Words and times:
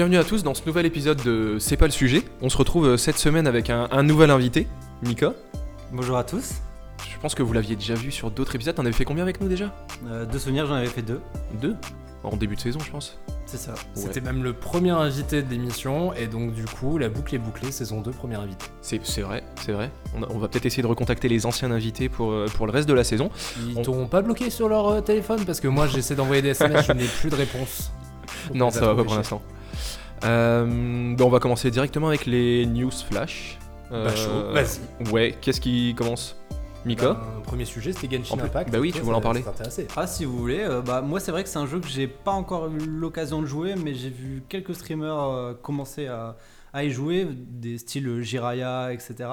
bienvenue 0.00 0.16
à 0.16 0.24
tous 0.24 0.42
dans 0.42 0.54
ce 0.54 0.62
nouvel 0.64 0.86
épisode 0.86 1.22
de 1.24 1.58
C'est 1.58 1.76
pas 1.76 1.84
le 1.84 1.90
sujet. 1.92 2.22
On 2.40 2.48
se 2.48 2.56
retrouve 2.56 2.86
euh, 2.86 2.96
cette 2.96 3.18
semaine 3.18 3.46
avec 3.46 3.68
un, 3.68 3.86
un 3.90 4.02
nouvel 4.02 4.30
invité, 4.30 4.66
Mika. 5.02 5.34
Bonjour 5.92 6.16
à 6.16 6.24
tous. 6.24 6.52
Je 7.06 7.18
pense 7.20 7.34
que 7.34 7.42
vous 7.42 7.52
l'aviez 7.52 7.76
déjà 7.76 7.92
vu 7.92 8.10
sur 8.10 8.30
d'autres 8.30 8.54
épisodes. 8.54 8.74
T'en 8.74 8.84
avais 8.84 8.94
fait 8.94 9.04
combien 9.04 9.22
avec 9.24 9.42
nous 9.42 9.48
déjà? 9.48 9.74
Euh, 10.06 10.24
de 10.24 10.38
souvenirs, 10.38 10.64
j'en 10.64 10.72
avais 10.76 10.86
fait 10.86 11.02
deux. 11.02 11.20
Deux? 11.60 11.76
En 12.24 12.34
début 12.34 12.56
de 12.56 12.60
saison, 12.62 12.78
je 12.82 12.90
pense. 12.90 13.18
C'est 13.44 13.58
ça. 13.58 13.74
C'était 13.92 14.22
même 14.22 14.42
le 14.42 14.54
premier 14.54 14.88
invité 14.92 15.42
de 15.42 15.50
l'émission, 15.50 16.14
et 16.14 16.28
donc 16.28 16.54
du 16.54 16.64
coup, 16.64 16.96
la 16.96 17.10
boucle 17.10 17.34
est 17.34 17.38
bouclée, 17.38 17.70
saison 17.70 18.00
2, 18.00 18.10
premier 18.10 18.36
invité. 18.36 18.64
C'est 18.80 19.04
c'est 19.04 19.20
vrai, 19.20 19.44
c'est 19.60 19.72
vrai. 19.72 19.90
On, 20.16 20.22
a- 20.22 20.28
on 20.30 20.38
va 20.38 20.48
peut-être 20.48 20.64
essayer 20.64 20.82
de 20.82 20.88
recontacter 20.88 21.28
les 21.28 21.44
anciens 21.44 21.70
invités 21.72 22.08
pour, 22.08 22.30
euh, 22.32 22.46
pour 22.54 22.64
le 22.66 22.72
reste 22.72 22.88
de 22.88 22.94
la 22.94 23.04
saison. 23.04 23.28
Ils 23.68 23.76
On- 23.78 23.82
t'ont 23.82 24.06
pas 24.06 24.22
bloqué 24.22 24.48
sur 24.48 24.70
leur 24.70 24.88
euh, 24.88 25.00
téléphone? 25.02 25.44
Parce 25.44 25.60
que 25.60 25.68
moi 25.68 25.86
j'essaie 25.88 26.14
d'envoyer 26.14 26.40
des 26.40 26.50
SMS, 26.50 26.86
je 26.86 26.92
n'ai 26.92 27.04
plus 27.04 27.28
de 27.28 27.36
réponse. 27.36 27.90
Non, 28.54 28.70
ça 28.70 28.80
va 28.80 28.94
pas 28.94 29.04
pour 29.04 29.14
l'instant. 29.16 29.42
Euh, 30.24 31.14
bon, 31.16 31.26
on 31.26 31.30
va 31.30 31.38
commencer 31.40 31.70
directement 31.70 32.08
avec 32.08 32.26
les 32.26 32.66
news 32.66 32.90
flash. 32.90 33.58
Euh, 33.92 34.04
Bah, 34.04 34.14
chaud, 34.14 34.52
vas-y. 34.52 35.10
Ouais, 35.12 35.34
qu'est-ce 35.40 35.60
qui 35.60 35.94
commence 35.96 36.36
Mika 36.84 37.12
Ben, 37.14 37.42
premier 37.44 37.64
sujet, 37.64 37.92
c'était 37.92 38.16
Genshin 38.16 38.34
En 38.34 38.36
plus- 38.38 38.46
Impact. 38.46 38.70
bah 38.70 38.78
oui, 38.78 38.92
tu 38.92 39.00
voulais 39.00 39.16
en 39.16 39.20
parler. 39.20 39.44
Ah, 39.96 40.06
si 40.06 40.24
vous 40.24 40.36
voulez. 40.38 40.60
euh, 40.60 40.80
bah, 40.80 41.02
moi, 41.02 41.20
c'est 41.20 41.30
vrai 41.30 41.42
que 41.42 41.48
c'est 41.48 41.58
un 41.58 41.66
jeu 41.66 41.80
que 41.80 41.88
j'ai 41.88 42.06
pas 42.06 42.30
encore 42.32 42.68
eu 42.68 42.78
l'occasion 42.86 43.42
de 43.42 43.46
jouer, 43.46 43.74
mais 43.76 43.94
j'ai 43.94 44.08
vu 44.10 44.42
quelques 44.48 44.74
streamers 44.74 45.18
euh, 45.20 45.54
commencer 45.54 46.06
à, 46.06 46.36
à 46.72 46.84
y 46.84 46.90
jouer, 46.90 47.26
des 47.30 47.78
styles 47.78 48.22
Jiraya, 48.22 48.92
etc. 48.92 49.28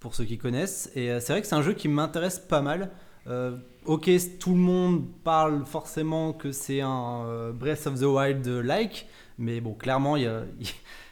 Pour 0.00 0.14
ceux 0.14 0.24
qui 0.24 0.36
connaissent. 0.36 0.90
Et 0.94 1.10
euh, 1.10 1.20
c'est 1.20 1.32
vrai 1.32 1.40
que 1.40 1.46
c'est 1.46 1.54
un 1.54 1.62
jeu 1.62 1.72
qui 1.72 1.88
m'intéresse 1.88 2.38
pas 2.38 2.60
mal. 2.60 2.90
Euh, 3.26 3.56
ok, 3.86 4.10
tout 4.38 4.50
le 4.50 4.58
monde 4.58 5.04
parle 5.22 5.64
forcément 5.64 6.34
que 6.34 6.52
c'est 6.52 6.82
un 6.82 7.24
euh, 7.26 7.52
Breath 7.52 7.86
of 7.86 7.98
the 8.00 8.02
Wild-like, 8.04 9.06
mais 9.38 9.60
bon, 9.60 9.74
clairement, 9.74 10.16
il 10.16 10.22
y 10.22 10.26
a, 10.26 10.42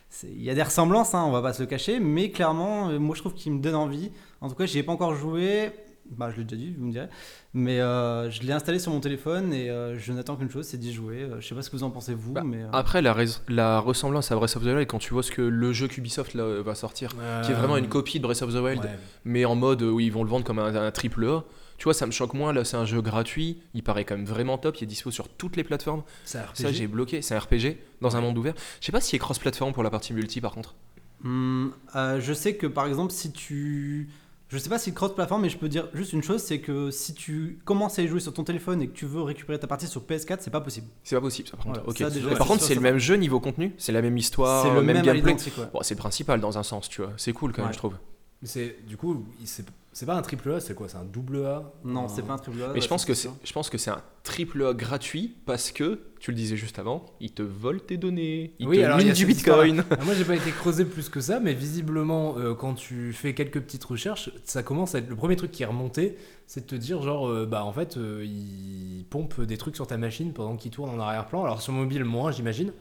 c'est- 0.08 0.28
il 0.30 0.42
y 0.42 0.50
a 0.50 0.54
des 0.54 0.62
ressemblances, 0.62 1.14
hein, 1.14 1.24
on 1.26 1.30
va 1.32 1.42
pas 1.42 1.52
se 1.52 1.62
le 1.62 1.66
cacher, 1.68 2.00
mais 2.00 2.30
clairement, 2.30 2.88
euh, 2.90 2.98
moi 2.98 3.14
je 3.16 3.20
trouve 3.20 3.34
qu'il 3.34 3.52
me 3.52 3.60
donne 3.60 3.74
envie. 3.74 4.10
En 4.40 4.48
tout 4.48 4.54
cas, 4.54 4.66
j'y 4.66 4.78
ai 4.78 4.82
pas 4.82 4.92
encore 4.92 5.14
joué, 5.14 5.70
bah, 6.10 6.30
je 6.32 6.38
l'ai 6.38 6.44
déjà 6.44 6.56
dit, 6.56 6.74
vous 6.76 6.86
me 6.86 6.92
direz, 6.92 7.08
mais 7.54 7.80
euh, 7.80 8.28
je 8.30 8.42
l'ai 8.42 8.52
installé 8.52 8.78
sur 8.78 8.92
mon 8.92 9.00
téléphone 9.00 9.52
et 9.54 9.70
euh, 9.70 9.96
je 9.98 10.12
n'attends 10.12 10.36
qu'une 10.36 10.50
chose, 10.50 10.66
c'est 10.66 10.76
d'y 10.76 10.92
jouer. 10.92 11.22
Euh, 11.22 11.40
je 11.40 11.46
sais 11.48 11.54
pas 11.54 11.62
ce 11.62 11.70
que 11.70 11.76
vous 11.76 11.84
en 11.84 11.90
pensez 11.90 12.12
vous, 12.14 12.32
Bah, 12.32 12.42
mais. 12.44 12.62
euh, 12.62 12.68
Après, 12.72 13.00
la, 13.02 13.78
ressemblance 13.80 14.30
à 14.32 14.36
Breath 14.36 14.56
of 14.56 14.62
the 14.64 14.66
Wild, 14.66 14.86
quand 14.88 14.98
tu 14.98 15.14
vois 15.14 15.22
ce 15.22 15.30
que 15.30 15.42
le 15.42 15.72
jeu 15.72 15.86
qu'Ubisoft 15.88 16.34
va 16.36 16.74
sortir, 16.74 17.14
qui 17.44 17.52
est 17.52 17.54
vraiment 17.54 17.76
une 17.76 17.88
copie 17.88 18.18
de 18.18 18.24
Breath 18.24 18.42
of 18.42 18.52
the 18.52 18.56
Wild, 18.58 18.80
Ouais. 18.84 18.98
mais 19.24 19.44
en 19.44 19.54
mode 19.54 19.82
où 19.82 20.00
ils 20.00 20.12
vont 20.12 20.24
le 20.24 20.28
vendre 20.30 20.44
comme 20.44 20.58
un, 20.58 20.74
un 20.74 20.90
triple 20.90 21.24
A. 21.26 21.44
Tu 21.78 21.84
vois, 21.84 21.94
ça 21.94 22.06
me 22.06 22.12
choque 22.12 22.34
moins. 22.34 22.52
Là, 22.52 22.64
c'est 22.64 22.76
un 22.76 22.84
jeu 22.84 23.00
gratuit. 23.02 23.60
Il 23.74 23.82
paraît 23.82 24.04
quand 24.04 24.16
même 24.16 24.26
vraiment 24.26 24.58
top. 24.58 24.76
Il 24.80 24.84
est 24.84 24.86
dispo 24.86 25.10
sur 25.10 25.28
toutes 25.28 25.56
les 25.56 25.64
plateformes. 25.64 26.02
C'est 26.24 26.38
un 26.38 26.42
RPG. 26.42 26.56
Ça, 26.62 26.72
j'ai 26.72 26.86
bloqué. 26.86 27.22
C'est 27.22 27.34
un 27.34 27.38
RPG 27.40 27.76
dans 28.00 28.16
un 28.16 28.20
monde 28.20 28.38
ouvert. 28.38 28.54
Je 28.80 28.86
sais 28.86 28.92
pas 28.92 29.00
s'il 29.00 29.16
est 29.16 29.20
cross-platform 29.20 29.72
pour 29.72 29.82
la 29.82 29.90
partie 29.90 30.12
multi, 30.12 30.40
par 30.40 30.52
contre. 30.52 30.74
Hmm, 31.22 31.68
euh, 31.94 32.20
je 32.20 32.32
sais 32.32 32.56
que 32.56 32.66
par 32.66 32.86
exemple, 32.86 33.12
si 33.12 33.32
tu. 33.32 34.08
Je 34.48 34.58
sais 34.58 34.68
pas 34.68 34.78
si 34.78 34.92
cross-platform, 34.92 35.40
mais 35.40 35.48
je 35.48 35.56
peux 35.56 35.68
dire 35.70 35.88
juste 35.94 36.12
une 36.12 36.22
chose 36.22 36.42
c'est 36.42 36.60
que 36.60 36.90
si 36.90 37.14
tu 37.14 37.58
commences 37.64 37.98
à 37.98 38.02
y 38.02 38.06
jouer 38.08 38.20
sur 38.20 38.34
ton 38.34 38.44
téléphone 38.44 38.82
et 38.82 38.88
que 38.88 38.92
tu 38.92 39.06
veux 39.06 39.22
récupérer 39.22 39.58
ta 39.58 39.66
partie 39.66 39.86
sur 39.86 40.02
PS4, 40.02 40.38
c'est 40.40 40.50
pas 40.50 40.60
possible. 40.60 40.88
C'est 41.04 41.14
pas 41.16 41.22
possible, 41.22 41.48
ça, 41.48 41.56
par 41.56 41.64
contre. 41.64 41.78
Voilà, 41.80 41.88
Ok. 41.90 41.96
ça, 41.98 42.10
déjà, 42.10 42.28
Mais 42.28 42.34
par 42.36 42.46
c'est 42.46 42.52
contre, 42.52 42.64
c'est 42.64 42.74
le 42.74 42.82
même 42.82 42.98
jeu 42.98 43.14
niveau 43.14 43.40
contenu. 43.40 43.72
C'est 43.78 43.92
la 43.92 44.02
même 44.02 44.18
histoire, 44.18 44.62
c'est 44.66 44.74
le 44.74 44.82
même, 44.82 45.00
gameplay. 45.02 45.32
ouais. 45.32 45.68
Bon, 45.72 45.78
c'est 45.82 45.94
le 45.94 45.98
principal 46.00 46.38
dans 46.38 46.58
un 46.58 46.62
sens, 46.62 46.88
tu 46.90 47.00
vois. 47.00 47.12
C'est 47.16 47.32
cool 47.32 47.52
quand 47.52 47.62
même, 47.62 47.68
Ouais. 47.68 47.72
je 47.72 47.78
trouve. 47.78 47.94
Mais 48.42 48.48
c'est 48.48 48.76
du 48.86 48.98
coup, 48.98 49.24
il- 49.40 49.48
c'est 49.48 49.64
c'est 49.92 50.06
pas 50.06 50.14
un 50.14 50.22
triple 50.22 50.50
A, 50.52 50.60
c'est 50.60 50.74
quoi 50.74 50.88
C'est 50.88 50.96
un 50.96 51.04
double 51.04 51.44
A 51.44 51.72
Non, 51.84 52.04
Un- 52.04 52.08
c'est 52.08 52.22
pas 52.22 52.32
un 52.34 52.38
triple 52.38 52.62
A. 52.62 52.68
Mais 52.68 52.74
ouais, 52.74 52.80
je 52.80 52.88
pense 52.88 53.04
que 53.04 53.14
c'est 53.14 53.22
c'est, 53.22 53.28
sûr. 53.28 53.36
je 53.44 53.52
pense 53.52 53.68
que 53.70 53.78
c'est 53.78 53.90
un 53.90 54.02
triple 54.22 54.64
A 54.64 54.72
gratuit 54.74 55.34
parce 55.46 55.70
que, 55.70 56.00
tu 56.20 56.30
le 56.30 56.36
disais 56.36 56.56
juste 56.56 56.78
avant, 56.78 57.04
ils 57.20 57.32
te 57.32 57.42
volent 57.42 57.80
tes 57.86 57.96
données, 57.96 58.54
ils 58.58 58.66
Oui, 58.68 58.78
te 58.78 58.82
alors, 58.84 58.98
il 58.98 59.02
y 59.02 59.04
minent 59.04 59.12
a 59.12 59.14
du 59.14 59.26
bitcoin. 59.26 59.84
Ah, 59.90 59.96
Moi, 60.04 60.14
j'ai 60.14 60.24
pas 60.24 60.36
été 60.36 60.50
creusé 60.50 60.84
plus 60.84 61.08
que 61.08 61.20
ça, 61.20 61.40
mais 61.40 61.52
visiblement, 61.54 62.36
euh, 62.38 62.54
quand 62.54 62.74
tu 62.74 63.12
fais 63.12 63.34
quelques 63.34 63.60
petites 63.60 63.84
recherches, 63.84 64.30
ça 64.44 64.62
commence 64.62 64.94
à 64.94 64.98
être 64.98 65.08
le 65.10 65.16
premier 65.16 65.36
truc 65.36 65.50
qui 65.50 65.62
est 65.62 65.66
remonté, 65.66 66.16
c'est 66.46 66.60
de 66.62 66.66
te 66.66 66.74
dire 66.74 67.02
genre, 67.02 67.28
euh, 67.28 67.46
bah 67.46 67.64
en 67.64 67.72
fait, 67.72 67.96
euh, 67.96 68.24
il 68.24 69.04
pompe 69.10 69.40
des 69.42 69.56
trucs 69.58 69.76
sur 69.76 69.86
ta 69.86 69.96
machine 69.98 70.32
pendant 70.32 70.56
qu'il 70.56 70.70
tourne 70.70 70.90
en 70.90 70.98
arrière-plan. 71.00 71.44
Alors 71.44 71.60
sur 71.60 71.72
mobile, 71.72 72.04
moins, 72.04 72.30
j'imagine. 72.32 72.72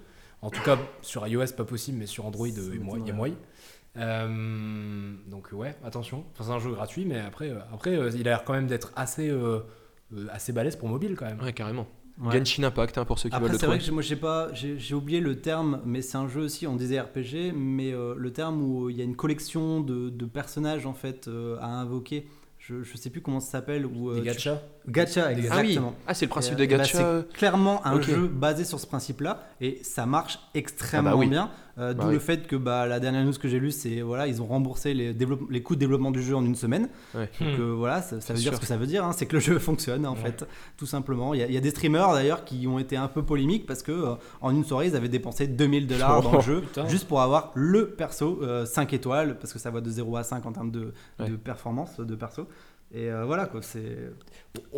En 0.43 0.49
tout 0.49 0.61
cas, 0.63 0.77
sur 1.03 1.27
iOS, 1.27 1.53
pas 1.55 1.65
possible, 1.65 1.97
mais 1.99 2.07
sur 2.07 2.25
Android, 2.25 2.47
il 2.47 2.55
y 3.07 3.09
a 3.11 3.13
moyen. 3.13 3.35
Euh, 3.97 5.13
donc 5.27 5.49
ouais, 5.53 5.75
attention. 5.83 6.23
Enfin, 6.33 6.43
c'est 6.45 6.51
un 6.55 6.59
jeu 6.59 6.71
gratuit, 6.71 7.05
mais 7.05 7.19
après, 7.19 7.49
euh, 7.49 7.59
après, 7.73 7.95
euh, 7.95 8.09
il 8.13 8.21
a 8.27 8.31
l'air 8.31 8.43
quand 8.43 8.53
même 8.53 8.67
d'être 8.67 8.91
assez, 8.95 9.31
assez 10.31 10.53
balèze 10.53 10.75
pour 10.75 10.89
mobile 10.89 11.15
quand 11.17 11.25
même. 11.25 11.41
Ouais, 11.41 11.53
carrément. 11.53 11.87
Ouais. 12.21 12.37
Genshin 12.37 12.63
Impact, 12.63 12.97
hein, 12.97 13.05
pour 13.05 13.17
ceux 13.17 13.29
qui 13.29 13.35
veulent 13.39 13.43
le 13.51 13.57
c'est 13.57 13.65
vrai 13.65 13.77
trouver. 13.77 13.79
que 13.79 13.85
j'ai- 13.85 13.91
moi, 13.91 14.01
j'ai 14.01 14.15
pas, 14.15 14.53
j'ai 14.53 14.77
j'ai 14.77 14.93
oublié 14.93 15.19
le 15.21 15.39
terme, 15.41 15.81
mais 15.85 16.01
c'est 16.01 16.17
un 16.17 16.27
jeu 16.27 16.41
aussi. 16.41 16.67
On 16.67 16.75
disait 16.75 16.99
RPG, 16.99 17.51
mais 17.55 17.93
euh, 17.93 18.13
le 18.17 18.31
terme 18.33 18.61
où 18.61 18.89
il 18.89 18.97
y 18.97 19.01
a 19.01 19.03
une 19.05 19.15
collection 19.15 19.81
de, 19.81 20.09
de 20.09 20.25
personnages 20.25 20.85
en 20.85 20.93
fait 20.93 21.27
euh, 21.27 21.57
à 21.61 21.67
invoquer. 21.67 22.27
Je, 22.59 22.83
je 22.83 22.95
sais 22.95 23.09
plus 23.09 23.21
comment 23.21 23.39
ça 23.39 23.49
s'appelle. 23.53 23.87
Ou 23.87 24.13
Des 24.13 24.21
gachas. 24.21 24.59
Gacha, 24.87 25.27
Ah 25.29 25.31
oui, 25.33 25.39
exactement. 25.39 25.95
ah, 26.05 26.13
c'est 26.13 26.25
le 26.25 26.29
principe 26.29 26.53
Et, 26.53 26.57
de 26.57 26.61
euh, 26.73 26.77
bah, 26.77 26.83
gacha. 26.83 27.23
c'est 27.23 27.33
clairement 27.33 27.83
un 27.87 27.95
Ok. 27.95 28.03
jeu 28.03 28.27
basé 28.27 28.65
sur 28.65 28.79
ce 28.79 28.85
principe-là 28.85 29.39
et 29.61 29.79
ça 29.83 30.05
marche 30.05 30.37
extrêmement 30.53 31.09
Ah 31.09 31.13
bah 31.13 31.17
oui. 31.19 31.27
bien. 31.27 31.49
Euh, 31.77 31.93
Bah 31.93 32.03
D'où 32.03 32.07
oui. 32.09 32.13
le 32.15 32.19
fait 32.19 32.47
que 32.47 32.55
bah, 32.55 32.85
la 32.85 32.99
dernière 32.99 33.23
news 33.23 33.33
que 33.33 33.47
j'ai 33.47 33.59
lue, 33.59 33.71
c'est 33.71 34.01
voilà, 34.01 34.27
ils 34.27 34.41
ont 34.41 34.45
remboursé 34.45 34.93
les, 34.93 35.13
coûts 35.63 35.75
de 35.75 35.79
développement 35.79 36.11
du 36.11 36.21
jeu 36.21 36.35
en 36.35 36.43
une 36.45 36.55
semaine. 36.55 36.89
Ouais. 37.15 37.29
Donc 37.39 37.59
euh, 37.59 37.73
voilà, 37.77 38.01
ça, 38.01 38.17
veut 38.33 38.39
dire 38.39 38.53
ce 38.55 38.59
que 38.59 38.65
ça 38.65 38.75
veut 38.77 38.87
dire, 38.87 39.05
hein, 39.05 39.13
c'est 39.13 39.25
que 39.25 39.33
le 39.35 39.39
jeu 39.49 39.57
fonctionne 39.59 40.05
en 40.05 40.13
Ouais. 40.15 40.19
fait, 40.21 40.45
tout 40.77 40.85
simplement. 40.85 41.33
Il 41.33 41.39
y, 41.39 41.43
a, 41.43 41.47
il 41.47 41.53
y 41.53 41.57
a 41.57 41.61
des 41.61 41.69
streamers 41.69 42.11
d'ailleurs 42.13 42.43
qui 42.43 42.67
ont 42.67 42.77
été 42.79 42.97
un 42.97 43.07
peu 43.07 43.23
polémiques 43.23 43.65
parce 43.65 43.83
que 43.83 43.91
euh, 43.91 44.15
en 44.41 44.51
une 44.55 44.65
soirée, 44.65 44.87
ils 44.87 44.95
avaient 44.95 45.07
dépensé 45.09 45.47
2000 45.47 45.87
dollars 45.87 46.21
dans 46.21 46.33
le 46.33 46.41
jeu 46.41 46.61
Putain. 46.61 46.87
juste 46.87 47.07
pour 47.07 47.21
avoir 47.21 47.51
le 47.55 47.89
perso 47.91 48.39
euh, 48.43 48.65
5 48.65 48.93
étoiles 48.93 49.37
parce 49.39 49.53
que 49.53 49.59
ça 49.59 49.71
va 49.71 49.79
de 49.81 49.89
0 49.89 50.17
à 50.17 50.23
5 50.23 50.45
en 50.45 50.51
termes 50.51 50.71
de, 50.71 50.93
Ouais. 51.19 51.29
de 51.29 51.35
performance 51.37 51.99
de 51.99 52.15
perso. 52.15 52.47
Et 52.93 53.09
euh, 53.09 53.23
voilà 53.25 53.45
quoi, 53.45 53.61
c'est 53.61 54.11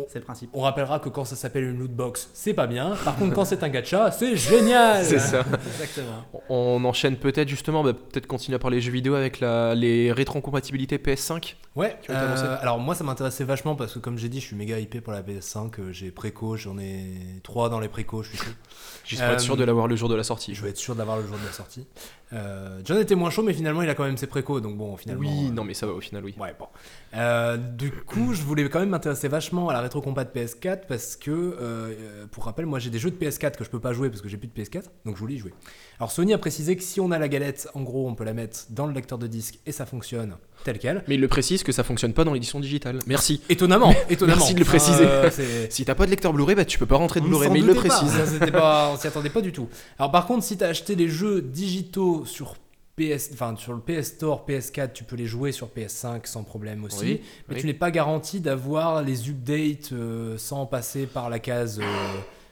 c'est 0.08 0.18
le 0.18 0.24
principe. 0.24 0.50
On 0.52 0.60
rappellera 0.60 0.98
que 1.00 1.08
quand 1.08 1.24
ça 1.24 1.36
s'appelle 1.36 1.64
une 1.64 1.78
loot 1.78 1.90
box, 1.90 2.30
c'est 2.32 2.54
pas 2.54 2.66
bien. 2.66 2.94
Par 3.04 3.16
contre, 3.16 3.34
quand 3.34 3.44
c'est 3.44 3.62
un 3.62 3.68
gacha, 3.68 4.10
c'est 4.10 4.36
génial. 4.36 5.04
C'est 5.04 5.18
ça. 5.18 5.44
Exactement. 5.66 6.24
On 6.48 6.84
enchaîne 6.84 7.16
peut-être 7.16 7.48
justement, 7.48 7.82
bah, 7.82 7.92
peut-être 7.92 8.26
continuer 8.26 8.56
à 8.56 8.58
parler 8.58 8.80
jeux 8.80 8.92
vidéo 8.92 9.14
avec 9.14 9.40
la, 9.40 9.74
les 9.74 10.12
rétrocompatibilités 10.12 10.98
PS5. 10.98 11.54
Ouais, 11.74 11.96
euh, 12.08 12.56
alors 12.60 12.78
moi 12.78 12.94
ça 12.94 13.02
m'intéressait 13.02 13.42
vachement 13.42 13.74
parce 13.74 13.94
que 13.94 13.98
comme 13.98 14.16
j'ai 14.16 14.28
dit, 14.28 14.40
je 14.40 14.46
suis 14.46 14.56
méga 14.56 14.78
hypé 14.78 15.00
pour 15.00 15.12
la 15.12 15.22
PS5. 15.22 15.80
euh, 15.80 15.92
J'ai 15.92 16.12
préco, 16.12 16.56
j'en 16.56 16.78
ai 16.78 17.04
3 17.42 17.68
dans 17.68 17.80
les 17.80 17.88
préco, 17.88 18.22
je 18.22 18.28
suis 18.28 18.38
chaud. 18.38 18.44
Juste 19.04 19.22
pour 19.22 19.32
être 19.32 19.40
sûr 19.40 19.56
de 19.56 19.64
l'avoir 19.64 19.88
le 19.88 19.96
jour 19.96 20.08
de 20.08 20.14
la 20.14 20.22
sortie. 20.22 20.54
Je 20.54 20.62
vais 20.62 20.70
être 20.70 20.76
sûr 20.76 20.94
d'avoir 20.94 21.16
le 21.18 21.26
jour 21.26 21.36
de 21.36 21.44
la 21.44 21.52
sortie. 21.52 21.86
Euh, 22.32 22.80
John 22.84 22.98
était 22.98 23.14
moins 23.14 23.30
chaud, 23.30 23.42
mais 23.42 23.52
finalement 23.52 23.82
il 23.82 23.88
a 23.90 23.94
quand 23.94 24.04
même 24.04 24.16
ses 24.16 24.26
préco, 24.26 24.60
donc 24.60 24.76
bon, 24.76 24.96
finalement. 24.96 25.20
Oui, 25.28 25.48
euh, 25.48 25.52
non, 25.52 25.64
mais 25.64 25.74
ça 25.74 25.86
va 25.86 25.92
au 25.92 26.00
final, 26.00 26.24
oui. 26.24 26.34
Ouais, 26.38 26.54
bon. 26.58 26.66
Euh, 27.14 27.56
du 27.56 27.90
coup, 27.92 28.32
je 28.34 28.42
voulais 28.42 28.68
quand 28.68 28.80
même 28.80 28.88
m'intéresser 28.90 29.28
vachement 29.28 29.63
à 29.68 29.72
la 29.72 29.80
rétrocompat 29.80 30.24
PS4 30.24 30.80
parce 30.88 31.16
que, 31.16 31.30
euh, 31.30 32.26
pour 32.30 32.44
rappel, 32.44 32.66
moi 32.66 32.78
j'ai 32.78 32.90
des 32.90 32.98
jeux 32.98 33.10
de 33.10 33.16
PS4 33.16 33.56
que 33.56 33.64
je 33.64 33.70
peux 33.70 33.80
pas 33.80 33.92
jouer 33.92 34.08
parce 34.08 34.20
que 34.20 34.28
j'ai 34.28 34.36
plus 34.36 34.48
de 34.48 34.52
PS4, 34.52 34.84
donc 35.04 35.14
je 35.16 35.20
voulais 35.20 35.34
y 35.34 35.38
jouer. 35.38 35.52
Alors 35.98 36.10
Sony 36.10 36.32
a 36.34 36.38
précisé 36.38 36.76
que 36.76 36.82
si 36.82 37.00
on 37.00 37.10
a 37.10 37.18
la 37.18 37.28
galette, 37.28 37.68
en 37.74 37.82
gros, 37.82 38.08
on 38.08 38.14
peut 38.14 38.24
la 38.24 38.34
mettre 38.34 38.60
dans 38.70 38.86
le 38.86 38.92
lecteur 38.92 39.18
de 39.18 39.26
disque 39.26 39.58
et 39.66 39.72
ça 39.72 39.86
fonctionne 39.86 40.36
tel 40.64 40.78
quel. 40.78 41.04
Mais 41.08 41.14
il 41.16 41.20
le 41.20 41.28
précise 41.28 41.62
que 41.62 41.72
ça 41.72 41.84
fonctionne 41.84 42.12
pas 42.12 42.24
dans 42.24 42.32
l'édition 42.32 42.60
digitale. 42.60 42.98
Merci. 43.06 43.42
Étonnamment, 43.48 43.94
étonnamment. 44.08 44.38
Merci 44.38 44.54
de 44.54 44.60
le 44.60 44.64
préciser. 44.64 45.04
Euh, 45.06 45.30
Si 45.70 45.84
t'as 45.84 45.94
pas 45.94 46.06
de 46.06 46.10
lecteur 46.10 46.32
Blu-ray, 46.32 46.54
bah 46.54 46.64
tu 46.64 46.78
peux 46.78 46.86
pas 46.86 46.96
rentrer 46.96 47.20
de 47.20 47.26
Blu-ray, 47.26 47.50
mais 47.50 47.58
il 47.60 47.66
le 47.66 47.74
pas. 47.74 47.80
précise. 47.80 48.10
Ça, 48.10 48.26
c'était 48.26 48.50
pas, 48.52 48.90
on 48.92 48.96
s'y 48.98 49.06
attendait 49.06 49.30
pas 49.30 49.40
du 49.40 49.52
tout. 49.52 49.68
Alors 49.98 50.10
par 50.10 50.26
contre, 50.26 50.44
si 50.44 50.56
tu 50.56 50.64
as 50.64 50.68
acheté 50.68 50.94
les 50.94 51.08
jeux 51.08 51.42
digitaux 51.42 52.24
sur 52.24 52.56
PS, 52.96 53.30
enfin 53.32 53.56
sur 53.56 53.72
le 53.72 53.80
PS 53.80 54.06
Store, 54.06 54.44
PS4, 54.48 54.92
tu 54.92 55.04
peux 55.04 55.16
les 55.16 55.26
jouer 55.26 55.50
sur 55.52 55.68
PS5 55.68 56.26
sans 56.26 56.44
problème 56.44 56.84
aussi. 56.84 57.04
Oui, 57.04 57.20
mais 57.48 57.56
oui. 57.56 57.60
tu 57.60 57.66
n'es 57.66 57.74
pas 57.74 57.90
garanti 57.90 58.40
d'avoir 58.40 59.02
les 59.02 59.28
updates 59.28 59.92
euh, 59.92 60.38
sans 60.38 60.66
passer 60.66 61.06
par 61.06 61.28
la 61.28 61.40
case, 61.40 61.80
euh, 61.80 61.84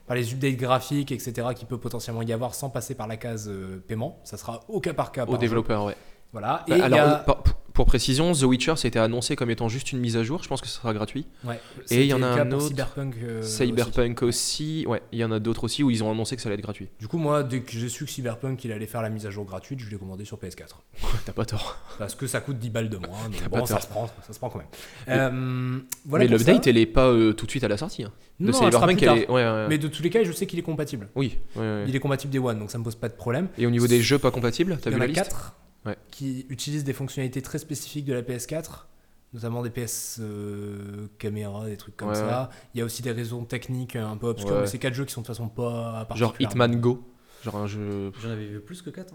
par 0.06 0.16
les 0.16 0.32
updates 0.32 0.56
graphiques, 0.56 1.12
etc. 1.12 1.48
qui 1.54 1.64
peut 1.64 1.78
potentiellement 1.78 2.22
y 2.22 2.32
avoir 2.32 2.54
sans 2.54 2.70
passer 2.70 2.94
par 2.94 3.06
la 3.06 3.16
case 3.16 3.48
euh, 3.48 3.82
paiement. 3.86 4.18
Ça 4.24 4.36
sera 4.36 4.60
au 4.68 4.80
cas 4.80 4.94
par 4.94 5.12
cas. 5.12 5.22
Au 5.22 5.26
par 5.26 5.34
jeu. 5.34 5.40
développeur, 5.40 5.84
ouais. 5.84 5.96
Voilà. 6.32 6.64
Et 6.66 6.70
Bah, 6.78 6.84
alors, 6.84 6.98
a- 7.00 7.24
euh, 7.28 7.34
pour 7.74 7.86
précision, 7.86 8.32
The 8.32 8.42
Witcher 8.42 8.74
c'était 8.76 8.98
annoncé 8.98 9.34
comme 9.34 9.48
étant 9.48 9.68
juste 9.70 9.92
une 9.92 9.98
mise 9.98 10.18
à 10.18 10.22
jour. 10.22 10.42
Je 10.42 10.48
pense 10.48 10.60
que 10.60 10.66
ce 10.66 10.74
sera 10.74 10.92
gratuit. 10.92 11.26
ouais, 11.44 11.58
et 11.90 12.02
il 12.02 12.06
y 12.06 12.12
en 12.12 12.22
a 12.22 12.26
un 12.26 12.52
autre, 12.52 12.66
Cyberpunk. 12.68 13.14
euh, 13.22 13.40
aussi. 13.40 13.50
Cyberpunk 13.66 14.22
aussi. 14.22 14.84
Ouais, 14.86 15.00
il 15.12 15.18
y 15.18 15.24
en 15.24 15.32
a 15.32 15.38
d'autres 15.38 15.64
aussi 15.64 15.82
où 15.82 15.90
ils 15.90 16.04
ont 16.04 16.10
annoncé 16.10 16.36
que 16.36 16.42
ça 16.42 16.48
allait 16.50 16.56
être 16.56 16.62
gratuit. 16.62 16.88
Du 17.00 17.08
coup, 17.08 17.16
moi, 17.16 17.42
dès 17.42 17.60
que 17.60 17.72
j'ai 17.72 17.88
su 17.88 18.04
que 18.04 18.10
Cyberpunk 18.10 18.62
il 18.64 18.72
allait 18.72 18.86
faire 18.86 19.00
la 19.00 19.08
mise 19.08 19.24
à 19.26 19.30
jour 19.30 19.46
gratuite, 19.46 19.78
je 19.80 19.88
l'ai 19.88 19.96
commandé 19.96 20.26
sur 20.26 20.36
PS4. 20.38 20.82
T'as 21.24 21.32
pas 21.32 21.46
tort. 21.46 21.78
Parce 21.98 22.14
que 22.14 22.26
ça 22.26 22.40
coûte 22.40 22.58
10 22.58 22.68
balles 22.70 22.90
de 22.90 22.98
moins. 22.98 23.08
mais 23.30 23.48
bon, 23.48 23.64
ça 23.64 23.80
se 23.80 23.86
prend, 23.86 24.06
ça 24.26 24.32
se 24.34 24.38
prend 24.38 24.50
quand 24.50 24.58
même. 24.58 24.68
Mais- 25.06 25.14
Euh, 25.18 25.78
voilà 26.04 26.24
mais 26.26 26.30
l'update, 26.30 26.66
elle 26.66 26.76
est 26.78 26.84
pas 26.86 27.06
euh, 27.08 27.32
tout 27.32 27.46
de 27.46 27.50
suite 27.50 27.64
à 27.64 27.68
la 27.68 27.78
sortie. 27.78 28.04
hein. 28.04 28.12
Non, 28.38 28.46
De 28.46 28.50
elle 28.50 28.54
sera 28.54 28.66
Cyberpunk, 28.70 28.98
plus 28.98 29.06
elle 29.06 29.08
tard. 29.08 29.16
est. 29.16 29.28
Ouais, 29.30 29.44
ouais, 29.44 29.50
ouais. 29.62 29.66
Mais 29.68 29.78
de 29.78 29.88
tous 29.88 30.02
les 30.02 30.10
cas, 30.10 30.22
je 30.24 30.32
sais 30.32 30.46
qu'il 30.46 30.58
est 30.58 30.62
compatible. 30.62 31.08
Oui. 31.14 31.38
Il 31.86 31.96
est 31.96 32.00
compatible 32.00 32.30
Day 32.32 32.38
One, 32.38 32.58
donc 32.58 32.70
ça 32.70 32.76
me 32.78 32.84
pose 32.84 32.96
pas 32.96 33.08
de 33.08 33.14
problème. 33.14 33.48
Et 33.56 33.66
au 33.66 33.70
niveau 33.70 33.86
des 33.86 34.02
jeux 34.02 34.18
pas 34.18 34.30
compatibles, 34.30 34.78
t'as 34.82 34.90
vu 34.90 34.98
la 34.98 35.06
liste? 35.06 35.22
4 35.22 35.54
Ouais. 35.84 35.96
qui 36.10 36.46
utilisent 36.48 36.84
des 36.84 36.92
fonctionnalités 36.92 37.42
très 37.42 37.58
spécifiques 37.58 38.04
de 38.04 38.14
la 38.14 38.22
PS4, 38.22 38.86
notamment 39.34 39.62
des 39.62 39.70
PS 39.70 40.18
euh, 40.20 41.08
caméra, 41.18 41.66
des 41.66 41.76
trucs 41.76 41.96
comme 41.96 42.10
Ouais, 42.10 42.14
ça. 42.14 42.50
Il 42.74 42.78
y 42.78 42.82
a 42.82 42.84
aussi 42.84 43.02
des 43.02 43.10
raisons 43.12 43.44
techniques 43.44 43.96
un 43.96 44.16
peu 44.16 44.28
obscures, 44.28 44.52
Ouais. 44.54 44.60
mais 44.62 44.66
c'est 44.66 44.78
4 44.78 44.94
jeux 44.94 45.04
qui 45.04 45.12
sont 45.12 45.22
de 45.22 45.26
toute 45.26 45.34
façon 45.36 45.48
pas 45.48 46.06
Genre 46.14 46.34
Hitman 46.38 46.76
Go. 46.80 47.02
Genre 47.44 47.56
un 47.56 47.66
jeu. 47.66 48.12
J'en 48.22 48.30
avais 48.30 48.46
vu 48.46 48.60
plus 48.60 48.80
que 48.82 48.90
4. 48.90 49.12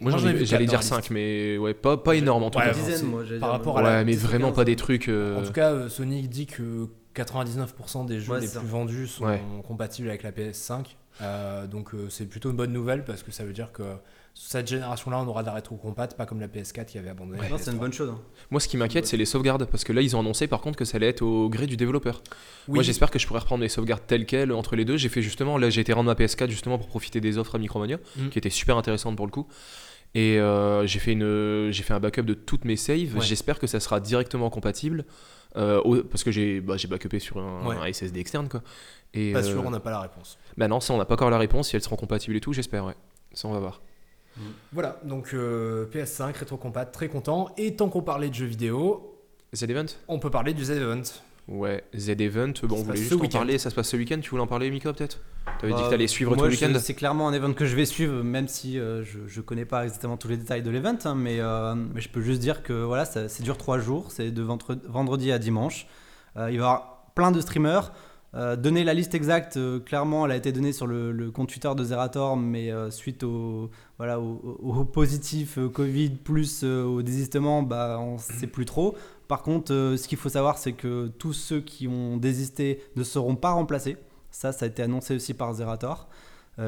Moi, 0.00 0.10
Moi, 0.10 0.18
j'allais 0.18 0.44
quatre 0.44 0.58
dire 0.58 0.66
dans 0.70 0.72
la 0.74 0.82
5, 0.82 1.10
mais 1.10 1.56
ouais, 1.56 1.72
pas, 1.72 1.96
pas 1.96 2.16
énorme 2.16 2.42
en 2.42 2.50
tout 2.50 2.58
Ouais, 2.58 2.64
cas. 2.64 2.74
Une 2.76 2.84
dizaine, 2.84 3.06
moi. 3.06 3.20
par 3.22 3.28
dire. 3.38 3.40
rapport 3.48 3.74
Ouais, 3.76 3.82
à 3.82 3.90
la 3.98 4.04
mais 4.04 4.12
10 4.16 4.24
ou 4.24 4.26
vraiment 4.26 4.48
15. 4.48 4.56
pas 4.56 4.64
des 4.64 4.76
trucs. 4.76 5.08
euh, 5.08 5.40
En 5.40 5.44
tout 5.46 5.52
cas, 5.52 5.70
euh, 5.70 5.88
Sony 5.88 6.26
dit 6.28 6.46
que 6.46 6.88
99% 7.14 8.04
des 8.06 8.20
jeux 8.20 8.32
Ouais, 8.32 8.40
les 8.40 8.48
plus 8.48 8.66
vendus 8.66 9.06
sont 9.06 9.24
Ouais. 9.26 9.40
compatibles 9.66 10.08
avec 10.08 10.22
la 10.24 10.32
PS5. 10.32 10.96
Euh, 11.20 11.66
donc 11.66 11.94
euh, 11.94 12.08
c'est 12.10 12.26
plutôt 12.26 12.50
une 12.50 12.56
bonne 12.56 12.72
nouvelle 12.72 13.04
parce 13.04 13.22
que 13.22 13.30
ça 13.30 13.44
veut 13.44 13.52
dire 13.52 13.70
que 13.72 13.82
cette 14.34 14.66
génération-là, 14.66 15.18
on 15.20 15.26
aura 15.28 15.42
de 15.42 15.46
la 15.48 15.52
rétro-compat, 15.54 16.08
pas 16.08 16.24
comme 16.26 16.40
la 16.40 16.48
PS4 16.48 16.86
qui 16.86 16.98
avait 16.98 17.10
abandonné. 17.10 17.38
c'est 17.58 17.70
une 17.70 17.76
PS3. 17.76 17.78
bonne 17.80 17.92
chose. 17.92 18.08
hein. 18.10 18.18
Moi, 18.50 18.60
ce 18.60 18.68
qui 18.68 18.76
m'inquiète, 18.76 19.06
c'est 19.06 19.16
les 19.18 19.24
sauvegardes. 19.26 19.66
Parce 19.66 19.84
que 19.84 19.92
là, 19.92 20.00
ils 20.00 20.16
ont 20.16 20.20
annoncé 20.20 20.46
par 20.46 20.60
contre 20.60 20.76
que 20.78 20.84
ça 20.84 20.96
allait 20.96 21.08
être 21.08 21.22
au 21.22 21.48
gré 21.50 21.66
du 21.66 21.76
développeur. 21.76 22.22
Oui. 22.68 22.74
Moi, 22.76 22.82
j'espère 22.82 23.10
que 23.10 23.18
je 23.18 23.26
pourrai 23.26 23.40
reprendre 23.40 23.62
les 23.62 23.68
sauvegardes 23.68 24.02
telles 24.06 24.24
quelles 24.26 24.52
entre 24.52 24.74
les 24.76 24.84
deux. 24.84 24.96
J'ai 24.96 25.08
fait 25.10 25.22
justement, 25.22 25.58
là, 25.58 25.68
j'ai 25.70 25.80
été 25.82 25.92
rendre 25.92 26.06
ma 26.06 26.14
PS4 26.14 26.48
justement 26.50 26.78
pour 26.78 26.88
profiter 26.88 27.20
des 27.20 27.36
offres 27.38 27.54
à 27.54 27.58
Micromania, 27.58 27.98
Mm. 28.16 28.28
qui 28.30 28.38
étaient 28.38 28.50
super 28.50 28.76
intéressantes 28.76 29.16
pour 29.16 29.26
le 29.26 29.32
coup. 29.32 29.46
Et 30.14 30.38
euh, 30.38 30.86
j'ai 30.86 30.98
fait, 30.98 31.12
une, 31.12 31.70
j'ai 31.70 31.82
fait 31.82 31.94
un 31.94 32.00
backup 32.00 32.22
de 32.22 32.34
toutes 32.34 32.64
mes 32.64 32.76
saves. 32.76 33.16
Ouais. 33.16 33.20
J'espère 33.24 33.58
que 33.58 33.66
ça 33.66 33.80
sera 33.80 34.00
directement 34.00 34.50
compatible. 34.50 35.04
euh, 35.56 35.82
au- 35.82 36.02
parce 36.02 36.24
que 36.24 36.30
j'ai 36.30 36.62
bah, 36.62 36.78
j'ai 36.78 36.88
backupé 36.88 37.18
sur 37.18 37.36
un, 37.36 37.66
Ouais. 37.66 37.76
un 37.76 37.84
SSD 37.84 38.18
externe. 38.20 38.48
Quoi. 38.48 38.62
Et, 39.12 39.32
Pas 39.34 39.40
euh, 39.40 39.42
sûr, 39.42 39.62
on 39.66 39.70
n'a 39.70 39.80
pas 39.80 39.90
la 39.90 40.00
réponse. 40.00 40.38
Bah 40.56 40.66
non, 40.66 40.80
ça, 40.80 40.94
on 40.94 40.96
n'a 40.96 41.04
pas 41.04 41.12
encore 41.12 41.28
la 41.28 41.36
réponse. 41.36 41.68
Si 41.68 41.76
elles 41.76 41.82
seront 41.82 41.96
compatibles 41.96 42.34
et 42.36 42.40
tout, 42.40 42.54
j'espère, 42.54 42.86
ouais. 42.86 42.94
Ça, 43.34 43.48
on 43.48 43.52
va 43.52 43.58
voir. 43.58 43.82
Voilà, 44.72 44.98
donc 45.04 45.30
euh, 45.34 45.86
PS5, 45.92 46.36
rétro-compat, 46.38 46.86
très 46.86 47.08
content. 47.08 47.50
Et 47.58 47.76
tant 47.76 47.88
qu'on 47.88 48.02
parlait 48.02 48.28
de 48.28 48.34
jeux 48.34 48.46
vidéo, 48.46 49.16
Z-Event 49.54 49.86
on 50.08 50.18
peut 50.18 50.30
parler 50.30 50.54
du 50.54 50.64
Z-Event. 50.64 51.02
Ouais, 51.48 51.82
Z-Event, 51.96 52.52
bon, 52.62 52.76
on 52.76 52.82
voulait 52.84 52.96
juste 52.98 53.12
en 53.20 53.28
parler. 53.28 53.58
Ça 53.58 53.68
se 53.68 53.74
passe 53.74 53.88
ce 53.88 53.96
week-end. 53.96 54.18
Tu 54.22 54.30
voulais 54.30 54.42
en 54.42 54.46
parler, 54.46 54.70
Mika, 54.70 54.92
peut-être? 54.92 55.18
T'avais 55.60 55.72
dit 55.72 55.78
Bah, 55.80 55.86
que 55.86 55.90
t'allais 55.90 56.06
suivre 56.06 56.30
moi, 56.30 56.38
tout 56.38 56.44
le 56.44 56.50
je- 56.50 56.64
week-end 56.64 56.78
C'est 56.80 56.94
clairement 56.94 57.28
un 57.28 57.32
event 57.32 57.52
que 57.52 57.66
je 57.66 57.74
vais 57.74 57.84
suivre, 57.84 58.22
même 58.22 58.46
si 58.46 58.78
euh, 58.78 59.02
je, 59.04 59.18
je 59.26 59.40
connais 59.40 59.64
pas 59.64 59.84
exactement 59.84 60.16
tous 60.16 60.28
les 60.28 60.36
détails 60.36 60.62
de 60.62 60.70
l'event, 60.70 60.96
hein, 61.04 61.14
mais, 61.16 61.40
euh, 61.40 61.74
mais 61.74 62.00
je 62.00 62.08
peux 62.08 62.20
juste 62.22 62.40
dire 62.40 62.62
que 62.62 62.72
voilà, 62.84 63.04
ça, 63.04 63.28
ça 63.28 63.42
dure 63.42 63.58
trois 63.58 63.80
jours, 63.80 64.12
c'est 64.12 64.30
de 64.30 64.42
ventre- 64.42 64.78
vendredi 64.88 65.32
à 65.32 65.38
dimanche. 65.40 65.88
Euh, 66.36 66.48
il 66.50 66.58
va 66.58 66.64
y 66.64 66.68
avoir 66.68 67.06
plein 67.16 67.32
de 67.32 67.40
streamers. 67.40 67.92
Euh, 68.34 68.56
donner 68.56 68.82
la 68.82 68.94
liste 68.94 69.14
exacte, 69.14 69.58
euh, 69.58 69.78
clairement, 69.78 70.24
elle 70.24 70.32
a 70.32 70.36
été 70.36 70.52
donnée 70.52 70.72
sur 70.72 70.86
le, 70.86 71.12
le 71.12 71.30
compte 71.30 71.50
Twitter 71.50 71.70
de 71.76 71.84
Zerator, 71.84 72.34
mais 72.36 72.70
euh, 72.72 72.90
suite 72.90 73.24
au, 73.24 73.70
voilà, 73.98 74.18
au, 74.20 74.58
au- 74.62 74.84
positif 74.86 75.58
Covid 75.74 76.10
plus 76.10 76.64
au 76.64 77.02
désistement, 77.02 77.62
bah, 77.62 77.98
on 78.00 78.14
ne 78.14 78.18
sait 78.18 78.46
plus 78.46 78.64
trop. 78.64 78.96
Par 79.28 79.42
contre, 79.42 79.72
ce 79.98 80.08
qu'il 80.08 80.16
faut 80.18 80.30
savoir, 80.30 80.56
c'est 80.56 80.72
que 80.72 81.08
tous 81.18 81.34
ceux 81.34 81.60
qui 81.60 81.88
ont 81.88 82.16
désisté 82.16 82.82
ne 82.96 83.02
seront 83.04 83.36
pas 83.36 83.50
remplacés. 83.52 83.96
Ça, 84.30 84.52
ça 84.52 84.64
a 84.64 84.68
été 84.68 84.82
annoncé 84.82 85.14
aussi 85.14 85.34
par 85.34 85.52
Zerator, 85.52 86.08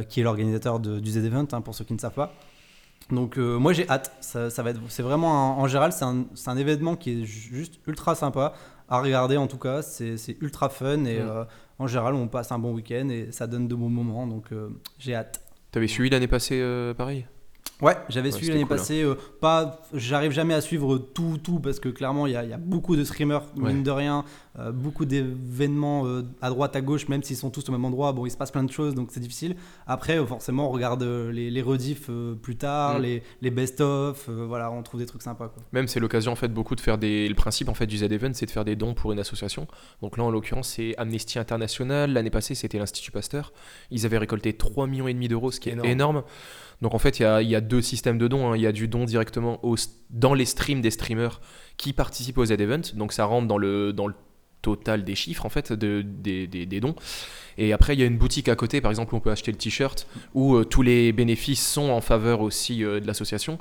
qui 0.08 0.20
est 0.20 0.22
l'organisateur 0.22 0.81
du 0.81 1.10
Z-Event, 1.10 1.46
hein, 1.52 1.60
pour 1.62 1.75
ceux 1.75 1.84
qui 1.84 1.93
ne 1.94 1.99
savent 1.99 2.14
pas. 2.14 2.32
Donc 3.10 3.37
euh, 3.37 3.58
moi 3.58 3.75
j'ai 3.75 3.87
hâte, 3.90 4.12
ça, 4.22 4.49
ça 4.49 4.62
va 4.62 4.70
c'est 4.88 5.02
vraiment 5.02 5.34
un- 5.58 5.62
en 5.62 5.67
général 5.69 5.93
c'est 5.93 6.06
un, 6.06 6.25
un 6.46 6.56
événement 6.56 6.96
qui 6.96 7.10
est 7.10 7.25
ju- 7.26 7.55
juste 7.55 7.75
ultra 7.87 8.14
sympa 8.14 8.55
à 8.88 9.00
regarder 9.00 9.36
en 9.36 9.46
tout 9.46 9.58
cas, 9.58 9.82
c'est 9.82 10.16
ultra 10.40 10.69
fun 10.69 11.04
et 11.04 11.19
Mm. 11.19 11.28
euh, 11.28 11.44
en 11.78 11.86
général 11.86 12.14
on 12.14 12.28
passe 12.28 12.52
un 12.52 12.58
bon 12.58 12.72
week-end 12.75 13.08
et 13.08 13.32
ça 13.32 13.46
donne 13.46 13.66
de 13.69 13.75
bons 13.75 13.88
moments 13.88 14.26
donc 14.26 14.46
euh, 14.52 14.69
j'ai 14.98 15.14
hâte. 15.14 15.40
T'avais 15.72 15.88
suivi 15.88 16.10
l'année 16.10 16.28
passée 16.28 16.60
euh, 16.60 16.94
pareil 16.94 17.26
Ouais, 17.82 17.96
j'avais 18.08 18.28
Ouais, 18.28 18.32
suivi 18.36 18.52
l'année 18.52 18.62
cool, 18.64 18.74
hein. 18.74 18.76
passée. 18.78 19.02
euh, 19.02 19.14
pas, 19.40 19.82
j'arrive 19.92 20.30
jamais 20.30 20.54
à 20.54 20.60
suivre 20.60 20.96
tout, 20.96 21.38
tout 21.42 21.58
parce 21.58 21.80
que 21.80 21.88
clairement 21.88 22.26
il 22.26 22.32
y, 22.32 22.36
a- 22.36 22.44
il 22.44 22.50
y 22.50 22.52
a 22.52 22.56
beaucoup 22.56 22.94
de 22.94 23.02
streamers 23.04 23.42
Ouais. 23.56 23.72
mine 23.72 23.82
de 23.82 23.90
rien, 23.90 24.24
euh, 24.60 24.70
beaucoup 24.70 25.04
d'événements 25.04 26.06
euh, 26.06 26.22
à 26.40 26.50
droite 26.50 26.76
à 26.76 26.80
gauche, 26.80 27.08
même 27.08 27.22
s'ils 27.24 27.36
sont 27.36 27.50
tous 27.50 27.68
au 27.68 27.72
même 27.72 27.84
endroit. 27.84 28.12
Bon, 28.12 28.26
il 28.26 28.30
se 28.30 28.36
passe 28.36 28.52
plein 28.52 28.62
de 28.62 28.70
choses 28.70 28.94
donc 28.94 29.08
c'est 29.10 29.18
difficile. 29.20 29.56
Après, 29.86 30.24
forcément, 30.24 30.68
on 30.68 30.72
regarde 30.72 31.02
les, 31.02 31.50
les 31.50 31.62
rediffs 31.62 32.08
plus 32.42 32.56
tard, 32.56 32.98
Mm. 32.98 33.02
les, 33.02 33.22
les 33.42 33.50
best-of. 33.50 34.28
voilà, 34.28 34.70
on 34.70 34.82
trouve 34.82 35.00
des 35.00 35.06
trucs 35.06 35.22
sympas. 35.22 35.48
Quoi. 35.48 35.62
Même 35.72 35.88
c'est 35.88 36.00
l'occasion 36.00 36.30
en 36.32 36.36
fait 36.36 36.48
beaucoup 36.48 36.76
de 36.76 36.80
faire 36.80 36.96
des. 36.96 37.28
Le 37.28 37.34
principe 37.34 37.68
en 37.68 37.74
fait 37.74 37.86
du 37.86 37.98
Z-Event, 37.98 38.30
c'est 38.34 38.46
de 38.46 38.50
faire 38.52 38.64
des 38.64 38.76
dons 38.76 38.94
pour 38.94 39.12
une 39.12 39.18
association. 39.18 39.66
Donc 40.00 40.16
là 40.16 40.22
en 40.24 40.30
l'occurrence 40.30 40.68
c'est 40.68 40.94
Amnesty 40.96 41.38
International. 41.40 42.12
L'année 42.12 42.30
passée 42.30 42.54
c'était 42.54 42.78
l'Institut 42.78 43.10
Pasteur. 43.10 43.52
Ils 43.90 44.06
avaient 44.06 44.18
récolté 44.18 44.52
3 44.52 44.86
millions 44.86 45.08
et 45.08 45.14
demi 45.14 45.26
d'euros, 45.28 45.50
ce 45.50 45.58
qui 45.60 45.70
est 45.70 45.72
Énorme. 45.72 45.88
énorme. 45.90 46.22
Donc 46.82 46.92
en 46.94 46.98
fait 46.98 47.18
il 47.18 47.22
y 47.22 47.26
a, 47.26 47.40
il 47.40 47.48
y 47.48 47.54
a 47.56 47.60
deux 47.64 47.82
systèmes 47.82 48.19
de 48.19 48.28
dons. 48.28 48.50
hein. 48.52 48.56
Il 48.56 48.62
y 48.62 48.66
a 48.66 48.72
du 48.72 48.87
don 48.88 49.05
directement 49.05 49.61
dans 50.11 50.34
les 50.34 50.44
streams 50.44 50.81
des 50.81 50.90
streamers 50.90 51.40
qui 51.76 51.93
participent 51.93 52.38
au 52.38 52.44
Z-Event. 52.44 52.82
Donc 52.94 53.12
ça 53.12 53.25
rentre 53.25 53.49
dans 53.49 53.58
le 53.58 53.93
dans 53.93 54.06
le 54.06 54.14
total 54.62 55.05
des 55.05 55.14
chiffres 55.14 55.44
en 55.44 55.50
fait 55.50 55.72
de, 55.75 56.00
des, 56.02 56.46
des- 56.46 56.64
des 56.64 56.81
dons. 56.81 56.94
Et 57.58 57.72
après 57.75 57.94
il 57.94 58.00
y 58.00 58.02
a 58.02 58.06
une 58.06 58.16
boutique 58.16 58.49
à 58.49 58.56
côté 58.56 58.81
par 58.81 58.90
exemple 58.90 59.14
où 59.14 59.19
on 59.19 59.20
peut 59.20 59.31
acheter 59.31 59.52
le 59.52 59.58
t-shirt 59.58 60.06
où 60.32 60.55
euh, 60.55 60.64
tous 60.64 60.81
les 60.82 61.12
bénéfices 61.12 61.66
sont 61.66 61.90
en 61.90 62.00
faveur 62.00 62.40
aussi 62.40 62.82
euh, 62.84 62.99
de 63.00 63.06
l'association. 63.06 63.58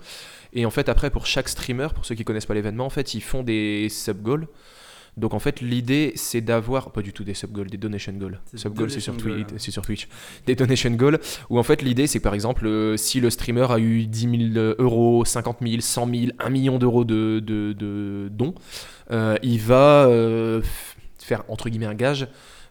Et 0.56 0.66
en 0.68 0.70
fait, 0.70 0.88
après, 0.88 1.10
pour 1.10 1.26
chaque 1.26 1.50
streamer, 1.50 1.88
pour 1.96 2.06
ceux 2.06 2.14
qui 2.14 2.24
connaissent 2.24 2.46
pas 2.46 2.54
l'événement, 2.54 2.86
en 2.86 2.92
fait, 2.92 3.16
ils 3.16 3.22
font 3.24 3.42
des 3.42 3.88
sub-goals. 3.90 4.48
Donc 5.18 5.34
en 5.34 5.40
fait, 5.40 5.62
l'idée, 5.62 6.14
c'est 6.16 6.42
d'avoir, 6.42 6.92
pas 6.92 7.02
du 7.02 7.14
tout 7.14 7.24
des 7.24 7.34
sub-goals, 7.34 7.70
des 7.70 7.78
donation 7.78 8.14
goals. 8.14 8.40
Sub-goals, 8.56 8.90
c'est 8.90 9.00
sur, 9.00 9.16
goals. 9.16 9.46
c'est 9.58 9.72
sur 9.72 9.84
Twitch. 9.84 10.08
Des 10.48 10.56
donation 10.56 10.92
goals, 10.92 11.20
où 11.50 11.60
en 11.60 11.64
fait, 11.64 11.82
l'idée, 11.82 12.08
c'est 12.08 12.20
que 12.20 12.24
par 12.24 12.34
exemple, 12.34 12.66
euh, 12.66 12.98
si 12.98 13.20
le 13.20 13.30
streamer 13.30 13.68
a 13.70 13.80
eu 13.80 14.08
10 14.08 14.54
000 14.54 14.76
euros, 14.80 15.24
50 15.24 15.58
000, 15.62 15.82
100 15.82 16.08
000, 16.08 16.32
1 16.40 16.50
million 16.50 16.80
d'euros 16.80 17.06
de, 17.06 17.40
de, 17.40 17.74
de 17.74 18.30
dons, 18.32 18.56
euh, 19.12 19.38
il 19.44 19.60
va 19.60 20.06
euh, 20.08 20.62
faire, 21.20 21.44
entre 21.48 21.70
guillemets, 21.70 21.86
un 21.86 21.96
gage. 21.96 22.28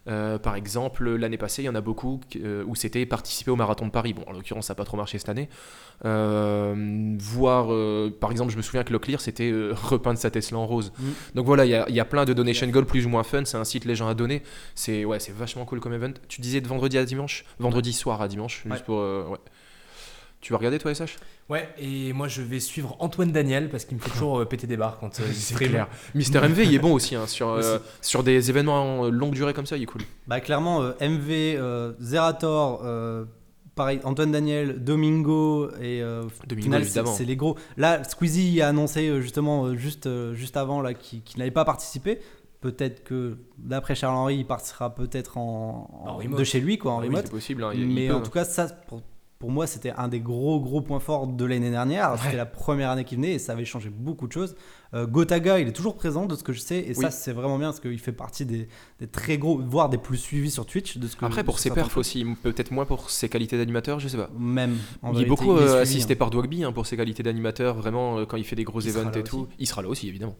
Euh, 0.09 0.37
par 0.37 0.55
exemple, 0.55 1.09
l'année 1.15 1.37
passée, 1.37 1.61
il 1.61 1.65
y 1.65 1.69
en 1.69 1.75
a 1.75 1.81
beaucoup 1.81 2.19
euh, 2.35 2.63
où 2.67 2.75
c'était 2.75 3.05
participer 3.05 3.51
au 3.51 3.55
marathon 3.55 3.85
de 3.85 3.91
Paris. 3.91 4.13
Bon, 4.13 4.23
en 4.27 4.33
l'occurrence, 4.33 4.67
ça 4.67 4.73
n'a 4.73 4.75
pas 4.75 4.83
trop 4.83 4.97
marché 4.97 5.17
cette 5.17 5.29
année. 5.29 5.47
Euh, 6.17 7.15
voir, 7.19 7.71
euh, 7.73 8.09
par 8.19 8.31
exemple, 8.31 8.51
je 8.51 8.57
me 8.57 8.61
souviens 8.61 8.83
que 8.83 8.91
Locklear, 8.91 9.21
c'était 9.21 9.51
repeindre 9.71 10.19
sa 10.19 10.29
Tesla 10.29 10.57
en 10.57 10.65
rose. 10.67 10.91
Mm. 10.99 11.03
Donc 11.35 11.45
voilà, 11.45 11.65
il 11.65 11.69
y, 11.71 11.75
a- 11.75 11.85
il 11.89 11.95
y 11.95 11.99
a 11.99 12.05
plein 12.05 12.25
de 12.25 12.33
donation 12.33 12.67
goals 12.67 12.85
plus 12.85 13.05
ou 13.05 13.09
moins 13.09 13.23
fun. 13.23 13.45
C'est 13.45 13.57
un 13.57 13.63
site 13.63 13.85
les 13.85 13.95
gens 13.95 14.07
à 14.07 14.13
donner. 14.13 14.43
C'est 14.75 15.05
ouais, 15.05 15.19
c'est 15.19 15.33
vachement 15.33 15.65
cool 15.65 15.79
comme 15.79 15.93
event. 15.93 16.13
Tu 16.27 16.41
disais 16.41 16.61
de 16.61 16.67
vendredi 16.67 16.97
à 16.97 17.05
dimanche, 17.05 17.45
vendredi 17.59 17.93
soir 17.93 18.21
à 18.21 18.27
dimanche, 18.27 18.63
juste 18.65 18.71
Ouais. 18.79 18.83
pour 18.85 18.99
euh, 18.99 19.25
ouais. 19.29 19.37
Tu 20.43 20.51
vas 20.51 20.57
regarder 20.57 20.77
toi 20.77 20.93
SH 20.93 21.15
Ouais, 21.49 21.69
et 21.77 22.11
moi 22.11 22.27
je 22.27 22.41
vais 22.41 22.59
suivre 22.59 22.97
Antoine 22.99 23.31
Daniel 23.31 23.69
parce 23.69 23.85
qu'il 23.85 23.95
me 23.97 24.01
fait 24.01 24.09
toujours 24.09 24.39
euh, 24.39 24.45
péter 24.45 24.67
des 24.67 24.75
barres 24.75 24.97
quand 24.99 25.19
euh, 25.21 25.23
il 25.29 25.35
stream. 25.35 25.85
Mister 26.15 26.41
MV, 26.41 26.59
il 26.65 26.73
est 26.75 26.79
bon 26.79 26.93
aussi 26.93 27.15
hein, 27.15 27.27
sur 27.27 27.47
euh, 27.49 27.79
sur 28.01 28.23
des 28.23 28.49
événements 28.49 28.99
en 28.99 29.09
longue 29.09 29.33
durée 29.33 29.53
comme 29.53 29.65
ça, 29.65 29.77
il 29.77 29.83
est 29.83 29.85
cool. 29.85 30.01
Bah, 30.27 30.41
clairement, 30.41 30.81
euh, 30.81 30.91
MV, 30.99 31.29
euh, 31.31 31.93
Zerator, 32.01 32.81
euh, 32.83 33.23
pareil, 33.75 34.01
Antoine 34.03 34.33
Daniel, 34.33 34.83
Domingo 34.83 35.69
et 35.81 36.01
euh, 36.01 36.23
Domingo, 36.45 36.63
final, 36.65 36.81
c'est- 36.83 36.87
évidemment. 36.89 37.13
c'est 37.15 37.25
les 37.25 37.35
gros. 37.37 37.57
Là, 37.77 38.03
Squeezie 38.03 38.61
a 38.61 38.67
annoncé 38.67 39.07
euh, 39.07 39.21
justement 39.21 39.65
euh, 39.67 39.75
juste, 39.77 40.07
euh, 40.07 40.33
juste 40.33 40.57
avant 40.57 40.81
là, 40.81 40.93
qu'il 40.93 41.23
qu'il 41.23 41.39
n'allait 41.39 41.51
pas 41.51 41.63
participer. 41.65 42.19
Peut-être 42.59 43.03
que 43.05 43.37
d'après 43.57 43.95
Charles 43.95 44.15
Henry, 44.15 44.37
il 44.39 44.45
partira 44.45 44.93
peut-être 44.93 45.37
en, 45.37 45.89
En 46.05 46.09
en- 46.11 46.17
remote. 46.17 46.39
de 46.39 46.43
chez 46.43 46.59
lui, 46.59 46.77
quoi, 46.77 46.91
en 46.93 46.97
Ah 46.97 47.01
oui, 47.01 47.07
remote. 47.07 47.23
c'est 47.25 47.31
possible. 47.31 47.63
hein, 47.63 47.71
il- 47.73 47.81
il 47.81 47.87
Mais 47.95 48.07
peut, 48.09 48.13
en 48.13 48.17
hein. 48.17 48.21
tout 48.21 48.31
cas, 48.31 48.43
ça, 48.45 48.67
pour, 48.87 49.01
pour 49.43 49.51
moi, 49.51 49.67
c'était 49.67 49.91
un 49.97 50.07
des 50.07 50.21
gros, 50.21 50.61
gros 50.61 50.79
points 50.79 51.01
forts 51.01 51.27
de 51.27 51.43
l'année 51.43 51.69
dernière. 51.69 52.15
C'était 52.17 52.37
la 52.37 52.45
première 52.45 52.91
année 52.91 53.03
qu'il 53.03 53.17
venait 53.17 53.33
et 53.33 53.39
ça 53.39 53.51
avait 53.51 53.65
changé 53.65 53.89
beaucoup 53.89 54.25
de 54.25 54.31
choses. 54.31 54.55
Euh, 54.93 55.05
Gotaga, 55.05 55.59
il 55.59 55.67
est 55.67 55.73
toujours 55.73 55.97
présent 55.97 56.27
de 56.27 56.35
ce 56.37 56.45
que 56.45 56.53
je 56.53 56.61
sais. 56.61 56.77
Et 56.77 56.93
Oui. 56.95 57.01
ça, 57.01 57.11
c'est 57.11 57.33
vraiment 57.33 57.57
bien 57.57 57.67
parce 57.67 57.81
qu'il 57.81 57.99
fait 57.99 58.13
partie 58.13 58.45
des, 58.45 58.69
des 59.01 59.07
très 59.07 59.37
gros, 59.37 59.57
voire 59.61 59.89
des 59.89 59.97
plus 59.97 60.15
suivis 60.15 60.49
sur 60.49 60.65
Twitch. 60.65 60.97
De 60.97 61.07
ce 61.07 61.17
que, 61.17 61.25
Après, 61.25 61.43
pour 61.43 61.59
ses 61.59 61.71
perfs 61.71 61.97
aussi, 61.97 62.23
peut-être 62.41 62.71
moins 62.71 62.85
pour 62.85 63.09
ses 63.09 63.27
qualités 63.27 63.57
d'animateur, 63.57 63.99
je 63.99 64.07
sais 64.07 64.15
pas. 64.15 64.29
Même. 64.39 64.77
en 65.01 65.13
il 65.13 65.23
est 65.23 65.25
beaucoup 65.25 65.57
il 65.57 65.63
est 65.63 65.63
euh, 65.63 65.67
suivi, 65.67 65.81
assisté 65.81 66.13
hein. 66.13 66.17
par 66.19 66.29
Dwagby 66.29 66.63
hein, 66.63 66.71
pour 66.71 66.85
ses 66.85 66.95
qualités 66.95 67.21
d'animateur, 67.21 67.75
vraiment 67.75 68.19
euh, 68.19 68.25
quand 68.25 68.37
il 68.37 68.45
fait 68.45 68.55
des 68.55 68.63
gros 68.63 68.79
Il 68.79 68.87
events 68.87 69.11
et 69.11 69.23
tout. 69.23 69.39
aussi. 69.39 69.47
Il 69.59 69.67
sera 69.67 69.81
là 69.81 69.89
aussi, 69.89 70.07
évidemment. 70.07 70.37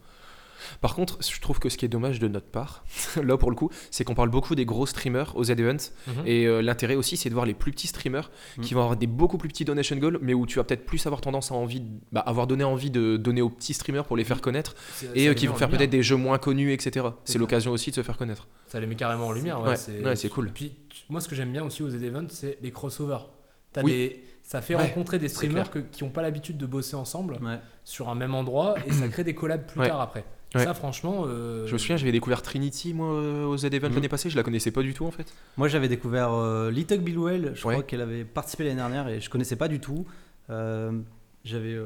Par 0.82 0.96
contre, 0.96 1.18
je 1.22 1.40
trouve 1.42 1.60
que 1.60 1.70
ce 1.70 1.78
qui 1.78 1.86
est 1.86 1.90
dommage 1.90 2.20
de 2.20 2.28
notre 2.28 2.48
part, 2.48 2.84
là 3.24 3.38
pour 3.38 3.50
le 3.50 3.56
coup, 3.56 3.70
c'est 3.92 4.04
qu'on 4.04 4.16
parle 4.16 4.30
beaucoup 4.30 4.56
des 4.56 4.66
gros 4.66 4.86
streamers 4.86 5.36
aux 5.36 5.44
Z-Events. 5.46 5.92
Mhm. 6.08 6.14
Et 6.26 6.46
euh, 6.46 6.62
l'intérêt 6.62 6.96
aussi, 6.96 7.18
c'est 7.18 7.30
de 7.30 7.34
voir 7.34 7.46
les 7.46 7.54
plus 7.54 7.72
petits 7.72 7.88
streamers 7.88 8.32
qui 8.62 8.74
Mhm. 8.74 8.78
vont 8.78 8.82
avoir 8.84 8.98
des 8.98 9.08
beaucoup 9.08 9.38
plus 9.38 9.50
petits 9.50 9.66
donation 9.66 9.96
goals, 9.98 10.20
mais 10.22 10.34
où 10.34 10.46
tu 10.46 10.58
vas 10.58 10.64
peut-être 10.64 10.86
plus 10.86 11.06
avoir 11.06 11.22
tendance 11.22 11.52
à 11.52 11.56
envie 11.56 11.82
de- 11.82 11.90
bah, 12.12 12.22
avoir 12.22 12.48
donné 12.48 12.64
envie 12.64 12.92
de 12.92 13.18
donner 13.18 13.42
aux 13.42 13.50
petits 13.50 13.74
streamers 13.74 14.06
pour 14.06 14.18
les 14.18 14.24
faire 14.24 14.42
connaître 14.42 14.76
et 15.16 15.28
euh, 15.30 15.34
qui 15.34 15.48
vont 15.48 15.56
faire 15.56 15.70
peut-être 15.70 15.90
des 15.90 16.04
jeux 16.04 16.16
moins 16.18 16.38
connus, 16.38 16.72
etc. 16.74 17.08
C'est 17.26 17.38
l'occasion 17.38 17.72
aussi 17.72 17.90
de 17.92 17.96
se 17.96 18.04
faire 18.04 18.18
connaître. 18.18 18.48
Ça 18.68 18.80
les 18.80 18.88
met 18.88 18.96
carrément 18.96 19.28
en 19.28 19.32
lumière. 19.32 19.62
Ouais, 19.62 19.76
c'est 19.76 20.04
ouais, 20.04 20.16
c'est 20.16 20.30
cool. 20.30 20.52
Puis 20.54 20.74
moi, 21.10 21.22
ce 21.22 21.28
que 21.28 21.36
j'aime 21.36 21.52
bien 21.52 21.64
aussi 21.64 21.84
aux 21.84 21.90
Z-Events, 21.90 22.28
c'est 22.30 22.58
les 22.62 22.72
crossovers. 22.72 23.30
T'as 23.72 23.82
Oui. 23.84 23.92
des... 23.92 24.24
Ça 24.44 24.62
fait 24.62 24.76
Ouais, 24.76 24.82
rencontrer 24.84 25.18
des 25.20 25.30
streamers 25.30 25.72
que- 25.72 25.80
qui 25.80 26.04
n'ont 26.04 26.10
pas 26.10 26.22
l'habitude 26.22 26.58
de 26.58 26.66
bosser 26.66 26.96
ensemble 26.96 27.40
Ouais. 27.42 27.60
sur 27.86 28.10
un 28.10 28.16
même 28.16 28.36
endroit 28.36 28.76
et 28.86 28.92
ça 28.92 29.08
crée 29.08 29.24
des 29.24 29.34
collabs 29.34 29.66
plus 29.66 29.80
Ouais. 29.80 29.88
tard 29.88 30.02
après. 30.02 30.26
Ouais. 30.54 30.64
Ça, 30.64 30.74
franchement. 30.76 31.24
euh, 31.26 31.66
Je 31.66 31.74
me 31.74 31.78
souviens, 31.80 31.98
j'avais 31.98 32.12
découvert 32.12 32.44
Trinity, 32.44 32.94
moi, 32.94 33.08
euh, 33.14 33.46
aux 33.46 33.58
Z-Event 33.58 33.88
Mhm. 33.90 33.96
l'année 33.96 34.10
passée, 34.10 34.30
je 34.30 34.36
la 34.36 34.44
connaissais 34.44 34.70
pas 34.70 34.84
du 34.84 34.94
tout 34.94 35.06
en 35.06 35.12
fait. 35.12 35.34
Moi, 35.58 35.68
j'avais 35.68 35.88
découvert 35.88 36.32
euh, 36.34 36.70
Litok 36.70 37.00
Billwell. 37.02 37.54
Je 37.56 37.68
Ouais. 37.68 37.74
crois 37.76 37.84
qu'elle 37.84 38.02
avait 38.02 38.24
participé 38.26 38.66
l'année 38.66 38.76
dernière 38.76 39.08
et 39.08 39.20
je 39.20 39.30
connaissais 39.32 39.56
pas 39.56 39.68
du 39.68 39.80
tout. 39.80 40.06
Euh, 40.52 40.92
j'avais. 41.44 41.80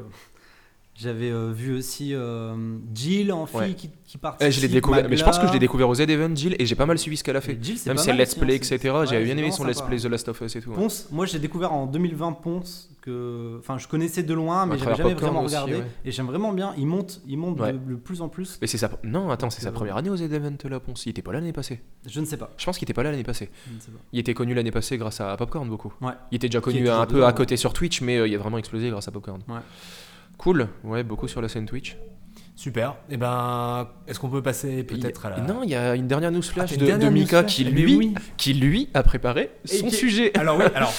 J'avais 0.99 1.29
euh, 1.29 1.51
vu 1.53 1.75
aussi 1.77 2.15
euh, 2.15 2.55
Jill 2.93 3.31
en 3.31 3.45
fille 3.45 3.59
Ouais. 3.59 3.73
qui, 3.75 3.89
qui 3.89 4.15
Eh, 4.15 4.17
participe. 4.17 4.51
je 4.51 4.61
l'ai 4.61 4.67
découvert, 4.67 5.07
mais 5.07 5.15
je 5.15 5.23
pense 5.23 5.37
que 5.37 5.45
je 5.47 5.53
l'ai 5.53 5.59
découvert 5.59 5.87
aux 5.87 5.93
Z-Event, 5.93 6.35
Jill, 6.35 6.55
et 6.57 6.65
j'ai 6.65 6.73
pas 6.73 6.87
mal 6.87 6.97
suivi 6.97 7.17
ce 7.17 7.23
qu'elle 7.23 7.35
a 7.35 7.41
fait. 7.41 7.53
Et 7.53 7.59
Jill, 7.61 7.77
Même 7.85 7.97
si 7.97 8.09
elle 8.09 8.17
let's 8.17 8.35
hein, 8.35 8.39
play, 8.41 8.55
etc. 8.55 8.79
J'avais 9.05 9.23
bien 9.23 9.37
aimé 9.37 9.51
son 9.51 9.63
let's 9.63 9.81
play 9.81 9.97
The 9.99 10.05
Last 10.05 10.27
of 10.29 10.41
Us 10.41 10.55
et 10.55 10.61
tout. 10.61 10.71
Ponce, 10.71 11.07
moi 11.11 11.27
j'ai 11.27 11.37
découvert 11.37 11.71
en 11.71 11.85
2020 11.85 12.31
Ponce 12.41 12.89
que, 13.01 13.57
enfin, 13.59 13.77
je 13.77 13.87
connaissais 13.87 14.23
de 14.23 14.33
loin, 14.33 14.65
mais 14.65 14.77
j'avais 14.79 14.95
jamais 14.95 15.13
vraiment 15.13 15.43
aussi, 15.43 15.55
regardé. 15.55 15.75
ouais. 15.75 15.87
Et 16.03 16.11
j'aime 16.11 16.25
vraiment 16.25 16.51
bien. 16.51 16.73
Il 16.79 16.87
monte, 16.87 17.21
il 17.27 17.37
monte 17.37 17.59
Ouais. 17.59 17.73
de, 17.73 17.77
de 17.77 17.95
plus 17.95 18.21
en 18.21 18.27
plus. 18.27 18.57
Mais 18.59 18.67
c'est 18.67 18.77
sa... 18.79 18.89
Non, 19.03 19.29
attends, 19.29 19.49
c'est 19.51 19.61
sa 19.61 19.69
Euh, 19.69 19.71
première 19.73 19.97
année 19.97 20.09
aux 20.09 20.17
Z-Event 20.17 20.57
là, 20.67 20.79
Ponce. 20.79 21.05
Il 21.05 21.09
était 21.11 21.21
pas 21.21 21.31
là 21.31 21.39
l'année 21.39 21.53
passée. 21.53 21.79
Je 22.07 22.19
ne 22.19 22.25
sais 22.25 22.37
pas. 22.37 22.49
Je 22.57 22.65
pense 22.65 22.77
qu'il 22.77 22.85
était 22.85 22.93
pas 22.93 23.03
là 23.03 23.11
l'année 23.11 23.23
passée. 23.23 23.49
Je 23.69 23.75
ne 23.75 23.79
sais 23.79 23.91
pas. 23.91 23.99
Il 24.13 24.19
était 24.19 24.33
connu 24.33 24.53
l'année 24.55 24.71
passée 24.71 24.97
grâce 24.97 25.21
à 25.21 25.37
Popcorn 25.37 25.69
beaucoup. 25.69 25.93
Ouais. 26.01 26.13
Il 26.31 26.37
était 26.37 26.49
déjà 26.49 26.59
connu 26.59 26.89
un 26.89 27.05
peu 27.05 27.23
à 27.25 27.33
côté 27.33 27.55
sur 27.55 27.71
Twitch, 27.73 28.01
mais 28.01 28.17
euh, 28.17 28.27
il 28.27 28.33
a 28.35 28.39
vraiment 28.39 28.57
explosé 28.57 28.89
grâce 28.89 29.07
à 29.07 29.11
Popcorn. 29.11 29.41
Ouais. 29.47 29.59
Cool, 30.37 30.67
ouais, 30.83 31.03
beaucoup 31.03 31.27
sur 31.27 31.41
la 31.41 31.49
scène 31.49 31.65
Twitch. 31.65 31.97
Super. 32.55 32.95
Et 33.11 33.17
ben, 33.17 33.87
est-ce 34.07 34.19
qu'on 34.19 34.29
peut 34.29 34.41
passer 34.41 34.83
peut-être 34.83 35.27
à 35.27 35.29
la. 35.29 35.37
Non, 35.41 35.61
il 35.63 35.69
y 35.69 35.75
a 35.75 35.93
une 35.93 36.07
dernière 36.07 36.31
news 36.31 36.41
Ah, 36.57 36.65
de, 36.65 37.09
Mika 37.09 37.43
qui 37.43 37.63
lui, 37.63 37.95
oui. 37.95 38.15
qui 38.35 38.55
lui 38.55 38.89
a 38.95 39.03
préparé 39.03 39.51
Et 39.65 39.77
son 39.77 39.87
qui- 39.89 39.95
sujet. 39.95 40.35
Alors 40.35 40.57
oui, 40.57 40.63
alors, 40.75 40.91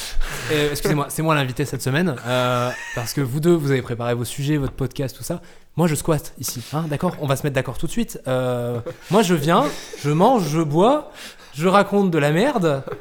euh, 0.53 0.71
excusez-moi, 0.71 1.07
c'est 1.09 1.23
moi 1.23 1.35
l'invité 1.35 1.65
cette 1.65 1.83
semaine, 1.83 2.15
euh, 2.27 2.71
parce 2.95 3.13
que 3.13 3.21
vous 3.21 3.41
deux, 3.41 3.55
vous 3.55 3.73
avez 3.73 3.83
préparé 3.83 4.15
vos 4.15 4.25
sujets, 4.25 4.57
votre 4.57 4.75
podcast, 4.75 5.17
tout 5.17 5.25
ça. 5.25 5.43
Moi, 5.77 5.89
je 5.89 5.97
squatte 5.97 6.33
ici, 6.39 6.63
hein, 6.73 6.85
d'accord? 6.89 7.17
On 7.21 7.27
va 7.27 7.35
se 7.35 7.43
mettre 7.43 7.55
d'accord 7.57 7.77
tout 7.77 7.87
de 7.87 7.93
suite. 7.93 8.21
Euh, 8.29 8.81
moi, 9.11 9.23
je 9.23 9.35
viens, 9.35 9.65
je 10.01 10.11
mange, 10.11 10.49
je 10.49 10.61
bois, 10.61 11.11
je 11.55 11.67
raconte 11.67 12.13
de 12.13 12.19
la 12.19 12.31
merde. 12.31 12.85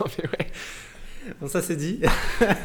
Non, 0.00 0.06
mais 0.18 0.24
ouais. 0.28 0.46
Bon, 1.40 1.48
ça 1.48 1.62
c'est 1.62 1.76
dit. 1.76 2.00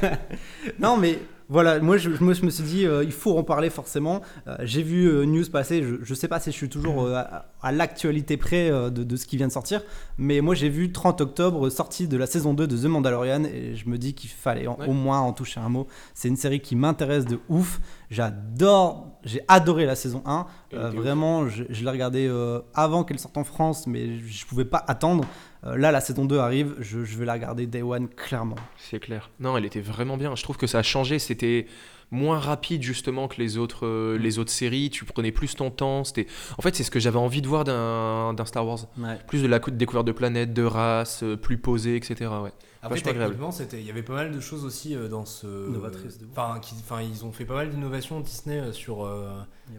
non, 0.80 0.98
mais 0.98 1.20
voilà, 1.50 1.80
moi 1.80 1.98
je, 1.98 2.14
je 2.14 2.24
me, 2.24 2.34
je 2.34 2.44
me 2.46 2.50
suis 2.50 2.64
dit, 2.64 2.86
euh, 2.86 3.04
il 3.04 3.12
faut 3.12 3.38
en 3.38 3.44
parler 3.44 3.70
forcément. 3.70 4.22
Euh, 4.48 4.56
J'ai 4.64 4.84
vu 4.84 5.06
euh, 5.08 5.26
news 5.26 5.46
passer, 5.52 5.82
je, 5.84 5.96
je 6.02 6.14
sais 6.14 6.28
pas 6.28 6.40
si 6.40 6.52
je 6.52 6.56
suis 6.56 6.70
toujours 6.70 7.08
à, 7.16 7.46
à 7.62 7.72
l'actualité 7.72 8.36
près 8.38 8.70
de, 8.70 8.90
de 8.90 9.16
ce 9.16 9.26
qui 9.26 9.38
vient 9.38 9.48
de 9.48 9.52
sortir, 9.54 9.82
mais 10.18 10.42
moi 10.42 10.56
j'ai 10.56 10.70
vu 10.70 10.92
30 10.92 11.22
octobre 11.22 11.70
sortie 11.70 12.08
de 12.08 12.18
la 12.18 12.26
saison 12.28 12.54
2 12.54 12.68
de 12.68 12.78
The 12.78 12.86
Mandalorian 12.86 13.44
et 13.46 13.76
je 13.76 13.88
me 13.90 13.98
dis 13.98 14.14
qu'il 14.14 14.30
fallait 14.30 14.68
en- 14.68 14.78
Ouais. 14.78 14.88
au 14.88 14.94
moins 14.94 15.20
en 15.22 15.34
toucher 15.34 15.60
un 15.60 15.70
mot. 15.70 15.88
C'est 16.14 16.28
une 16.28 16.36
série 16.38 16.60
qui 16.60 16.76
m'intéresse 16.76 17.26
de 17.26 17.40
ouf. 17.50 17.80
J'adore, 18.10 19.08
j'ai 19.24 19.42
adoré 19.48 19.86
la 19.86 19.96
saison 19.96 20.22
1. 20.26 20.46
Elle 20.72 20.78
Euh, 20.80 20.88
était 20.90 20.98
ouf. 20.98 21.04
vraiment, 21.04 21.48
je, 21.48 21.64
l'ai 21.64 21.90
regardée 21.90 22.30
avant 22.74 23.04
qu'elle 23.04 23.20
sorte 23.20 23.38
en 23.38 23.44
France, 23.44 23.88
mais 23.88 24.20
je 24.20 24.46
pouvais 24.46 24.66
pas 24.66 24.84
attendre. 24.88 25.24
Euh, 25.66 25.76
là, 25.78 25.92
la 25.92 26.02
saison 26.02 26.26
2 26.26 26.38
arrive, 26.38 26.76
je, 26.80 27.04
je 27.04 27.18
vais 27.18 27.26
la 27.26 27.34
regarder 27.34 27.66
Day 27.68 27.82
One 27.82 28.08
clairement. 28.10 28.56
C'est 28.78 29.00
clair. 29.00 29.30
Non, 29.40 29.58
elle 29.58 29.66
était 29.66 29.82
vraiment 29.82 30.18
bien. 30.18 30.36
Je 30.36 30.44
trouve 30.44 30.58
que 30.58 30.68
ça 30.68 30.80
a 30.80 30.84
changé. 30.84 31.18
C'était 31.20 31.66
moins 32.12 32.40
rapide 32.40 32.84
justement 32.84 33.28
que 33.28 33.38
les 33.42 33.58
autres, 33.58 33.86
euh, 33.86 34.18
les 34.18 34.40
autres 34.40 34.52
séries. 34.52 34.90
Tu 34.90 35.04
prenais 35.04 35.32
plus 35.32 35.56
ton 35.56 35.72
temps. 35.72 36.04
C'était. 36.04 36.28
En 36.58 36.62
fait, 36.62 36.76
c'est 36.76 36.84
ce 36.84 36.92
que 36.92 37.00
j'avais 37.00 37.18
envie 37.18 37.42
de 37.42 37.48
voir 37.48 37.64
d'un 37.64 38.34
d'un 38.34 38.46
Star 38.46 38.66
Wars. 38.66 38.80
Ouais. 38.98 39.18
Plus 39.28 39.42
de 39.42 39.48
la 39.48 39.60
cou- 39.60 39.72
découverte 39.72 40.06
de 40.08 40.12
planètes, 40.12 40.54
de 40.54 40.64
races, 40.64 41.24
euh, 41.24 41.36
plus 41.36 41.58
posé, 41.58 41.96
etc. 41.96 42.30
Ouais. 42.44 42.52
Après, 42.88 43.00
Vachement 43.00 43.22
techniquement, 43.26 43.52
c'était, 43.52 43.80
il 43.80 43.86
y 43.86 43.90
avait 43.90 44.04
pas 44.04 44.14
mal 44.16 44.32
de 44.32 44.40
choses 44.40 44.66
aussi 44.66 44.96
euh, 44.96 45.08
dans 45.08 45.26
ce. 45.26 45.46
Novatrice 45.48 46.18
de. 46.18 46.26
Enfin, 46.32 46.60
qui- 46.60 46.76
enfin, 46.80 47.02
ils 47.02 47.24
ont 47.24 47.32
fait 47.32 47.46
pas 47.46 47.54
mal 47.56 47.70
d'innovations 47.70 48.20
Disney 48.20 48.60
euh, 48.60 48.72
sur 48.74 49.06
euh, 49.06 49.30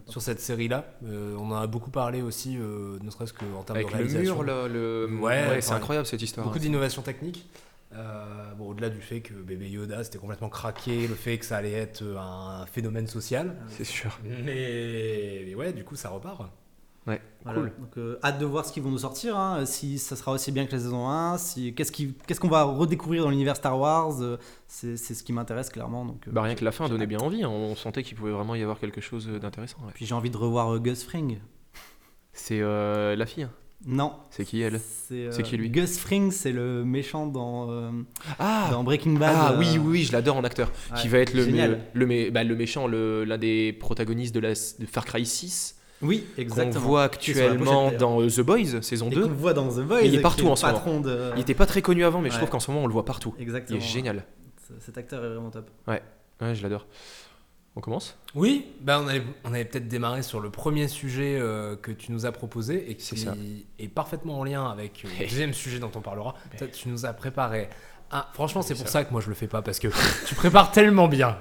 sur 0.07 0.21
cette 0.21 0.39
série-là. 0.39 0.85
Euh, 1.05 1.35
on 1.37 1.51
en 1.51 1.55
a 1.57 1.67
beaucoup 1.67 1.91
parlé 1.91 2.21
aussi, 2.21 2.57
euh, 2.57 2.97
ne 3.01 3.09
serait-ce 3.11 3.33
qu'en 3.33 3.63
termes 3.63 3.77
Avec 3.77 3.87
de 3.87 3.91
le 3.91 3.97
réalisation. 3.97 4.35
mur, 4.35 4.43
là, 4.43 4.67
le. 4.67 5.09
Ouais, 5.21 5.59
c'est 5.61 5.73
incroyable 5.73 6.07
cette 6.07 6.21
histoire. 6.21 6.45
Beaucoup 6.47 6.59
d'innovations 6.59 7.01
techniques. 7.01 7.49
Euh, 7.91 8.53
bon, 8.55 8.69
au-delà 8.69 8.89
du 8.91 9.01
fait 9.01 9.21
que 9.21 9.33
bébé 9.33 9.67
Yoda 9.67 10.03
c'était 10.03 10.19
complètement 10.19 10.49
craqué, 10.49 11.07
le 11.07 11.15
fait 11.15 11.39
que 11.39 11.45
ça 11.45 11.57
allait 11.57 11.71
être 11.73 12.03
un 12.19 12.67
phénomène 12.67 13.07
social. 13.07 13.55
C'est 13.69 13.83
sûr. 13.83 14.11
Mais, 14.23 15.43
mais 15.47 15.55
ouais, 15.55 15.73
du 15.73 15.83
coup, 15.83 15.95
ça 15.95 16.09
repart. 16.09 16.51
Ouais. 17.09 17.21
Voilà. 17.43 17.59
Cool. 17.61 17.71
Donc, 17.79 17.97
euh, 17.97 18.19
hâte 18.23 18.37
de 18.39 18.45
voir 18.45 18.65
ce 18.65 18.71
qu'ils 18.71 18.83
vont 18.83 18.91
nous 18.91 18.97
sortir, 18.99 19.37
hein, 19.37 19.65
si 19.65 19.97
ça 19.97 20.15
sera 20.15 20.31
aussi 20.31 20.51
bien 20.51 20.65
que 20.65 20.71
la 20.73 20.79
saison 20.79 21.07
1, 21.09 21.37
si, 21.37 21.73
qu'est-ce 21.73 22.39
qu'on 22.39 22.47
va 22.47 22.63
redécouvrir 22.63 23.23
dans 23.23 23.29
l'univers 23.29 23.55
Star 23.55 23.79
Wars, 23.79 24.21
euh, 24.21 24.37
c'est 24.67 24.95
ce 24.97 25.23
qui 25.23 25.33
m'intéresse 25.33 25.69
clairement. 25.69 26.05
Donc, 26.05 26.27
euh, 26.27 26.31
Bah 26.31 26.41
rien 26.43 26.55
que 26.55 26.63
la 26.65 26.71
fin 26.71 26.87
donnait 26.87 27.07
bien 27.07 27.19
envie. 27.19 27.43
hein. 27.43 27.49
On 27.49 27.75
sentait 27.75 28.03
qu'il 28.03 28.15
pouvait 28.17 28.31
vraiment 28.31 28.55
y 28.55 28.61
avoir 28.61 28.79
quelque 28.79 29.01
chose 29.01 29.27
d'intéressant. 29.27 29.77
ouais. 29.85 29.91
Puis 29.93 30.05
j'ai 30.05 30.13
envie 30.15 30.29
de 30.29 30.37
revoir 30.37 30.79
Gus 30.79 31.03
Fring. 31.03 31.39
C'est 32.33 32.59
la 32.61 33.25
fille. 33.25 33.43
hein. 33.43 33.51
Non. 33.85 34.11
C'est 34.29 34.43
qui 34.43 34.59
elle? 34.59 34.77
C'est 35.07 35.27
euh, 35.27 35.41
qui, 35.41 35.55
lui? 35.55 35.69
Gus 35.69 35.97
Fring, 35.99 36.31
c'est 36.31 36.51
le 36.51 36.83
méchant 36.83 37.27
dans, 37.27 37.71
euh, 37.71 37.91
Ah. 38.37 38.67
dans 38.71 38.83
Breaking 38.83 39.13
Bad. 39.13 39.33
Ah 39.33 39.51
euh, 39.53 39.57
oui, 39.57 39.67
oui, 39.75 39.79
oui, 39.85 40.03
je 40.03 40.11
l'adore 40.11 40.35
en 40.35 40.43
acteur. 40.43 40.69
ouais, 40.91 40.97
qui 40.99 41.07
va 41.07 41.19
être 41.19 41.33
le, 41.33 41.45
génial. 41.45 41.71
mé- 41.75 41.79
le, 41.93 42.05
mé- 42.05 42.29
bah, 42.29 42.43
le 42.43 42.55
méchant, 42.57 42.87
l'un 42.87 43.37
des 43.37 43.71
protagonistes 43.71 44.35
de, 44.35 44.41
la, 44.41 44.49
de 44.49 44.85
Far 44.85 45.05
Cry 45.05 45.25
6, 45.25 45.78
Oui, 46.01 46.25
qu'on 46.35 46.41
exactement. 46.41 46.85
voit 46.85 47.09
sur 47.19 47.35
la 47.35 47.43
actuellement 47.45 47.91
dans 47.91 48.25
The 48.27 48.39
Boys, 48.41 48.81
saison 48.81 49.09
Et 49.09 49.15
2. 49.15 49.23
qu'on 49.27 49.33
voit 49.33 49.53
dans 49.53 49.67
The 49.67 49.79
Voice. 49.79 50.01
il 50.03 50.15
est 50.15 50.21
partout 50.21 50.47
en 50.47 50.55
ce 50.55 50.65
moment. 50.65 51.01
de... 51.01 51.31
Il 51.35 51.41
était 51.41 51.53
pas 51.55 51.65
très 51.65 51.81
connu 51.81 52.05
avant, 52.05 52.21
mais 52.21 52.29
je 52.29 52.37
trouve 52.37 52.49
qu'en 52.49 52.59
ce 52.59 52.71
moment 52.71 52.83
on 52.83 52.87
le 52.87 52.93
voit 52.93 53.05
partout. 53.05 53.33
Il 53.37 53.43
Exactement. 53.43 53.77
est 53.77 53.81
génial. 53.81 54.23
Cet 54.79 54.97
acteur 54.97 55.23
est 55.25 55.29
vraiment 55.29 55.49
top. 55.49 55.69
Ouais, 55.87 56.01
je 56.53 56.63
l'adore. 56.63 56.85
On 57.75 57.81
commence? 57.81 58.17
Oui, 58.35 58.65
bah 58.81 58.99
on 59.01 59.07
avait, 59.07 59.23
on 59.45 59.53
avait 59.53 59.63
peut-être 59.63 59.87
démarré 59.87 60.21
sur 60.23 60.39
le 60.39 60.49
premier 60.49 60.87
sujet 60.87 61.37
euh, 61.39 61.75
que 61.75 61.91
tu 61.91 62.11
nous 62.11 62.25
as 62.25 62.31
proposé 62.31 62.89
et 62.91 62.95
qui 62.95 63.17
ça. 63.17 63.35
est 63.77 63.87
parfaitement 63.87 64.39
en 64.39 64.43
lien 64.43 64.65
avec 64.69 65.05
euh, 65.05 65.09
le 65.19 65.25
deuxième 65.25 65.53
sujet 65.53 65.79
dont 65.79 65.91
on 65.95 66.01
parlera. 66.01 66.33
Toi, 66.57 66.67
tu 66.67 66.89
nous 66.89 67.05
as 67.05 67.13
préparé. 67.13 67.69
un- 68.11 68.25
franchement, 68.33 68.63
c'est 68.63 68.73
pour 68.75 68.87
ça 68.89 69.03
que 69.05 69.11
moi 69.11 69.21
je 69.21 69.29
le 69.29 69.35
fais 69.35 69.47
pas 69.47 69.61
parce 69.61 69.79
que 69.79 69.87
tu 70.27 70.35
prépares 70.35 70.71
tellement 70.71 71.07
bien, 71.07 71.37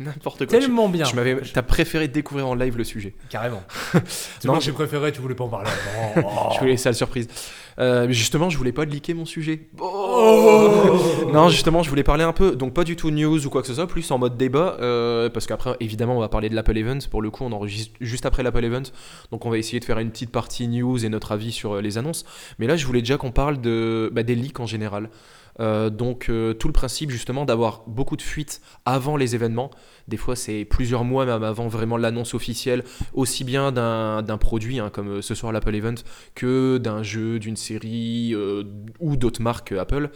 N'importe 0.00 0.46
quoi. 0.46 0.46
tellement 0.46 0.88
bien. 0.88 1.04
Tu, 1.04 1.16
m'avais, 1.16 1.36
t'as 1.40 1.62
préféré 1.62 2.08
découvrir 2.08 2.46
en 2.48 2.54
live 2.54 2.76
le 2.76 2.84
sujet. 2.84 3.14
Carrément. 3.30 3.62
Non, 4.44 4.60
j'ai 4.60 4.72
préféré, 4.72 5.12
tu 5.12 5.20
voulais 5.20 5.34
pas 5.34 5.44
en 5.44 5.48
parler 5.48 5.68
avant. 6.16 6.50
Je 6.54 6.58
voulais 6.60 6.76
ça 6.76 6.90
la 6.90 6.94
surprise. 6.94 7.28
Euh, 7.78 8.10
justement, 8.10 8.50
je 8.50 8.58
voulais 8.58 8.72
pas 8.72 8.84
leaker 8.84 9.14
mon 9.14 9.24
sujet. 9.24 9.68
Oh 9.80 11.28
non, 11.32 11.48
justement, 11.48 11.82
je 11.82 11.90
voulais 11.90 12.02
parler 12.02 12.24
un 12.24 12.32
peu, 12.32 12.56
donc 12.56 12.74
pas 12.74 12.82
du 12.82 12.96
tout 12.96 13.10
news 13.10 13.46
ou 13.46 13.50
quoi 13.50 13.62
que 13.62 13.68
ce 13.68 13.74
soit, 13.74 13.86
plus 13.86 14.10
en 14.10 14.18
mode 14.18 14.36
débat, 14.36 14.76
euh, 14.80 15.28
parce 15.28 15.46
qu'après, 15.46 15.76
évidemment, 15.78 16.16
on 16.16 16.20
va 16.20 16.28
parler 16.28 16.48
de 16.48 16.56
l'Apple 16.56 16.76
Event. 16.76 16.98
Pour 17.10 17.22
le 17.22 17.30
coup, 17.30 17.44
on 17.44 17.52
enregistre 17.52 17.94
juste 18.00 18.26
après 18.26 18.42
l'Apple 18.42 18.64
Event, 18.64 18.82
donc 19.30 19.46
on 19.46 19.50
va 19.50 19.58
essayer 19.58 19.78
de 19.78 19.84
faire 19.84 19.98
une 20.00 20.10
petite 20.10 20.32
partie 20.32 20.66
news 20.66 21.04
et 21.04 21.08
notre 21.08 21.32
avis 21.32 21.52
sur 21.52 21.74
euh, 21.74 21.80
les 21.80 21.98
annonces. 21.98 22.24
Mais 22.58 22.66
là, 22.66 22.76
je 22.76 22.84
voulais 22.84 23.00
déjà 23.00 23.16
qu'on 23.16 23.30
parle 23.30 23.60
de, 23.60 24.10
bah, 24.12 24.24
des 24.24 24.34
leaks 24.34 24.58
en 24.58 24.66
général. 24.66 25.08
Euh, 25.60 25.90
donc 25.90 26.28
euh, 26.28 26.54
tout 26.54 26.68
le 26.68 26.72
principe 26.72 27.10
justement 27.10 27.44
d'avoir 27.44 27.82
beaucoup 27.86 28.16
de 28.16 28.22
fuites 28.22 28.60
avant 28.84 29.16
les 29.16 29.34
événements. 29.34 29.70
Des 30.06 30.16
fois 30.16 30.36
c'est 30.36 30.64
plusieurs 30.64 31.04
mois 31.04 31.26
même 31.26 31.42
avant 31.42 31.68
vraiment 31.68 31.96
l'annonce 31.96 32.34
officielle, 32.34 32.84
aussi 33.12 33.44
bien 33.44 33.72
d'un 33.72 34.38
produit 34.38 34.78
hein, 34.78 34.90
comme 34.90 35.18
euh, 35.18 35.22
ce 35.22 35.34
soir 35.34 35.52
l'Apple 35.52 35.74
Event 35.74 35.96
que 36.34 36.78
d'un 36.78 37.02
jeu, 37.02 37.38
d'une 37.38 37.56
série 37.56 38.34
ou 39.00 39.16
d'autres 39.16 39.42
marques 39.42 39.72
Apple. 39.72 40.10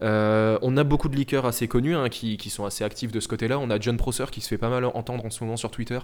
On 0.00 0.76
a 0.76 0.84
beaucoup 0.84 1.08
de 1.08 1.16
leakers 1.16 1.46
assez 1.46 1.68
connus 1.68 1.96
hein, 1.96 2.08
qui, 2.08 2.36
qui 2.36 2.50
sont 2.50 2.64
assez 2.64 2.84
actifs 2.84 3.12
de 3.12 3.20
ce 3.20 3.28
côté-là. 3.28 3.58
On 3.58 3.70
a 3.70 3.80
John 3.80 3.96
Prosser 3.96 4.24
qui 4.30 4.40
se 4.40 4.48
fait 4.48 4.58
pas 4.58 4.68
mal 4.68 4.84
entendre 4.84 5.24
en 5.24 5.30
ce 5.30 5.42
moment 5.42 5.56
sur 5.56 5.70
Twitter, 5.70 5.98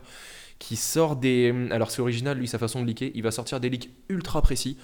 qui 0.59 0.76
sort 0.76 1.16
des... 1.16 1.54
Alors 1.70 1.90
c'est 1.90 2.02
original 2.02 2.38
lui 2.38 2.49
sa 2.49 2.59
façon 2.59 2.82
de 2.82 2.87
leaker, 2.87 3.11
il 3.14 3.23
va 3.23 3.30
sortir 3.30 3.61
des 3.61 3.68
leaks 3.68 3.90
ultra 4.09 4.42
précis. 4.42 4.76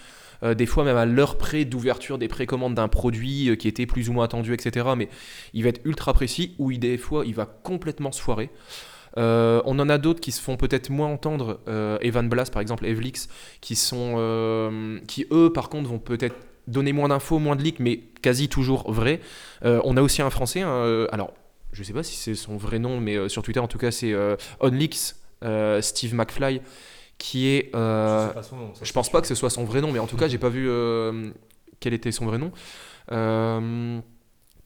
Euh, 0.43 0.55
des 0.55 0.67
fois 0.67 0.85
même 0.85 0.97
à 0.97 1.07
l'heure 1.07 1.39
près 1.39 1.65
d'ouverture 1.65 2.19
des 2.19 2.29
précommandes 2.29 2.75
d'un 2.75 2.89
produit 2.89 3.49
euh, 3.49 3.57
qui 3.57 3.69
était 3.69 3.87
plus 3.87 4.09
ou 4.09 4.13
moins 4.13 4.25
attendu, 4.25 4.53
etc. 4.53 4.87
Mais 4.97 5.09
il 5.55 5.63
va 5.63 5.71
être 5.71 5.81
ultra 5.85 6.13
précis, 6.13 6.55
ou 6.59 6.73
des 6.73 6.99
fois 6.99 7.25
il 7.27 7.35
va 7.35 7.47
complètement 7.47 8.13
se 8.13 8.21
foirer. 8.21 8.51
Euh, 9.19 9.63
on 9.65 9.79
en 9.79 9.89
a 9.89 9.97
d'autres 9.97 10.21
qui 10.21 10.31
se 10.31 10.43
font 10.43 10.57
peut-être 10.57 10.91
moins 10.91 11.09
entendre, 11.09 11.61
Evan 12.03 12.29
Blass 12.29 12.51
par 12.51 12.61
exemple, 12.61 12.85
Evlix, 12.85 13.29
qui 13.61 13.75
sont, 13.75 15.01
qui 15.07 15.27
eux 15.31 15.53
par 15.53 15.69
contre 15.71 15.89
vont 15.89 15.99
peut-être 15.99 16.37
donner 16.67 16.93
moins 16.93 17.09
d'infos, 17.09 17.39
moins 17.39 17.57
de 17.57 17.63
leaks, 17.63 17.81
mais 17.81 18.01
quasi 18.21 18.49
toujours 18.49 18.91
vrai. 18.93 19.21
On 19.63 19.97
a 19.97 20.03
aussi 20.03 20.21
un 20.21 20.29
français, 20.29 20.61
hein, 20.61 21.07
alors 21.13 21.33
je 21.73 21.83
sais 21.83 21.95
pas 21.95 22.03
si 22.03 22.17
c'est 22.17 22.35
son 22.35 22.59
vrai 22.59 22.79
nom, 22.79 23.01
mais 23.01 23.29
sur 23.31 23.43
Twitter 23.43 23.61
en 23.61 23.69
tout 23.69 23.79
cas 23.79 23.91
c'est 23.91 24.15
OnLeaks, 24.61 25.15
Steve 25.81 26.15
McFly, 26.15 26.61
qui 27.19 27.49
est... 27.49 27.75
euh, 27.75 28.29
Je 28.33 28.57
nom, 28.57 28.75
ça, 28.75 28.93
pense 28.93 29.11
pas 29.11 29.21
que 29.21 29.27
ce 29.27 29.35
soit 29.35 29.51
son 29.51 29.65
vrai 29.65 29.81
nom, 29.81 29.93
mais 29.93 29.99
en 29.99 30.07
tout 30.07 30.17
cas, 30.17 30.29
j'ai 30.29 30.39
pas 30.39 30.49
vu 30.49 30.69
euh, 30.69 31.31
quel 31.81 31.95
était 31.95 32.13
son 32.13 32.27
vrai 32.27 32.39
nom. 32.39 32.53
Euh, 33.13 34.01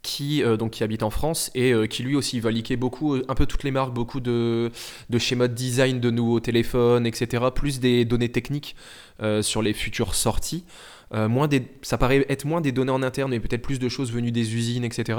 qui, 0.02 0.42
donc, 0.58 0.70
qui 0.70 0.82
habite 0.82 1.02
en 1.02 1.10
France 1.10 1.50
et 1.54 1.74
qui 1.88 2.02
lui 2.02 2.16
aussi 2.16 2.40
va 2.40 2.50
liker 2.50 2.76
beaucoup, 2.76 3.16
un 3.16 3.34
peu 3.34 3.44
toutes 3.44 3.64
les 3.64 3.70
marques, 3.70 3.92
beaucoup 3.92 4.20
de, 4.20 4.70
de 5.10 5.18
schémas 5.18 5.46
de 5.46 5.52
design 5.52 6.00
de 6.00 6.10
nouveaux 6.10 6.40
téléphones, 6.40 7.06
etc. 7.06 7.44
Plus 7.54 7.80
des 7.80 8.06
données 8.06 8.30
techniques 8.30 8.76
sur 9.42 9.60
les 9.60 9.74
futures 9.74 10.14
sorties. 10.14 10.64
Moins 11.12 11.48
des, 11.48 11.64
ça 11.82 11.98
paraît 11.98 12.24
être 12.30 12.46
moins 12.46 12.62
des 12.62 12.72
données 12.72 12.92
en 12.92 13.02
interne, 13.02 13.32
mais 13.32 13.40
peut-être 13.40 13.60
plus 13.60 13.78
de 13.78 13.90
choses 13.90 14.10
venues 14.10 14.32
des 14.32 14.54
usines, 14.54 14.84
etc. 14.84 15.18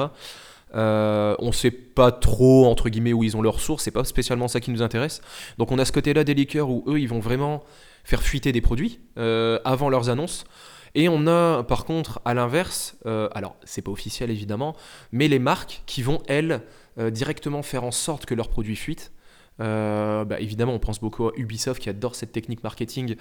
Euh, 0.75 1.35
on 1.39 1.51
sait 1.51 1.71
pas 1.71 2.11
trop 2.11 2.65
entre 2.65 2.89
guillemets 2.89 3.13
où 3.13 3.23
ils 3.23 3.35
ont 3.35 3.41
leurs 3.41 3.59
sources, 3.59 3.83
c'est 3.83 3.91
pas 3.91 4.03
spécialement 4.03 4.47
ça 4.47 4.59
qui 4.59 4.71
nous 4.71 4.81
intéresse. 4.81 5.21
Donc 5.57 5.71
on 5.71 5.79
a 5.79 5.85
ce 5.85 5.91
côté-là 5.91 6.23
des 6.23 6.33
leakers 6.33 6.69
où 6.69 6.83
eux 6.87 6.99
ils 6.99 7.09
vont 7.09 7.19
vraiment 7.19 7.63
faire 8.03 8.23
fuiter 8.23 8.51
des 8.51 8.61
produits 8.61 8.99
euh, 9.17 9.59
avant 9.65 9.89
leurs 9.89 10.09
annonces. 10.09 10.45
Et 10.93 11.07
on 11.07 11.27
a 11.27 11.63
par 11.63 11.85
contre 11.85 12.21
à 12.25 12.33
l'inverse, 12.33 12.97
euh, 13.05 13.29
alors 13.33 13.55
c'est 13.63 13.81
pas 13.81 13.91
officiel 13.91 14.29
évidemment, 14.29 14.75
mais 15.11 15.27
les 15.27 15.39
marques 15.39 15.83
qui 15.85 16.03
vont 16.03 16.21
elles 16.27 16.61
euh, 16.97 17.09
directement 17.09 17.63
faire 17.63 17.83
en 17.83 17.91
sorte 17.91 18.25
que 18.25 18.33
leurs 18.33 18.49
produits 18.49 18.75
fuitent. 18.75 19.11
Euh, 19.59 20.25
bah, 20.25 20.39
évidemment, 20.39 20.73
on 20.73 20.79
pense 20.79 20.99
beaucoup 20.99 21.27
à 21.27 21.31
Ubisoft 21.35 21.81
qui 21.81 21.89
adore 21.89 22.15
cette 22.15 22.31
technique 22.31 22.63
marketing. 22.63 23.15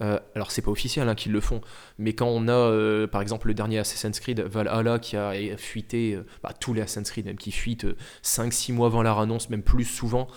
Euh, 0.00 0.18
alors, 0.34 0.50
c'est 0.50 0.62
pas 0.62 0.70
officiel 0.70 1.08
hein, 1.08 1.14
qu'ils 1.14 1.32
le 1.32 1.40
font, 1.40 1.60
mais 1.98 2.14
quand 2.14 2.28
on 2.28 2.48
a, 2.48 2.52
euh, 2.52 3.06
par 3.06 3.20
exemple, 3.20 3.48
le 3.48 3.54
dernier 3.54 3.78
Assassin's 3.78 4.18
Creed, 4.20 4.40
Valhalla, 4.40 4.98
qui 4.98 5.16
a 5.16 5.32
fuité, 5.56 6.14
euh, 6.14 6.26
bah, 6.42 6.52
tous 6.58 6.72
les 6.72 6.82
Assassin's 6.82 7.10
Creed, 7.10 7.26
même 7.26 7.36
qui 7.36 7.52
fuitent 7.52 7.86
5-6 8.22 8.72
mois 8.72 8.86
avant 8.86 9.02
leur 9.02 9.18
annonce, 9.18 9.50
même 9.50 9.62
plus 9.62 9.84
souvent, 9.84 10.28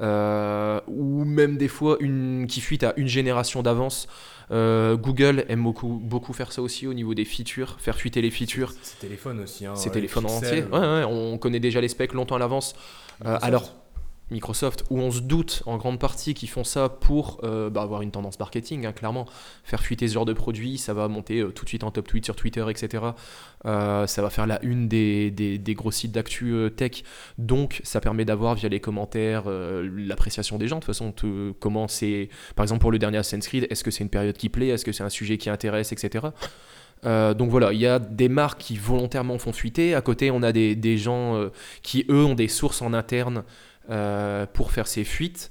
ou 0.00 1.24
même 1.24 1.56
des 1.56 1.68
fois 1.68 1.96
une, 2.00 2.46
qui 2.48 2.60
fuite 2.60 2.82
à 2.82 2.92
une 2.96 3.08
génération 3.08 3.62
d'avance. 3.62 4.08
Google 4.50 5.44
aime 5.48 5.62
beaucoup, 5.62 6.00
beaucoup 6.02 6.32
faire 6.32 6.52
ça 6.52 6.62
aussi 6.62 6.86
au 6.86 6.94
niveau 6.94 7.14
des 7.14 7.24
features, 7.24 7.76
faire 7.80 7.96
fuiter 7.96 8.22
les 8.22 8.30
features. 8.30 8.72
C'est 8.82 8.98
téléphone 8.98 9.40
aussi. 9.40 9.66
Hein, 9.66 9.74
c'est 9.76 9.90
téléphone 9.90 10.26
en 10.26 10.36
entier. 10.36 10.64
Ouais, 10.64 10.78
ouais, 10.78 11.04
on 11.04 11.38
connaît 11.38 11.60
déjà 11.60 11.80
les 11.80 11.88
specs 11.88 12.12
longtemps 12.12 12.36
à 12.36 12.40
l'avance. 12.40 12.74
alors, 13.24 13.72
Microsoft, 14.30 14.84
où 14.90 14.98
on 14.98 15.12
se 15.12 15.20
doute 15.20 15.62
en 15.66 15.76
grande 15.76 16.00
partie 16.00 16.34
qu'ils 16.34 16.48
font 16.48 16.64
ça 16.64 16.88
pour 16.88 17.40
euh, 17.44 17.70
bah, 17.70 17.82
avoir 17.82 18.02
une 18.02 18.10
tendance 18.10 18.38
marketing, 18.40 18.84
hein, 18.84 18.92
clairement. 18.92 19.26
Faire 19.62 19.80
fuiter 19.80 20.08
ce 20.08 20.14
genre 20.14 20.24
de 20.24 20.32
produit, 20.32 20.78
ça 20.78 20.94
va 20.94 21.06
monter 21.06 21.40
euh, 21.40 21.52
tout 21.52 21.64
de 21.64 21.68
suite 21.68 21.84
en 21.84 21.92
top 21.92 22.08
tweet 22.08 22.24
sur 22.24 22.34
Twitter, 22.34 22.64
etc. 22.68 23.04
Euh, 23.66 24.06
ça 24.08 24.22
va 24.22 24.30
faire 24.30 24.48
la 24.48 24.60
une 24.64 24.88
des, 24.88 25.60
gros 25.76 25.92
sites 25.92 26.10
d'actu 26.10 26.70
tech. 26.76 27.04
Donc, 27.38 27.80
ça 27.84 28.00
permet 28.00 28.24
d'avoir 28.24 28.56
via 28.56 28.68
les 28.68 28.80
commentaires 28.80 29.44
l'appréciation 29.46 30.58
des 30.58 30.66
gens. 30.66 30.76
De 30.76 30.84
toute 30.84 30.94
façon, 30.94 31.14
comment 31.60 31.86
c'est. 31.86 32.28
Par 32.56 32.64
exemple, 32.64 32.80
pour 32.80 32.90
le 32.90 32.98
dernier 32.98 33.18
Assassin's 33.18 33.48
est-ce 33.52 33.84
que 33.84 33.90
c'est 33.92 34.02
une 34.02 34.10
période 34.10 34.36
qui 34.36 34.48
plaît? 34.48 34.68
Est-ce 34.68 34.84
que 34.84 34.92
c'est 34.92 35.04
un 35.04 35.08
sujet 35.08 35.38
qui 35.38 35.50
intéresse, 35.50 35.92
etc. 35.92 36.26
donc 37.04 37.50
voilà, 37.50 37.72
il 37.72 37.78
y 37.78 37.86
a 37.86 37.98
des 38.00 38.28
marques 38.28 38.60
qui 38.60 38.76
volontairement 38.76 39.38
font 39.38 39.52
fuiter. 39.52 39.94
À 39.94 40.00
côté, 40.00 40.30
on 40.32 40.42
a 40.42 40.52
des, 40.52 40.98
gens 40.98 41.48
qui, 41.82 42.04
eux, 42.08 42.24
ont 42.24 42.34
des 42.34 42.48
sources 42.48 42.82
en 42.82 42.92
interne 42.92 43.44
pour 44.52 44.72
faire 44.72 44.86
ces 44.86 45.04
fuites. 45.04 45.50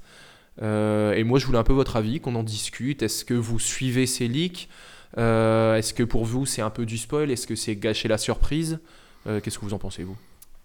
Euh, 0.62 1.14
et 1.14 1.24
moi, 1.24 1.40
je 1.40 1.46
voulais 1.46 1.58
un 1.58 1.64
peu 1.64 1.74
votre 1.74 1.96
avis, 1.96 2.20
qu'on 2.20 2.36
en 2.36 2.44
discute. 2.44 3.04
Est-ce 3.04 3.26
que 3.26 3.34
vous 3.34 3.60
suivez 3.60 4.06
ces 4.06 4.28
leaks? 4.28 4.70
Euh, 5.18 5.76
Est-ce 5.76 5.94
que 5.94 6.04
pour 6.04 6.26
vous, 6.26 6.46
c'est 6.46 6.62
un 6.62 6.70
peu 6.70 6.86
du 6.86 6.98
spoil? 6.98 7.32
Est-ce 7.32 7.48
que 7.48 7.56
c'est 7.56 7.76
gâcher 7.76 8.08
la 8.08 8.18
surprise? 8.18 8.80
Qu'est-ce 9.26 9.58
que 9.58 9.66
vous 9.66 9.74
en 9.74 9.80
pensez, 9.80 10.04
vous? 10.04 10.18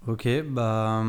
Ok, 0.07 0.29
bah, 0.49 1.03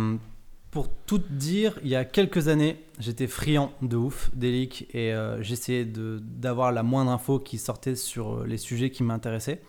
pour 0.71 0.89
tout 1.05 1.21
dire, 1.29 1.77
il 1.83 1.89
y 1.89 1.95
a 1.95 2.05
quelques 2.05 2.47
années, 2.47 2.77
j'étais 2.97 3.27
friand 3.27 3.73
de 3.81 3.97
ouf 3.97 4.31
des 4.33 4.51
leaks 4.51 4.87
et 4.95 5.13
j'essayais 5.41 5.85
d'avoir 5.85 6.71
la 6.71 6.81
moindre 6.81 7.11
info 7.11 7.39
qui 7.39 7.57
sortait 7.57 7.95
sur 7.95 8.45
les 8.45 8.57
sujets 8.57 8.89
qui 8.89 9.03
m'intéressaient. 9.03 9.61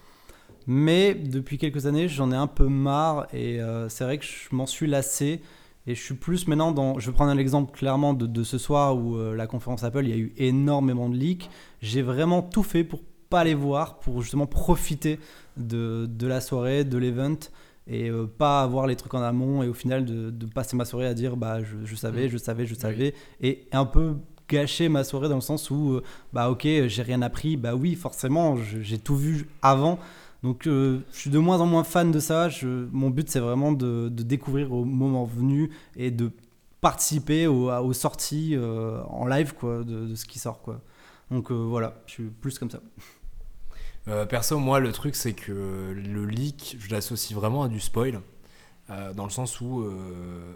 Mais 0.69 1.15
depuis 1.15 1.59
quelques 1.59 1.87
années, 1.87 2.07
j'en 2.07 2.31
ai 2.31 2.37
un 2.37 2.47
peu 2.47 2.69
marre 2.69 3.27
et 3.35 3.59
c'est 3.89 4.05
vrai 4.05 4.19
que 4.19 4.25
je 4.25 4.55
m'en 4.55 4.67
suis 4.67 4.87
lassé 4.87 5.41
et 5.87 5.95
je 5.95 6.01
suis 6.01 6.15
plus 6.15 6.47
maintenant 6.47 6.73
dans. 6.73 6.99
Je 6.99 7.11
vais 7.11 7.15
prendre 7.15 7.31
un 7.31 7.39
exemple 7.39 7.73
clairement 7.73 8.15
de, 8.15 8.45
ce 8.45 8.59
soir 8.59 8.97
où 8.97 9.17
euh, 9.17 9.35
la 9.35 9.47
conférence 9.47 9.83
Apple, 9.83 10.05
il 10.05 10.11
y 10.11 10.13
a 10.13 10.17
eu 10.17 10.33
énormément 10.37 11.09
de 11.09 11.17
leaks. 11.17 11.51
J'ai 11.81 12.03
vraiment 12.03 12.43
tout 12.43 12.63
fait 12.63 12.85
pour 12.85 13.01
pas 13.31 13.45
les 13.45 13.55
voir, 13.55 13.99
pour 13.99 14.23
justement 14.23 14.47
profiter 14.47 15.19
de, 15.57 16.07
de 16.07 16.27
la 16.27 16.41
soirée, 16.41 16.85
de 16.85 16.99
l'event 16.99 17.39
et 17.87 18.11
euh, 18.11 18.27
pas 18.27 18.63
avoir 18.63 18.87
les 18.87 18.97
trucs 18.97 19.15
en 19.15 19.23
amont 19.23 19.63
et 19.63 19.69
au 19.69 19.75
final 19.75 20.05
de, 20.05 20.31
de 20.31 20.47
passer 20.47 20.77
ma 20.77 20.85
soirée 20.85 21.07
à 21.07 21.15
dire 21.15 21.37
bah 21.37 21.59
je, 21.63 21.95
savais, 21.97 22.29
je 22.29 22.39
savais, 22.39 22.67
je 22.67 22.75
savais 22.75 23.15
et 23.41 23.67
un 23.73 23.85
peu 23.85 24.17
gâcher 24.49 24.89
ma 24.89 25.03
soirée 25.03 25.29
dans 25.29 25.37
le 25.37 25.41
sens 25.41 25.71
où 25.71 25.95
euh, 25.95 26.03
bah 26.33 26.51
ok 26.51 26.63
j'ai 26.63 27.03
rien 27.03 27.23
appris 27.23 27.57
bah 27.57 27.75
oui 27.75 27.95
forcément 27.97 28.57
j'ai 28.57 28.99
tout 28.99 29.17
vu 29.17 29.49
avant 29.63 29.99
donc 30.43 30.67
euh, 30.67 31.01
je 31.13 31.19
suis 31.19 31.31
de 31.31 31.39
moins 31.39 31.61
en 31.61 31.67
moins 31.67 31.85
fan 31.85 32.11
de 32.11 32.19
ça. 32.19 32.49
mon 32.91 33.11
but 33.11 33.31
c'est 33.31 33.41
vraiment 33.41 33.73
de, 33.73 34.09
découvrir 34.09 34.73
au 34.73 34.85
moment 34.85 35.25
venu 35.25 35.71
et 35.97 36.11
de 36.11 36.31
participer 36.81 37.47
aux 37.47 37.93
sorties 37.93 38.57
euh, 38.57 39.03
en 39.05 39.27
live 39.27 39.55
quoi, 39.55 39.85
de, 39.85 40.15
ce 40.15 40.25
qui 40.25 40.39
sort. 40.39 40.61
Quoi. 40.63 40.81
Donc 41.31 41.51
euh, 41.51 41.55
voilà, 41.55 42.03
je 42.07 42.13
suis 42.13 42.25
plus 42.25 42.59
comme 42.59 42.71
ça. 42.71 42.81
perso, 44.29 44.59
moi 44.59 44.81
le 44.81 44.91
truc 44.91 45.15
c'est 45.15 45.33
que 45.33 45.95
le 45.95 46.27
leak, 46.27 46.77
je 46.81 46.91
l'associe 46.91 47.39
vraiment 47.39 47.63
à 47.63 47.69
du 47.69 47.79
spoil. 47.79 48.21
dans 48.89 49.25
le 49.25 49.31
sens 49.31 49.61
où 49.61 49.89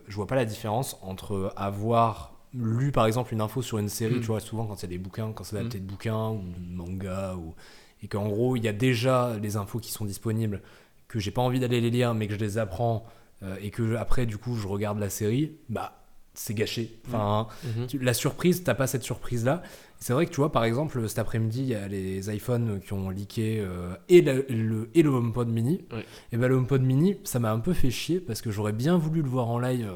je 0.08 0.14
vois 0.16 0.26
pas 0.26 0.34
la 0.34 0.44
différence 0.44 0.98
entre 1.00 1.52
avoir 1.56 2.32
lu 2.54 2.90
par 2.90 3.06
exemple 3.06 3.32
une 3.34 3.40
info 3.40 3.62
sur 3.62 3.78
une 3.78 3.88
série, 3.88 4.16
mm. 4.16 4.20
tu 4.20 4.26
vois, 4.26 4.40
souvent 4.40 4.66
quand 4.66 4.76
c'est 4.76 4.88
des 4.88 4.98
bouquins, 4.98 5.32
quand 5.32 5.44
c'est 5.44 5.58
adapté 5.58 5.78
mm. 5.78 5.82
de 5.82 5.86
bouquins 5.86 6.30
ou 6.30 6.42
de 6.42 6.74
manga 6.74 7.36
ou 7.36 7.54
et 8.02 8.08
qu'en 8.08 8.28
gros, 8.28 8.56
il 8.56 8.64
y 8.64 8.68
a 8.68 8.72
déjà 8.72 9.36
les 9.40 9.56
infos 9.56 9.78
qui 9.78 9.92
sont 9.92 10.04
disponibles, 10.04 10.62
que 11.08 11.18
j'ai 11.18 11.30
pas 11.30 11.42
envie 11.42 11.60
d'aller 11.60 11.80
les 11.80 11.90
lire, 11.90 12.14
mais 12.14 12.26
que 12.26 12.34
je 12.34 12.38
les 12.38 12.58
apprends, 12.58 13.06
euh, 13.42 13.56
et 13.60 13.70
que 13.70 13.96
après, 13.96 14.26
du 14.26 14.38
coup, 14.38 14.56
je 14.56 14.66
regarde 14.66 14.98
la 14.98 15.10
série, 15.10 15.52
bah, 15.68 16.04
c'est 16.34 16.54
gâché. 16.54 17.00
Enfin, 17.06 17.48
mhm. 17.64 18.02
la 18.02 18.14
surprise, 18.14 18.62
t'as 18.62 18.74
pas 18.74 18.86
cette 18.86 19.02
surprise-là. 19.02 19.62
C'est 19.98 20.12
vrai 20.12 20.26
que 20.26 20.30
tu 20.30 20.36
vois, 20.36 20.52
par 20.52 20.64
exemple, 20.64 21.08
cet 21.08 21.18
après-midi, 21.18 21.60
il 21.60 21.68
y 21.68 21.74
a 21.74 21.88
les 21.88 22.34
iPhones 22.34 22.80
qui 22.80 22.92
ont 22.92 23.08
leaké 23.08 23.60
euh, 23.60 23.94
et, 24.08 24.20
le, 24.20 24.90
et 24.94 25.02
le 25.02 25.10
HomePod 25.10 25.48
mini. 25.48 25.84
Et 26.32 26.36
ben 26.36 26.48
le 26.48 26.54
HomePod 26.54 26.82
mini, 26.82 27.16
ça 27.24 27.38
m'a 27.38 27.50
un 27.50 27.60
peu 27.60 27.72
fait 27.72 27.90
chier 27.90 28.20
parce 28.20 28.42
que 28.42 28.50
j'aurais 28.50 28.74
bien 28.74 28.98
voulu 28.98 29.22
le 29.22 29.28
voir 29.28 29.48
en 29.48 29.58
live. 29.58 29.90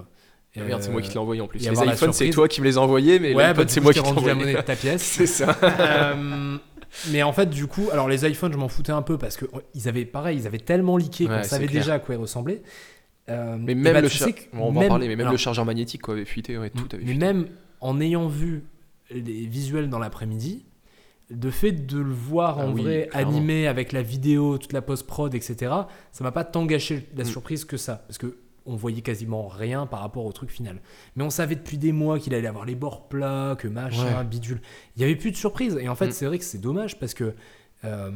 Ah 0.56 0.64
merde, 0.64 0.82
c'est 0.82 0.90
moi 0.90 1.00
qui 1.00 1.08
te 1.08 1.14
l'ai 1.14 1.20
envoyé 1.20 1.40
en 1.40 1.46
plus. 1.46 1.60
Les 1.60 1.68
iPhones, 1.68 2.12
c'est 2.12 2.30
toi 2.30 2.48
qui 2.48 2.60
me 2.60 2.66
les 2.66 2.76
as 2.76 2.80
envoyés, 2.80 3.18
mais 3.18 3.34
ouais, 3.34 3.54
bah, 3.54 3.64
c'est 3.66 3.80
moi 3.80 3.92
qui 3.92 4.00
t'ai 4.02 4.08
rendu 4.08 4.26
la 4.26 4.34
monnaie 4.34 4.54
de 4.54 4.60
ta 4.60 4.76
pièce. 4.76 5.02
c'est 5.02 5.26
ça. 5.26 5.56
Euh, 5.62 6.56
mais 7.10 7.22
en 7.22 7.32
fait, 7.32 7.48
du 7.48 7.66
coup, 7.66 7.88
alors 7.92 8.08
les 8.08 8.28
iPhones, 8.28 8.52
je 8.52 8.58
m'en 8.58 8.68
foutais 8.68 8.92
un 8.92 9.02
peu 9.02 9.16
parce 9.16 9.36
que 9.36 9.46
ils 9.74 9.88
avaient 9.88 10.04
pareil, 10.04 10.38
ils 10.38 10.46
avaient 10.46 10.58
tellement 10.58 10.96
leaké 10.96 11.26
qu'on 11.26 11.42
savait 11.42 11.68
déjà 11.68 11.94
à 11.94 11.98
quoi 11.98 12.16
ils 12.16 12.18
ressemblaient. 12.18 12.62
Euh, 13.28 13.56
mais 13.60 13.76
même 13.76 13.92
bah, 13.92 14.00
le 14.00 14.08
on 14.54 14.72
va 14.72 14.80
en 14.80 14.88
parler, 14.88 15.06
mais 15.06 15.14
même 15.14 15.30
le 15.30 15.36
chargeur 15.36 15.64
magnétique 15.64 16.02
quoi, 16.02 16.14
avait 16.14 16.24
fuité, 16.24 16.58
tout 16.74 16.88
avait 16.92 17.04
Mais 17.04 17.14
même 17.14 17.46
en 17.80 18.00
ayant 18.00 18.26
vu 18.26 18.64
les 19.10 19.46
visuels 19.46 19.88
dans 19.88 20.00
l'après-midi, 20.00 20.64
de 21.30 21.50
fait 21.50 21.72
de 21.72 21.98
le 21.98 22.12
voir 22.12 22.58
ah 22.58 22.66
en 22.66 22.72
vrai 22.72 23.08
animé 23.12 23.68
avec 23.68 23.92
la 23.92 24.02
vidéo, 24.02 24.58
toute 24.58 24.72
la 24.72 24.82
post-prod, 24.82 25.34
etc., 25.34 25.72
ça 26.12 26.24
m'a 26.24 26.32
pas 26.32 26.44
tant 26.44 26.66
gâché 26.66 27.08
la 27.16 27.22
mm. 27.22 27.26
surprise 27.26 27.64
que 27.64 27.76
ça. 27.76 28.04
Parce 28.08 28.18
que 28.18 28.36
on 28.66 28.76
voyait 28.76 29.02
quasiment 29.02 29.48
rien 29.48 29.86
par 29.86 30.00
rapport 30.00 30.24
au 30.24 30.32
truc 30.32 30.50
final. 30.50 30.80
Mais 31.16 31.24
on 31.24 31.30
savait 31.30 31.54
depuis 31.54 31.78
des 31.78 31.92
mois 31.92 32.18
qu'il 32.18 32.34
allait 32.34 32.48
avoir 32.48 32.64
les 32.64 32.74
bords 32.74 33.08
plats, 33.08 33.56
que 33.58 33.68
machin, 33.68 34.24
bidule. 34.24 34.60
Il 34.96 35.00
n'y 35.00 35.04
avait 35.04 35.16
plus 35.16 35.30
de 35.30 35.36
surprise. 35.36 35.78
Et 35.80 35.88
en 35.88 35.94
fait, 35.94 36.08
mm. 36.08 36.12
c'est 36.12 36.26
vrai 36.26 36.38
que 36.38 36.44
c'est 36.44 36.60
dommage 36.60 36.98
parce 36.98 37.14
que 37.14 37.34
euh, 37.84 38.10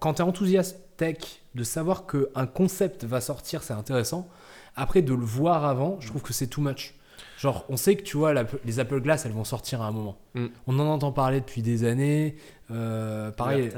quand 0.00 0.14
tu 0.14 0.22
es 0.22 0.24
enthousiaste 0.24 0.80
tech, 0.96 1.18
de 1.54 1.62
savoir 1.62 2.06
qu'un 2.06 2.46
concept 2.46 3.04
va 3.04 3.20
sortir, 3.20 3.62
c'est 3.62 3.74
intéressant. 3.74 4.28
Après, 4.76 5.02
de 5.02 5.14
le 5.14 5.24
voir 5.24 5.64
avant, 5.64 5.98
je 6.00 6.08
trouve 6.08 6.22
que 6.22 6.32
c'est 6.32 6.48
too 6.48 6.60
much. 6.60 6.94
Genre, 7.38 7.64
on 7.68 7.76
sait 7.76 7.96
que 7.96 8.02
tu 8.02 8.16
vois, 8.16 8.32
les 8.64 8.80
Apple 8.80 9.00
Glass, 9.00 9.26
elles 9.26 9.32
vont 9.32 9.44
sortir 9.44 9.82
à 9.82 9.86
un 9.86 9.92
moment. 9.92 10.16
Mm. 10.34 10.46
On 10.66 10.78
en 10.78 10.86
entend 10.86 11.12
parler 11.12 11.40
depuis 11.40 11.62
des 11.62 11.84
années. 11.84 12.36
Euh, 12.70 13.30
pareil, 13.30 13.70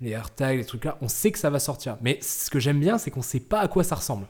les 0.00 0.10
AirTags, 0.10 0.58
les 0.58 0.64
trucs 0.64 0.84
là. 0.84 0.96
On 1.02 1.08
sait 1.08 1.30
que 1.30 1.38
ça 1.38 1.50
va 1.50 1.58
sortir. 1.58 1.98
Mais 2.00 2.18
ce 2.22 2.50
que 2.50 2.58
j'aime 2.58 2.80
bien, 2.80 2.98
c'est 2.98 3.10
qu'on 3.10 3.22
sait 3.22 3.40
pas 3.40 3.60
à 3.60 3.68
quoi 3.68 3.84
ça 3.84 3.96
ressemble 3.96 4.26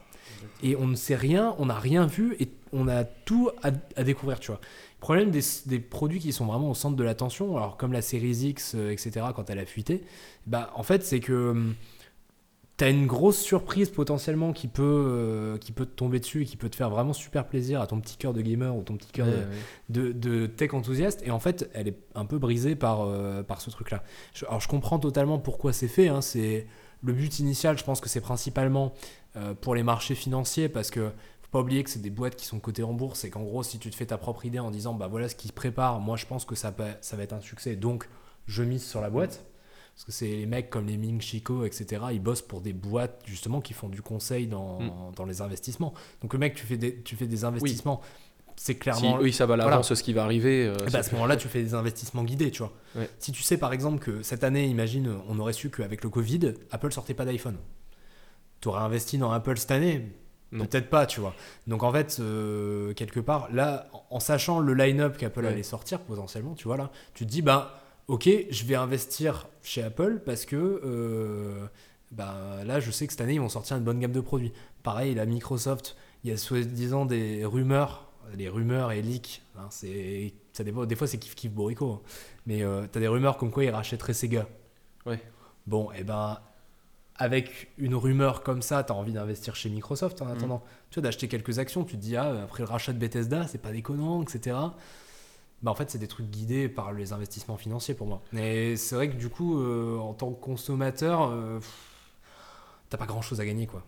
et 0.63 0.75
on 0.75 0.87
ne 0.87 0.95
sait 0.95 1.15
rien, 1.15 1.55
on 1.59 1.67
n'a 1.67 1.79
rien 1.79 2.05
vu 2.05 2.35
et 2.39 2.49
on 2.73 2.87
a 2.87 3.03
tout 3.03 3.49
à, 3.63 3.71
découvrir, 4.03 4.39
tu 4.39 4.47
vois. 4.47 4.59
Le 4.61 5.01
problème 5.01 5.31
des, 5.31 5.79
produits 5.79 6.19
qui 6.19 6.31
sont 6.31 6.45
vraiment 6.45 6.69
au 6.69 6.75
centre 6.75 6.95
de 6.95 7.03
l'attention, 7.03 7.57
alors 7.57 7.77
comme 7.77 7.91
la 7.91 8.01
série 8.01 8.31
X, 8.31 8.73
euh, 8.75 8.91
etc., 8.91 9.27
quand 9.35 9.49
elle 9.49 9.59
a 9.59 9.65
fuité, 9.65 10.03
bah, 10.45 10.71
en 10.75 10.83
fait, 10.83 11.03
c'est 11.03 11.19
que 11.19 11.49
hum, 11.49 11.75
tu 12.77 12.83
as 12.83 12.89
une 12.89 13.07
grosse 13.07 13.39
surprise 13.39 13.89
potentiellement 13.89 14.53
qui 14.53 14.67
peut, 14.67 14.83
euh, 14.83 15.57
qui 15.57 15.71
peut 15.71 15.85
te 15.85 15.95
tomber 15.95 16.19
dessus 16.19 16.43
et 16.43 16.45
qui 16.45 16.57
peut 16.57 16.69
te 16.69 16.75
faire 16.75 16.89
vraiment 16.89 17.13
super 17.13 17.47
plaisir 17.47 17.81
à 17.81 17.87
ton 17.87 17.99
petit 17.99 18.17
cœur 18.17 18.33
de 18.33 18.41
gamer 18.41 18.75
ou 18.75 18.83
ton 18.83 18.95
petit 18.95 19.11
cœur 19.11 19.27
de, 19.89 20.45
tech 20.45 20.73
enthousiaste. 20.73 21.21
Et 21.25 21.31
en 21.31 21.39
fait, 21.39 21.69
elle 21.73 21.87
est 21.87 21.97
un 22.15 22.25
peu 22.25 22.37
brisée 22.37 22.75
par, 22.75 23.01
euh, 23.01 23.43
par 23.43 23.61
ce 23.61 23.69
truc-là. 23.69 24.03
Alors, 24.47 24.61
je 24.61 24.67
comprends 24.67 24.99
totalement 24.99 25.39
pourquoi 25.39 25.73
c'est 25.73 25.87
fait. 25.87 26.07
Hein, 26.07 26.21
c'est 26.21 26.67
le 27.03 27.13
but 27.13 27.39
initial, 27.39 27.77
je 27.77 27.83
pense 27.83 28.01
que 28.01 28.09
c'est 28.09 28.21
principalement 28.21 28.93
pour 29.61 29.75
les 29.75 29.83
marchés 29.83 30.15
financiers 30.15 30.69
parce 30.69 30.91
que 30.91 31.09
faut 31.41 31.49
pas 31.51 31.59
oublier 31.59 31.83
que 31.83 31.89
c'est 31.89 32.01
des 32.01 32.09
boîtes 32.09 32.35
qui 32.35 32.45
sont 32.45 32.59
cotées 32.59 32.83
en 32.83 32.93
bourse 32.93 33.23
et 33.23 33.29
qu'en 33.29 33.43
gros, 33.43 33.63
si 33.63 33.79
tu 33.79 33.89
te 33.89 33.95
fais 33.95 34.05
ta 34.05 34.17
propre 34.17 34.45
idée 34.45 34.59
en 34.59 34.71
disant 34.71 34.93
bah 34.93 35.07
voilà 35.07 35.29
ce 35.29 35.35
qu'ils 35.35 35.53
préparent, 35.53 35.99
moi 35.99 36.17
je 36.17 36.25
pense 36.25 36.45
que 36.45 36.55
ça, 36.55 36.73
ça 37.01 37.15
va 37.15 37.23
être 37.23 37.33
un 37.33 37.41
succès, 37.41 37.75
donc 37.75 38.07
je 38.47 38.63
mise 38.63 38.85
sur 38.85 39.01
la 39.01 39.09
boîte. 39.09 39.45
Parce 39.93 40.05
que 40.05 40.11
c'est 40.13 40.27
les 40.27 40.45
mecs 40.45 40.69
comme 40.69 40.87
les 40.87 40.97
Ming 40.97 41.21
Chico, 41.21 41.65
etc. 41.65 42.01
Ils 42.11 42.21
bossent 42.21 42.41
pour 42.41 42.61
des 42.61 42.73
boîtes 42.73 43.21
justement 43.25 43.61
qui 43.61 43.73
font 43.73 43.89
du 43.89 44.01
conseil 44.01 44.47
dans, 44.47 44.79
mm. 44.79 44.91
dans 45.15 45.25
les 45.25 45.41
investissements. 45.41 45.93
Donc 46.21 46.33
le 46.33 46.39
mec, 46.39 46.55
tu 46.55 46.65
fais 46.65 46.77
des, 46.77 47.01
tu 47.01 47.15
fais 47.15 47.27
des 47.27 47.43
investissements. 47.43 48.01
C'est 48.55 48.75
clairement. 48.75 49.17
oui, 49.19 49.33
ça 49.33 49.45
va 49.45 49.57
l'avance 49.57 49.93
ce 49.93 50.03
qui 50.03 50.13
va 50.13 50.23
arriver. 50.23 50.65
Euh, 50.65 50.75
bah, 50.91 50.99
à 50.99 51.03
ce 51.03 51.11
moment-là, 51.13 51.35
tu 51.35 51.47
fais 51.47 51.61
des 51.61 51.73
investissements 51.73 52.23
guidés, 52.23 52.51
tu 52.51 52.63
vois. 52.63 52.73
Si 53.19 53.31
tu 53.31 53.43
sais 53.43 53.57
par 53.57 53.73
exemple 53.73 53.99
que 53.99 54.23
cette 54.23 54.43
année, 54.43 54.65
imagine, 54.67 55.17
on 55.27 55.39
aurait 55.39 55.53
su 55.53 55.69
qu'avec 55.69 56.03
le 56.03 56.09
Covid, 56.09 56.53
Apple 56.71 56.91
sortait 56.91 57.13
pas 57.13 57.25
d'iPhone 57.25 57.57
tu 58.61 58.67
aurais 58.67 58.81
investi 58.81 59.17
dans 59.17 59.31
Apple 59.31 59.57
cette 59.57 59.71
année 59.71 60.11
Peut-être 60.51 60.89
pas, 60.89 61.05
tu 61.05 61.21
vois. 61.21 61.33
Donc 61.67 61.81
en 61.81 61.93
fait, 61.93 62.17
euh, 62.19 62.93
quelque 62.93 63.21
part, 63.21 63.47
là, 63.53 63.87
en 64.09 64.19
sachant 64.19 64.59
le 64.59 64.73
line-up 64.73 65.17
qu'Apple 65.17 65.45
allait 65.45 65.63
sortir 65.63 66.01
potentiellement, 66.01 66.55
tu 66.55 66.65
vois, 66.65 66.75
là, 66.75 66.91
tu 67.13 67.25
te 67.25 67.31
dis, 67.31 67.41
bah, 67.41 67.79
ok, 68.07 68.29
je 68.49 68.65
vais 68.65 68.75
investir 68.75 69.47
chez 69.63 69.81
Apple 69.81 70.21
parce 70.25 70.43
que 70.43 70.81
euh, 70.83 71.67
bah, 72.11 72.65
là, 72.65 72.81
je 72.81 72.91
sais 72.91 73.07
que 73.07 73.13
cette 73.13 73.21
année, 73.21 73.35
ils 73.35 73.39
vont 73.39 73.47
sortir 73.47 73.77
une 73.77 73.85
bonne 73.85 74.01
gamme 74.01 74.11
de 74.11 74.19
produits. 74.19 74.51
Pareil, 74.83 75.15
la 75.15 75.25
Microsoft, 75.25 75.95
il 76.25 76.31
y 76.31 76.33
a 76.33 76.37
soi-disant 76.37 77.05
des 77.05 77.45
rumeurs 77.45 78.11
les 78.35 78.49
rumeurs 78.49 78.91
et 78.91 79.01
leaks, 79.01 79.41
hein, 79.57 79.67
c'est, 79.69 80.33
ça 80.53 80.63
dépend, 80.63 80.85
des 80.85 80.95
fois 80.95 81.07
c'est 81.07 81.17
kiff 81.17 81.35
kiff 81.35 81.51
Borico, 81.51 81.91
hein. 81.91 82.01
mais 82.45 82.63
euh, 82.63 82.85
t'as 82.91 82.99
des 82.99 83.07
rumeurs 83.07 83.37
comme 83.37 83.51
quoi 83.51 83.63
ils 83.63 83.69
rachèteraient 83.69 84.13
Sega. 84.13 84.47
Ouais. 85.05 85.19
Bon, 85.67 85.91
et 85.91 86.03
ben, 86.03 86.39
avec 87.17 87.69
une 87.77 87.93
rumeur 87.95 88.41
comme 88.43 88.61
ça, 88.61 88.83
t'as 88.83 88.93
envie 88.93 89.13
d'investir 89.13 89.55
chez 89.55 89.69
Microsoft 89.69 90.21
en 90.21 90.25
Mm. 90.25 90.31
attendant. 90.31 90.63
Tu 90.89 90.99
vois, 90.99 91.03
d'acheter 91.03 91.27
quelques 91.27 91.59
actions, 91.59 91.83
tu 91.83 91.95
te 91.97 92.01
dis, 92.01 92.15
ah, 92.15 92.43
après 92.43 92.63
le 92.63 92.69
rachat 92.69 92.93
de 92.93 92.97
Bethesda, 92.97 93.47
c'est 93.47 93.61
pas 93.61 93.71
déconnant, 93.71 94.21
etc. 94.23 94.57
Bah, 95.61 95.69
en 95.69 95.75
fait, 95.75 95.91
c'est 95.91 95.99
des 95.99 96.07
trucs 96.07 96.29
guidés 96.31 96.67
par 96.69 96.91
les 96.93 97.13
investissements 97.13 97.57
financiers 97.57 97.93
pour 97.93 98.07
moi. 98.07 98.23
Mais 98.31 98.75
c'est 98.75 98.95
vrai 98.95 99.09
que 99.09 99.15
du 99.15 99.29
coup, 99.29 99.59
euh, 99.59 99.97
en 99.99 100.13
tant 100.13 100.31
que 100.31 100.41
consommateur, 100.41 101.29
euh, 101.29 101.59
t'as 102.89 102.97
pas 102.97 103.05
grand 103.05 103.21
chose 103.21 103.39
à 103.39 103.45
gagner, 103.45 103.67
quoi. 103.67 103.83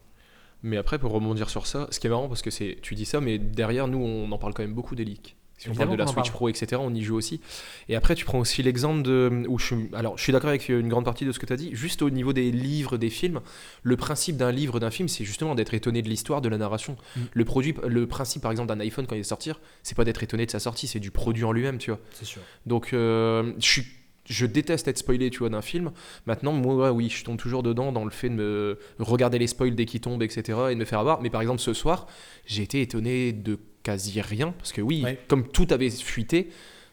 Mais 0.61 0.77
après, 0.77 0.99
pour 0.99 1.11
rebondir 1.11 1.49
sur 1.49 1.65
ça, 1.67 1.87
ce 1.89 1.99
qui 1.99 2.07
est 2.07 2.09
marrant, 2.09 2.29
parce 2.29 2.41
que 2.41 2.51
c'est, 2.51 2.77
tu 2.81 2.95
dis 2.95 3.05
ça, 3.05 3.19
mais 3.19 3.37
derrière 3.39 3.87
nous, 3.87 3.97
on 3.99 4.31
en 4.31 4.37
parle 4.37 4.53
quand 4.53 4.63
même 4.63 4.73
beaucoup 4.75 4.95
des 4.95 5.03
leaks. 5.03 5.35
Si 5.63 5.69
on 5.69 5.75
parle 5.75 5.91
de 5.91 5.95
la 5.95 6.07
Switch. 6.07 6.31
Pro, 6.31 6.49
etc., 6.49 6.81
on 6.83 6.93
y 6.93 7.03
joue 7.03 7.15
aussi. 7.15 7.39
Et 7.87 7.95
après, 7.95 8.15
tu 8.15 8.25
prends 8.25 8.39
aussi 8.39 8.61
l'exemple 8.63 9.01
de. 9.01 9.45
Où 9.47 9.57
je 9.57 9.65
suis, 9.65 9.89
alors, 9.93 10.17
je 10.17 10.23
suis 10.23 10.33
d'accord 10.33 10.49
avec 10.49 10.67
une 10.67 10.89
grande 10.89 11.05
partie 11.05 11.25
de 11.25 11.31
ce 11.31 11.39
que 11.39 11.45
tu 11.45 11.53
as 11.53 11.57
dit. 11.57 11.69
Juste 11.73 12.01
au 12.01 12.09
niveau 12.09 12.33
des 12.33 12.51
livres, 12.51 12.97
des 12.97 13.09
films, 13.09 13.39
le 13.81 13.95
principe 13.95 14.35
d'un 14.35 14.51
livre, 14.51 14.79
d'un 14.79 14.91
film, 14.91 15.07
c'est 15.07 15.23
justement 15.23 15.55
d'être 15.55 15.73
étonné 15.73 16.01
de 16.01 16.09
l'histoire, 16.09 16.41
de 16.41 16.49
la 16.49 16.57
narration. 16.57 16.97
Mm. 17.15 17.21
Le, 17.31 17.45
produit, 17.45 17.75
le 17.87 18.07
principe, 18.07 18.41
par 18.41 18.51
exemple, 18.51 18.67
d'un 18.67 18.79
iPhone 18.81 19.07
quand 19.07 19.15
il 19.15 19.21
est 19.21 19.23
sorti, 19.23 19.51
c'est 19.83 19.95
pas 19.95 20.03
d'être 20.03 20.23
étonné 20.23 20.45
de 20.45 20.51
sa 20.51 20.59
sortie, 20.59 20.87
c'est 20.87 20.99
du 20.99 21.11
produit 21.11 21.45
en 21.45 21.53
lui-même, 21.53 21.77
tu 21.77 21.91
vois. 21.91 21.99
C'est 22.11 22.25
sûr. 22.25 22.41
Donc, 22.65 22.93
euh, 22.93 23.53
je 23.59 23.65
suis. 23.65 23.85
Je 24.25 24.45
déteste 24.45 24.87
être 24.87 24.97
spoilé, 24.97 25.29
tu 25.29 25.39
vois, 25.39 25.49
d'un 25.49 25.61
film. 25.61 25.91
Maintenant, 26.27 26.53
moi, 26.53 26.75
ouais, 26.75 26.89
oui, 26.89 27.09
je 27.09 27.25
tombe 27.25 27.37
toujours 27.37 27.61
dedans 27.61 27.91
dans 27.91 28.05
le 28.05 28.09
fait 28.09 28.29
de 28.29 28.35
me 28.35 28.77
regarder 28.99 29.37
les 29.37 29.47
spoils 29.47 29.75
dès 29.75 29.85
qu'ils 29.85 29.99
tombent, 29.99 30.23
etc., 30.23 30.57
et 30.69 30.75
de 30.75 30.79
me 30.79 30.85
faire 30.85 30.99
avoir. 30.99 31.21
Mais 31.21 31.29
par 31.29 31.41
exemple, 31.41 31.59
ce 31.59 31.73
soir, 31.73 32.07
j'ai 32.45 32.63
été 32.63 32.79
étonné 32.81 33.33
de 33.33 33.59
quasi 33.83 34.21
rien, 34.21 34.51
parce 34.57 34.71
que 34.71 34.81
oui, 34.81 35.03
Ouais. 35.03 35.19
comme 35.27 35.47
tout 35.47 35.67
avait 35.69 35.89
fuité, 35.89 36.49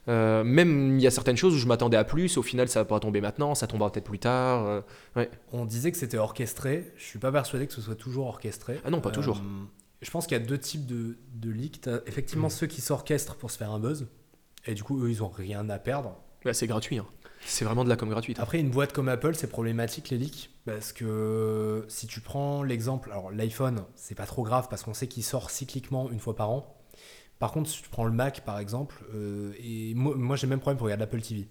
euh, 0.08 0.42
même 0.44 0.98
il 0.98 1.02
y 1.02 1.06
a 1.06 1.10
certaines 1.10 1.36
choses 1.36 1.54
où 1.54 1.58
je 1.58 1.66
m'attendais 1.66 1.96
à 1.96 2.04
plus, 2.04 2.36
au 2.36 2.42
final, 2.42 2.68
ça 2.68 2.80
va 2.80 2.84
pas 2.84 2.98
tomber 3.00 3.20
maintenant, 3.20 3.54
ça 3.54 3.66
tombera 3.66 3.90
peut-être 3.92 4.04
plus 4.04 4.18
tard. 4.18 4.66
euh, 5.16 5.26
On 5.52 5.64
disait 5.64 5.92
que 5.92 5.96
c'était 5.98 6.18
orchestré. 6.18 6.92
Je 6.96 7.04
suis 7.04 7.18
pas 7.18 7.30
persuadé 7.30 7.66
que 7.66 7.72
ce 7.72 7.80
soit 7.80 7.94
toujours 7.94 8.26
orchestré. 8.26 8.80
Ah 8.84 8.90
non, 8.90 9.00
pas 9.00 9.10
toujours. 9.10 9.40
Je 10.02 10.10
pense 10.10 10.26
qu'il 10.26 10.36
y 10.36 10.40
a 10.40 10.44
deux 10.44 10.58
types 10.58 10.86
de, 10.86 11.18
de 11.34 11.50
leaks. 11.50 11.80
Effectivement 12.06 12.48
ceux 12.48 12.66
qui 12.66 12.80
s'orchestrent 12.80 13.36
pour 13.36 13.50
se 13.50 13.58
faire 13.58 13.70
un 13.70 13.78
buzz. 13.78 14.08
Et 14.66 14.74
du 14.74 14.82
coup, 14.82 15.02
eux, 15.04 15.10
ils 15.10 15.22
ont 15.22 15.28
rien 15.28 15.68
à 15.70 15.78
perdre. 15.78 16.16
bah, 16.44 16.54
c'est 16.54 16.66
gratuit. 16.66 16.98
hein. 16.98 17.06
C'est 17.46 17.64
vraiment 17.64 17.84
de 17.84 17.88
la 17.88 17.96
com 17.96 18.08
gratuite. 18.10 18.38
hein. 18.38 18.42
Après, 18.42 18.58
une 18.60 18.70
boîte 18.70 18.92
comme 18.92 19.08
Apple, 19.08 19.34
c'est 19.34 19.46
problématique 19.46 20.10
les 20.10 20.18
leaks. 20.18 20.50
Parce 20.66 20.92
que 20.92 21.84
si 21.88 22.06
tu 22.06 22.20
prends 22.20 22.62
l'exemple, 22.62 23.10
alors 23.12 23.30
l'iPhone, 23.30 23.84
c'est 23.94 24.14
pas 24.14 24.26
trop 24.26 24.42
grave 24.42 24.68
parce 24.68 24.82
qu'on 24.82 24.92
sait 24.94 25.06
qu'il 25.06 25.22
sort 25.24 25.50
cycliquement 25.50 26.10
une 26.10 26.18
fois 26.18 26.34
par 26.36 26.50
an. 26.50 26.76
Par 27.40 27.50
contre, 27.52 27.68
si 27.68 27.82
tu 27.82 27.88
prends 27.88 28.04
le 28.04 28.12
Mac 28.12 28.42
par 28.44 28.60
exemple, 28.60 29.02
euh, 29.14 29.52
et 29.60 29.94
moi, 29.94 30.14
moi, 30.16 30.36
j'ai 30.36 30.46
le 30.46 30.50
même 30.50 30.60
problème 30.60 30.76
pour 30.78 30.84
regarder 30.84 31.02
l'Apple 31.02 31.20
TV. 31.22 31.48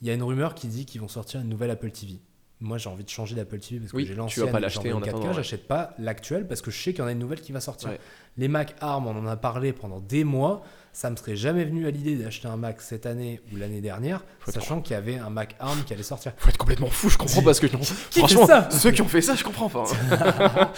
Il 0.00 0.08
y 0.08 0.10
a 0.10 0.14
une 0.14 0.22
rumeur 0.22 0.54
qui 0.54 0.66
dit 0.68 0.86
qu'ils 0.86 1.00
vont 1.00 1.08
sortir 1.08 1.40
une 1.40 1.48
nouvelle 1.48 1.70
Apple 1.70 1.90
TV. 1.90 2.18
Moi, 2.60 2.76
j'ai 2.78 2.88
envie 2.88 3.04
de 3.04 3.08
changer 3.08 3.36
d'Apple 3.36 3.60
TV 3.60 3.78
parce 3.78 3.92
que 3.92 3.96
Oui, 3.96 4.04
j'ai 4.04 4.14
tu 4.14 4.18
l'ancienne. 4.18 4.46
vas 4.46 4.52
pas 4.52 4.58
et 4.58 4.62
l'acheter 4.62 4.92
en 4.92 4.98
une 4.98 5.04
4K, 5.04 5.08
attendant, 5.10 5.26
ouais. 5.28 5.34
J'achète 5.34 5.68
pas 5.68 5.94
l'actuelle 5.98 6.48
parce 6.48 6.60
que 6.60 6.70
je 6.72 6.82
sais 6.82 6.92
qu'il 6.92 7.00
y 7.00 7.02
en 7.02 7.06
a 7.06 7.12
une 7.12 7.18
nouvelle 7.20 7.40
qui 7.40 7.52
va 7.52 7.60
sortir. 7.60 7.90
Ouais. 7.90 8.00
Les 8.36 8.48
Mac 8.48 8.74
ARM, 8.80 9.06
on 9.06 9.16
en 9.16 9.26
a 9.28 9.36
parlé 9.36 9.72
pendant 9.72 10.00
des 10.00 10.24
mois. 10.24 10.62
Ça 10.92 11.10
me 11.10 11.14
serait 11.16 11.36
jamais 11.36 11.64
venu 11.64 11.86
à 11.86 11.90
l'idée 11.92 12.16
d'acheter 12.16 12.48
un 12.48 12.56
Mac 12.56 12.80
cette 12.80 13.06
année 13.06 13.40
ou 13.52 13.56
l'année 13.56 13.80
dernière, 13.80 14.24
sachant 14.48 14.80
qu'il 14.80 14.94
y 14.94 14.96
avait 14.96 15.18
un 15.18 15.30
Mac 15.30 15.54
ARM 15.60 15.84
qui 15.84 15.92
allait 15.92 16.02
sortir. 16.02 16.32
Faut 16.38 16.48
être 16.48 16.56
complètement 16.56 16.88
fou, 16.88 17.08
je 17.10 17.18
comprends 17.18 17.42
pas 17.42 17.54
ce 17.54 17.60
que. 17.60 17.66
Qui 17.66 18.18
Franchement, 18.18 18.46
ça 18.46 18.68
ceux 18.70 18.90
qui 18.90 19.02
ont 19.02 19.08
fait 19.08 19.22
ça, 19.22 19.36
je 19.36 19.44
comprends 19.44 19.68
pas. 19.68 19.84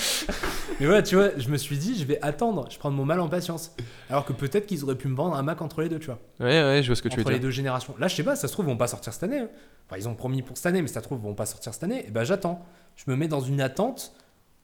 Mais 0.81 0.87
voilà, 0.87 1.03
tu 1.03 1.15
vois, 1.15 1.31
je 1.39 1.49
me 1.51 1.57
suis 1.59 1.77
dit, 1.77 1.97
je 1.99 2.05
vais 2.05 2.19
attendre, 2.23 2.67
je 2.71 2.79
prends 2.79 2.91
mon 2.91 3.05
mal 3.05 3.21
en 3.21 3.29
patience. 3.29 3.77
Alors 4.09 4.25
que 4.25 4.33
peut-être 4.33 4.67
qu'ils 4.67 4.83
auraient 4.83 4.97
pu 4.97 5.09
me 5.09 5.15
vendre 5.15 5.37
un 5.37 5.43
Mac 5.43 5.61
entre 5.63 5.83
les 5.83 5.89
deux, 5.89 5.99
tu 5.99 6.07
vois. 6.07 6.19
ouais, 6.41 6.47
ouais, 6.63 6.81
je 6.83 6.87
vois 6.89 6.97
ce 6.97 7.03
que 7.03 7.09
tu 7.09 7.17
veux 7.17 7.23
entre 7.23 7.31
les 7.31 7.39
dire. 7.39 7.47
deux 7.49 7.51
générations. 7.51 7.95
Là, 7.99 8.09
je 8.09 8.17
sais 8.17 8.25
pas, 8.25 8.35
ça 8.35 8.49
se 8.49 8.53
trouve, 8.55 8.65
ils 8.67 8.71
vont 8.71 8.77
pas 8.79 8.87
sortir 8.89 9.13
cette 9.13 9.23
année. 9.25 9.39
hein. 9.41 9.49
Enfin, 9.87 9.99
ils 10.01 10.09
ont 10.09 10.15
promis 10.15 10.43
pour 10.43 10.57
cette 10.57 10.67
année, 10.67 10.81
mais 10.83 10.89
ça 10.89 11.01
se 11.01 11.05
trouve, 11.05 11.19
ils 11.21 11.25
vont 11.27 11.35
pas 11.35 11.47
sortir 11.47 11.73
cette 11.75 11.85
année. 11.85 12.05
Et 12.07 12.11
ben, 12.11 12.25
j'attends. 12.25 12.65
Je 12.97 13.05
me 13.11 13.17
mets 13.17 13.29
dans 13.29 13.41
une 13.41 13.61
attente 13.61 14.15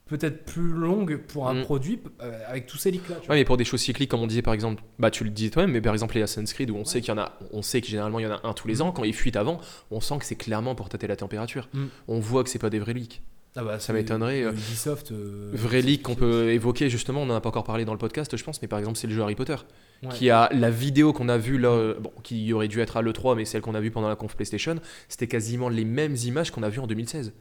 peut-être 0.07 0.45
plus 0.45 0.69
longue 0.71 1.17
pour 1.19 1.49
un 1.49 1.55
Mm. 1.55 1.63
produit 1.65 2.01
euh, 2.23 2.39
avec 2.47 2.67
tous 2.67 2.77
ces 2.79 2.93
leaks 2.93 3.09
là. 3.09 3.17
tu 3.21 3.27
vois. 3.27 3.35
Ouais, 3.35 3.41
mais 3.41 3.45
pour 3.45 3.57
des 3.57 3.65
choses 3.65 3.81
cycliques, 3.81 4.09
comme 4.11 4.21
on 4.21 4.29
disait 4.29 4.41
par 4.43 4.55
exemple, 4.55 4.83
bah 5.01 5.11
tu 5.11 5.25
le 5.25 5.31
dis 5.31 5.51
toi-même, 5.51 5.73
mais 5.73 5.81
par 5.81 5.93
exemple 5.93 6.15
les 6.15 6.23
Assassin's 6.23 6.53
Creed 6.53 6.71
où 6.71 6.77
on 6.77 6.85
sait 6.85 7.01
qu'il 7.01 7.09
y 7.13 7.13
en 7.13 7.19
a, 7.21 7.33
on 7.53 7.61
sait 7.61 7.81
que 7.81 7.89
généralement 7.89 8.21
il 8.21 8.23
y 8.23 8.27
en 8.29 8.31
a 8.37 8.41
un 8.47 8.53
tous 8.53 8.69
les 8.69 8.81
ans, 8.83 8.93
quand 8.93 9.03
ils 9.03 9.13
fuitent 9.15 9.35
avant, 9.37 9.59
on 9.91 10.01
sent 10.01 10.19
que 10.19 10.25
c'est 10.25 10.37
clairement 10.37 10.77
pour 10.77 10.89
tâter 10.89 11.09
la 11.09 11.17
température. 11.17 11.69
Mm. 11.75 11.87
On 12.07 12.21
voit 12.21 12.45
que 12.45 12.51
c'est 12.51 12.61
pas 12.61 12.71
des 12.71 12.79
vrais 12.79 12.93
leaks. 12.95 13.21
Ah 13.59 13.64
bah, 13.64 13.79
ça 13.81 13.92
m'étonnerait, 13.95 14.42
euh, 14.42 14.53
Ubisoft. 14.53 15.12
euh, 15.12 15.51
Vrai 15.55 15.81
c'est- 15.81 15.87
leak 15.87 16.03
qu'on 16.03 16.14
peut 16.14 16.51
évoquer 16.51 16.90
justement, 16.90 17.23
on 17.23 17.31
en 17.31 17.35
a 17.35 17.40
pas 17.40 17.49
encore 17.49 17.64
parlé 17.64 17.85
dans 17.87 17.92
le 17.92 17.99
podcast, 17.99 18.37
je 18.37 18.45
pense, 18.45 18.61
mais 18.61 18.69
par 18.69 18.79
exemple 18.79 18.99
c'est 18.99 19.07
le 19.07 19.14
jeu 19.14 19.23
Harry 19.23 19.35
Potter, 19.35 19.57
Ouais. 20.03 20.11
qui 20.11 20.29
a 20.31 20.51
la 20.53 20.71
vidéo 20.71 21.12
qu'on 21.14 21.29
a 21.31 21.38
vue 21.38 21.59
là, 21.59 21.71
euh, 21.71 21.95
bon, 21.99 22.12
qui 22.23 22.53
aurait 22.53 22.69
dû 22.69 22.81
être 22.81 22.99
à 22.99 23.03
l'E3, 23.03 23.35
mais 23.35 23.47
celle 23.47 23.62
qu'on 23.62 23.75
a 23.75 23.81
vue 23.81 23.90
pendant 23.90 24.09
la 24.09 24.16
conf 24.16 24.37
PlayStation, 24.37 24.77
c'était 25.09 25.27
quasiment 25.27 25.71
les 25.71 25.87
mêmes 25.87 26.16
images 26.25 26.51
qu'on 26.51 26.62
a 26.62 26.69
vues 26.69 26.81
en 26.81 26.87
2016. 26.87 27.33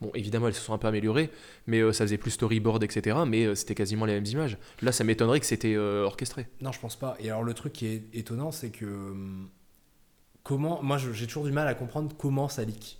Bon, 0.00 0.10
évidemment, 0.14 0.48
elles 0.48 0.54
se 0.54 0.62
sont 0.62 0.72
un 0.72 0.78
peu 0.78 0.86
améliorées, 0.88 1.28
mais 1.66 1.80
euh, 1.80 1.92
ça 1.92 2.04
faisait 2.06 2.16
plus 2.16 2.30
storyboard, 2.30 2.82
etc. 2.82 3.18
Mais 3.26 3.44
euh, 3.44 3.54
c'était 3.54 3.74
quasiment 3.74 4.06
les 4.06 4.14
mêmes 4.14 4.24
images. 4.24 4.56
Là, 4.80 4.92
ça 4.92 5.04
m'étonnerait 5.04 5.40
que 5.40 5.44
c'était 5.46 5.76
orchestré. 5.76 6.46
Non, 6.62 6.72
je 6.72 6.80
pense 6.80 6.96
pas. 6.96 7.16
Et 7.20 7.28
alors, 7.28 7.42
le 7.42 7.52
truc 7.52 7.74
qui 7.74 7.86
est 7.86 8.04
étonnant, 8.14 8.50
c'est 8.50 8.70
que. 8.70 8.86
hum, 8.86 9.48
Comment. 10.42 10.82
Moi, 10.82 10.96
j'ai 11.12 11.26
toujours 11.26 11.44
du 11.44 11.52
mal 11.52 11.68
à 11.68 11.74
comprendre 11.74 12.14
comment 12.16 12.48
ça 12.48 12.64
leak. 12.64 12.98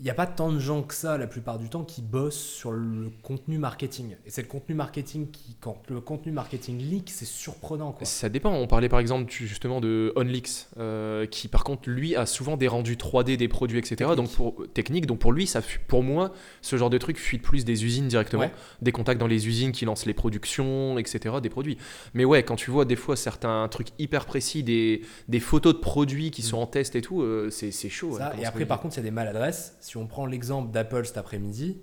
Il 0.00 0.04
n'y 0.04 0.10
a 0.10 0.14
pas 0.14 0.26
tant 0.26 0.50
de 0.50 0.58
gens 0.58 0.82
que 0.82 0.92
ça, 0.92 1.16
la 1.18 1.28
plupart 1.28 1.58
du 1.58 1.68
temps, 1.68 1.84
qui 1.84 2.02
bossent 2.02 2.34
sur 2.34 2.72
le 2.72 3.10
contenu 3.22 3.58
marketing. 3.58 4.16
Et 4.26 4.30
c'est 4.30 4.42
le 4.42 4.48
contenu 4.48 4.74
marketing 4.74 5.30
qui. 5.30 5.56
Quand 5.60 5.80
le 5.88 6.00
contenu 6.00 6.32
marketing 6.32 6.78
leak, 6.78 7.10
c'est 7.10 7.24
surprenant, 7.24 7.92
quoi. 7.92 8.04
Ça 8.04 8.28
dépend. 8.28 8.52
On 8.52 8.66
parlait 8.66 8.88
par 8.88 8.98
exemple 8.98 9.30
justement 9.30 9.80
de 9.80 10.12
OnLeaks, 10.16 10.66
euh, 10.78 11.26
qui 11.26 11.46
par 11.46 11.62
contre 11.62 11.88
lui 11.88 12.16
a 12.16 12.26
souvent 12.26 12.56
des 12.56 12.66
rendus 12.66 12.96
3D 12.96 13.36
des 13.36 13.46
produits, 13.46 13.78
etc. 13.78 13.94
Technique. 13.96 14.16
Donc 14.16 14.30
pour 14.32 14.66
technique. 14.74 15.06
Donc 15.06 15.20
pour 15.20 15.32
lui, 15.32 15.46
ça, 15.46 15.60
pour 15.86 16.02
moi, 16.02 16.32
ce 16.60 16.76
genre 16.76 16.90
de 16.90 16.98
truc 16.98 17.16
fuit 17.16 17.38
plus 17.38 17.64
des 17.64 17.84
usines 17.84 18.08
directement, 18.08 18.42
Ouais. 18.42 18.52
des 18.82 18.90
contacts 18.92 19.20
dans 19.20 19.28
les 19.28 19.46
usines 19.46 19.70
qui 19.70 19.84
lancent 19.84 20.06
les 20.06 20.14
productions, 20.14 20.98
etc. 20.98 21.36
Des 21.40 21.50
produits. 21.50 21.78
Mais 22.14 22.24
ouais, 22.24 22.42
quand 22.42 22.56
tu 22.56 22.72
vois 22.72 22.84
des 22.84 22.96
fois 22.96 23.14
certains 23.14 23.68
trucs 23.68 23.88
hyper 24.00 24.26
précis, 24.26 24.64
des, 24.64 25.02
des 25.28 25.40
photos 25.40 25.72
de 25.74 25.78
produits 25.78 26.32
qui 26.32 26.42
sont 26.42 26.58
en 26.58 26.66
test 26.66 26.96
et 26.96 27.00
tout, 27.00 27.22
euh, 27.22 27.48
c'est 27.50 27.70
chaud. 27.88 28.18
Ça, 28.18 28.34
et 28.40 28.44
après, 28.44 28.66
par 28.66 28.80
contre, 28.80 28.94
il 28.96 28.98
y 28.98 29.00
a 29.00 29.04
des 29.04 29.10
maladresses. 29.12 29.76
Si 29.84 29.98
on 29.98 30.06
prend 30.06 30.24
l'exemple 30.24 30.70
d'Apple 30.72 31.04
cet 31.04 31.18
après-midi, 31.18 31.76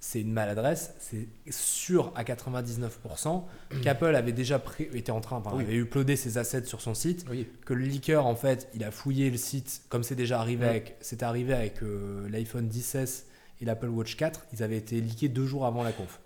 c'est 0.00 0.20
une 0.20 0.32
maladresse. 0.32 0.94
C'est 0.98 1.28
sûr 1.48 2.10
à 2.16 2.24
99% 2.24 3.44
qu'Apple 3.84 4.16
avait 4.16 4.32
déjà 4.32 4.58
pré- 4.58 4.90
été 4.92 5.12
en 5.12 5.20
train, 5.20 5.36
enfin, 5.36 5.52
Oui. 5.54 5.62
avait 5.62 5.76
uploadé 5.76 6.16
ses 6.16 6.38
assets 6.38 6.64
sur 6.64 6.80
son 6.80 6.92
site. 6.94 7.24
Oui. 7.30 7.46
que 7.64 7.72
le 7.72 7.84
leaker 7.84 8.26
en 8.26 8.34
fait 8.34 8.68
il 8.74 8.82
a 8.82 8.90
fouillé 8.90 9.30
le 9.30 9.36
site 9.36 9.82
comme 9.88 10.02
c'est 10.02 10.16
déjà 10.16 10.40
arrivé 10.40 10.64
Ouais. 10.64 10.70
avec 10.70 10.96
c'est 11.00 11.22
arrivé 11.22 11.52
avec 11.54 11.84
euh, 11.84 12.28
l'iPhone 12.30 12.68
10s 12.68 13.24
et 13.60 13.64
l'Apple 13.64 13.88
Watch 13.90 14.16
4 14.16 14.46
ils 14.52 14.64
avaient 14.64 14.76
été 14.78 15.00
leakés 15.00 15.28
deux 15.28 15.46
jours 15.46 15.66
avant 15.66 15.84
la 15.84 15.92
conf 15.92 16.18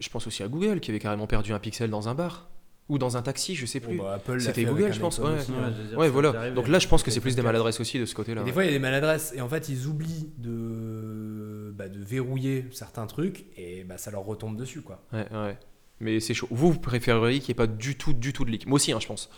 Je 0.00 0.08
pense 0.08 0.26
aussi 0.26 0.42
à 0.42 0.48
Google 0.48 0.80
qui 0.80 0.90
avait 0.90 1.00
carrément 1.00 1.26
perdu 1.26 1.52
un 1.52 1.58
pixel 1.58 1.90
dans 1.90 2.08
un 2.08 2.14
bar 2.14 2.48
ou 2.88 2.98
dans 2.98 3.16
un 3.16 3.22
taxi, 3.22 3.54
je 3.54 3.66
sais 3.66 3.80
plus. 3.80 3.96
Bon, 3.96 4.04
bah, 4.04 4.20
C'était 4.38 4.64
Google, 4.64 4.92
je 4.92 5.00
pense, 5.00 5.18
ouais. 5.18 5.30
aussi, 5.38 5.50
Ouais, 5.50 5.56
hein. 5.58 5.96
Ouais, 5.96 6.08
voilà. 6.08 6.50
Donc 6.50 6.68
là, 6.68 6.78
je 6.78 6.86
pense 6.88 7.02
que 7.02 7.10
c'est 7.10 7.20
plus 7.20 7.30
des 7.34 7.40
iPhone 7.40 7.44
4. 7.46 7.52
maladresses 7.52 7.80
aussi 7.80 7.98
de 7.98 8.04
ce 8.06 8.14
côté-là. 8.14 8.42
Des 8.44 8.52
fois 8.52 8.64
il 8.64 8.66
y 8.66 8.70
a 8.70 8.72
des 8.72 8.78
maladresses 8.78 9.32
et 9.34 9.40
en 9.40 9.48
fait 9.48 9.68
ils 9.68 9.86
oublient 9.86 10.30
de, 10.38 11.72
bah, 11.76 11.88
de 11.88 11.98
verrouiller 12.02 12.66
certains 12.70 13.06
trucs 13.06 13.46
et 13.56 13.84
bah, 13.84 13.98
ça 13.98 14.10
leur 14.10 14.24
retombe 14.24 14.56
dessus 14.56 14.82
quoi 14.82 15.02
Ouais, 15.12 15.26
ouais. 15.32 15.58
Mais 16.00 16.20
c'est 16.20 16.34
chaud. 16.34 16.46
Vous, 16.50 16.72
vous 16.72 16.78
préféreriez 16.78 17.40
qu'il 17.40 17.48
n'y 17.48 17.56
ait 17.56 17.66
pas 17.66 17.66
du 17.66 17.96
tout, 17.96 18.12
du 18.12 18.32
tout 18.32 18.44
de 18.44 18.50
leak. 18.50 18.66
Moi 18.66 18.76
aussi, 18.76 18.92
hein, 18.92 18.98
je 19.00 19.06
pense. 19.06 19.30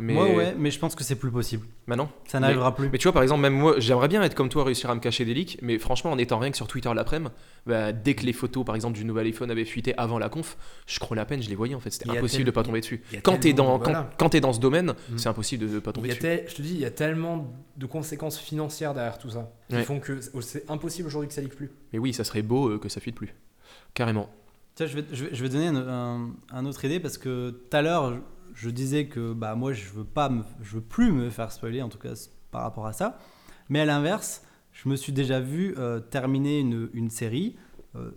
Mais 0.00 0.12
Moi, 0.14 0.26
ouais, 0.34 0.54
mais 0.56 0.70
je 0.70 0.78
pense 0.78 0.94
que 0.94 1.02
c'est 1.02 1.16
plus 1.16 1.30
possible. 1.30 1.66
Maintenant 1.86 2.08
Ça 2.26 2.38
n'arrivera 2.38 2.74
plus. 2.74 2.88
Mais 2.90 2.98
tu 2.98 3.04
vois, 3.04 3.12
par 3.12 3.22
exemple, 3.22 3.40
même 3.42 3.54
moi, 3.54 3.74
j'aimerais 3.78 4.06
bien 4.08 4.22
être 4.22 4.34
comme 4.34 4.48
toi, 4.48 4.62
réussir 4.64 4.88
à 4.90 4.94
me 4.94 5.00
cacher 5.00 5.24
des 5.24 5.34
leaks. 5.34 5.58
Mais 5.60 5.78
franchement, 5.78 6.12
en 6.12 6.18
étant 6.18 6.38
rien 6.38 6.50
que 6.50 6.56
sur 6.56 6.68
Twitter 6.68 6.90
l'après-midi, 6.94 7.32
bah, 7.66 7.92
dès 7.92 8.14
que 8.14 8.24
les 8.24 8.32
photos, 8.32 8.64
par 8.64 8.74
exemple, 8.76 8.96
du 8.96 9.04
nouvel 9.04 9.26
iPhone 9.26 9.50
avaient 9.50 9.64
fuité 9.64 9.94
avant 9.98 10.18
la 10.18 10.28
conf, 10.28 10.56
je 10.86 10.98
crois 11.00 11.16
la 11.16 11.24
peine, 11.24 11.42
je 11.42 11.48
les 11.48 11.54
voyais 11.56 11.74
en 11.74 11.80
fait. 11.80 11.90
C'était 11.90 12.08
impossible 12.10 12.44
tel- 12.44 12.46
de 12.46 12.50
pas 12.52 12.62
tomber 12.62 12.80
dessus. 12.80 13.02
Quand 13.22 13.38
t'es 13.38 13.52
dans, 13.52 13.78
quand, 13.78 14.06
quand 14.18 14.28
t'es 14.28 14.40
dans 14.40 14.52
ce 14.52 14.60
domaine, 14.60 14.94
Mm. 15.10 15.18
c'est 15.18 15.28
impossible 15.28 15.66
de, 15.66 15.74
de 15.74 15.78
pas 15.80 15.92
tomber 15.92 16.08
y 16.08 16.10
a 16.12 16.14
dessus. 16.14 16.22
tel- 16.22 16.44
je 16.48 16.54
te 16.54 16.62
dis 16.62 16.74
il 16.74 16.80
y 16.80 16.84
a 16.84 16.90
tellement 16.90 17.52
de 17.76 17.86
conséquences 17.86 18.38
financières 18.38 18.94
derrière 18.94 19.18
tout 19.18 19.30
ça 19.30 19.50
qui 19.68 19.76
Ouais. 19.76 19.82
font 19.82 19.98
que 20.00 20.20
c'est 20.40 20.70
impossible 20.70 21.08
aujourd'hui 21.08 21.28
que 21.28 21.34
ça 21.34 21.40
leak 21.40 21.54
plus 21.56 21.70
Mais 21.92 21.98
oui, 21.98 22.12
ça 22.14 22.22
serait 22.24 22.42
beau 22.42 22.68
euh, 22.70 22.78
que 22.78 22.88
ça 22.88 23.00
fuite 23.00 23.16
plus. 23.16 23.34
Carrément. 23.94 24.28
Tiens, 24.74 24.86
je 24.86 24.96
vais, 24.96 25.04
je 25.12 25.24
vais, 25.24 25.34
je 25.34 25.42
vais 25.42 25.48
donner 25.48 25.66
un 25.66 26.66
autre 26.66 26.84
idée 26.84 27.00
parce 27.00 27.18
que 27.18 27.50
tout 27.50 27.76
à 27.76 27.82
l'heure, 27.82 28.16
je, 28.54 28.70
disais 28.70 29.06
que 29.06 29.32
bah, 29.32 29.54
moi, 29.54 29.72
je 29.72 29.88
veux, 29.94 30.04
pas 30.04 30.28
me- 30.28 30.42
je 30.62 30.76
veux 30.76 30.80
plus 30.82 31.10
me 31.12 31.30
faire 31.30 31.50
spoiler, 31.52 31.82
en 31.82 31.88
tout 31.88 31.98
cas 31.98 32.12
par 32.50 32.62
rapport 32.62 32.86
à 32.86 32.92
ça. 32.92 33.18
Mais 33.68 33.80
à 33.80 33.84
l'inverse, 33.84 34.42
je 34.72 34.88
me 34.88 34.96
suis 34.96 35.12
déjà 35.12 35.40
vu 35.40 35.74
euh, 35.78 36.00
terminer 36.00 36.60
une, 36.60 36.88
une 36.94 37.10
série, 37.10 37.56
euh, 37.96 38.10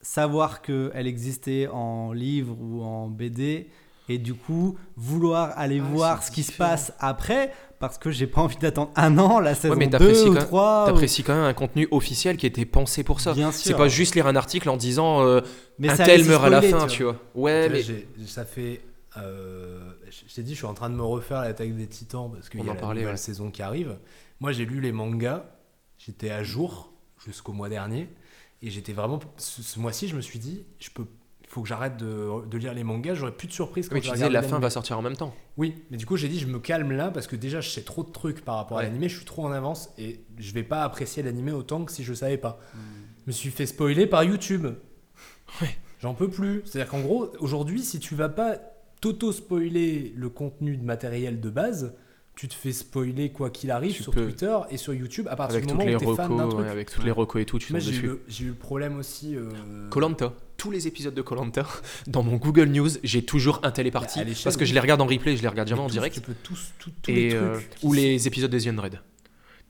savoir 0.00 0.62
qu'elle 0.62 1.06
existait 1.06 1.68
en 1.68 2.12
livre 2.12 2.56
ou 2.60 2.82
en 2.82 3.08
BD, 3.08 3.68
et 4.08 4.18
du 4.18 4.34
coup, 4.34 4.76
vouloir 4.96 5.52
aller 5.56 5.80
Ah, 5.82 5.88
voir 5.90 6.22
ce 6.22 6.30
qui 6.30 6.42
se 6.42 6.52
passe 6.52 6.92
après, 6.98 7.52
parce 7.78 7.96
que 7.96 8.10
j'ai 8.10 8.26
pas 8.26 8.42
envie 8.42 8.56
d'attendre 8.58 8.90
un 8.96 9.16
an, 9.16 9.40
la 9.40 9.54
saison 9.54 9.76
mais 9.76 9.86
2 9.86 9.92
t'apprécies 9.98 10.28
ou 10.28 10.34
quand- 10.34 10.40
3. 10.40 10.82
ou- 10.84 10.86
T'apprécies 10.88 11.22
quand 11.22 11.34
même 11.34 11.44
un 11.44 11.54
contenu 11.54 11.88
officiel 11.90 12.36
qui 12.36 12.44
a 12.44 12.48
été 12.48 12.66
pensé 12.66 13.02
pour 13.02 13.20
ça. 13.20 13.32
Bien 13.32 13.50
C'est 13.50 13.68
sûr. 13.70 13.76
pas 13.78 13.88
juste 13.88 14.14
lire 14.14 14.26
un 14.26 14.36
article 14.36 14.68
en 14.68 14.76
disant 14.76 15.22
euh, 15.22 15.40
mais 15.78 15.88
un 15.88 15.96
tel 15.96 16.24
meurt 16.26 16.44
à 16.44 16.50
la 16.50 16.60
fin, 16.60 16.86
tu 16.86 16.96
tu 16.98 17.02
vois. 17.04 17.16
Ouais, 17.34 17.62
Tu 17.64 17.68
vois, 17.68 17.76
mais 17.78 17.82
j'ai- 17.82 18.08
ça 18.26 18.44
fait 18.44 18.82
euh, 19.16 19.92
je 20.08 20.34
t'ai 20.34 20.42
dit, 20.42 20.52
je 20.52 20.58
suis 20.58 20.66
en 20.66 20.74
train 20.74 20.90
de 20.90 20.94
me 20.94 21.02
refaire 21.02 21.40
l'attaque 21.42 21.74
des 21.74 21.86
titans 21.86 22.30
parce 22.32 22.48
qu'il 22.48 22.60
y 22.60 22.68
a 22.68 22.72
en 22.72 22.74
la 22.74 22.80
parlait, 22.80 23.00
nouvelle 23.00 23.14
ouais. 23.14 23.18
saison 23.18 23.50
qui 23.50 23.62
arrive. 23.62 23.98
Moi, 24.40 24.52
j'ai 24.52 24.64
lu 24.64 24.80
les 24.80 24.92
mangas, 24.92 25.44
j'étais 25.98 26.30
à 26.30 26.42
jour 26.42 26.92
jusqu'au 27.24 27.52
mois 27.52 27.68
dernier, 27.68 28.08
et 28.62 28.70
j'étais 28.70 28.92
vraiment. 28.92 29.20
Ce, 29.36 29.62
ce 29.62 29.78
mois-ci, 29.78 30.08
je 30.08 30.16
me 30.16 30.20
suis 30.20 30.38
dit, 30.38 30.64
je 30.78 30.90
peux. 30.90 31.06
Il 31.42 31.48
faut 31.54 31.62
que 31.62 31.68
j'arrête 31.68 31.96
de, 31.98 32.44
de 32.46 32.58
lire 32.58 32.74
les 32.74 32.82
mangas, 32.82 33.14
j'aurais 33.14 33.30
plus 33.30 33.46
de 33.46 33.52
surprises 33.52 33.88
quand 33.88 33.94
Oui, 33.94 34.02
je 34.02 34.08
tu 34.08 34.14
disais 34.14 34.28
la 34.28 34.42
fin 34.42 34.58
va 34.58 34.70
sortir 34.70 34.98
en 34.98 35.02
même 35.02 35.16
temps. 35.16 35.32
Oui, 35.56 35.84
mais 35.90 35.96
du 35.96 36.04
coup, 36.04 36.16
j'ai 36.16 36.26
dit, 36.26 36.40
je 36.40 36.46
me 36.46 36.58
calme 36.58 36.90
là 36.90 37.12
parce 37.12 37.28
que 37.28 37.36
déjà, 37.36 37.60
je 37.60 37.68
sais 37.68 37.82
trop 37.82 38.02
de 38.02 38.10
trucs 38.10 38.44
par 38.44 38.56
rapport 38.56 38.78
à 38.78 38.82
l'animé, 38.82 39.08
je 39.08 39.16
suis 39.18 39.24
trop 39.24 39.44
en 39.44 39.52
avance 39.52 39.90
et 39.96 40.24
je 40.36 40.52
vais 40.52 40.64
pas 40.64 40.82
apprécier 40.82 41.22
l'animé 41.22 41.52
autant 41.52 41.84
que 41.84 41.92
si 41.92 42.02
je 42.02 42.12
savais 42.12 42.38
pas. 42.38 42.58
Hmm. 42.74 42.78
Je 43.20 43.26
me 43.28 43.32
suis 43.32 43.50
fait 43.50 43.66
spoiler 43.66 44.08
par 44.08 44.24
YouTube. 44.24 44.66
Ouais. 45.60 45.76
J'en 46.00 46.14
peux 46.14 46.28
plus. 46.28 46.62
C'est-à-dire 46.64 46.90
qu'en 46.90 47.02
gros, 47.02 47.30
aujourd'hui, 47.38 47.82
si 47.82 48.00
tu 48.00 48.16
vas 48.16 48.30
pas 48.30 48.56
t'auto-spoiler 49.04 50.12
le 50.16 50.28
contenu 50.28 50.76
de 50.76 50.84
matériel 50.84 51.40
de 51.40 51.50
base, 51.50 51.94
tu 52.36 52.48
te 52.48 52.54
fais 52.54 52.72
spoiler 52.72 53.30
quoi 53.30 53.50
qu'il 53.50 53.70
arrive 53.70 53.94
Tu 53.94 54.02
sur 54.02 54.12
peux. 54.12 54.24
Twitter 54.24 54.56
et 54.70 54.76
sur 54.76 54.92
YouTube 54.92 55.28
à 55.30 55.36
partir 55.36 55.56
Avec 55.56 55.66
du 55.68 55.74
moment 55.74 55.84
où 55.92 55.98
t'es 55.98 56.14
fan 56.16 56.36
d'un 56.36 56.48
truc. 56.48 56.60
ouais, 56.64 56.68
avec 56.70 56.90
toutes 56.90 57.04
les 57.04 57.10
recos 57.12 57.40
et 57.42 57.44
tout, 57.44 57.58
tu 57.58 57.68
tombes 57.72 57.80
j'ai 57.80 57.90
eu, 57.90 57.94
dessus. 58.02 58.10
j'ai 58.28 58.44
eu 58.44 58.48
le 58.48 58.54
problème 58.54 58.98
aussi. 58.98 59.36
euh, 59.36 59.50
Colanta, 59.90 60.32
tous 60.56 60.70
les 60.72 60.88
épisodes 60.88 61.14
de 61.14 61.22
Colanta, 61.22 61.64
dans 62.08 62.22
mon 62.24 62.36
Google 62.36 62.66
News, 62.70 62.88
j'ai 63.04 63.24
toujours 63.24 63.60
un 63.62 63.70
tel 63.70 63.86
est 63.86 63.90
parti 63.92 64.18
à 64.18 64.24
l'échelle, 64.24 64.42
parce 64.44 64.56
que 64.56 64.64
je 64.64 64.74
les 64.74 64.80
regarde 64.80 65.00
en 65.00 65.06
replay, 65.06 65.36
je 65.36 65.42
les 65.42 65.48
regarde 65.48 65.68
jamais 65.68 65.82
en 65.82 65.86
tous- 65.86 65.92
direct. 65.92 66.14
Tu 66.16 66.20
peux 66.20 66.34
tous, 66.42 66.72
tous, 66.78 66.90
tous 67.02 67.10
Et 67.10 67.14
les 67.14 67.34
euh, 67.34 67.54
trucs. 67.54 67.68
ou 67.82 67.88
sont- 67.94 68.00
les 68.00 68.26
épisodes 68.26 68.50
des 68.50 68.60
The 68.62 68.66
Undead. 68.68 69.00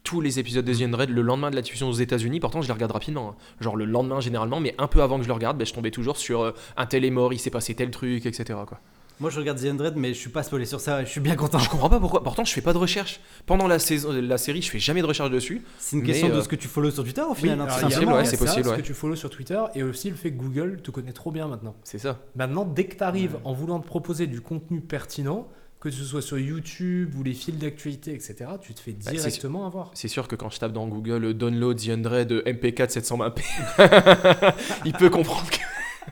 Tous 0.03 0.21
les 0.21 0.39
épisodes 0.39 0.65
des 0.65 0.77
The 0.77 0.83
Undead, 0.83 1.11
le 1.11 1.23
lendemain 1.23 1.51
de 1.51 1.57
la 1.57 1.63
diffusion 1.63 1.89
aux 1.89 1.93
États-Unis, 1.95 2.41
pourtant 2.41 2.63
je 2.63 2.67
les 2.69 2.73
regarde 2.75 2.93
rapidement. 2.93 3.31
hein. 3.31 3.37
Genre 3.61 3.77
le 3.77 3.85
lendemain 3.85 4.21
généralement, 4.21 4.61
mais 4.61 4.75
un 4.79 4.87
peu 4.87 5.03
avant 5.03 5.17
que 5.19 5.23
je 5.25 5.29
le 5.29 5.35
regarde, 5.35 5.59
ben, 5.59 5.67
je 5.67 5.73
tombais 5.75 5.91
toujours 5.91 6.17
sur 6.17 6.43
euh, 6.43 6.53
un 6.79 6.87
tel 6.87 7.05
est 7.05 7.11
mort, 7.11 7.33
il 7.35 7.39
s'est 7.39 7.51
passé 7.51 7.75
tel 7.75 7.91
truc, 7.91 8.25
etc. 8.27 8.59
Quoi. 8.67 8.81
Moi, 9.21 9.31
je 9.31 9.39
regarde 9.39 9.61
The 9.61 9.67
Undread, 9.67 9.95
mais 9.97 10.09
je 10.13 10.19
suis 10.19 10.31
pas 10.31 10.43
spoilé 10.43 10.65
sur 10.67 10.81
ça. 10.81 11.05
Je 11.05 11.09
suis 11.09 11.21
bien 11.21 11.37
content. 11.37 11.59
Je 11.59 11.69
comprends 11.69 11.89
pas 11.89 12.01
pourquoi. 12.01 12.23
Pourtant, 12.23 12.45
je 12.45 12.53
fais 12.53 12.61
pas 12.61 12.73
de 12.73 12.79
recherche. 12.79 13.21
Pendant 13.47 13.69
la, 13.69 13.79
saison, 13.79 14.11
la 14.13 14.39
série, 14.39 14.61
je 14.61 14.71
fais 14.71 14.81
jamais 14.81 15.03
de 15.03 15.07
recherche 15.07 15.31
dessus. 15.31 15.63
C'est 15.79 15.97
une 15.97 16.03
question 16.03 16.29
euh, 16.31 16.37
de 16.37 16.41
ce 16.41 16.49
que 16.49 16.57
tu 16.57 16.67
follow 16.67 16.91
sur 16.91 17.05
Twitter 17.05 17.23
au 17.23 17.35
final. 17.35 17.61
hein, 17.61 17.67
y 17.67 17.71
a- 17.71 17.81
possible, 17.81 18.13
ouais, 18.13 18.25
c'est 18.25 18.37
possible, 18.37 18.69
Ce 18.69 18.75
que 18.75 18.81
tu 18.81 18.95
follow 18.95 19.15
sur 19.17 19.31
Twitter 19.31 19.61
et 19.75 19.83
aussi 19.83 20.11
le 20.11 20.17
fait 20.17 20.33
que 20.33 20.37
Google 20.39 20.81
te 20.83 20.91
connaît 20.91 21.13
trop 21.13 21.31
bien 21.31 21.47
maintenant. 21.47 21.77
C'est 21.85 21.99
ça. 21.99 22.19
Maintenant, 22.35 22.65
dès 22.65 22.85
que 22.87 22.97
tu 22.97 23.05
arrives 23.05 23.39
en 23.45 23.53
voulant 23.53 23.79
te 23.79 23.87
proposer 23.87 24.27
du 24.27 24.41
contenu 24.41 24.81
pertinent, 24.81 25.47
que 25.85 25.91
ce 25.91 26.03
soit 26.03 26.23
sur 26.23 26.39
YouTube 26.39 27.15
ou 27.17 27.23
les 27.23 27.35
fils 27.35 27.57
d'actualité, 27.57 28.15
etc., 28.15 28.47
tu 28.61 28.73
te 28.73 28.81
fais 28.81 28.97
c'est 28.99 29.13
directement 29.13 29.67
avoir. 29.67 29.91
C'est 29.93 30.09
sûr 30.09 30.27
que 30.29 30.35
quand 30.35 30.49
je 30.49 30.59
tape 30.59 30.73
dans 30.73 30.89
Google 30.89 31.25
euh, 31.27 31.35
download 31.35 31.77
The 31.79 31.89
euh, 31.91 32.43
MP4 32.47 32.91
720p, 32.91 34.55
il 34.87 34.93
peut 34.95 35.11
comprendre 35.11 35.49
que. 35.51 35.59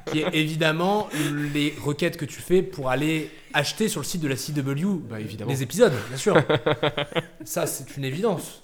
Qui 0.06 0.20
est 0.20 0.34
évidemment 0.34 1.08
les 1.52 1.74
requêtes 1.82 2.16
que 2.16 2.24
tu 2.24 2.40
fais 2.40 2.62
pour 2.62 2.90
aller 2.90 3.30
acheter 3.54 3.88
sur 3.88 4.00
le 4.00 4.06
site 4.06 4.20
de 4.22 4.28
la 4.28 4.36
CW 4.36 4.98
Bah 5.08 5.20
évidemment. 5.20 5.50
les 5.50 5.62
épisodes, 5.62 5.92
bien 6.08 6.16
sûr. 6.16 6.36
Ça, 7.44 7.66
c'est 7.66 7.96
une 7.96 8.04
évidence. 8.04 8.60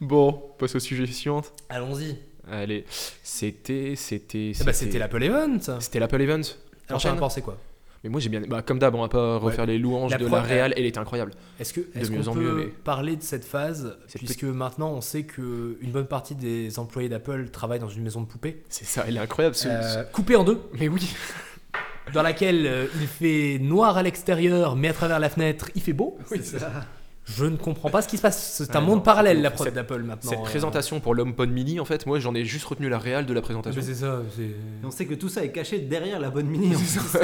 Bon, 0.00 0.32
passe 0.58 0.74
au 0.74 0.80
sujet 0.80 1.06
suivant. 1.06 1.42
Allons-y. 1.68 2.16
Allez, 2.50 2.84
c'était. 3.22 3.94
C'était. 3.96 4.52
Eh 4.60 4.64
bah, 4.64 4.72
c'était 4.72 4.98
l'Apple 4.98 5.22
Event. 5.22 5.58
C'était 5.80 5.98
l'Apple 5.98 6.20
Event. 6.22 6.40
Alors, 6.88 7.02
t'en 7.02 7.12
as 7.12 7.16
pensé 7.16 7.42
quoi? 7.42 7.58
Mais 8.04 8.10
moi 8.10 8.20
j'ai 8.20 8.28
bien. 8.28 8.40
Bah, 8.42 8.62
comme 8.62 8.78
d'hab, 8.78 8.94
on 8.94 9.00
va 9.02 9.08
pas 9.08 9.38
refaire 9.38 9.66
les 9.66 9.76
louanges 9.78 10.12
La 10.12 10.18
de 10.18 10.26
la 10.26 10.40
Real, 10.42 10.72
elle 10.76 10.86
était 10.86 10.98
incroyable. 10.98 11.32
Est-ce 11.58 11.72
que 11.72 11.80
est-ce 11.94 12.10
mieux 12.12 12.22
qu'on 12.22 12.30
en 12.30 12.34
peut 12.34 12.40
mieux, 12.40 12.54
mais- 12.54 12.64
parler 12.66 13.16
de 13.16 13.22
cette 13.22 13.44
phase 13.44 13.96
Cette 14.06 14.22
puisque 14.22 14.44
maintenant 14.44 14.90
on 14.92 15.00
sait 15.00 15.24
que 15.24 15.76
une 15.80 15.90
bonne 15.90 16.06
partie 16.06 16.34
des 16.36 16.78
employés 16.78 17.08
d'Apple 17.08 17.48
travaillent 17.50 17.80
dans 17.80 17.88
une 17.88 18.02
maison 18.04 18.20
de 18.20 18.26
poupées 18.26 18.62
C'est 18.68 18.84
ça, 18.84 19.04
elle 19.08 19.16
est 19.16 19.20
incroyable. 19.20 19.56
ce- 19.56 19.68
euh, 19.68 20.02
coupée 20.04 20.36
en 20.36 20.44
deux 20.44 20.60
Mais 20.78 20.86
oui. 20.88 21.12
dans 22.14 22.22
laquelle 22.22 22.66
euh, 22.66 22.86
il 23.00 23.06
fait 23.08 23.58
noir 23.60 23.96
à 23.98 24.02
l'extérieur 24.02 24.76
mais 24.76 24.88
à 24.88 24.92
travers 24.92 25.18
la 25.18 25.28
fenêtre 25.28 25.68
il 25.74 25.82
fait 25.82 25.92
beau. 25.92 26.18
C'est 26.26 26.44
ça. 26.44 26.70
Je 27.36 27.44
ne 27.44 27.56
comprends 27.56 27.90
pas 27.90 28.00
ce 28.00 28.08
qui 28.08 28.16
se 28.16 28.22
passe. 28.22 28.54
C'est 28.56 28.74
un 28.74 28.80
Ouais, 28.80 28.86
monde 28.86 28.96
non, 28.96 29.02
parallèle 29.02 29.42
la 29.42 29.50
prod 29.50 29.66
cette- 29.66 29.74
d'Apple 29.74 30.02
maintenant. 30.02 30.30
Cette 30.30 30.38
euh. 30.40 30.44
présentation 30.44 30.98
pour 30.98 31.14
l'HomePod 31.14 31.50
mini, 31.50 31.78
en 31.78 31.84
fait, 31.84 32.06
moi 32.06 32.18
j'en 32.18 32.34
ai 32.34 32.44
juste 32.44 32.64
retenu 32.64 32.88
la 32.88 32.98
Real 32.98 33.26
de 33.26 33.32
la 33.34 33.42
présentation. 33.42 33.78
mais 33.80 33.86
c'est 33.86 33.94
ça. 34.00 34.22
Et 34.40 34.54
on 34.82 34.90
sait 34.90 35.04
que 35.04 35.14
tout 35.14 35.28
ça 35.28 35.44
est 35.44 35.52
caché 35.52 35.78
derrière 35.78 36.18
la 36.20 36.30
bonne 36.30 36.46
mini. 36.46 36.74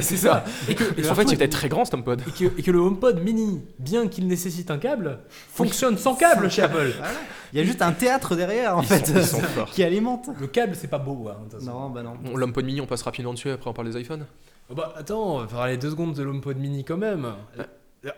c'est 0.01 0.17
ça. 0.17 0.45
Et 0.69 0.75
que, 0.75 0.85
et 1.01 1.09
en 1.09 1.15
fait, 1.15 1.23
il 1.25 1.35
était 1.35 1.49
très 1.49 1.69
grand 1.69 1.85
cet 1.87 1.95
HomePod. 1.95 2.23
et 2.29 2.31
que, 2.33 2.59
et 2.59 2.63
que 2.63 2.71
le 2.71 2.79
HomePod 2.81 3.21
mini, 3.23 3.63
bien 3.79 4.07
qu'il 4.09 4.27
nécessite 4.27 4.71
un 4.71 4.79
câble, 4.79 5.21
fonctionne 5.51 5.97
sans 5.97 6.15
câble 6.15 6.51
chez 6.51 6.63
Apple. 6.63 6.93
Voilà. 6.99 7.13
Il 7.53 7.59
y 7.59 7.63
a 7.63 7.65
juste 7.65 7.83
un 7.83 7.93
théâtre 7.93 8.35
derrière 8.37 8.77
en 8.77 8.83
Ils 8.83 8.89
fait 8.89 9.07
sont- 9.07 9.15
ils 9.17 9.25
sont 9.25 9.41
forts. 9.55 9.71
qui 9.71 9.83
alimente. 9.85 10.29
Le 10.39 10.47
câble, 10.49 10.75
c'est 10.75 10.89
pas 10.89 10.99
beau. 10.99 11.29
hein. 11.31 11.37
Non, 11.63 11.89
bah 11.89 12.03
non. 12.03 12.13
Bon, 12.23 12.37
L'HomePod 12.37 12.65
mini, 12.65 12.81
on 12.81 12.87
passe 12.87 13.03
rapidement 13.03 13.33
dessus, 13.33 13.49
après 13.51 13.71
on 13.71 13.73
parle 13.73 13.91
des 13.91 13.99
iPhones. 14.01 14.27
Oh 14.71 14.75
Bah 14.75 14.93
attends, 14.97 15.37
on 15.37 15.39
va 15.41 15.47
parler 15.47 15.77
deux 15.77 15.91
secondes 15.91 16.15
de 16.15 16.23
l'HomePod 16.23 16.59
mini 16.59 16.85
quand 16.85 16.97
même. 16.97 17.27
Euh, 17.59 17.63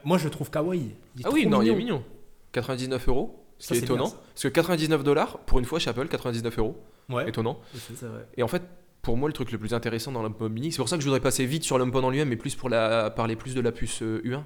Moi 0.05 0.19
je 0.19 0.25
le 0.25 0.31
trouve 0.31 0.51
kawaii. 0.51 0.95
Il 1.17 1.23
est 1.23 1.27
Ah 1.27 1.31
oui, 1.33 1.47
non, 1.47 1.63
il 1.63 1.69
est 1.69 1.75
mignon. 1.75 1.97
mignon. 1.99 2.05
99 2.53 3.09
euros, 3.09 3.45
ce 3.59 3.69
qui 3.69 3.75
est 3.75 3.77
bien, 3.81 3.85
étonnant. 3.95 4.11
Parce 4.11 4.43
que 4.43 4.49
99 4.49 5.05
dollars, 5.05 5.39
pour 5.41 5.59
une 5.59 5.65
fois 5.65 5.79
chez 5.79 5.91
Apple, 5.91 6.09
99 6.09 6.59
euros, 6.59 6.77
Ouais. 7.09 7.29
étonnant. 7.29 7.61
Vrai. 7.73 8.27
Et 8.37 8.43
en 8.43 8.49
fait, 8.49 8.63
pour 9.03 9.17
moi, 9.17 9.29
le 9.29 9.33
truc 9.33 9.53
le 9.53 9.59
plus 9.59 9.75
intéressant 9.75 10.11
dans 10.13 10.23
l'HomePod 10.23 10.51
mini, 10.53 10.73
c'est 10.73 10.79
pour 10.79 10.89
ça 10.89 10.97
que 10.97 11.03
je 11.03 11.07
voudrais 11.07 11.21
passer 11.21 11.47
vite 11.47 11.63
sur 11.65 11.79
l'HomePod 11.79 12.05
en 12.05 12.11
lui-même, 12.11 12.29
mais 12.29 12.37
plus 12.37 12.55
pour 12.57 12.69
la, 12.69 13.11
parler 13.11 13.37
plus 13.37 13.55
de 13.55 13.61
la 13.61 13.71
puce 13.73 14.03
euh, 14.03 14.21
U1. 14.25 14.43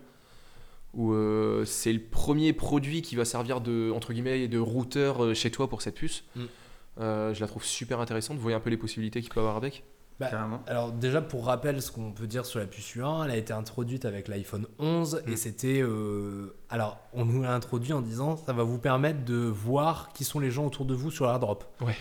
Où 0.93 1.13
euh, 1.13 1.65
c'est 1.65 1.93
le 1.93 2.01
premier 2.01 2.53
produit 2.53 3.01
qui 3.01 3.15
va 3.15 3.25
servir 3.25 3.61
de, 3.61 3.93
entre 3.95 4.13
guillemets, 4.13 4.49
de 4.49 4.59
routeur 4.59 5.25
euh, 5.25 5.35
chez 5.35 5.51
toi 5.51 5.69
pour 5.69 5.83
cette 5.83 5.95
puce. 5.95 6.25
Mm. 6.35 6.41
Euh, 6.99 7.33
je 7.33 7.41
la 7.41 7.47
trouve 7.47 7.65
super 7.65 8.01
intéressante. 8.01 8.37
Vous 8.37 8.43
voyez 8.43 8.57
un 8.57 8.61
peu 8.61 8.71
les 8.71 8.77
possibilités 8.77 9.21
qu'il 9.21 9.31
peut 9.33 9.41
avoir 9.41 9.57
avec? 9.57 9.85
Bah. 10.21 10.61
Alors 10.67 10.93
déjà 10.93 11.21
pour 11.23 11.47
rappel, 11.47 11.81
ce 11.83 11.91
qu'on 11.91 12.13
peut 12.13 12.27
dire 12.27 12.45
sur 12.47 12.59
la 12.61 12.67
puce 12.67 12.95
U1, 12.95 13.25
elle 13.25 13.31
a 13.31 13.37
été 13.37 13.53
introduite 13.53 14.05
avec 14.05 14.29
l'iPhone 14.29 14.67
11 14.79 15.23
et 15.27 15.33
Mm. 15.33 15.37
c'était... 15.37 15.81
euh, 15.83 16.55
Alors 16.69 16.99
on 17.15 17.25
nous 17.25 17.43
l'a 17.43 17.55
introduit 17.55 17.93
en 17.95 18.03
disant 18.03 18.37
ça 18.37 18.53
va 18.53 18.63
vous 18.63 18.79
permettre 18.79 19.25
de 19.25 19.37
voir 19.37 20.13
qui 20.13 20.25
sont 20.25 20.39
les 20.39 20.51
gens 20.51 20.67
autour 20.67 20.85
de 20.85 20.95
vous 20.95 21.11
sur 21.11 21.27
l'airdrop. 21.27 21.65
Ouais. 21.81 21.97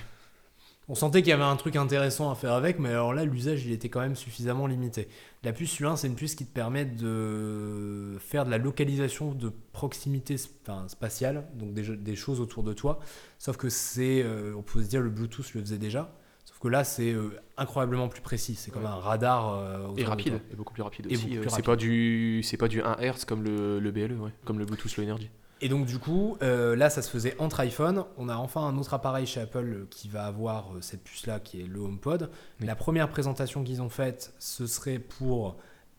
On 0.91 0.95
sentait 0.95 1.21
qu'il 1.21 1.29
y 1.29 1.33
avait 1.33 1.43
un 1.43 1.55
truc 1.55 1.75
intéressant 1.75 2.31
à 2.31 2.35
faire 2.35 2.53
avec, 2.53 2.79
mais 2.79 2.89
alors 2.89 3.13
là 3.13 3.23
l'usage 3.23 3.63
il 3.63 3.71
était 3.71 3.89
quand 3.89 3.99
même 3.99 4.15
suffisamment 4.15 4.65
limité. 4.65 5.07
La 5.43 5.53
puce 5.53 5.79
U1 5.79 5.95
c'est 5.97 6.07
une 6.07 6.15
puce 6.15 6.33
qui 6.35 6.45
te 6.47 6.51
permet 6.53 6.83
de 6.85 8.17
faire 8.19 8.43
de 8.43 8.49
la 8.49 8.57
localisation 8.57 9.33
de 9.33 9.51
proximité 9.71 10.35
enfin, 10.67 10.87
spatiale, 10.87 11.47
donc 11.55 11.73
des, 11.73 11.95
des 11.95 12.15
choses 12.15 12.39
autour 12.41 12.63
de 12.63 12.73
toi. 12.73 12.99
Sauf 13.37 13.55
que 13.57 13.69
c'est, 13.69 14.23
euh, 14.23 14.53
on 14.57 14.63
peut 14.63 14.81
se 14.81 14.87
dire 14.89 15.01
le 15.01 15.09
Bluetooth 15.09 15.53
le 15.53 15.61
faisait 15.61 15.77
déjà. 15.77 16.11
Sauf 16.59 16.63
que 16.63 16.67
là, 16.73 16.83
c'est 16.83 17.13
euh, 17.13 17.29
incroyablement 17.55 18.09
plus 18.09 18.19
précis. 18.21 18.55
C'est 18.55 18.69
comme 18.69 18.83
Ouais. 18.83 18.89
un 18.89 18.95
radar. 18.95 19.53
euh, 19.53 19.87
Et 19.95 20.03
de 20.03 20.09
rapide, 20.09 20.41
et 20.51 20.55
beaucoup 20.55 20.73
plus 20.73 20.83
rapide 20.83 21.07
aussi. 21.09 21.37
Euh, 21.37 21.43
c'est 21.47 21.63
pas 21.63 21.77
du, 21.77 22.41
c'est 22.43 22.57
pas 22.57 22.67
du 22.67 22.81
1 22.81 22.97
Hz 22.99 23.23
comme 23.25 23.43
le, 23.43 23.79
le 23.79 23.91
BLE, 23.91 24.19
ouais, 24.19 24.31
comme 24.43 24.59
le 24.59 24.65
Bluetooth 24.65 24.97
Low 24.97 25.03
Energy. 25.05 25.29
Et 25.61 25.69
donc, 25.69 25.85
du 25.85 25.99
coup, 25.99 26.37
euh, 26.41 26.75
là, 26.75 26.89
ça 26.89 27.01
se 27.01 27.09
faisait 27.09 27.35
entre 27.39 27.61
iPhone. 27.61 28.03
On 28.17 28.27
a 28.27 28.35
enfin 28.35 28.61
un 28.61 28.77
autre 28.77 28.93
appareil 28.93 29.25
chez 29.25 29.39
Apple 29.39 29.87
qui 29.89 30.09
va 30.09 30.25
avoir 30.25 30.69
cette 30.81 31.01
puce-là, 31.03 31.39
qui 31.39 31.61
est 31.61 31.65
le 31.67 31.79
HomePod. 31.79 32.29
Oui. 32.59 32.67
La 32.67 32.75
première 32.75 33.07
présentation 33.09 33.63
qu'ils 33.63 33.81
ont 33.81 33.89
faite, 33.89 34.33
ce 34.39 34.67
serait 34.67 34.99
pour 34.99 35.55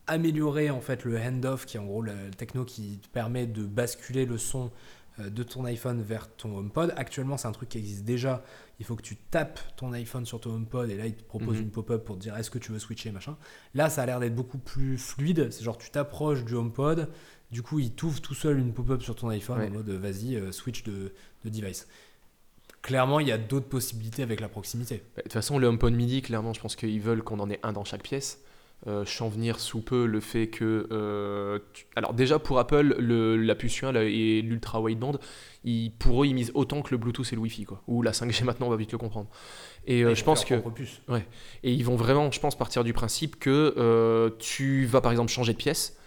améliorer 0.07 0.68
en 0.70 0.81
fait 0.81 1.05
le 1.05 1.18
handoff, 1.18 1.64
qui 1.66 1.77
est 1.77 1.81
en 1.81 1.85
gros 1.87 2.03
le, 2.03 2.12
le 2.27 2.31
techno 2.33 2.64
qui 2.64 3.01
permet 3.12 3.46
de 3.46 3.64
basculer 3.64 4.27
le 4.27 4.37
son 4.38 4.70
de 5.28 5.42
ton 5.42 5.64
iPhone 5.64 6.00
vers 6.02 6.35
ton 6.37 6.56
HomePod. 6.56 6.94
Actuellement, 6.96 7.37
c'est 7.37 7.48
un 7.48 7.52
truc 7.52 7.68
qui 7.68 7.78
existe 7.78 8.04
déjà. 8.04 8.42
Il 8.78 8.87
faut 8.87 8.96
que 8.96 9.02
tu 9.02 9.16
tapes 9.16 9.61
ton 9.76 9.92
iPhone 9.92 10.24
sur 10.24 10.40
ton 10.40 10.54
HomePod 10.54 10.88
et 10.88 10.96
là, 10.96 11.06
il 11.06 11.14
te 11.14 11.22
propose 11.24 11.56
Mhm. 11.56 11.62
une 11.64 11.70
pop-up 11.70 12.04
pour 12.04 12.16
te 12.16 12.20
dire 12.22 12.37
est-ce 12.37 12.50
que 12.50 12.59
tu 12.59 12.72
veux 12.72 12.78
switcher, 12.78 13.11
machin. 13.11 13.37
Là, 13.74 13.90
ça 13.90 14.02
a 14.02 14.06
l'air 14.06 14.20
d'être 14.20 14.35
beaucoup 14.35 14.59
plus 14.59 14.96
fluide. 14.96 15.50
C'est 15.50 15.64
genre, 15.64 15.76
tu 15.76 15.90
t'approches 15.90 16.44
du 16.44 16.54
HomePod, 16.54 17.09
du 17.50 17.62
coup, 17.62 17.78
il 17.80 17.92
t'ouvre 17.92 18.20
tout 18.20 18.35
seul 18.35 18.59
une 18.59 18.72
pop-up 18.72 19.02
sur 19.02 19.14
ton 19.16 19.28
iPhone 19.28 19.59
Ouais. 19.59 19.66
en 19.68 19.72
mode 19.72 19.90
vas-y, 19.90 20.37
euh, 20.37 20.52
switch 20.52 20.85
de, 20.85 21.12
de 21.44 21.50
device. 21.50 21.87
Clairement, 22.83 23.20
il 23.20 23.28
y 23.28 23.33
a 23.33 23.38
d'autres 23.38 23.68
possibilités 23.68 24.22
avec 24.22 24.40
la 24.40 24.48
proximité. 24.48 25.02
Bah, 25.14 25.18
De 25.18 25.22
toute 25.24 25.33
façon, 25.35 25.59
le 25.59 25.66
HomePod 25.66 25.92
midi, 25.92 26.22
clairement, 26.22 26.54
je 26.54 26.61
pense 26.61 26.76
qu'ils 26.76 27.00
veulent 27.00 27.22
qu'on 27.22 27.38
en 27.40 27.50
ait 27.50 27.61
un 27.62 27.72
dans 27.72 27.85
chaque 27.85 28.02
pièce. 28.02 28.42
Euh, 28.87 29.05
venir 29.29 29.61
sous 29.61 29.83
peu 29.83 30.07
le 30.07 30.21
fait 30.21 30.49
que. 30.49 30.88
euh, 30.90 31.59
tu- 31.75 31.87
Alors, 31.97 32.14
déjà, 32.14 32.38
pour 32.38 32.59
Apple, 32.59 32.95
le, 32.99 33.37
la 33.37 33.55
puce 33.55 33.83
U1 33.83 33.93
là, 33.93 34.05
et 34.05 34.40
l'ultra 34.40 34.81
wideband, 34.81 35.19
ils, 35.64 35.90
pour 35.99 36.23
eux, 36.23 36.27
ils 36.27 36.35
misent 36.35 36.51
autant 36.55 36.81
que 36.81 36.90
le 36.93 36.97
Bluetooth 36.97 37.31
et 37.31 37.37
le 37.37 37.43
Wi-Fi. 37.43 37.64
Quoi. 37.64 37.83
Ou 37.88 38.01
la 38.01 38.12
5G 38.12 38.43
maintenant, 38.45 38.69
on 38.69 38.71
va 38.71 38.77
vite 38.77 38.93
le 38.93 38.99
comprendre. 38.99 39.29
Et 39.87 40.03
euh, 40.03 40.11
Ils 40.12 40.16
je 40.16 40.21
vont 40.25 40.33
pense 40.33 40.45
que. 40.47 40.55
puce. 40.71 41.03
Et 41.62 41.73
ils 41.75 41.85
vont 41.85 41.97
vraiment, 41.97 42.31
je 42.31 42.40
pense, 42.40 42.57
partir 42.57 42.83
du 42.83 42.95
principe 42.95 43.38
que 43.38 43.75
euh, 43.77 44.31
tu 44.38 44.87
vas 44.87 45.03
par 45.03 45.12
exemple 45.12 45.31
changer 45.31 45.53
de 45.53 45.59
pièce. 45.59 45.99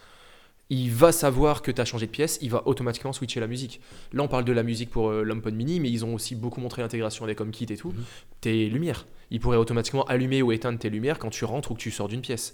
Il 0.69 0.91
va 0.91 1.11
savoir 1.11 1.61
que 1.61 1.71
tu 1.71 1.81
as 1.81 1.85
changé 1.85 2.05
de 2.07 2.11
pièce, 2.11 2.39
il 2.41 2.49
va 2.49 2.63
automatiquement 2.65 3.13
switcher 3.13 3.39
la 3.39 3.47
musique. 3.47 3.79
Là, 4.13 4.23
on 4.23 4.27
parle 4.27 4.45
de 4.45 4.53
la 4.53 4.63
musique 4.63 4.89
pour 4.89 5.09
euh, 5.09 5.23
l'HomePod 5.23 5.53
mini, 5.53 5.79
mais 5.79 5.89
ils 5.91 6.03
ont 6.05 6.13
aussi 6.15 6.35
beaucoup 6.35 6.61
montré 6.61 6.81
l'intégration 6.81 7.25
avec 7.25 7.39
HomeKit 7.41 7.67
et 7.69 7.77
tout. 7.77 7.89
Mhm. 7.89 8.03
Tes 8.41 8.69
lumières. 8.69 9.05
Il 9.29 9.39
pourrait 9.39 9.57
automatiquement 9.57 10.03
allumer 10.05 10.41
ou 10.41 10.51
éteindre 10.51 10.79
tes 10.79 10.89
lumières 10.89 11.19
quand 11.19 11.29
tu 11.29 11.45
rentres 11.45 11.71
ou 11.71 11.73
que 11.75 11.79
tu 11.79 11.91
sors 11.91 12.07
d'une 12.07 12.21
pièce. 12.21 12.53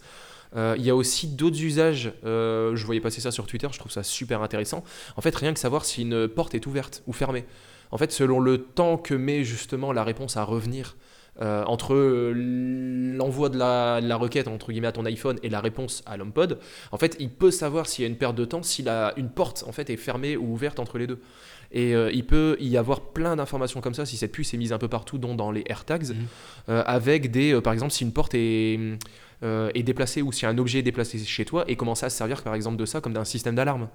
Euh, 0.56 0.76
Il 0.78 0.84
y 0.84 0.90
a 0.90 0.96
aussi 0.96 1.28
d'autres 1.28 1.62
usages. 1.62 2.12
euh, 2.26 2.76
je 2.76 2.86
voyais 2.86 3.02
passer 3.02 3.22
ça 3.22 3.32
sur 3.32 3.46
Twitter, 3.46 3.68
je 3.72 3.78
trouve 3.78 3.92
ça 3.92 4.04
super 4.04 4.42
intéressant. 4.42 4.84
En 5.16 5.22
fait, 5.22 5.36
rien 5.36 5.54
que 5.54 5.60
savoir 5.60 5.86
si 5.86 6.02
une 6.02 6.28
porte 6.28 6.56
est 6.56 6.66
ouverte 6.66 7.04
ou 7.06 7.14
fermée. 7.14 7.46
En 7.92 7.98
fait, 7.98 8.12
selon 8.12 8.40
le 8.40 8.58
temps 8.64 8.98
que 8.98 9.14
met 9.14 9.44
justement 9.44 9.94
la 9.94 10.04
réponse 10.04 10.36
à 10.38 10.44
revenir 10.44 10.96
euh, 11.42 11.64
entre 11.66 11.94
euh, 11.94 12.34
l'envoi 13.16 13.50
de 13.50 13.58
la, 13.58 14.02
la 14.02 14.18
requête 14.18 14.48
entre 14.48 14.72
guillemets 14.72 14.88
à 14.88 14.92
ton 14.92 15.06
iPhone 15.06 15.40
et 15.44 15.50
la 15.50 15.62
réponse 15.62 16.04
à 16.06 16.18
l'HomePod, 16.18 16.60
en 16.92 16.98
fait, 16.98 17.16
il 17.20 17.30
peut 17.30 17.52
savoir 17.52 17.88
s'il 17.88 18.04
y 18.04 18.06
a 18.06 18.10
une 18.10 18.18
perte 18.18 18.36
de 18.36 18.46
temps, 18.46 18.64
si 18.64 18.84
la, 18.84 19.14
une 19.18 19.30
porte 19.30 19.64
en 19.68 19.72
fait 19.72 19.90
est 19.90 19.98
fermée 19.98 20.38
ou 20.38 20.54
ouverte 20.54 20.80
entre 20.80 20.98
les 20.98 21.08
deux. 21.08 21.20
Et 21.72 21.96
euh, 21.96 22.10
il 22.14 22.26
peut 22.26 22.58
y 22.60 22.78
avoir 22.78 23.02
plein 23.02 23.36
d'informations 23.36 23.82
comme 23.82 23.94
ça 23.94 24.06
si 24.06 24.18
cette 24.18 24.32
puce 24.32 24.54
est 24.54 24.58
mise 24.58 24.74
un 24.74 24.78
peu 24.78 24.88
partout, 24.88 25.18
dont 25.18 25.36
dans 25.36 25.52
les 25.52 25.64
AirTags, 25.68 26.16
euh, 26.68 26.84
avec 26.86 27.32
des, 27.32 27.54
euh, 27.54 27.62
par 27.62 27.74
exemple, 27.74 27.92
si 27.92 28.04
une 28.04 28.14
porte 28.14 28.34
est, 28.34 28.80
est 29.42 29.84
déplacée 29.84 30.22
ou 30.22 30.32
si 30.32 30.46
un 30.46 30.58
objet 30.58 30.80
est 30.80 30.84
déplacé 30.84 31.18
chez 31.20 31.46
toi 31.46 31.64
et 31.68 31.76
commencer 31.76 32.06
à 32.06 32.10
se 32.10 32.18
servir 32.18 32.42
par 32.42 32.56
exemple 32.56 32.78
de 32.78 32.86
ça 32.86 33.02
comme 33.02 33.14
d'un 33.14 33.24
système 33.24 33.56
d'alarme. 33.56 33.88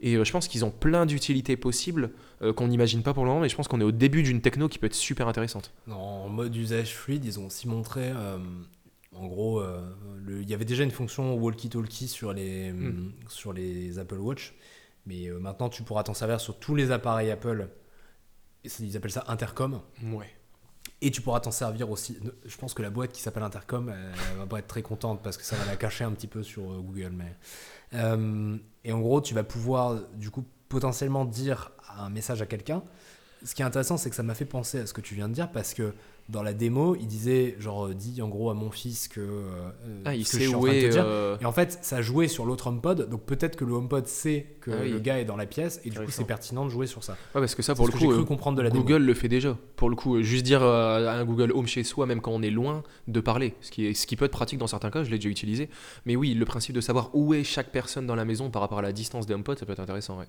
Et 0.00 0.14
euh, 0.16 0.24
je 0.24 0.32
pense 0.32 0.46
qu'ils 0.48 0.64
ont 0.64 0.70
plein 0.70 1.06
d'utilités 1.06 1.56
possibles 1.56 2.10
euh, 2.42 2.52
qu'on 2.52 2.68
n'imagine 2.68 3.02
pas 3.02 3.14
pour 3.14 3.24
le 3.24 3.30
moment, 3.30 3.40
mais 3.40 3.48
je 3.48 3.56
pense 3.56 3.66
qu'on 3.68 3.80
est 3.80 3.84
au 3.84 3.92
début 3.92 4.22
d'une 4.22 4.40
techno 4.42 4.68
qui 4.68 4.78
peut 4.78 4.86
être 4.86 4.94
super 4.94 5.26
intéressante. 5.28 5.72
En 5.90 6.28
mode 6.28 6.54
usage 6.54 6.94
fluide, 6.94 7.24
ils 7.24 7.40
ont 7.40 7.46
aussi 7.46 7.66
montré, 7.66 8.10
euh, 8.14 8.36
en 9.14 9.26
gros, 9.26 9.60
euh, 9.60 9.80
le- 10.18 10.42
il 10.42 10.48
y 10.50 10.52
avait 10.54 10.66
déjà 10.66 10.84
une 10.84 10.90
fonction 10.90 11.34
walkie-talkie 11.38 12.08
sur 12.08 12.32
les, 12.34 12.72
Mm. 12.72 13.12
sur 13.28 13.52
les 13.54 13.98
Apple 13.98 14.18
Watch, 14.18 14.54
mais 15.06 15.28
maintenant 15.40 15.70
tu 15.70 15.82
pourras 15.82 16.02
t'en 16.02 16.14
servir 16.14 16.40
sur 16.40 16.58
tous 16.58 16.74
les 16.74 16.90
appareils 16.90 17.30
Apple. 17.30 17.68
Ils 18.80 18.96
appellent 18.96 19.10
ça 19.12 19.24
intercom. 19.28 19.80
Ouais. 20.12 20.28
Et 21.00 21.10
tu 21.10 21.20
pourras 21.20 21.40
t'en 21.40 21.50
servir 21.50 21.90
aussi. 21.90 22.18
Je 22.44 22.56
pense 22.56 22.74
que 22.74 22.82
la 22.82 22.90
boîte 22.90 23.12
qui 23.12 23.20
s'appelle 23.22 23.42
Intercom, 23.42 23.90
elle 23.90 24.38
va 24.38 24.46
pas 24.46 24.58
être 24.58 24.66
très 24.66 24.82
contente 24.82 25.22
parce 25.22 25.36
que 25.36 25.44
ça 25.44 25.54
va 25.56 25.64
la 25.66 25.76
cacher 25.76 26.04
un 26.04 26.12
petit 26.12 26.26
peu 26.26 26.42
sur 26.42 26.62
Google. 26.82 27.12
Mais... 27.16 27.36
Euh, 27.94 28.56
et 28.84 28.92
en 28.92 29.00
gros, 29.00 29.20
tu 29.20 29.34
vas 29.34 29.44
pouvoir 29.44 30.00
du 30.14 30.30
coup 30.30 30.44
potentiellement 30.68 31.24
dire 31.24 31.72
un 31.98 32.10
message 32.10 32.42
à 32.42 32.46
quelqu'un. 32.46 32.82
Ce 33.44 33.54
qui 33.54 33.62
est 33.62 33.64
intéressant, 33.64 33.96
c'est 33.96 34.10
que 34.10 34.16
ça 34.16 34.22
m'a 34.22 34.34
fait 34.34 34.44
penser 34.44 34.80
à 34.80 34.86
ce 34.86 34.92
que 34.92 35.00
tu 35.00 35.14
viens 35.14 35.28
de 35.28 35.34
dire 35.34 35.50
parce 35.50 35.74
que 35.74 35.94
dans 36.28 36.42
la 36.42 36.54
démo, 36.54 36.96
il 36.96 37.06
disait 37.06 37.54
genre 37.60 37.88
dis 37.90 38.20
en 38.20 38.28
gros 38.28 38.50
à 38.50 38.54
mon 38.54 38.70
fils 38.72 39.06
que 39.06 39.20
euh, 39.20 39.70
Ah, 40.04 40.14
il 40.16 40.26
sait 40.26 40.48
où 40.48 40.66
est. 40.66 40.96
euh, 40.96 41.36
Et 41.40 41.44
en 41.44 41.52
fait, 41.52 41.78
ça 41.82 42.02
jouait 42.02 42.26
sur 42.26 42.44
l'autre 42.46 42.66
HomePod, 42.66 43.08
donc 43.08 43.22
peut-être 43.22 43.54
que 43.54 43.64
le 43.64 43.74
HomePod 43.74 44.06
sait 44.08 44.56
que 44.60 44.72
Ah 44.72 44.78
oui. 44.82 44.90
le 44.90 44.98
gars 44.98 45.20
est 45.20 45.24
dans 45.24 45.36
la 45.36 45.46
pièce, 45.46 45.78
et 45.84 45.90
du 45.90 45.90
coup, 45.90 46.02
Intéressant. 46.02 46.18
c'est 46.22 46.26
pertinent 46.26 46.64
de 46.64 46.70
jouer 46.70 46.88
sur 46.88 47.04
ça. 47.04 47.12
Ouais, 47.34 47.40
parce 47.40 47.54
que 47.54 47.62
ça, 47.62 47.76
pour 47.76 47.86
le 47.86 47.92
coup, 47.92 47.98
cru 47.98 48.12
euh, 48.12 48.24
comprendre 48.24 48.56
de 48.58 48.62
la 48.62 48.70
démo. 48.70 48.82
Google 48.82 49.02
le 49.04 49.14
fait 49.14 49.28
déjà. 49.28 49.56
Pour 49.76 49.88
le 49.88 49.94
coup, 49.94 50.16
euh, 50.16 50.22
juste 50.22 50.44
dire 50.44 50.62
euh, 50.64 51.06
à 51.08 51.12
un 51.12 51.24
Google 51.24 51.52
Home 51.52 51.68
chez 51.68 51.84
soi, 51.84 52.06
même 52.06 52.20
quand 52.20 52.32
on 52.32 52.42
est 52.42 52.50
loin, 52.50 52.82
de 53.06 53.20
parler. 53.20 53.54
Ce 53.60 53.70
qui, 53.70 53.86
est, 53.86 53.94
ce 53.94 54.06
qui 54.08 54.16
peut 54.16 54.24
être 54.24 54.32
pratique 54.32 54.58
dans 54.58 54.66
certains 54.66 54.90
cas, 54.90 55.04
je 55.04 55.10
l'ai 55.10 55.18
déjà 55.18 55.28
utilisé. 55.28 55.68
Mais 56.06 56.16
oui, 56.16 56.34
le 56.34 56.44
principe 56.44 56.74
de 56.74 56.80
savoir 56.80 57.10
où 57.14 57.34
est 57.34 57.44
chaque 57.44 57.70
personne 57.70 58.06
dans 58.06 58.16
la 58.16 58.24
maison 58.24 58.50
par 58.50 58.62
rapport 58.62 58.80
à 58.80 58.82
la 58.82 58.92
distance 58.92 59.26
des 59.26 59.34
HomePod, 59.34 59.58
ça 59.60 59.64
peut 59.66 59.72
être 59.72 59.80
intéressant. 59.80 60.18
Ouais. 60.18 60.26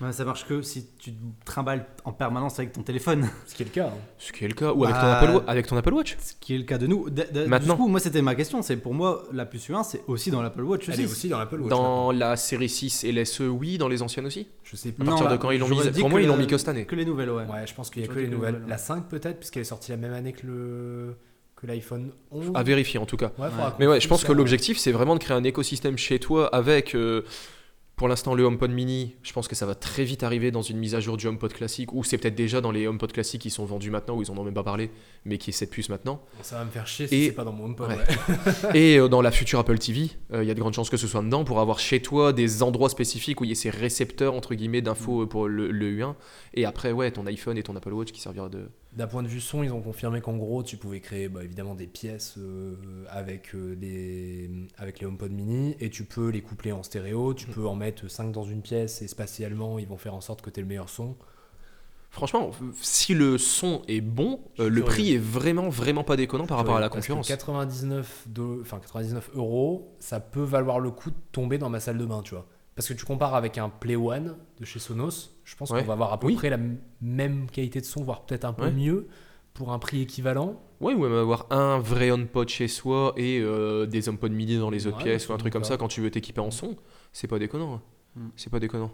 Ouais, 0.00 0.12
ça 0.12 0.24
marche 0.24 0.46
que 0.46 0.62
si 0.62 0.86
tu 0.98 1.12
te 1.12 1.16
trimbales 1.44 1.84
en 2.04 2.12
permanence 2.12 2.58
avec 2.58 2.72
ton 2.72 2.82
téléphone, 2.82 3.28
Ce 3.46 3.54
qui 3.54 3.62
est 3.62 3.66
le 3.66 3.70
cas. 3.70 3.88
hein. 3.88 3.98
Ce 4.18 4.32
qui 4.32 4.44
est 4.44 4.48
le 4.48 4.54
cas. 4.54 4.72
Ou 4.72 4.84
avec, 4.84 4.94
Bah, 4.96 5.00
ton, 5.02 5.06
Apple, 5.26 5.36
Wa- 5.36 5.44
avec 5.50 5.66
ton 5.66 5.76
Apple 5.76 5.92
Watch. 5.92 6.16
ce 6.20 6.32
qui 6.40 6.54
est 6.54 6.58
le 6.58 6.64
cas 6.64 6.78
de 6.78 6.86
nous. 6.86 7.10
De- 7.10 7.26
de- 7.30 7.44
Maintenant. 7.46 7.74
Du 7.74 7.80
coup, 7.82 7.88
moi, 7.88 8.00
c'était 8.00 8.22
ma 8.22 8.34
question. 8.34 8.62
C'est 8.62 8.76
pour 8.76 8.94
moi, 8.94 9.24
la 9.32 9.44
puce 9.44 9.68
U1, 9.68 9.82
c'est 9.84 10.02
aussi 10.06 10.30
dans 10.30 10.40
l'Apple 10.40 10.62
Watch 10.62 10.84
Elle 10.88 10.94
aussi. 10.94 11.02
est 11.02 11.06
aussi 11.06 11.28
dans 11.28 11.38
l'Apple 11.38 11.60
Watch. 11.60 11.70
maintenant. 11.70 12.06
Dans 12.06 12.12
la 12.12 12.36
série 12.36 12.68
6 12.70 13.04
et 13.04 13.12
l'SE, 13.12 13.40
oui. 13.42 13.76
Dans 13.78 13.88
les 13.88 14.00
anciennes 14.02 14.26
aussi. 14.26 14.48
Je 14.64 14.76
sais 14.76 14.88
À 14.88 14.92
pas. 14.92 15.04
Non, 15.04 15.10
partir 15.10 15.28
de 15.30 15.36
quand 15.36 15.50
ils 15.50 15.58
l'ont 15.60 15.68
mis 15.68 15.78
Pour 16.00 16.08
moi, 16.10 16.20
ils 16.22 16.26
l'ont 16.28 16.36
mis 16.36 16.46
que 16.46 16.56
cette 16.56 16.68
année. 16.68 16.86
Que 16.86 16.96
les 16.96 17.04
nouvelles, 17.04 17.30
ouais. 17.30 17.44
Ouais, 17.44 17.66
je 17.66 17.74
pense 17.74 17.90
qu'il 17.90 18.00
y 18.02 18.04
a 18.06 18.08
que 18.08 18.14
les 18.14 18.20
que 18.26 18.30
les 18.30 18.34
nouvelles. 18.34 18.54
nouvelles, 18.54 18.68
La 18.68 18.76
ouais. 18.76 18.80
5 18.82 19.06
peut-être, 19.08 19.38
puisqu'elle 19.38 19.62
est 19.62 19.64
sortie 19.64 19.90
la 19.90 19.96
même 19.98 20.14
année 20.14 20.32
que 20.32 20.46
le 20.46 21.14
que 21.56 21.66
l'iPhone 21.66 22.10
11. 22.30 22.52
À 22.54 22.62
vérifier 22.62 22.98
en 22.98 23.04
tout 23.04 23.18
cas. 23.18 23.32
Ouais, 23.38 23.48
Mais 23.78 23.86
ouais, 23.86 24.00
je 24.00 24.08
pense 24.08 24.24
que 24.24 24.32
l'objectif, 24.32 24.78
c'est 24.78 24.92
vraiment 24.92 25.14
de 25.14 25.20
créer 25.20 25.36
un 25.36 25.44
écosystème 25.44 25.98
chez 25.98 26.18
toi 26.18 26.46
avec, 26.54 26.94
euh, 26.94 27.22
pour 28.00 28.08
l'instant, 28.08 28.32
le 28.32 28.44
HomePod 28.44 28.70
mini. 28.70 29.14
Je 29.22 29.30
pense 29.34 29.46
que 29.46 29.54
ça 29.54 29.66
va 29.66 29.74
très 29.74 30.04
vite 30.04 30.22
arriver 30.22 30.50
dans 30.50 30.62
une 30.62 30.78
mise 30.78 30.94
à 30.94 31.00
jour 31.00 31.18
du 31.18 31.26
HomePod 31.26 31.52
classique, 31.52 31.92
ou 31.92 32.02
c'est 32.02 32.16
peut-être 32.16 32.34
déjà 32.34 32.62
dans 32.62 32.70
les 32.70 32.86
HomePod 32.86 33.12
classiques 33.12 33.42
qui 33.42 33.50
sont 33.50 33.66
vendus 33.66 33.90
maintenant, 33.90 34.16
où 34.16 34.22
ils 34.22 34.30
en 34.30 34.38
ont 34.38 34.42
même 34.42 34.54
pas 34.54 34.62
parlé, 34.62 34.90
mais 35.26 35.36
qui 35.36 35.50
est 35.50 35.52
cette 35.52 35.68
puce 35.68 35.90
maintenant. 35.90 36.22
Ça 36.40 36.56
va 36.56 36.64
me 36.64 36.70
faire 36.70 36.86
chier 36.86 37.08
si 37.08 37.14
Et- 37.14 37.26
c'est 37.26 37.32
pas 37.32 37.44
dans 37.44 37.52
mon 37.52 37.66
HomePod. 37.66 37.90
Ouais. 37.90 37.96
ouais. 37.96 38.78
Et 38.94 38.96
euh, 38.98 39.08
dans 39.10 39.20
la 39.20 39.30
future 39.30 39.58
Apple 39.58 39.76
TV, 39.76 40.12
euh, 40.32 40.42
il 40.42 40.48
y 40.48 40.50
a 40.50 40.54
de 40.54 40.60
grandes 40.60 40.72
chances 40.72 40.88
que 40.88 40.96
ce 40.96 41.06
soit 41.06 41.20
dedans 41.20 41.44
pour 41.44 41.60
avoir 41.60 41.78
chez 41.78 42.00
toi 42.00 42.32
des 42.32 42.62
endroits 42.62 42.88
spécifiques 42.88 43.38
où 43.42 43.44
il 43.44 43.50
y 43.50 43.52
a 43.52 43.54
ces 43.54 43.68
récepteurs 43.68 44.32
entre 44.32 44.54
guillemets 44.54 44.80
d'infos 44.80 45.24
euh, 45.24 45.26
pour 45.26 45.46
le, 45.46 45.70
le 45.70 45.90
U1. 45.98 46.14
Et 46.54 46.64
après, 46.64 46.92
ouais, 46.92 47.10
ton 47.10 47.26
iPhone 47.26 47.58
et 47.58 47.62
ton 47.62 47.76
Apple 47.76 47.92
Watch 47.92 48.12
qui 48.12 48.22
servira 48.22 48.48
de. 48.48 48.70
D'un 48.92 49.06
point 49.06 49.22
de 49.22 49.28
vue 49.28 49.40
son, 49.40 49.62
ils 49.62 49.72
ont 49.72 49.80
confirmé 49.82 50.20
qu'en 50.20 50.36
gros, 50.36 50.64
tu 50.64 50.76
pouvais 50.76 50.98
créer 51.00 51.28
bah, 51.28 51.44
évidemment 51.44 51.76
des 51.76 51.86
pièces 51.86 52.34
euh, 52.38 52.74
avec, 53.08 53.54
euh, 53.54 53.76
les, 53.80 54.50
avec 54.78 54.98
les 54.98 55.06
HomePod 55.06 55.30
mini 55.30 55.76
et 55.78 55.90
tu 55.90 56.02
peux 56.04 56.28
les 56.30 56.42
coupler 56.42 56.72
en 56.72 56.82
stéréo. 56.82 57.32
Tu 57.34 57.46
Mm. 57.46 57.52
peux 57.52 57.66
en 57.68 57.76
mettre 57.76 58.08
5 58.10 58.32
dans 58.32 58.42
une 58.42 58.62
pièce 58.62 59.00
et 59.02 59.06
spatialement, 59.06 59.78
ils 59.78 59.86
vont 59.86 59.96
faire 59.96 60.14
en 60.14 60.20
sorte 60.20 60.42
que 60.42 60.50
tu 60.50 60.58
aies 60.58 60.62
le 60.64 60.68
meilleur 60.68 60.88
son. 60.88 61.14
Franchement, 62.10 62.50
si 62.82 63.14
le 63.14 63.38
son 63.38 63.82
est 63.86 64.00
bon, 64.00 64.40
euh, 64.58 64.68
le 64.68 64.82
prix 64.82 65.14
est 65.14 65.18
vraiment 65.18 65.68
vraiment 65.68 66.02
pas 66.02 66.16
déconnant 66.16 66.46
par 66.46 66.56
rapport 66.58 66.76
à 66.76 66.80
la 66.80 66.88
concurrence. 66.88 67.28
99, 67.28 68.24
de, 68.26 68.58
enfin 68.62 68.80
99 68.80 69.30
euros, 69.34 69.94
ça 70.00 70.18
peut 70.18 70.42
valoir 70.42 70.80
le 70.80 70.90
coup 70.90 71.10
de 71.10 71.16
tomber 71.30 71.58
dans 71.58 71.70
ma 71.70 71.78
salle 71.78 71.98
de 71.98 72.04
bain, 72.04 72.22
tu 72.22 72.34
vois. 72.34 72.48
Parce 72.74 72.88
que 72.88 72.94
tu 72.94 73.04
compares 73.04 73.36
avec 73.36 73.58
un 73.58 73.68
Play 73.68 73.94
One 73.94 74.34
de 74.58 74.64
chez 74.64 74.80
Sonos, 74.80 75.30
je 75.50 75.56
pense 75.56 75.70
Ouais. 75.70 75.80
qu'on 75.80 75.86
va 75.88 75.94
avoir 75.94 76.12
à 76.12 76.20
peu 76.20 76.28
Oui. 76.28 76.34
près 76.36 76.48
la 76.48 76.58
même 77.00 77.50
qualité 77.50 77.80
de 77.80 77.84
son, 77.84 78.04
voire 78.04 78.24
peut-être 78.24 78.44
un 78.44 78.52
peu 78.52 78.66
Ouais. 78.66 78.70
mieux 78.72 79.08
pour 79.52 79.72
un 79.72 79.80
prix 79.80 80.02
équivalent. 80.02 80.62
Ouais, 80.80 80.94
ou 80.94 81.02
même 81.02 81.12
avoir 81.12 81.46
un 81.50 81.80
vrai 81.80 82.10
HomePod 82.12 82.48
chez 82.48 82.68
soi 82.68 83.12
et 83.16 83.40
euh, 83.40 83.84
des 83.86 84.08
HomePod 84.08 84.30
midi 84.30 84.58
dans 84.58 84.70
les 84.70 84.86
autres 84.86 84.98
Ouais, 84.98 85.02
pièces 85.02 85.28
ou 85.28 85.32
un 85.32 85.38
truc 85.38 85.52
comme 85.52 85.64
ça 85.64 85.76
quand 85.76 85.88
tu 85.88 86.00
veux 86.00 86.10
t'équiper 86.12 86.40
en 86.40 86.52
son, 86.52 86.76
c'est 87.12 87.26
pas 87.26 87.40
déconnant. 87.40 87.74
hein. 87.74 87.82
Mm. 88.14 88.28
C'est 88.36 88.50
pas 88.50 88.60
déconnant. 88.60 88.92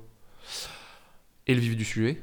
Et 1.46 1.54
le 1.54 1.60
vif 1.60 1.76
du 1.76 1.84
sujet, 1.84 2.22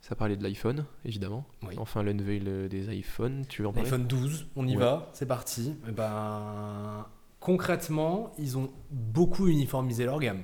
ça 0.00 0.14
parlait 0.14 0.36
de 0.36 0.42
l'iPhone, 0.44 0.84
évidemment. 1.04 1.44
Oui. 1.66 1.74
Enfin, 1.78 2.02
l'unveil 2.04 2.42
euh, 2.46 2.68
des 2.68 2.94
iPhones, 2.96 3.44
tu 3.48 3.62
veux 3.62 3.68
en 3.68 3.72
parler? 3.72 3.88
iPhone 3.88 4.06
12, 4.06 4.46
on 4.54 4.66
y 4.68 4.72
Ouais. 4.76 4.76
va, 4.84 5.10
c'est 5.12 5.26
parti. 5.26 5.74
Et 5.88 5.92
ben, 5.92 7.06
concrètement, 7.40 8.32
ils 8.38 8.56
ont 8.56 8.70
beaucoup 8.90 9.48
uniformisé 9.48 10.04
leur 10.04 10.20
gamme, 10.20 10.42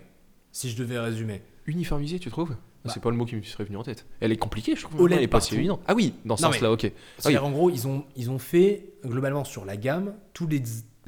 si 0.50 0.68
je 0.68 0.76
devais 0.76 0.98
résumer. 0.98 1.42
Uniformisé, 1.66 2.18
tu 2.18 2.28
trouves? 2.30 2.56
Bah. 2.84 2.90
C'est 2.94 3.00
pas 3.02 3.10
le 3.10 3.16
mot 3.16 3.24
qui 3.26 3.36
me 3.36 3.42
serait 3.42 3.64
venu 3.64 3.76
en 3.76 3.82
tête. 3.82 4.06
Elle 4.20 4.32
est 4.32 4.36
compliquée, 4.36 4.74
je 4.76 4.82
trouve. 4.82 5.00
OLED 5.02 5.18
Elle 5.18 5.24
est 5.24 5.28
pas 5.28 5.40
si 5.40 5.54
évidente. 5.54 5.80
Ah 5.86 5.94
oui, 5.94 6.14
dans 6.24 6.36
ce 6.36 6.42
sens-là, 6.44 6.72
ok. 6.72 6.90
C'est-à-dire, 7.18 7.44
en 7.44 7.50
gros, 7.50 7.68
ils 7.70 7.86
ont, 7.86 8.04
ils 8.16 8.30
ont 8.30 8.38
fait, 8.38 8.94
globalement, 9.04 9.44
sur 9.44 9.64
la 9.66 9.76
gamme, 9.76 10.14
tous 10.32 10.46
les... 10.46 10.62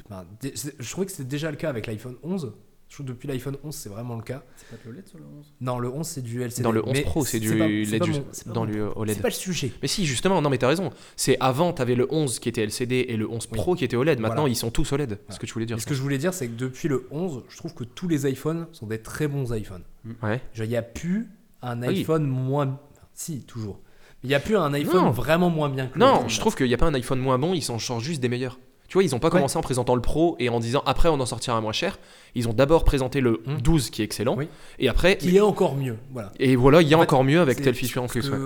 enfin, 0.05 0.25
je 0.43 0.89
trouvais 0.91 1.05
que 1.07 1.11
c'était 1.11 1.23
déjà 1.23 1.49
le 1.49 1.57
cas 1.57 1.69
avec 1.69 1.87
l'iPhone 1.87 2.15
11. 2.23 2.53
Je 2.89 2.97
trouve 2.97 3.07
que 3.07 3.11
depuis 3.13 3.27
l'iPhone 3.27 3.57
11, 3.63 3.73
c'est 3.73 3.89
vraiment 3.89 4.15
le 4.15 4.21
cas. 4.21 4.43
C'est 4.55 4.69
pas 4.69 4.75
le 4.85 4.91
OLED 4.91 5.07
sur 5.07 5.17
le 5.17 5.23
11 5.39 5.53
Non, 5.61 5.79
le 5.79 5.89
11, 5.91 6.05
c'est 6.05 6.21
du 6.21 6.43
LCD. 6.43 6.61
Dans 6.61 6.71
le 6.71 6.85
11 6.85 6.93
mais 6.93 7.01
Pro, 7.01 7.25
c'est 7.25 7.39
du 7.39 7.57
pas- 7.57 7.67
LED 7.67 7.97
pas 7.97 8.05
mon- 8.05 8.19
pas 8.21 8.51
dans 8.53 8.65
le 8.65 8.83
OLED. 8.95 9.15
C'est 9.15 9.21
pas 9.23 9.29
le 9.29 9.33
sujet. 9.33 9.71
Mais 9.81 9.87
si, 9.87 10.05
justement, 10.05 10.39
non, 10.43 10.51
mais 10.51 10.59
t'as 10.59 10.67
raison. 10.67 10.91
C'est 11.15 11.35
avant, 11.39 11.73
t'avais 11.73 11.95
le 11.95 12.05
11 12.13 12.37
qui 12.37 12.49
était 12.49 12.61
LCD 12.61 13.07
et 13.09 13.17
le 13.17 13.27
11 13.27 13.47
Oui. 13.51 13.57
Pro 13.57 13.73
qui 13.73 13.83
était 13.83 13.95
OLED. 13.95 14.19
Maintenant, 14.19 14.41
Voilà. 14.41 14.51
ils 14.51 14.55
sont 14.55 14.69
tous 14.69 14.91
OLED. 14.93 15.09
C'est 15.09 15.15
ce 15.15 15.21
Voilà. 15.25 15.39
que 15.39 15.45
tu 15.47 15.53
voulais 15.53 15.65
dire. 15.65 15.81
Ce 15.81 15.87
que 15.87 15.95
je 15.95 16.01
voulais 16.03 16.19
dire, 16.19 16.35
c'est 16.35 16.47
que 16.47 16.53
depuis 16.53 16.87
le 16.87 17.07
11, 17.09 17.41
je 17.49 17.57
trouve 17.57 17.73
que 17.73 17.83
tous 17.83 18.07
les 18.07 18.29
iPhones 18.29 18.67
sont 18.73 18.85
des 18.85 18.99
très 18.99 19.27
bons 19.27 19.51
iPhones. 19.53 19.81
Ouais. 20.21 20.39
Genre, 20.53 20.65
Il 20.65 20.69
n'y 20.69 20.75
a 20.77 20.83
plus 20.83 21.29
un 21.63 21.81
Oui. 21.81 21.99
iPhone 21.99 22.25
moins. 22.25 22.79
si, 23.15 23.41
toujours. 23.45 23.79
Il 24.23 24.29
n'y 24.29 24.35
a 24.35 24.39
plus 24.39 24.55
un 24.57 24.73
iPhone 24.73 25.03
Non. 25.05 25.11
vraiment 25.11 25.49
moins 25.49 25.69
bien 25.69 25.87
que. 25.87 25.99
Non, 25.99 26.27
je 26.27 26.39
trouve 26.39 26.55
qu'il 26.55 26.67
n'y 26.67 26.73
a 26.73 26.77
pas 26.77 26.87
un 26.87 26.93
iPhone 26.93 27.19
moins 27.19 27.37
bon, 27.37 27.53
ils 27.53 27.61
s'en 27.61 27.77
sortent 27.79 28.01
juste 28.03 28.21
des 28.21 28.29
meilleurs. 28.29 28.57
Tu 28.87 28.93
vois, 28.97 29.03
ils 29.03 29.11
n'ont 29.11 29.19
pas 29.19 29.27
Ouais. 29.27 29.33
commencé 29.33 29.57
en 29.57 29.61
présentant 29.61 29.95
le 29.95 30.01
Pro 30.01 30.35
et 30.39 30.49
en 30.49 30.59
disant 30.59 30.83
après 30.85 31.09
on 31.09 31.19
en 31.19 31.25
sortira 31.25 31.57
un 31.57 31.61
moins 31.61 31.71
cher. 31.73 31.97
Ils 32.35 32.47
ont 32.47 32.53
d'abord 32.53 32.83
présenté 32.83 33.21
le 33.21 33.41
Hmm. 33.45 33.57
12 33.61 33.89
qui 33.89 34.01
est 34.01 34.05
excellent. 34.05 34.35
Oui. 34.35 34.47
Et 34.79 34.87
après, 34.89 35.17
Qui 35.17 35.35
est 35.35 35.41
encore 35.41 35.75
mieux. 35.75 35.97
Voilà. 36.11 36.31
et 36.39 36.55
voilà, 36.55 36.81
il 36.81 36.87
y 36.87 36.93
a 36.93 36.97
En 36.97 36.99
fait, 37.01 37.03
encore 37.07 37.23
mieux 37.23 37.39
avec 37.41 37.61
telle 37.61 37.75
feature 37.75 38.03
en 38.03 38.07
plus. 38.07 38.29
ouais. 38.29 38.37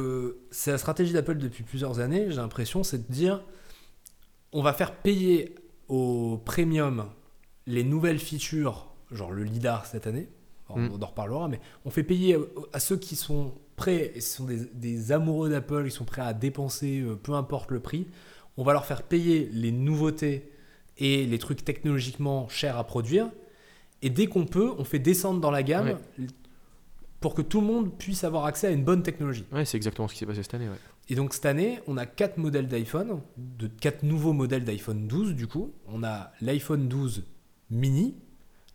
C'est 0.51 0.71
la 0.71 0.77
stratégie 0.77 1.13
d'Apple 1.13 1.37
depuis 1.37 1.63
plusieurs 1.63 1.99
années, 1.99 2.25
j'ai 2.29 2.37
l'impression, 2.37 2.83
c'est 2.83 3.07
de 3.07 3.13
dire 3.13 3.41
on 4.53 4.61
va 4.61 4.73
faire 4.73 4.93
payer 4.93 5.53
au 5.89 6.41
premium 6.45 7.05
les 7.65 7.83
nouvelles 7.83 8.19
features, 8.19 8.87
genre 9.11 9.31
le 9.31 9.43
LIDAR 9.43 9.85
cette 9.85 10.07
année, 10.07 10.29
on 10.69 10.79
Mm. 10.79 11.03
en 11.03 11.05
reparlera, 11.07 11.47
mais 11.47 11.59
on 11.85 11.89
fait 11.89 12.03
payer 12.03 12.37
à 12.73 12.79
ceux 12.79 12.97
qui 12.97 13.15
sont 13.15 13.53
prêts, 13.75 14.11
et 14.15 14.21
ce 14.21 14.37
sont 14.37 14.45
des, 14.45 14.65
des 14.73 15.11
amoureux 15.11 15.49
d'Apple, 15.49 15.83
ils 15.85 15.91
sont 15.91 16.05
prêts 16.05 16.21
à 16.21 16.33
dépenser 16.33 16.99
euh, 17.01 17.15
peu 17.15 17.33
importe 17.33 17.71
le 17.71 17.79
prix, 17.79 18.07
on 18.57 18.63
va 18.63 18.73
leur 18.73 18.85
faire 18.85 19.03
payer 19.03 19.49
les 19.53 19.71
nouveautés 19.71 20.51
et 20.97 21.25
les 21.25 21.37
trucs 21.37 21.63
technologiquement 21.63 22.49
chers 22.49 22.77
à 22.77 22.83
produire, 22.83 23.29
et 24.01 24.09
dès 24.09 24.27
qu'on 24.27 24.45
peut, 24.45 24.71
on 24.77 24.83
fait 24.83 24.99
descendre 24.99 25.39
dans 25.39 25.51
la 25.51 25.63
gamme 25.63 25.97
pour 27.19 27.33
que 27.33 27.41
tout 27.41 27.61
le 27.61 27.67
monde 27.67 27.97
puisse 27.97 28.23
avoir 28.23 28.45
accès 28.45 28.67
à 28.67 28.71
une 28.71 28.83
bonne 28.83 29.01
technologie. 29.03 29.45
Ouais, 29.51 29.65
c'est 29.65 29.77
exactement 29.77 30.07
ce 30.07 30.13
qui 30.13 30.19
s'est 30.19 30.25
passé 30.25 30.43
cette 30.43 30.53
année. 30.53 30.67
ouais. 30.69 30.75
Et 31.09 31.15
donc 31.15 31.33
cette 31.33 31.45
année, 31.45 31.79
on 31.87 31.97
a 31.97 32.05
quatre 32.05 32.37
modèles 32.37 32.67
d'iPhone, 32.67 33.21
de 33.37 33.67
quatre 33.67 34.03
nouveaux 34.03 34.33
modèles 34.33 34.65
d'iPhone 34.65 35.07
12 35.07 35.33
du 35.35 35.47
coup. 35.47 35.71
On 35.87 36.03
a 36.03 36.31
l'iPhone 36.41 36.87
12 36.87 37.23
mini, 37.71 38.15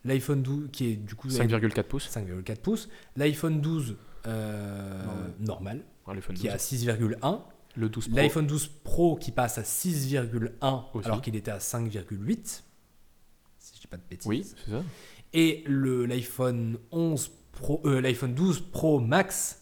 l'iPhone 0.05 0.41
12 0.41 0.69
qui 0.71 0.87
est 0.91 0.95
du 0.95 1.15
coup 1.15 1.27
5,4 1.27 1.83
pouces. 1.83 2.09
5,4 2.09 2.57
pouces, 2.57 2.89
l'iPhone 3.15 3.61
12 3.61 3.95
euh, 4.27 5.03
Normal. 5.39 5.83
qui 6.35 6.47
est 6.47 6.51
12. 6.51 6.53
à 6.53 6.57
6,1, 6.57 7.41
Le 7.75 7.89
12 7.89 8.07
Pro. 8.07 8.15
l'iPhone 8.17 8.47
12 8.47 8.67
Pro 8.83 9.15
qui 9.15 9.31
passe 9.31 9.57
à 9.57 9.63
6,1 9.63 10.83
Aussi. 10.93 11.05
alors 11.07 11.21
qu'il 11.21 11.35
était 11.35 11.51
à 11.51 11.57
5,8 11.59 12.61
si 13.59 13.75
je 13.75 13.81
dis 13.81 13.87
pas 13.87 13.97
de 13.97 14.03
bêtises. 14.09 14.27
Oui, 14.27 14.43
c'est 14.45 14.71
ça. 14.71 14.83
Et 15.33 15.63
le 15.67 16.05
l'iPhone 16.05 16.77
11 16.91 17.31
Pro, 17.53 17.81
euh, 17.85 18.01
l'iPhone 18.01 18.33
12 18.33 18.61
Pro 18.71 18.99
Max 18.99 19.61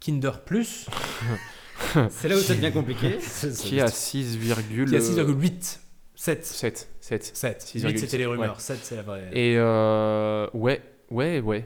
Kinder 0.00 0.42
Plus 0.44 0.86
C'est 2.10 2.28
là 2.28 2.36
où 2.36 2.40
ça 2.40 2.54
devient 2.54 2.72
compliqué. 2.72 3.18
qui 3.18 3.80
a 3.80 3.88
6, 3.88 4.36
Qui 4.38 4.96
a 4.96 4.98
6,8. 5.00 5.78
7. 6.18 6.44
7. 6.44 6.88
7. 7.00 7.24
7. 7.32 7.62
6,8. 7.62 7.90
8 7.92 7.98
c'était 7.98 8.18
les 8.18 8.26
rumeurs. 8.26 8.56
Ouais. 8.56 8.60
7 8.60 8.78
c'est 8.82 8.96
la 8.96 9.02
vraie. 9.02 9.30
Et 9.32 9.54
euh, 9.56 10.48
ouais, 10.52 10.82
ouais, 11.12 11.38
ouais. 11.38 11.64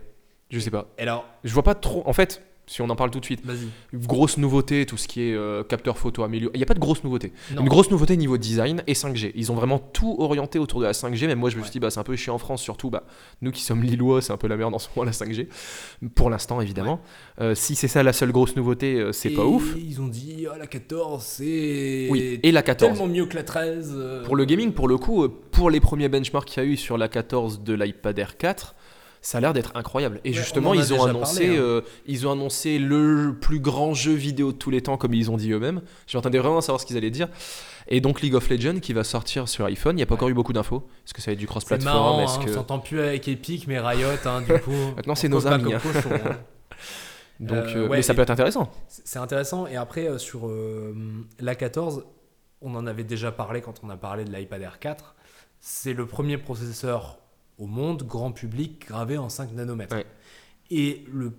Je 0.51 0.59
sais 0.59 0.71
pas. 0.71 0.89
Et 0.99 1.03
alors, 1.03 1.25
Je 1.43 1.55
vois 1.55 1.63
pas 1.63 1.75
trop. 1.75 2.03
En 2.07 2.13
fait, 2.13 2.43
si 2.73 2.81
on 2.81 2.89
en 2.89 2.97
parle 2.97 3.11
tout 3.11 3.21
de 3.21 3.25
suite, 3.27 3.43
grosse 3.93 4.39
nouveauté, 4.39 4.87
tout 4.87 4.97
ce 4.97 5.07
qui 5.07 5.21
est 5.21 5.35
euh, 5.35 5.63
capteur 5.63 5.99
photo 5.99 6.23
amélioré. 6.23 6.53
Il 6.55 6.57
n'y 6.57 6.63
a 6.63 6.67
pas 6.67 6.73
de 6.73 6.79
grosse 6.79 7.05
nouveauté. 7.05 7.35
Non. 7.55 7.61
Une 7.61 7.69
grosse 7.69 7.91
nouveauté 7.91 8.17
niveau 8.17 8.39
design 8.39 8.83
et 8.87 8.95
5G. 8.95 9.33
Ils 9.35 9.53
ont 9.53 9.55
vraiment 9.55 9.79
tout 9.79 10.17
orienté 10.19 10.59
autour 10.59 10.81
de 10.81 10.87
la 10.87 10.93
5G. 10.93 11.27
Même 11.27 11.39
moi, 11.39 11.51
je 11.51 11.59
me 11.59 11.63
suis 11.63 11.71
dit, 11.71 11.81
bah, 11.81 11.91
c'est 11.91 12.01
un 12.01 12.03
peu 12.03 12.17
chiant 12.17 12.35
en 12.35 12.39
France, 12.39 12.63
surtout 12.63 12.89
bah, 12.89 13.05
nous 13.43 13.51
qui 13.51 13.61
sommes 13.61 13.83
lillois, 13.83 14.23
c'est 14.23 14.33
un 14.33 14.39
peu 14.39 14.49
la 14.49 14.57
merde 14.57 14.75
en 14.75 14.79
ce 14.79 14.89
moment, 14.97 15.05
la 15.05 15.13
5G. 15.13 15.49
Pour 16.15 16.31
l'instant, 16.31 16.63
évidemment. 16.63 17.01
Euh, 17.43 17.55
si 17.55 17.75
c'est 17.75 17.89
ça 17.89 18.03
la 18.03 18.15
seule 18.15 18.33
grosse 18.33 18.57
nouveauté, 18.57 18.95
euh, 18.95 19.13
c'est 19.13 19.31
pas 19.31 19.45
ouf. 19.45 19.75
Ils 19.77 20.01
ont 20.01 20.09
dit, 20.09 20.47
ah, 20.51 20.57
la 20.57 20.67
14, 20.67 21.23
c'est. 21.23 22.09
Oui, 22.11 22.41
et 22.43 22.53
la 22.53 22.63
14. 22.63 22.93
Tellement 22.93 23.13
mieux 23.13 23.27
que 23.27 23.37
la 23.37 23.43
13. 23.43 23.93
euh. 23.95 24.25
Pour 24.25 24.35
le 24.35 24.47
gaming, 24.47 24.73
pour 24.73 24.89
le 24.89 24.97
coup, 24.97 25.29
pour 25.29 25.69
les 25.69 25.81
premiers 25.81 26.09
benchmarks 26.09 26.49
qu'il 26.49 26.63
y 26.63 26.67
a 26.67 26.69
eu 26.69 26.79
sur 26.79 26.97
la 26.97 27.09
14 27.09 27.63
de 27.63 27.75
l'iPad 27.75 28.19
Air 28.19 28.39
4, 28.39 28.75
ça 29.23 29.39
a 29.39 29.41
l'air 29.41 29.53
d'être 29.53 29.73
incroyable. 29.77 30.21
Et 30.25 30.31
Ouais, 30.31 30.35
justement, 30.35 30.71
on 30.71 30.75
ils 30.75 30.93
ont 30.93 31.05
annoncé, 31.05 31.47
parlé, 31.47 31.57
hein. 31.57 31.63
euh, 31.63 31.81
ils 32.07 32.27
ont 32.27 32.33
annoncé 32.33 32.79
le 32.79 33.37
plus 33.41 33.61
grand 33.61 33.95
jeu 33.95 34.13
vidéo 34.13 34.53
de 34.53 34.59
tous 34.59 34.71
les 34.71 34.83
temps, 34.83 34.97
comme 34.97 35.15
ils 35.15 35.31
ont 35.31 35.37
dit 35.37 35.53
eux-mêmes. 35.53 35.81
J'entendais 36.09 36.39
vraiment 36.39 36.61
savoir 36.61 36.81
ce 36.81 36.87
qu'ils 36.87 36.97
allaient 36.97 37.11
dire. 37.11 37.29
Et 37.89 38.01
donc 38.01 38.21
League 38.21 38.35
of 38.35 38.49
Legends 38.51 38.81
qui 38.81 38.93
va 38.93 39.05
sortir 39.05 39.49
sur 39.49 39.65
iPhone. 39.67 39.95
Il 39.95 39.99
n'y 39.99 40.03
a 40.03 40.07
pas 40.07 40.15
encore 40.15 40.29
eu 40.29 40.35
beaucoup 40.35 40.53
d'infos. 40.53 40.87
Est-ce 41.07 41.15
que 41.15 41.21
ça 41.21 41.31
va 41.31 41.33
être 41.35 41.39
du 41.39 41.47
cross-platform 41.47 41.95
marrant, 41.95 42.23
Est-ce 42.23 42.39
hein, 42.39 42.45
que 42.45 42.51
on 42.51 42.55
s'entend 42.55 42.79
plus 42.81 43.01
avec 43.01 43.29
Epic, 43.29 43.67
mais 43.69 43.79
Riot, 43.79 44.09
hein, 44.25 44.43
du 44.43 44.61
coup. 44.61 44.73
Maintenant, 44.97 45.15
c'est 45.15 45.29
nos 45.29 45.47
amis, 45.47 45.73
hein. 45.73 45.81
donc, 47.41 47.59
Euh, 47.59 47.75
euh, 47.77 47.89
ouais, 47.89 47.97
mais 47.99 48.03
ça 48.03 48.15
peut 48.15 48.23
être 48.23 48.31
intéressant. 48.31 48.73
C'est 48.89 49.19
intéressant. 49.19 49.67
Et 49.69 49.77
après, 49.77 50.09
euh, 50.09 50.19
sur 50.19 50.51
la 51.39 51.55
14, 51.55 52.05
on 52.61 52.75
en 52.75 52.87
avait 52.87 53.05
déjà 53.05 53.31
parlé 53.31 53.61
quand 53.61 53.81
on 53.85 53.91
a 53.91 53.97
parlé 53.97 54.25
de 54.25 54.33
l'iPad 54.33 54.63
Air 54.63 54.79
4. 54.81 55.15
C'est 55.61 55.93
le 55.93 56.07
premier 56.07 56.39
processeur 56.39 57.19
au 57.59 57.67
monde, 57.67 58.03
grand 58.05 58.33
public, 58.33 58.87
gravé 58.87 59.19
en 59.19 59.29
5 59.29 59.53
nanomètres. 59.53 59.95
Ouais. 59.97 60.07
Et 60.71 61.05
le 61.13 61.33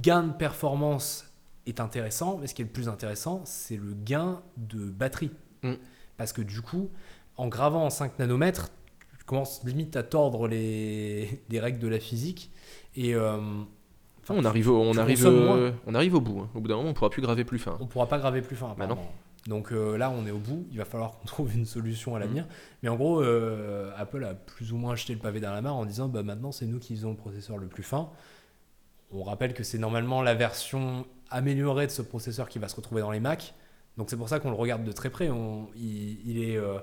gain 0.00 0.24
de 0.24 0.32
performance 0.32 1.30
est 1.66 1.80
intéressant, 1.80 2.38
mais 2.40 2.46
ce 2.46 2.54
qui 2.54 2.62
est 2.62 2.66
le 2.66 2.70
plus 2.70 2.88
intéressant, 2.88 3.42
c'est 3.44 3.76
le 3.76 3.94
gain 3.94 4.42
de 4.56 4.90
batterie. 4.90 5.30
Mm. 5.62 5.72
Parce 6.16 6.32
que 6.32 6.42
du 6.42 6.60
coup, 6.60 6.90
en 7.36 7.48
gravant 7.48 7.84
en 7.86 7.90
5 7.90 8.18
nanomètres, 8.18 8.70
tu 9.18 9.24
commences 9.24 9.64
limite 9.64 9.96
à 9.96 10.02
tordre 10.02 10.46
les, 10.48 11.42
les 11.48 11.60
règles 11.60 11.78
de 11.78 11.88
la 11.88 11.98
physique. 11.98 12.50
Et 12.94 13.14
euh, 13.14 13.38
enfin, 14.22 14.34
on 14.36 14.44
arrive, 14.44 14.68
au, 14.70 14.80
on 14.80 14.96
arrive, 14.96 15.26
euh, 15.26 15.72
on 15.86 15.94
arrive 15.94 16.14
au 16.14 16.20
bout. 16.20 16.40
hein. 16.40 16.48
Au 16.54 16.60
bout 16.60 16.68
d'un 16.68 16.76
moment, 16.76 16.90
on 16.90 16.94
pourra 16.94 17.10
plus 17.10 17.22
graver 17.22 17.44
plus 17.44 17.58
fin. 17.58 17.76
on 17.80 17.86
pourra 17.86 18.06
pas 18.06 18.18
graver 18.18 18.42
plus 18.42 18.56
fin. 18.56 18.74
Bah 18.78 18.86
non. 18.86 18.98
Donc 19.46 19.72
euh, 19.72 19.96
là, 19.98 20.10
on 20.10 20.26
est 20.26 20.30
au 20.30 20.38
bout. 20.38 20.66
Il 20.70 20.78
va 20.78 20.84
falloir 20.84 21.18
qu'on 21.18 21.26
trouve 21.26 21.54
une 21.54 21.66
solution 21.66 22.12
Mm. 22.12 22.16
à 22.16 22.18
l'avenir. 22.20 22.46
Mais 22.82 22.88
en 22.88 22.96
gros, 22.96 23.22
euh, 23.22 23.92
Apple 23.96 24.24
a 24.24 24.34
plus 24.34 24.72
ou 24.72 24.76
moins 24.76 24.94
jeté 24.96 25.12
le 25.12 25.18
pavé 25.20 25.40
dans 25.40 25.52
la 25.52 25.60
mare 25.62 25.74
en 25.76 25.84
disant 25.84 26.08
bah, 26.08 26.22
maintenant, 26.22 26.52
c'est 26.52 26.66
nous 26.66 26.78
qui 26.78 26.94
faisons 26.96 27.10
le 27.10 27.16
processeur 27.16 27.58
le 27.58 27.66
plus 27.66 27.82
fin. 27.82 28.10
On 29.12 29.22
rappelle 29.22 29.54
que 29.54 29.62
c'est 29.62 29.78
normalement 29.78 30.22
la 30.22 30.34
version 30.34 31.06
améliorée 31.30 31.86
de 31.86 31.92
ce 31.92 32.02
processeur 32.02 32.48
qui 32.48 32.58
va 32.58 32.68
se 32.68 32.76
retrouver 32.76 33.00
dans 33.02 33.10
les 33.10 33.20
Mac. 33.20 33.54
Donc 33.96 34.10
c'est 34.10 34.16
pour 34.16 34.28
ça 34.28 34.40
qu'on 34.40 34.50
le 34.50 34.56
regarde 34.56 34.82
de 34.84 34.92
très 34.92 35.10
près. 35.10 35.30
On- 35.30 35.68
il, 35.76 36.18
il 36.28 36.42
est, 36.42 36.56
euh, 36.56 36.78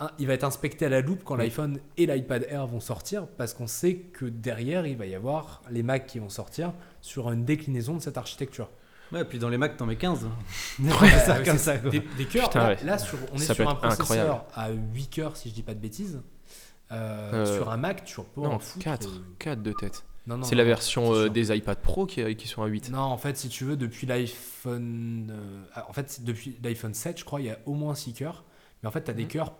un- 0.00 0.10
il 0.18 0.26
va 0.26 0.32
être 0.34 0.44
inspecté 0.44 0.86
à 0.86 0.88
la 0.88 1.02
loupe 1.02 1.22
quand 1.24 1.34
Oui. 1.36 1.42
l'iPhone 1.44 1.78
et 1.98 2.06
l'iPad 2.06 2.46
Air 2.48 2.66
vont 2.66 2.80
sortir 2.80 3.26
parce 3.36 3.54
qu'on 3.54 3.66
sait 3.68 3.96
que 3.96 4.24
derrière, 4.24 4.86
il 4.86 4.96
va 4.96 5.06
y 5.06 5.14
avoir 5.14 5.62
les 5.70 5.82
Mac 5.84 6.06
qui 6.06 6.18
vont 6.18 6.30
sortir 6.30 6.72
sur 7.00 7.30
une 7.30 7.44
déclinaison 7.44 7.94
de 7.96 8.00
cette 8.00 8.16
architecture. 8.18 8.70
Ouais, 9.12 9.24
puis 9.24 9.38
dans 9.38 9.48
les 9.48 9.58
Macs, 9.58 9.76
t'en 9.76 9.86
mets 9.86 9.96
15. 9.96 10.24
Ouais, 10.24 10.90
ça, 11.26 11.38
ouais, 11.38 11.44
comme 11.44 11.58
c'est 11.58 11.58
ça, 11.58 11.78
quoi. 11.78 11.90
Des, 11.90 12.00
des 12.16 12.24
cœurs. 12.26 12.48
Putain, 12.48 12.60
là, 12.60 12.68
ouais. 12.76 12.84
là, 12.84 12.98
sur, 12.98 13.18
on 13.32 13.36
est 13.36 13.40
Ça 13.40 13.54
sur 13.54 13.68
un 13.68 13.74
processeur 13.74 14.00
incroyable. 14.00 14.40
à 14.54 14.70
8 14.70 15.06
cœurs, 15.08 15.36
si 15.36 15.50
je 15.50 15.54
dis 15.54 15.62
pas 15.62 15.74
de 15.74 15.80
bêtises. 15.80 16.20
Euh, 16.90 17.32
Euh, 17.32 17.56
sur 17.58 17.70
un 17.70 17.76
Mac, 17.76 18.04
tu 18.04 18.16
peux 18.34 18.40
Non, 18.42 18.52
en 18.54 18.58
foutre. 18.58 18.84
4. 18.84 19.06
euh, 19.08 19.10
4 19.38 19.62
de 19.62 19.72
tête. 19.72 20.04
C'est 20.42 20.54
la 20.54 20.62
version 20.64 21.12
euh, 21.14 21.28
des 21.28 21.54
iPad 21.56 21.78
Pro 21.78 22.06
qui, 22.06 22.36
qui 22.36 22.46
sont 22.46 22.62
à 22.62 22.66
8. 22.66 22.90
Non, 22.90 22.98
en 23.00 23.16
fait, 23.18 23.36
si 23.36 23.48
tu 23.48 23.64
veux, 23.64 23.76
depuis 23.76 24.06
l'iPhone. 24.06 25.30
euh, 25.32 25.64
ah, 25.74 25.86
en 25.88 25.92
fait, 25.92 26.20
depuis 26.22 26.56
l'iPhone 26.62 26.94
7, 26.94 27.18
je 27.18 27.24
crois, 27.24 27.40
il 27.40 27.46
y 27.46 27.50
a 27.50 27.58
au 27.66 27.74
moins 27.74 27.94
6 27.94 28.12
cœurs. 28.14 28.44
Mais 28.82 28.88
en 28.88 28.92
fait, 28.92 29.02
tu 29.04 29.10
as 29.10 29.14
des 29.14 29.22
Mhm. 29.24 29.28
cœurs 29.28 29.52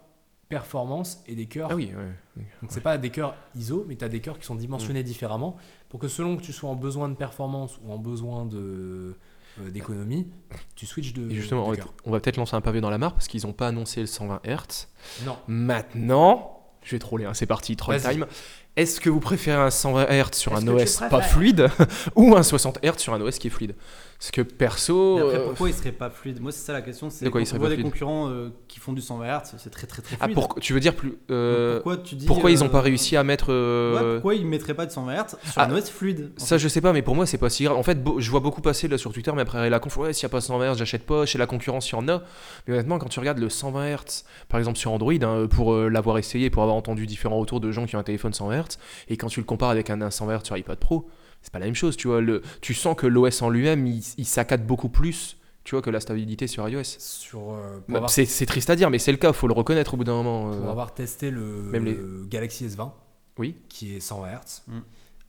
performance 0.48 1.22
et 1.26 1.34
des 1.34 1.46
cœurs. 1.46 1.68
Ah 1.72 1.74
oui, 1.74 1.92
ouais. 1.96 2.44
Donc, 2.60 2.70
c'est 2.70 2.82
pas 2.82 2.98
des 2.98 3.08
cœurs 3.10 3.34
ISO, 3.54 3.86
mais 3.88 3.96
tu 3.96 4.04
as 4.04 4.08
des 4.10 4.20
cœurs 4.20 4.38
qui 4.38 4.44
sont 4.44 4.54
dimensionnés 4.54 5.02
différemment 5.02 5.56
pour 5.88 5.98
que 5.98 6.08
selon 6.08 6.36
que 6.36 6.42
tu 6.42 6.52
sois 6.52 6.68
en 6.68 6.76
besoin 6.76 7.08
de 7.08 7.14
performance 7.14 7.78
ou 7.82 7.90
en 7.90 7.96
besoin 7.98 8.44
de. 8.44 9.16
Euh, 9.60 9.70
d'économie, 9.70 10.28
tu 10.76 10.86
switches 10.86 11.12
de, 11.12 11.30
Et 11.30 11.34
justement, 11.34 11.70
de 11.72 11.78
on 12.04 12.10
va, 12.10 12.20
peut-être 12.20 12.36
lancer 12.36 12.56
un 12.56 12.60
pavé 12.60 12.80
dans 12.80 12.90
la 12.90 12.98
mare 12.98 13.12
parce 13.12 13.28
qu'ils 13.28 13.46
n'ont 13.46 13.52
pas 13.52 13.68
annoncé 13.68 14.00
le 14.00 14.06
120 14.06 14.40
Hz. 14.44 14.88
Non, 15.26 15.36
Maintenant, 15.46 16.60
je 16.82 16.92
vais 16.92 16.98
troller, 16.98 17.24
hein, 17.24 17.34
c'est 17.34 17.46
parti, 17.46 17.76
troll 17.76 18.00
time. 18.00 18.26
Est-ce 18.74 19.00
que 19.00 19.10
vous 19.10 19.20
préférez 19.20 19.60
un 19.60 19.70
120 19.70 20.06
Hz 20.06 20.32
sur 20.32 20.54
un 20.56 20.66
OS 20.66 21.02
pas 21.10 21.20
fluide 21.20 21.68
ou 22.16 22.34
un 22.34 22.42
60 22.42 22.78
Hz 22.82 22.98
sur 22.98 23.12
un 23.12 23.20
OS 23.20 23.38
qui 23.38 23.48
est 23.48 23.50
fluide? 23.50 23.74
Parce 24.22 24.30
que 24.30 24.42
perso. 24.42 25.16
Mais 25.16 25.22
après, 25.22 25.34
euh, 25.34 25.46
pourquoi 25.48 25.68
il 25.68 25.74
serait 25.74 25.90
pas 25.90 26.08
fluide? 26.08 26.40
Moi, 26.40 26.52
c'est 26.52 26.64
ça 26.64 26.72
la 26.72 26.80
question. 26.80 27.10
C'est 27.10 27.24
De 27.24 27.30
quoi 27.30 27.40
quand 27.40 27.42
il 27.42 27.46
serait 27.48 27.58
on 27.58 27.62
voit 27.62 27.70
pas 27.70 27.74
des 27.74 27.82
concurrents 27.82 28.28
euh, 28.28 28.50
qui 28.68 28.78
font 28.78 28.92
du 28.92 29.00
120 29.00 29.26
Hz, 29.26 29.54
c'est 29.58 29.70
très 29.70 29.88
très 29.88 30.00
très 30.00 30.16
ah, 30.20 30.26
fluide. 30.26 30.34
pour- 30.36 30.54
tu 30.60 30.72
veux 30.72 30.78
dire 30.78 30.94
plus. 30.94 31.18
euh, 31.32 31.74
pourquoi 31.80 31.96
tu 31.96 32.14
dis 32.14 32.26
pourquoi 32.26 32.52
ils 32.52 32.60
n'ont 32.60 32.68
pas 32.68 32.82
réussi 32.82 33.16
à 33.16 33.24
mettre. 33.24 33.48
ouais, 33.52 34.12
pourquoi 34.14 34.36
ils 34.36 34.46
mettraient 34.46 34.74
pas 34.74 34.86
de 34.86 34.92
120 34.92 35.12
Hz 35.12 35.28
sur 35.28 35.38
Ah, 35.56 35.64
un 35.64 35.74
OS 35.76 35.90
fluide 35.90 36.30
Ça, 36.36 36.56
je 36.56 36.68
sais 36.68 36.80
pas, 36.80 36.92
mais 36.92 37.02
pour 37.02 37.16
moi, 37.16 37.26
c'est 37.26 37.36
pas 37.36 37.50
si 37.50 37.64
grave. 37.64 37.76
En 37.76 37.82
fait, 37.82 37.98
je 38.18 38.30
vois 38.30 38.38
beaucoup 38.38 38.60
passer 38.60 38.86
là 38.86 38.96
sur 38.96 39.12
Twitter, 39.12 39.32
mais 39.34 39.42
après 39.42 39.68
la 39.68 39.80
conf, 39.80 39.96
ouais, 39.96 40.12
s'il 40.12 40.24
n'y 40.24 40.30
a 40.30 40.34
pas 40.34 40.40
120 40.40 40.74
Hz, 40.74 40.78
j'achète 40.78 41.04
pas. 41.04 41.26
Chez 41.26 41.38
la 41.38 41.48
concurrence, 41.48 41.90
il 41.90 41.96
y 41.96 41.98
en 41.98 42.06
a. 42.08 42.22
Mais 42.68 42.74
honnêtement, 42.74 43.00
quand 43.00 43.08
tu 43.08 43.18
regardes 43.18 43.40
le 43.40 43.48
120 43.48 43.96
Hz, 43.96 44.22
par 44.48 44.60
exemple 44.60 44.78
sur 44.78 44.92
Android, 44.92 45.12
hein, 45.20 45.48
pour 45.50 45.74
l'avoir 45.74 46.18
essayé, 46.18 46.48
pour 46.48 46.62
avoir 46.62 46.76
entendu 46.76 47.06
différents 47.08 47.40
retours 47.40 47.58
de 47.58 47.72
gens 47.72 47.86
qui 47.86 47.96
ont 47.96 47.98
un 47.98 48.04
téléphone 48.04 48.32
120 48.32 48.56
Hz, 48.56 48.78
et 49.08 49.16
quand 49.16 49.26
tu 49.26 49.40
le 49.40 49.46
compares 49.46 49.70
avec 49.70 49.90
un, 49.90 50.00
un 50.00 50.12
120 50.12 50.36
Hz 50.36 50.44
sur 50.44 50.56
iPad 50.56 50.78
Pro, 50.78 51.08
c'est 51.42 51.52
pas 51.52 51.58
la 51.58 51.66
même 51.66 51.74
chose. 51.74 51.96
Tu 51.96 52.08
vois, 52.08 52.20
le, 52.20 52.42
tu 52.60 52.72
sens 52.74 52.96
que 52.96 53.06
l'OS 53.06 53.42
en 53.42 53.50
lui-même, 53.50 53.86
il, 53.86 54.02
il 54.16 54.24
saccade 54.26 54.66
beaucoup 54.66 54.88
plus. 54.88 55.36
Tu 55.64 55.74
vois 55.76 55.82
que 55.82 55.90
la 55.90 56.00
stabilité 56.00 56.46
sur 56.48 56.68
iOS. 56.68 56.82
sur, 56.84 57.52
euh, 57.52 57.78
Bah, 57.88 57.98
avoir 57.98 58.10
C'est 58.10 58.24
c'est 58.24 58.46
triste 58.46 58.68
à 58.70 58.74
dire, 58.76 58.90
mais 58.90 58.98
c'est 58.98 59.12
le 59.12 59.18
cas. 59.18 59.32
Faut 59.32 59.46
le 59.46 59.52
reconnaître 59.54 59.94
au 59.94 59.96
bout 59.96 60.04
d'un 60.04 60.14
moment. 60.14 60.52
euh. 60.52 60.58
Pour 60.60 60.70
avoir 60.70 60.92
testé 60.94 61.30
le, 61.30 61.42
Même 61.62 61.84
les- 61.84 61.94
le 61.94 62.24
Galaxy 62.28 62.66
S20, 62.66 62.90
Oui. 63.38 63.56
qui 63.68 63.94
est 63.94 64.00
120 64.00 64.28
Hz, 64.32 64.62
Mm. 64.66 64.78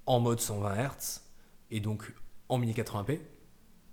en 0.07 0.19
mode 0.19 0.39
120 0.39 0.73
Hz, 0.75 1.21
et 1.69 1.79
donc 1.79 2.11
en 2.49 2.57
1080p, 2.59 3.19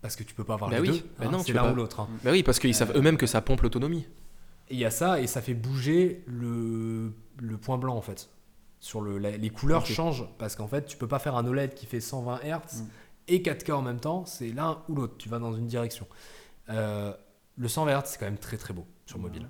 parce 0.01 0.17
que 0.17 0.23
tu 0.23 0.35
peux 0.35 0.45
pas 0.45 0.55
avoir 0.55 0.71
Bah 0.71 0.77
les 0.81 0.89
oui. 0.91 0.99
deux, 1.01 1.05
Bah 1.19 1.27
hein, 1.27 1.31
non, 1.31 1.39
c'est 1.41 1.45
tu 1.47 1.53
peux 1.53 1.59
l'un 1.59 1.65
pas. 1.65 1.73
ou 1.73 1.77
l'autre. 1.77 2.01
hein. 2.01 2.09
Bah 2.25 2.31
oui, 2.33 2.43
parce 2.43 2.59
qu'ils 2.59 2.75
savent 2.75 2.93
Euh, 2.95 2.99
eux-mêmes 3.01 3.19
que 3.19 3.27
ça 3.27 3.43
pompe 3.43 3.61
l'autonomie. 3.61 4.07
Et 4.71 4.75
il 4.75 4.79
y 4.81 4.85
a 4.87 4.91
ça, 4.91 5.21
et 5.21 5.27
ça 5.27 5.43
fait 5.43 5.53
bouger 5.55 6.25
le, 6.27 7.13
le 7.39 7.57
point 7.59 7.77
blanc 7.77 7.97
en 7.97 8.01
fait. 8.03 8.31
Sur 8.81 9.03
le, 9.03 9.19
la- 9.19 9.37
les 9.37 9.51
couleurs 9.51 9.85
changent, 9.85 10.25
parce 10.39 10.57
qu'en 10.57 10.67
fait, 10.67 10.87
tu 10.87 10.97
peux 10.97 11.07
pas 11.09 11.19
faire 11.19 11.37
un 11.37 11.47
OLED 11.47 11.75
qui 11.75 11.85
fait 11.87 12.01
120 12.01 12.41
Hz 12.43 12.81
Mm. 12.83 12.87
et 13.29 13.43
4K 13.43 13.73
en 13.73 13.83
même 13.83 14.01
temps, 14.01 14.25
c'est 14.25 14.49
l'un 14.49 14.83
ou 14.89 14.95
l'autre, 14.95 15.17
tu 15.19 15.29
vas 15.29 15.39
dans 15.39 15.55
une 15.55 15.67
direction. 15.67 16.07
Euh, 16.71 17.13
le 17.59 17.69
120 17.69 17.93
Hz, 18.01 18.03
c'est 18.07 18.19
quand 18.19 18.25
même 18.27 18.39
très 18.39 18.57
très 18.57 18.73
beau 18.73 18.87
sur 19.07 19.19
mobile. 19.19 19.47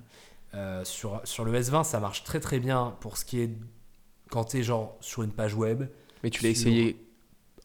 Euh, 0.55 0.83
sur, 0.85 1.21
sur 1.25 1.45
le 1.45 1.53
S20, 1.61 1.85
ça 1.85 2.01
marche 2.01 2.25
très 2.25 2.41
très 2.41 2.59
bien 2.59 2.97
pour 3.01 3.17
ce 3.17 3.25
qui 3.25 3.41
est 3.41 3.51
quand 4.31 4.45
tu 4.45 4.59
es 4.59 4.63
genre 4.65 4.97
sur 5.01 5.23
une 5.23 5.31
page 5.33 5.55
web. 5.55 5.85
Mais 6.25 6.31
tu 6.31 6.43
l'as 6.43 6.49
essayé, 6.51 6.97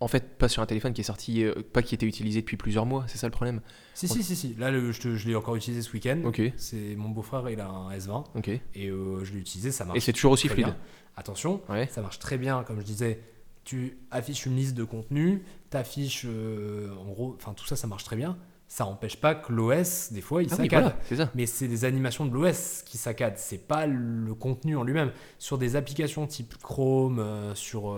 en 0.06 0.08
fait, 0.08 0.38
pas 0.38 0.48
sur 0.48 0.62
un 0.62 0.66
téléphone 0.68 0.94
qui 0.94 1.02
est 1.02 1.06
sorti, 1.06 1.44
euh, 1.44 1.54
pas 1.74 1.82
qui 1.82 1.96
était 1.96 2.06
utilisé 2.06 2.42
depuis 2.42 2.58
plusieurs 2.58 2.86
mois, 2.86 3.04
c'est 3.08 3.18
ça 3.18 3.26
le 3.28 3.32
problème 3.32 3.60
Si, 3.96 4.06
Ok. 4.06 4.12
si, 4.18 4.24
si, 4.24 4.36
si. 4.36 4.54
Là, 4.56 4.70
le- 4.72 4.92
je, 4.92 5.02
te- 5.02 5.16
je 5.16 5.28
l'ai 5.28 5.36
encore 5.36 5.56
utilisé 5.56 5.82
ce 5.82 5.92
week-end. 5.92 6.22
Ok, 6.26 6.42
C'est 6.58 6.96
mon 6.96 7.10
beau-frère, 7.10 7.50
il 7.50 7.60
a 7.60 7.68
un 7.68 7.90
S20 7.92 8.24
ok. 8.36 8.48
et 8.50 8.62
euh, 8.90 9.24
je 9.26 9.34
l'ai 9.34 9.40
utilisé, 9.40 9.72
ça 9.72 9.84
marche. 9.84 9.98
Et 9.98 10.00
c'est 10.02 10.14
toujours 10.14 10.32
aussi 10.34 10.48
fluide 10.48 10.68
bien. 10.68 10.78
Attention, 11.18 11.62
Ouais. 11.70 11.88
ça 11.92 12.02
marche 12.02 12.20
très 12.20 12.38
bien, 12.38 12.64
comme 12.64 12.80
je 12.80 12.86
disais. 12.86 13.20
Tu 13.64 13.98
affiches 14.12 14.46
une 14.46 14.56
liste 14.56 14.76
de 14.76 14.84
contenus, 14.84 15.42
tu 15.72 15.78
affiches 15.78 16.26
en 16.26 17.10
gros, 17.12 17.36
enfin 17.40 17.54
tout 17.54 17.66
ça, 17.66 17.76
ça 17.76 17.88
marche 17.88 18.04
très 18.04 18.16
bien. 18.16 18.38
Ça 18.68 18.84
n'empêche 18.84 19.18
pas 19.18 19.36
que 19.36 19.52
l'OS, 19.54 20.12
des 20.12 20.22
fois, 20.22 20.42
il 20.44 20.50
Ah 20.52 20.56
oui, 20.60 20.64
saccade. 20.64 20.96
voilà, 21.10 21.26
ça. 21.26 21.32
Mais 21.36 21.46
c'est 21.46 21.68
des 21.68 21.86
animations 21.86 22.26
de 22.26 22.34
l'OS 22.34 22.82
qui 22.86 22.98
saccadent, 22.98 23.38
c'est 23.38 23.60
pas 23.68 23.86
le 23.86 24.34
contenu 24.34 24.76
en 24.76 24.84
lui-même. 24.84 25.12
Sur 25.40 25.58
des 25.58 25.76
applications 25.76 26.26
type 26.28 26.56
Chrome, 26.62 27.20
euh, 27.20 27.54
sur 27.56 27.92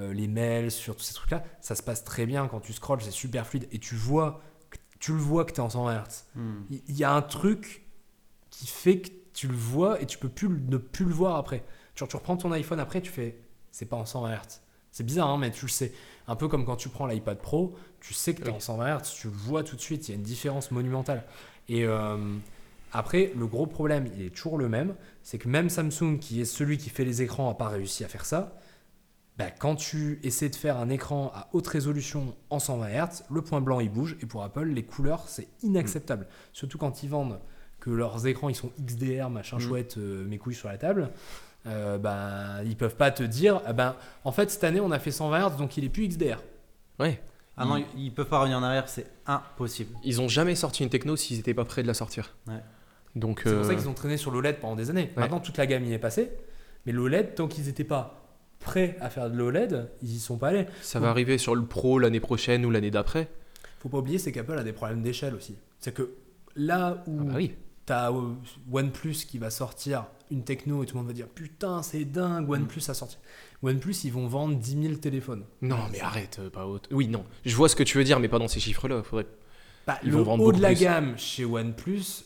euh, 0.00 0.12
les 0.12 0.28
mails, 0.28 0.70
sur 0.70 0.96
tous 0.96 1.02
ces 1.04 1.14
trucs-là, 1.14 1.44
ça 1.60 1.74
se 1.74 1.82
passe 1.82 2.04
très 2.04 2.26
bien 2.26 2.48
quand 2.48 2.60
tu 2.60 2.72
scrolles, 2.72 3.00
c'est 3.02 3.10
super 3.10 3.46
fluide 3.46 3.68
et 3.72 3.78
tu 3.78 3.94
vois, 3.94 4.40
tu 4.98 5.12
le 5.12 5.18
vois 5.18 5.44
que 5.44 5.52
tu 5.52 5.56
es 5.56 5.60
en 5.60 5.70
120 5.70 5.94
Hz. 5.94 6.24
Hmm. 6.34 6.62
Il 6.70 6.96
y 6.96 7.04
a 7.04 7.12
un 7.12 7.22
truc 7.22 7.86
qui 8.50 8.66
fait 8.66 9.00
que 9.00 9.10
tu 9.32 9.48
le 9.48 9.54
vois 9.56 10.00
et 10.00 10.06
tu 10.06 10.18
peux 10.18 10.28
plus 10.28 10.48
ne 10.48 10.76
plus 10.76 11.04
le 11.04 11.12
voir 11.12 11.36
après. 11.36 11.64
Tu 11.94 12.04
reprends 12.04 12.36
ton 12.36 12.50
iPhone 12.52 12.80
après, 12.80 13.00
tu 13.00 13.10
fais, 13.10 13.38
c'est 13.70 13.86
pas 13.86 13.96
en 13.96 14.04
120 14.06 14.32
Hz. 14.34 14.60
C'est 14.90 15.04
bizarre, 15.04 15.28
hein, 15.28 15.38
mais 15.38 15.50
tu 15.50 15.64
le 15.64 15.70
sais. 15.70 15.92
Un 16.28 16.36
peu 16.36 16.48
comme 16.48 16.64
quand 16.64 16.76
tu 16.76 16.88
prends 16.88 17.06
l'iPad 17.06 17.38
Pro, 17.38 17.76
tu 18.00 18.14
sais 18.14 18.32
que 18.34 18.42
tu 18.42 18.48
es 18.48 18.50
Oui. 18.50 18.56
en 18.56 18.60
120 18.60 18.98
Hz, 18.98 19.12
tu 19.14 19.26
le 19.28 19.32
vois 19.32 19.64
tout 19.64 19.76
de 19.76 19.80
suite, 19.80 20.08
il 20.08 20.12
y 20.12 20.14
a 20.14 20.16
une 20.16 20.22
différence 20.22 20.70
monumentale. 20.70 21.24
Et 21.68 21.84
euh, 21.84 22.16
après, 22.92 23.32
le 23.36 23.46
gros 23.46 23.66
problème, 23.66 24.08
il 24.16 24.24
est 24.24 24.30
toujours 24.30 24.56
le 24.56 24.68
même, 24.68 24.94
c'est 25.22 25.38
que 25.38 25.48
même 25.48 25.68
Samsung, 25.68 26.18
qui 26.20 26.40
est 26.40 26.44
celui 26.44 26.78
qui 26.78 26.90
fait 26.90 27.04
les 27.04 27.22
écrans, 27.22 27.48
n'a 27.48 27.54
pas 27.54 27.68
réussi 27.68 28.04
à 28.04 28.08
faire 28.08 28.24
ça. 28.24 28.56
Bah, 29.36 29.50
quand 29.50 29.74
tu 29.74 30.20
essaies 30.22 30.48
de 30.48 30.54
faire 30.56 30.76
un 30.78 30.88
écran 30.90 31.32
à 31.34 31.48
haute 31.52 31.66
résolution 31.66 32.34
en 32.50 32.58
120 32.58 32.88
Hz, 32.88 33.24
le 33.30 33.42
point 33.42 33.60
blanc 33.60 33.80
il 33.80 33.90
bouge 33.90 34.16
et 34.22 34.26
pour 34.26 34.42
Apple, 34.44 34.64
les 34.66 34.84
couleurs 34.84 35.24
c'est 35.28 35.48
inacceptable. 35.62 36.26
Surtout 36.52 36.78
quand 36.78 37.02
ils 37.02 37.08
vendent 37.10 37.40
que 37.80 37.90
leurs 37.90 38.26
écrans 38.26 38.48
ils 38.48 38.54
sont 38.54 38.70
XDR, 38.80 39.30
machin 39.30 39.56
Mm. 39.56 39.60
chouette, 39.60 39.98
euh, 39.98 40.24
mes 40.26 40.38
couilles 40.38 40.54
sur 40.54 40.68
la 40.68 40.78
table. 40.78 41.10
Euh, 41.66 41.96
ben, 41.98 42.62
ils 42.64 42.76
peuvent 42.76 42.94
pas 42.96 43.10
te 43.10 43.22
dire, 43.22 43.60
ah 43.66 43.72
ben, 43.72 43.96
en 44.24 44.32
fait 44.32 44.50
cette 44.50 44.64
année 44.64 44.80
on 44.80 44.90
a 44.90 44.98
fait 44.98 45.10
120 45.10 45.48
Hz 45.50 45.56
donc 45.56 45.76
il 45.76 45.84
est 45.84 45.88
plus 45.88 46.06
XDR. 46.08 46.42
Ouais. 47.00 47.20
Ah 47.56 47.64
non, 47.66 47.84
ils 47.96 48.12
peuvent 48.12 48.28
pas 48.28 48.38
revenir 48.40 48.58
en 48.58 48.62
arrière, 48.64 48.88
c'est 48.88 49.06
impossible. 49.26 49.96
Ils 50.02 50.20
ont 50.20 50.26
jamais 50.28 50.56
sorti 50.56 50.82
une 50.82 50.90
techno 50.90 51.14
s'ils 51.16 51.38
étaient 51.38 51.54
pas 51.54 51.64
prêts 51.64 51.82
de 51.82 51.86
la 51.86 51.94
sortir. 51.94 52.34
Ouais. 52.48 52.54
Donc, 53.14 53.42
C'est 53.44 53.52
pour 53.52 53.60
euh, 53.60 53.68
ça 53.68 53.74
qu'ils 53.76 53.88
ont 53.88 53.94
traîné 53.94 54.16
sur 54.16 54.32
l'OLED 54.32 54.58
pendant 54.58 54.74
des 54.74 54.90
années. 54.90 55.12
Maintenant 55.16 55.38
toute 55.38 55.56
la 55.56 55.66
gamme 55.66 55.84
y 55.84 55.92
est 55.92 55.98
passée, 55.98 56.32
mais 56.84 56.90
l'OLED 56.92 57.36
tant 57.36 57.46
qu'ils 57.46 57.66
n'étaient 57.66 57.84
pas 57.84 58.23
prêts 58.60 58.96
à 59.00 59.10
faire 59.10 59.30
de 59.30 59.36
l'OLED, 59.36 59.90
ils 60.02 60.16
y 60.16 60.18
sont 60.18 60.38
pas 60.38 60.48
allés. 60.48 60.66
ça 60.82 61.00
va 61.00 61.10
arriver 61.10 61.38
sur 61.38 61.54
le 61.54 61.64
Pro 61.64 61.98
l'année 61.98 62.20
prochaine 62.20 62.64
ou 62.64 62.70
l'année 62.70 62.90
d'après. 62.90 63.28
Faut 63.80 63.88
pas 63.88 63.98
oublier 63.98 64.18
c'est 64.18 64.32
qu'Apple 64.32 64.56
a 64.58 64.64
des 64.64 64.72
problèmes 64.72 65.02
d'échelle 65.02 65.34
aussi. 65.34 65.56
C'est 65.78 65.92
que 65.92 66.14
là 66.56 67.02
où 67.06 67.18
Ah 67.20 67.24
bah 67.24 67.32
oui. 67.36 67.54
T'as 67.86 68.10
euh, 68.10 68.32
OnePlus 68.72 69.26
qui 69.28 69.36
va 69.36 69.50
sortir 69.50 70.06
une 70.30 70.42
techno 70.42 70.82
et 70.82 70.86
tout 70.86 70.94
le 70.94 71.00
monde 71.00 71.08
va 71.08 71.12
dire 71.12 71.28
putain 71.28 71.82
c'est 71.82 72.06
dingue 72.06 72.48
OnePlus 72.48 72.80
a 72.88 72.94
sorti. 72.94 73.18
OnePlus 73.62 73.94
ils 74.04 74.12
vont 74.12 74.26
vendre 74.26 74.56
10 74.56 74.82
000 74.82 74.94
téléphones. 74.94 75.44
Non, 75.60 75.76
mais 75.92 76.00
arrête, 76.00 76.38
euh, 76.40 76.48
pas 76.48 76.66
haute. 76.66 76.88
Oui, 76.90 77.08
non. 77.08 77.24
Je 77.44 77.54
vois 77.54 77.68
ce 77.68 77.76
que 77.76 77.82
tu 77.82 77.98
veux 77.98 78.04
dire, 78.04 78.20
mais 78.20 78.28
pas 78.28 78.38
dans 78.38 78.48
ces 78.48 78.60
chiffres-là. 78.60 79.02
Faudrait... 79.02 79.26
Bah, 79.86 79.98
Ils 80.02 80.10
le 80.12 80.16
vont 80.16 80.22
vendre 80.24 80.44
haut 80.44 80.52
de 80.52 80.62
la 80.62 80.68
plus. 80.68 80.80
gamme 80.80 81.18
chez 81.18 81.44
OnePlus, 81.44 82.24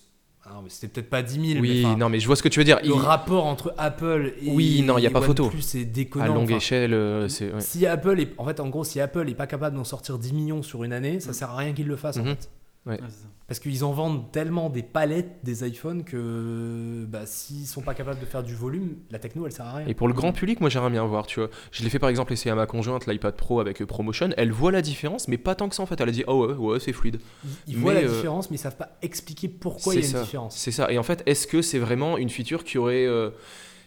ah 0.51 0.61
mais 0.62 0.70
c'était 0.70 0.88
peut-être 0.88 1.11
pas 1.11 1.22
10 1.22 1.34
000 1.34 1.61
mais 1.62 1.68
Oui, 1.68 1.86
non, 1.96 2.09
mais 2.09 2.20
je 2.20 2.26
vois 2.26 2.36
ce 2.36 2.42
que 2.42 2.49
tu 2.49 2.59
veux 2.61 2.64
dire. 2.64 2.78
le 2.82 2.86
Il- 2.88 2.92
rapport 2.92 3.46
entre 3.46 3.74
Apple 3.78 4.32
et 4.42 4.51
Oui, 4.51 4.82
non, 4.82 4.99
y 4.99 5.07
a 5.07 5.11
pas 5.11 5.20
photo. 5.20 5.44
OnePlus 5.44 5.62
c'est 5.62 5.84
déconnant. 5.84 6.24
À 6.24 6.28
longue 6.28 6.44
Enfin, 6.44 6.57
échelle, 6.57 6.94
euh, 6.94 7.28
c'est. 7.28 7.53
ouais. 7.53 7.61
Si 7.61 7.86
Apple 7.86 8.18
est, 8.20 8.30
en 8.38 8.44
fait, 8.44 8.61
en 8.61 8.68
gros, 8.68 8.84
si 8.84 9.01
Apple 9.01 9.28
est 9.28 9.34
pas 9.34 9.46
capable 9.46 9.76
d'en 9.76 9.84
sortir 9.84 10.18
10 10.18 10.32
millions 10.32 10.62
sur 10.62 10.84
une 10.84 10.92
année, 10.92 11.20
ça 11.20 11.32
sert 11.32 11.51
à 11.51 11.57
rien 11.57 11.72
qu'ils 11.72 11.86
le 11.86 11.96
fassent 11.96 12.16
en 12.18 12.22
Mhm. 12.24 12.36
fait. 12.36 12.49
Ouais. 12.89 12.99
Parce 13.47 13.61
qu'ils 13.61 13.82
en 13.84 13.93
vendent 13.93 14.30
tellement 14.30 14.68
des 14.70 14.82
palettes 14.82 15.39
des 15.43 15.66
iPhones 15.66 16.05
que 16.05 17.05
bah, 17.09 17.24
s'ils 17.26 17.66
sont 17.66 17.80
pas 17.80 17.95
capables 17.95 18.20
de 18.20 18.26
faire 18.26 18.43
du 18.43 18.55
volume, 18.55 18.97
la 19.11 19.18
techno 19.18 19.47
elle 19.47 19.53
sert 19.53 19.66
à 19.66 19.74
rien. 19.76 19.86
Et 19.86 19.95
pour 19.95 20.09
le 20.09 20.14
grand 20.14 20.32
public, 20.32 20.61
moi 20.61 20.68
j'aimerais 20.68 20.91
bien 20.91 21.05
voir, 21.07 21.26
tu 21.26 21.41
vois. 21.41 21.49
Je 21.72 21.82
l'ai 21.82 21.91
fait 21.91 21.99
par 21.99 22.09
exemple 22.11 22.32
essayer 22.32 22.51
à 22.51 22.55
ma 22.55 22.66
conjointe 22.66 23.07
l'iPad 23.07 23.36
Pro 23.36 23.61
avec 23.61 23.80
euh, 23.80 23.86
ProMotion. 23.86 24.30
Elle 24.36 24.53
voit 24.53 24.72
la 24.72 24.82
différence, 24.82 25.28
mais 25.28 25.39
pas 25.39 25.55
tant 25.55 25.68
que 25.68 25.74
ça 25.74 25.82
en 25.82 25.86
fait. 25.86 26.01
Elle 26.01 26.09
a 26.09 26.12
dit, 26.12 26.24
oh 26.26 26.47
ouais, 26.47 26.55
ouais, 26.55 26.80
c'est 26.80 26.93
fluide. 26.93 27.20
Ils, 27.66 27.74
ils 27.74 27.78
voient 27.78 27.95
la 27.95 28.01
euh, 28.01 28.09
différence, 28.14 28.51
mais 28.51 28.57
ils 28.57 28.61
savent 28.61 28.76
pas 28.76 28.91
expliquer 29.03 29.49
pourquoi 29.49 29.95
il 29.95 30.03
y 30.03 30.05
a 30.05 30.09
une 30.18 30.24
différence. 30.24 30.57
C'est 30.57 30.70
ça. 30.72 30.91
Et 30.93 30.99
en 30.99 31.03
fait, 31.03 31.22
est-ce 31.26 31.47
que 31.47 31.62
c'est 31.62 31.78
vraiment 31.78 32.18
une 32.18 32.28
feature 32.30 32.64
qui 32.64 32.76
aurait. 32.78 33.07
euh, 33.07 33.30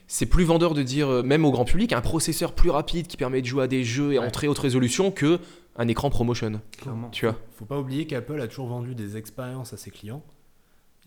C'est 0.08 0.26
plus 0.26 0.44
vendeur 0.44 0.74
de 0.74 0.82
dire, 0.84 1.24
même 1.24 1.46
au 1.46 1.52
grand 1.52 1.66
public, 1.66 1.94
un 1.94 2.02
processeur 2.02 2.54
plus 2.54 2.70
rapide 2.72 3.08
qui 3.08 3.16
permet 3.16 3.42
de 3.42 3.46
jouer 3.48 3.64
à 3.64 3.68
des 3.68 3.84
jeux 3.84 4.14
et 4.14 4.20
en 4.20 4.24
Ouais. 4.24 4.32
très 4.32 4.48
haute 4.48 4.60
résolution 4.60 5.12
que 5.12 5.40
un 5.76 5.88
écran 5.88 6.10
ProMotion. 6.10 6.62
Clairement. 6.72 7.10
Tu 7.10 7.26
vois. 7.26 7.38
Faut 7.58 7.66
pas 7.66 7.80
oublier 7.80 8.08
qu'Apple 8.08 8.40
a 8.42 8.48
toujours 8.48 8.68
vendu 8.68 8.96
des 8.96 9.18
expériences 9.18 9.74
à 9.74 9.78
ses 9.78 9.92
clients, 9.92 10.24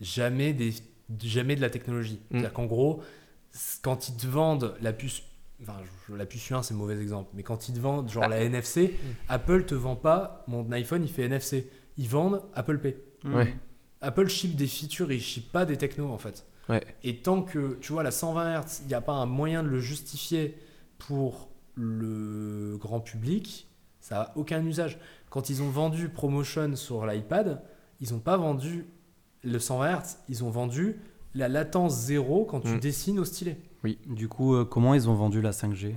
jamais, 0.01 0.53
des, 0.53 0.73
jamais 1.21 1.55
de 1.55 1.61
la 1.61 1.69
technologie. 1.69 2.15
Mm. 2.15 2.19
C'est-à-dire 2.31 2.53
qu'en 2.53 2.65
gros, 2.65 3.01
quand 3.81 4.09
ils 4.09 4.15
te 4.17 4.27
vendent 4.27 4.75
la 4.81 4.91
puce, 4.93 5.23
enfin 5.61 5.77
la 6.09 6.25
puce 6.25 6.49
U1 6.49 6.63
c'est 6.63 6.73
un 6.73 6.77
mauvais 6.77 6.99
exemple, 6.99 7.29
mais 7.33 7.43
quand 7.43 7.69
ils 7.69 7.75
te 7.75 7.79
vendent 7.79 8.09
genre 8.09 8.23
Ah. 8.23 8.27
la 8.29 8.41
NFC, 8.41 8.95
Apple 9.29 9.65
te 9.65 9.75
vend 9.75 9.95
pas 9.95 10.43
mon 10.47 10.69
iPhone 10.71 11.03
il 11.03 11.09
fait 11.09 11.23
NFC, 11.23 11.69
ils 11.97 12.09
vendent 12.09 12.41
Apple 12.53 12.79
Pay. 12.79 12.97
Mhm. 13.23 13.35
Ouais. 13.35 13.55
Apple 14.01 14.27
ship 14.27 14.55
des 14.55 14.67
features, 14.67 15.11
ils 15.11 15.21
ship 15.21 15.51
pas 15.51 15.65
des 15.65 15.77
technos 15.77 16.11
en 16.11 16.17
fait. 16.17 16.45
Ouais. 16.67 16.83
Et 17.03 17.17
tant 17.17 17.43
que, 17.43 17.77
tu 17.79 17.93
vois, 17.93 18.01
la 18.03 18.11
120 18.11 18.59
Hz, 18.61 18.81
il 18.81 18.87
n'y 18.87 18.93
a 18.95 19.01
pas 19.01 19.13
un 19.13 19.27
moyen 19.27 19.63
de 19.63 19.69
le 19.69 19.79
justifier 19.79 20.57
pour 20.97 21.49
le 21.75 22.77
grand 22.77 22.99
public, 22.99 23.67
ça 24.05 24.15
n'a 24.15 24.31
aucun 24.35 24.63
usage. 24.63 24.99
Quand 25.31 25.49
ils 25.49 25.63
ont 25.63 25.69
vendu 25.71 26.09
Promotion 26.09 26.75
sur 26.75 27.07
l'iPad, 27.07 27.63
ils 28.01 28.13
n'ont 28.13 28.19
pas 28.19 28.37
vendu 28.37 28.85
le 29.43 29.57
120 29.57 29.97
Hz, 29.99 30.17
ils 30.29 30.43
ont 30.43 30.51
vendu 30.51 30.97
la 31.33 31.47
latence 31.49 31.95
zéro 31.95 32.45
quand 32.45 32.59
tu 32.61 32.67
Mm. 32.75 32.79
dessines 32.79 33.17
au 33.19 33.25
stylet. 33.25 33.57
Du 34.05 34.27
coup, 34.27 34.53
euh, 34.55 34.63
comment 34.63 34.93
ils 34.93 35.09
ont 35.09 35.15
vendu 35.15 35.41
la 35.41 35.51
5G 35.53 35.95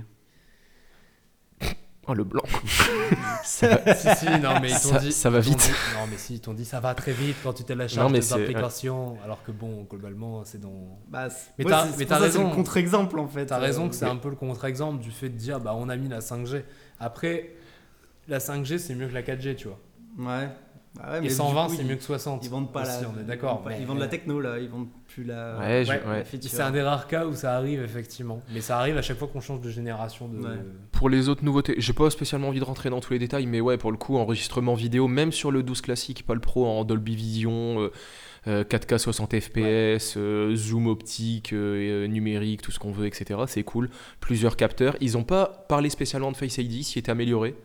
Oh, 2.07 2.13
le 2.15 2.23
blanc. 2.23 2.41
si, 3.43 3.65
si, 4.17 4.25
non, 4.41 4.59
mais 4.59 4.69
ils 4.71 4.73
t'ont 4.73 4.89
Ça- 4.93 4.97
dit. 4.99 5.11
ça 5.11 5.29
va 5.29 5.39
vite. 5.39 5.59
dit- 5.59 5.69
non, 5.95 6.07
mais 6.09 6.17
si, 6.17 6.33
ils 6.35 6.39
t'ont 6.41 6.55
dit 6.55 6.65
ça 6.65 6.79
va 6.79 6.95
très 6.95 7.11
vite 7.11 7.35
quand 7.43 7.53
tu 7.53 7.63
télécharges 7.63 8.03
Non, 8.03 8.11
mais 8.11 8.19
des 8.19 8.33
applications, 8.33 9.17
alors 9.23 9.43
que 9.43 9.51
bon, 9.51 9.83
globalement, 9.87 10.43
c'est 10.43 10.59
dans. 10.59 10.97
bah, 11.07 11.27
Mais 11.59 11.65
ouais, 11.65 11.69
t'as- 11.71 11.85
c'est- 11.87 11.97
c'est 11.99 12.07
ça, 12.09 12.17
raison. 12.17 12.49
le 12.49 12.55
contre-exemple 12.55 13.19
en 13.19 13.27
fait. 13.27 13.45
T'as 13.45 13.57
Euh, 13.57 13.61
raison 13.61 13.87
que 13.89 13.93
c'est 13.95 14.05
mais- 14.05 14.11
un 14.11 14.15
peu 14.15 14.29
le 14.29 14.35
contre-exemple 14.35 14.99
du 15.03 15.11
fait 15.11 15.29
de 15.29 15.37
dire 15.37 15.59
bah 15.59 15.75
on 15.77 15.87
a 15.87 15.95
mis 15.97 16.07
la 16.07 16.19
5G. 16.21 16.63
Après, 16.99 17.51
la 18.29 18.39
5G 18.39 18.77
c'est 18.77 18.95
mieux 18.95 19.07
que 19.07 19.13
la 19.13 19.21
4G, 19.23 19.55
tu 19.55 19.67
vois. 19.67 19.79
Ouais. 20.17 20.47
Ouais, 20.97 21.19
mais 21.21 21.27
Et 21.27 21.29
du 21.29 21.35
120 21.35 21.67
coup, 21.67 21.73
c'est 21.77 21.83
mieux 21.83 21.95
que 21.95 22.03
60. 22.03 22.43
Ils 22.43 22.49
vendent 22.49 22.73
pas 22.73 22.81
aussi, 22.81 23.03
la. 23.03 23.09
on 23.15 23.19
est 23.19 23.23
d'accord. 23.23 23.61
Ils 23.65 23.69
mais- 23.69 23.77
Ils 23.81 23.85
vendent 23.85 23.99
la 23.99 24.07
techno 24.07 24.41
là, 24.41 24.57
ils 24.57 24.67
vendent 24.69 24.87
plus 25.07 25.23
la. 25.23 25.59
Ouais, 25.59 25.83
je- 25.85 25.91
Ouais, 25.91 26.01
ouais. 26.07 26.17
la 26.17 26.23
feature. 26.25 26.49
C'est 26.49 26.61
un 26.63 26.71
des 26.71 26.81
rares 26.81 27.07
cas 27.07 27.27
où 27.27 27.35
ça 27.35 27.55
arrive 27.55 27.83
effectivement. 27.83 28.41
Mais 28.51 28.59
ça 28.59 28.79
arrive 28.79 28.97
à 28.97 29.03
chaque 29.03 29.17
fois 29.17 29.27
qu'on 29.27 29.39
change 29.39 29.61
de 29.61 29.69
génération 29.69 30.27
de. 30.27 30.39
Ouais. 30.39 30.55
Pour 30.91 31.07
les 31.09 31.29
autres 31.29 31.45
nouveautés, 31.45 31.75
j'ai 31.77 31.93
pas 31.93 32.09
spécialement 32.09 32.47
envie 32.47 32.59
de 32.59 32.65
rentrer 32.65 32.89
dans 32.89 33.01
tous 33.01 33.13
les 33.13 33.19
détails, 33.19 33.45
mais 33.45 33.61
ouais, 33.61 33.77
pour 33.77 33.91
le 33.91 33.97
coup, 33.97 34.17
enregistrement 34.17 34.73
vidéo, 34.73 35.07
même 35.07 35.31
sur 35.31 35.51
le 35.51 35.61
12 35.61 35.81
classique, 35.81 36.25
pas 36.25 36.33
le 36.33 36.39
Pro, 36.41 36.65
en 36.65 36.83
Dolby 36.85 37.15
Vision, 37.15 37.81
euh, 37.81 37.91
euh, 38.47 38.63
4K 38.63 38.97
60 38.97 39.39
FPS, 39.39 40.15
euh, 40.17 40.55
zoom 40.55 40.87
optique, 40.87 41.53
euh, 41.53 42.05
euh, 42.05 42.07
numérique, 42.07 42.63
tout 42.63 42.71
ce 42.71 42.79
qu'on 42.79 42.91
veut, 42.91 43.05
etc. 43.05 43.39
C'est 43.45 43.63
cool. 43.63 43.91
Plusieurs 44.21 44.55
capteurs. 44.57 44.95
Ils 45.01 45.17
ont 45.17 45.23
pas 45.23 45.65
parlé 45.69 45.91
spécialement 45.91 46.31
de 46.31 46.37
Face 46.37 46.57
ID, 46.57 46.83
s'il 46.83 46.99
était 46.99 47.11
amélioré. 47.11 47.55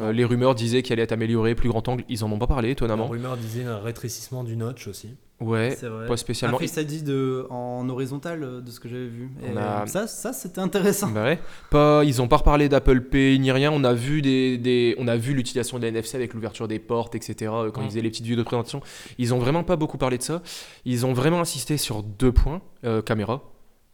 Euh, 0.00 0.12
les 0.12 0.24
rumeurs 0.24 0.54
disaient 0.54 0.82
qu'il 0.82 0.92
allait 0.92 1.02
être 1.02 1.12
amélioré, 1.12 1.54
plus 1.54 1.68
grand 1.68 1.86
angle. 1.88 2.04
Ils 2.08 2.22
en 2.24 2.30
ont 2.30 2.38
pas 2.38 2.46
parlé, 2.46 2.70
étonnamment. 2.70 3.08
rumeur 3.08 3.36
disait 3.36 3.64
un 3.64 3.78
rétrécissement 3.78 4.44
du 4.44 4.56
notch 4.56 4.86
aussi. 4.86 5.16
Ouais, 5.40 5.74
pas 6.06 6.16
spécialement. 6.18 6.58
Après, 6.58 6.66
ça 6.66 6.84
dit 6.84 7.02
de, 7.02 7.46
en 7.48 7.88
horizontal 7.88 8.42
euh, 8.44 8.60
de 8.60 8.70
ce 8.70 8.78
que 8.78 8.90
j'avais 8.90 9.08
vu. 9.08 9.30
Et 9.42 9.56
a- 9.56 9.86
Ça, 9.86 10.06
ça 10.06 10.34
c'était 10.34 10.60
intéressant. 10.60 11.08
Bah 11.08 11.24
ouais. 11.24 11.38
Pas, 11.70 12.02
ils 12.04 12.20
ont 12.20 12.28
pas 12.28 12.36
reparlé 12.36 12.68
d'Apple 12.68 13.00
Pay 13.00 13.38
ni 13.38 13.50
rien. 13.50 13.72
On 13.72 13.82
a 13.82 13.94
vu 13.94 14.20
des, 14.20 14.58
des- 14.58 14.94
on 14.98 15.08
a 15.08 15.16
vu 15.16 15.32
l'utilisation 15.32 15.78
de 15.78 15.82
la 15.84 15.88
NFC 15.88 16.16
avec 16.16 16.34
l'ouverture 16.34 16.68
des 16.68 16.78
portes, 16.78 17.14
etc. 17.14 17.50
euh, 17.54 17.70
Quand 17.70 17.80
ils 17.82 17.88
faisaient 17.88 18.02
les 18.02 18.10
petites 18.10 18.24
vidéos 18.26 18.36
de 18.38 18.42
présentation, 18.46 18.82
ils 19.16 19.32
ont 19.32 19.38
vraiment 19.38 19.64
pas 19.64 19.76
beaucoup 19.76 19.96
parlé 19.96 20.18
de 20.18 20.22
ça. 20.22 20.42
Ils 20.84 21.06
ont 21.06 21.14
vraiment 21.14 21.40
insisté 21.40 21.78
sur 21.78 22.02
deux 22.02 22.32
points 22.32 22.60
Euh, 22.84 23.00
caméra. 23.02 23.42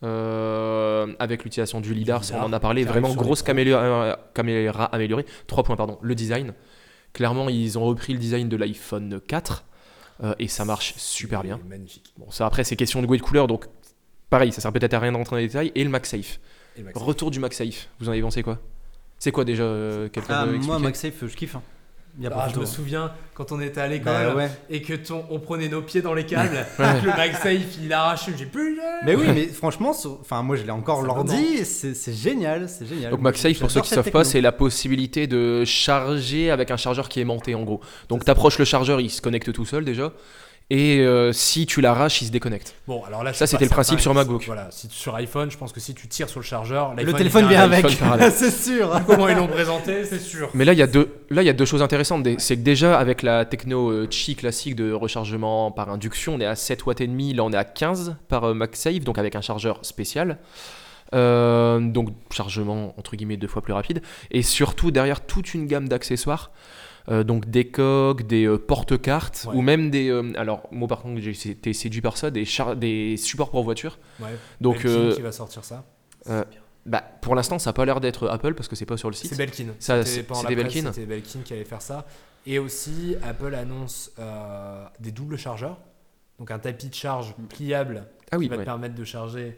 Euh, 0.02 1.14
avec 1.18 1.44
l'utilisation 1.44 1.80
du 1.80 1.94
lidar, 1.94 2.22
ça, 2.24 2.38
on 2.40 2.46
en 2.46 2.52
a 2.52 2.60
parlé, 2.60 2.84
vraiment 2.84 3.14
grosse 3.14 3.42
caméra, 3.42 3.80
euh, 3.82 4.16
caméra 4.34 4.84
améliorée. 4.86 5.24
Trois 5.46 5.62
points, 5.64 5.76
pardon. 5.76 5.98
Le 6.02 6.14
design. 6.14 6.52
Clairement, 7.12 7.48
ils 7.48 7.78
ont 7.78 7.84
repris 7.84 8.12
le 8.12 8.18
design 8.18 8.48
de 8.48 8.56
l'iPhone 8.56 9.20
4 9.26 9.64
euh, 10.22 10.34
et 10.38 10.48
ça 10.48 10.64
marche 10.64 10.94
super 10.96 11.42
bien. 11.42 11.58
Magnifique. 11.66 12.12
Bon, 12.18 12.30
ça 12.30 12.46
après, 12.46 12.62
c'est 12.64 12.76
question 12.76 13.00
de 13.00 13.06
goût 13.06 13.14
et 13.14 13.18
de 13.18 13.22
couleur, 13.22 13.46
donc 13.46 13.64
pareil, 14.28 14.52
ça 14.52 14.60
sert 14.60 14.72
peut-être 14.72 14.94
à 14.94 14.98
rien 14.98 15.12
d'entrer 15.12 15.36
dans 15.36 15.40
les 15.40 15.46
détails. 15.46 15.72
Et 15.74 15.82
le 15.82 15.90
MagSafe. 15.90 16.40
Et. 16.78 16.84
Retour 16.94 17.30
du 17.30 17.40
MagSafe, 17.40 17.88
vous 17.98 18.08
en 18.08 18.12
avez 18.12 18.20
pensé 18.20 18.42
quoi? 18.42 18.58
C'est 19.18 19.32
quoi 19.32 19.44
déjà 19.46 19.62
euh, 19.62 20.10
quelqu'un 20.10 20.34
Ah, 20.34 20.46
moi, 20.46 20.78
MagSafe, 20.78 21.26
je 21.26 21.34
kiffe. 21.34 21.56
hein. 21.56 21.62
Il 22.18 22.24
y 22.24 22.26
a 22.26 22.30
pas 22.30 22.44
Ah, 22.46 22.52
je 22.52 22.58
me 22.58 22.64
souviens 22.64 23.12
quand 23.34 23.52
on 23.52 23.60
était 23.60 23.80
à 23.80 23.86
l'école 23.88 24.12
Bah 24.12 24.34
ouais. 24.34 24.50
et 24.70 24.80
que 24.80 24.94
ton, 24.94 25.24
on 25.30 25.38
prenait 25.38 25.68
nos 25.68 25.82
pieds 25.82 26.00
dans 26.00 26.14
les 26.14 26.24
câbles, 26.24 26.66
que 26.78 27.04
le 27.06 27.14
MagSafe 27.16 27.76
il 27.82 27.92
arrachait, 27.92 28.32
j'ai 28.36 28.46
plus. 28.46 28.78
Mais 29.04 29.14
oui, 29.14 29.26
mais 29.34 29.46
franchement, 29.46 29.94
enfin 30.20 30.42
moi 30.42 30.56
je 30.56 30.62
l'ai 30.62 30.70
encore 30.70 31.02
l'ordi, 31.02 31.64
c'est 31.64 32.14
génial, 32.14 32.68
c'est 32.68 32.86
génial. 32.86 33.10
Donc 33.10 33.20
MagSafe, 33.20 33.58
pour 33.58 33.70
ceux 33.70 33.82
qui 33.82 33.90
savent 33.90 34.10
pas, 34.10 34.24
c'est 34.24 34.40
la 34.40 34.52
possibilité 34.52 35.26
de 35.26 35.64
charger 35.64 36.50
avec 36.50 36.70
un 36.70 36.76
chargeur 36.76 37.08
qui 37.08 37.18
est 37.18 37.22
aimanté 37.22 37.54
en 37.54 37.64
gros. 37.64 37.80
Donc 38.08 38.20
C'est 38.20 38.26
tu 38.26 38.30
approches 38.30 38.58
le 38.58 38.64
chargeur, 38.64 39.00
il 39.00 39.10
se 39.10 39.20
connecte 39.20 39.52
tout 39.52 39.66
seul 39.66 39.84
déjà. 39.84 40.12
Et 40.68 40.98
euh, 40.98 41.32
si 41.32 41.64
tu 41.64 41.80
l'arraches, 41.80 42.22
il 42.22 42.26
se 42.26 42.32
déconnecte. 42.32 42.74
Bon, 42.88 43.04
alors 43.04 43.22
là, 43.22 43.32
Ça, 43.32 43.46
c'était 43.46 43.64
le 43.64 43.70
principe 43.70 44.00
sur 44.00 44.12
MacBook. 44.14 44.44
Voilà, 44.46 44.66
si, 44.72 44.88
sur 44.90 45.14
iPhone, 45.14 45.48
je 45.48 45.56
pense 45.56 45.72
que 45.72 45.78
si 45.78 45.94
tu 45.94 46.08
tires 46.08 46.28
sur 46.28 46.40
le 46.40 46.44
chargeur, 46.44 46.94
Le 46.96 47.12
téléphone 47.12 47.46
vient 47.46 47.62
avec, 47.62 47.86
c'est 48.32 48.50
sûr. 48.50 49.00
Comment 49.06 49.28
ils 49.28 49.36
l'ont 49.36 49.46
présenté, 49.46 50.04
c'est 50.04 50.18
sûr. 50.18 50.50
Mais 50.54 50.64
là, 50.64 50.72
il 50.72 50.78
y 50.78 50.82
a 50.82 50.88
deux, 50.88 51.14
là, 51.30 51.42
il 51.42 51.46
y 51.46 51.50
a 51.50 51.52
deux 51.52 51.66
choses 51.66 51.82
intéressantes. 51.82 52.26
C'est 52.38 52.56
que 52.56 52.62
déjà, 52.62 52.98
avec 52.98 53.22
la 53.22 53.44
techno 53.44 53.90
euh, 53.90 54.06
Qi 54.08 54.34
classique 54.34 54.74
de 54.74 54.90
rechargement 54.90 55.70
par 55.70 55.88
induction, 55.88 56.34
on 56.34 56.40
est 56.40 56.46
à 56.46 56.56
7 56.56 56.84
watts 56.84 57.00
et 57.00 57.06
demi. 57.06 57.32
Là, 57.32 57.44
on 57.44 57.52
est 57.52 57.56
à 57.56 57.64
15 57.64 58.16
par 58.28 58.44
euh, 58.44 58.54
MagSafe, 58.54 59.00
donc 59.00 59.18
avec 59.18 59.36
un 59.36 59.42
chargeur 59.42 59.78
spécial. 59.82 60.38
Euh, 61.14 61.78
donc 61.78 62.08
chargement 62.32 62.92
entre 62.98 63.14
guillemets 63.14 63.36
deux 63.36 63.46
fois 63.46 63.62
plus 63.62 63.72
rapide 63.72 64.02
et 64.32 64.42
surtout 64.42 64.90
derrière 64.90 65.24
toute 65.24 65.54
une 65.54 65.68
gamme 65.68 65.88
d'accessoires 65.88 66.50
euh, 67.08 67.22
donc 67.24 67.46
des 67.48 67.68
coques, 67.68 68.26
des 68.26 68.46
euh, 68.46 68.58
porte-cartes 68.58 69.46
Ouais. 69.48 69.56
ou 69.56 69.62
même 69.62 69.90
des 69.90 70.08
euh, 70.10 70.32
alors 70.36 70.68
moi 70.70 70.88
par 70.88 71.02
contre 71.02 71.20
j'ai 71.20 71.30
été 71.50 71.72
séduit 71.72 72.00
par 72.00 72.16
ça 72.16 72.30
des, 72.30 72.44
char- 72.44 72.76
des 72.76 73.16
supports 73.16 73.50
pour 73.50 73.62
voiture 73.64 73.98
Ouais. 74.20 74.28
donc 74.60 74.76
Belkin 74.82 74.88
euh, 74.90 75.14
qui 75.14 75.22
va 75.22 75.32
sortir 75.32 75.64
ça. 75.64 75.84
euh, 76.28 76.44
bah, 76.84 77.02
pour 77.20 77.34
l'instant 77.34 77.58
ça 77.58 77.70
a 77.70 77.72
pas 77.72 77.84
l'air 77.84 78.00
d'être 78.00 78.28
Apple 78.28 78.54
parce 78.54 78.68
que 78.68 78.76
c'est 78.76 78.86
pas 78.86 78.96
sur 78.96 79.08
le 79.10 79.14
site 79.14 79.30
C'est 79.30 79.36
Belkin. 79.36 79.66
C'était 79.78 80.54
Belkin 80.54 80.90
Belkin 81.06 81.40
qui 81.44 81.52
allait 81.52 81.64
faire 81.64 81.82
ça. 81.82 82.06
Et 82.48 82.60
aussi, 82.60 83.16
Apple 83.24 83.54
annonce 83.56 84.12
euh, 84.20 84.84
des 85.00 85.10
doubles 85.10 85.36
chargeurs. 85.36 85.78
Donc 86.38 86.52
un 86.52 86.60
tapis 86.60 86.88
de 86.88 86.94
charge 86.94 87.34
pliable 87.48 88.06
ah 88.30 88.38
oui 88.38 88.44
qui 88.44 88.50
va 88.50 88.56
ouais. 88.56 88.62
te 88.62 88.66
permettre 88.66 88.94
de 88.94 89.04
charger 89.04 89.56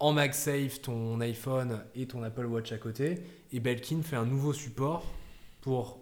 en 0.00 0.12
MagSafe 0.12 0.80
ton 0.82 1.20
iPhone 1.20 1.82
et 1.94 2.06
ton 2.06 2.22
Apple 2.24 2.46
Watch 2.46 2.72
à 2.72 2.78
côté. 2.78 3.22
Et 3.52 3.60
Belkin 3.60 4.00
fait 4.02 4.16
un 4.16 4.24
nouveau 4.26 4.52
support 4.52 5.04
pour 5.60 5.98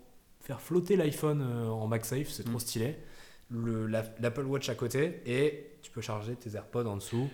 faire 0.49 0.61
flotter 0.63 0.97
l'iPhone 0.97 1.43
euh, 1.43 1.69
en 1.69 1.87
MagSafe, 1.87 2.29
c'est 2.31 2.43
trop 2.43 2.55
Mm. 2.57 2.61
stylé. 2.61 2.97
Le- 3.51 3.87
la- 3.87 4.05
L'Apple 4.21 4.45
Watch 4.47 4.69
à 4.71 4.75
côté 4.75 5.21
et 5.27 5.73
tu 5.83 5.91
peux 5.91 6.01
charger 6.01 6.35
tes 6.37 6.55
AirPods 6.57 6.87
en 6.87 6.97
dessous. 6.97 7.29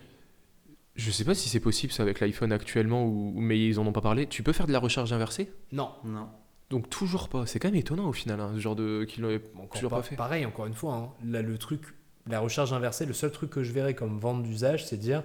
Je 0.96 1.10
sais 1.10 1.24
pas 1.24 1.34
si 1.34 1.48
c'est 1.48 1.60
possible 1.60 1.92
ça 1.92 2.02
avec 2.04 2.20
l'iPhone 2.20 2.52
actuellement, 2.52 3.04
ou, 3.06 3.32
mais 3.36 3.64
ils 3.64 3.80
en 3.80 3.86
ont 3.86 3.92
pas 3.92 4.00
parlé. 4.00 4.26
Tu 4.26 4.42
peux 4.42 4.52
faire 4.52 4.66
de 4.66 4.72
la 4.72 4.78
recharge 4.78 5.12
inversée? 5.12 5.50
Non, 5.72 5.90
Non. 6.04 6.28
Donc 6.70 6.88
toujours 6.90 7.28
pas. 7.28 7.46
C'est 7.46 7.58
quand 7.60 7.68
même 7.68 7.74
étonnant 7.76 8.08
au 8.08 8.12
final, 8.12 8.40
hein, 8.40 8.50
ce 8.54 8.58
genre 8.60 8.74
de 8.74 9.04
qu'ils 9.04 9.22
l'ont 9.22 9.38
encore 9.56 9.68
toujours 9.70 9.90
pas, 9.90 9.96
pas 9.98 10.02
fait. 10.02 10.16
pareil, 10.16 10.44
encore 10.46 10.66
une 10.66 10.74
fois, 10.74 10.94
hein, 10.94 11.10
là, 11.24 11.40
le 11.42 11.56
truc, 11.58 11.82
la 12.26 12.40
recharge 12.40 12.72
inversée, 12.72 13.06
le 13.06 13.12
seul 13.12 13.30
truc 13.30 13.50
que 13.50 13.62
je 13.62 13.70
verrais 13.72 13.94
comme 13.94 14.18
vente 14.18 14.42
d'usage, 14.42 14.84
c'est 14.86 14.96
de 14.96 15.02
dire 15.02 15.22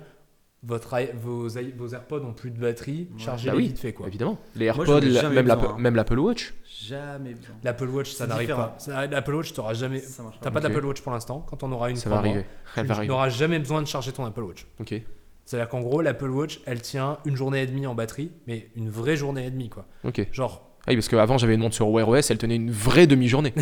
votre, 0.63 0.97
vos, 1.15 1.47
vos 1.77 1.87
AirPods 1.93 2.23
ont 2.25 2.33
plus 2.33 2.51
de 2.51 2.59
batterie, 2.59 3.07
Ouais. 3.13 3.19
chargez-les 3.19 3.51
Bah 3.51 3.57
oui, 3.57 3.67
vite 3.67 3.79
fait 3.79 3.93
quoi. 3.93 4.07
Évidemment. 4.07 4.37
Les 4.55 4.65
AirPods, 4.65 4.99
la- 5.01 5.29
même 5.29 5.47
l'Apple 5.47 5.65
hein. 5.69 5.75
même 5.79 5.95
l'Apple 5.95 6.19
Watch. 6.19 6.53
Jamais 6.81 7.33
besoin. 7.33 7.55
L'Apple 7.63 7.87
Watch, 7.89 8.11
ça 8.11 8.27
n'arrive 8.27 8.49
pas. 8.49 8.77
L'Apple 9.09 9.33
Watch, 9.35 9.53
tu 9.53 9.59
n'auras 9.59 9.73
jamais. 9.73 9.99
Ça 9.99 10.23
marche 10.23 10.37
T'as 10.41 10.51
pas. 10.51 10.59
d'Apple 10.59 10.85
Watch 10.85 11.01
pour 11.01 11.11
l'instant. 11.11 11.45
Quand 11.49 11.63
on 11.63 11.71
aura 11.71 11.89
une, 11.89 11.95
Ça 11.95 12.09
va 12.09 12.17
arriver. 12.17 12.45
Elle 12.75 12.85
va 12.87 12.95
tu 13.01 13.07
n'auras 13.07 13.29
jamais 13.29 13.59
besoin 13.59 13.81
de 13.81 13.87
charger 13.87 14.11
ton 14.11 14.25
Apple 14.25 14.41
Watch. 14.43 14.65
Ok. 14.79 15.01
C'est-à-dire 15.45 15.67
qu'en 15.69 15.79
gros, 15.81 16.01
l'Apple 16.01 16.29
Watch, 16.29 16.61
elle 16.65 16.81
tient 16.81 17.17
une 17.25 17.35
journée 17.35 17.63
et 17.63 17.65
demie 17.65 17.87
en 17.87 17.95
batterie, 17.95 18.31
mais 18.45 18.69
une 18.75 18.89
vraie 18.89 19.15
journée 19.15 19.47
et 19.47 19.51
demie, 19.51 19.69
quoi. 19.69 19.85
Ok. 20.03 20.27
Genre, 20.31 20.68
oui, 20.89 20.95
parce 20.95 21.07
qu'avant 21.07 21.37
j'avais 21.37 21.53
une 21.55 21.61
montre 21.61 21.75
sur 21.75 21.89
Wear 21.89 22.07
OS, 22.09 22.29
elle 22.31 22.37
tenait 22.37 22.55
une 22.55 22.71
vraie 22.71 23.07
demi-journée. 23.07 23.53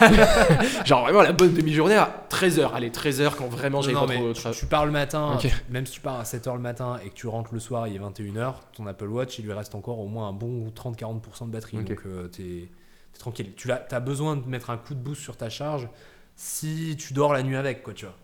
Genre 0.84 1.02
vraiment 1.04 1.22
la 1.22 1.32
bonne 1.32 1.52
demi-journée 1.54 1.94
à 1.94 2.26
13h. 2.30 2.72
Allez, 2.74 2.90
13h 2.90 3.34
quand 3.36 3.48
vraiment 3.48 3.82
j'avais 3.82 3.94
non, 3.94 4.06
pas 4.06 4.14
mais 4.14 4.32
trop. 4.34 4.52
tu, 4.52 4.58
tu 4.60 4.66
pars 4.66 4.86
le 4.86 4.92
matin, 4.92 5.38
même 5.70 5.86
si 5.86 5.92
tu 5.94 6.00
pars 6.00 6.20
à 6.20 6.22
7h 6.24 6.54
le 6.54 6.60
matin 6.60 6.98
et 7.04 7.08
que 7.08 7.14
tu 7.14 7.26
rentres 7.26 7.52
le 7.54 7.60
soir, 7.60 7.88
il 7.88 7.96
est 7.96 7.98
21h, 7.98 8.54
ton 8.76 8.86
Apple 8.86 9.08
Watch, 9.08 9.38
il 9.38 9.44
lui 9.46 9.52
reste 9.52 9.74
encore 9.74 9.98
au 9.98 10.06
moins 10.08 10.28
un 10.28 10.32
bon 10.32 10.70
30-40% 10.74 11.46
de 11.46 11.50
batterie. 11.50 11.76
Donc, 11.78 11.90
euh, 12.06 12.28
t'es 12.28 12.68
t'es 13.12 13.18
tranquille. 13.18 13.52
Tu 13.56 13.70
as, 13.70 14.00
besoin 14.00 14.36
de 14.36 14.46
mettre 14.48 14.70
un 14.70 14.76
coup 14.76 14.94
de 14.94 15.00
boost 15.00 15.22
sur 15.22 15.36
ta 15.36 15.48
charge 15.48 15.88
si 16.36 16.96
tu 16.98 17.12
dors 17.14 17.32
la 17.32 17.42
nuit 17.42 17.56
avec, 17.56 17.82
quoi, 17.82 17.94
tu 17.94 18.06
vois. 18.06 18.14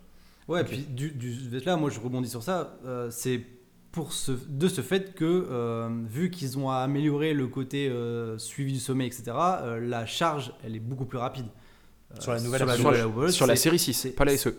Ouais, 0.48 0.62
Ok. 0.62 0.66
puis 0.66 0.78
du, 0.78 1.10
du 1.12 1.60
là, 1.60 1.76
moi 1.76 1.90
je 1.90 2.00
rebondis 2.00 2.28
sur 2.28 2.42
ça. 2.42 2.76
euh, 2.84 3.08
c'est 3.10 3.40
pour 3.92 4.12
ce, 4.12 4.32
de 4.48 4.68
ce 4.68 4.80
fait 4.82 5.14
que, 5.14 5.24
euh, 5.50 5.88
vu 6.06 6.30
qu'ils 6.30 6.58
ont 6.58 6.70
amélioré 6.70 7.34
le 7.34 7.46
côté 7.48 7.88
euh, 7.88 8.38
suivi 8.38 8.72
du 8.72 8.78
sommeil, 8.80 9.08
etc., 9.08 9.24
euh, 9.62 9.80
la 9.80 10.06
charge, 10.06 10.52
elle 10.64 10.76
est 10.76 10.80
beaucoup 10.80 11.04
plus 11.06 11.18
rapide. 11.18 11.46
Euh, 12.12 12.20
Sur 12.20 12.32
la 12.32 12.40
nouvelle 12.40 12.60
sur, 12.60 12.74
sur 12.76 12.90
la 12.92 13.08
Watch, 13.08 13.30
sur 13.32 13.46
la 13.46 13.56
série 13.56 13.78
6, 13.78 13.92
c'est- 13.94 14.10
pas 14.10 14.24
la 14.24 14.36
SE. 14.36 14.50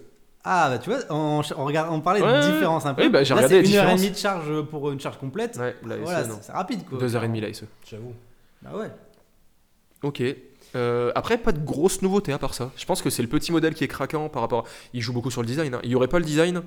Ah, 0.43 0.69
bah 0.71 0.79
tu 0.79 0.89
vois, 0.89 0.99
on, 1.11 1.41
on, 1.55 1.65
regarde, 1.65 1.89
on 1.93 2.01
parlait 2.01 2.21
Ouais, 2.21 2.47
de 2.47 2.51
différence 2.51 2.85
un 2.87 2.93
peu. 2.95 3.03
oui, 3.03 3.09
bah, 3.09 3.23
j'ai 3.23 3.33
regardé 3.35 3.59
une 3.59 3.75
heure 3.75 3.89
et 3.91 3.95
demie 3.95 4.09
de 4.09 4.15
charge 4.17 4.61
pour 4.63 4.89
une 4.91 4.99
charge 4.99 5.17
complète. 5.19 5.55
Ouais, 5.57 5.75
la 5.85 5.95
SE 5.97 6.01
voilà, 6.01 6.23
c'est 6.41 6.51
rapide 6.51 6.83
quoi. 6.89 6.97
2h30 6.97 7.39
la 7.41 7.53
SE. 7.53 7.65
J'avoue. 7.87 8.13
Bah 8.63 8.71
ouais. 8.75 8.89
Ok. 10.03 10.23
Euh, 10.75 11.11
après, 11.15 11.37
pas 11.37 11.51
de 11.51 11.59
grosse 11.63 12.01
nouveauté 12.01 12.31
à 12.33 12.39
part 12.39 12.53
ça. 12.55 12.71
Je 12.75 12.85
pense 12.85 13.01
que 13.03 13.09
c'est 13.11 13.21
le 13.21 13.27
petit 13.27 13.51
modèle 13.51 13.75
qui 13.75 13.83
est 13.83 13.87
craquant 13.87 14.29
par 14.29 14.41
rapport. 14.41 14.65
Il 14.93 15.01
joue 15.01 15.13
beaucoup 15.13 15.29
sur 15.29 15.41
le 15.41 15.47
design. 15.47 15.75
hein. 15.75 15.79
Il 15.83 15.91
y 15.91 15.95
aurait 15.95 16.07
pas 16.07 16.17
le 16.19 16.25
design? 16.25 16.61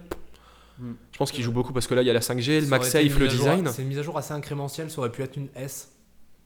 Hmm. 0.79 0.93
Je 1.13 1.19
pense 1.19 1.31
qu'il 1.31 1.45
joue 1.45 1.53
beaucoup 1.53 1.73
parce 1.73 1.87
que 1.87 1.95
là, 1.95 2.03
il 2.03 2.07
y 2.07 2.11
a 2.11 2.13
la 2.13 2.21
5G, 2.21 2.61
le 2.61 2.67
MagSafe, 2.67 3.19
le 3.19 3.29
design. 3.29 3.69
C'est 3.73 3.83
une 3.83 3.89
mise 3.89 3.99
à 3.99 4.03
jour 4.03 4.19
assez 4.19 4.33
incrémentielle, 4.33 4.91
ça 4.91 4.99
aurait 4.99 5.13
pu 5.13 5.23
être 5.23 5.37
une 5.37 5.49
S. 5.55 5.91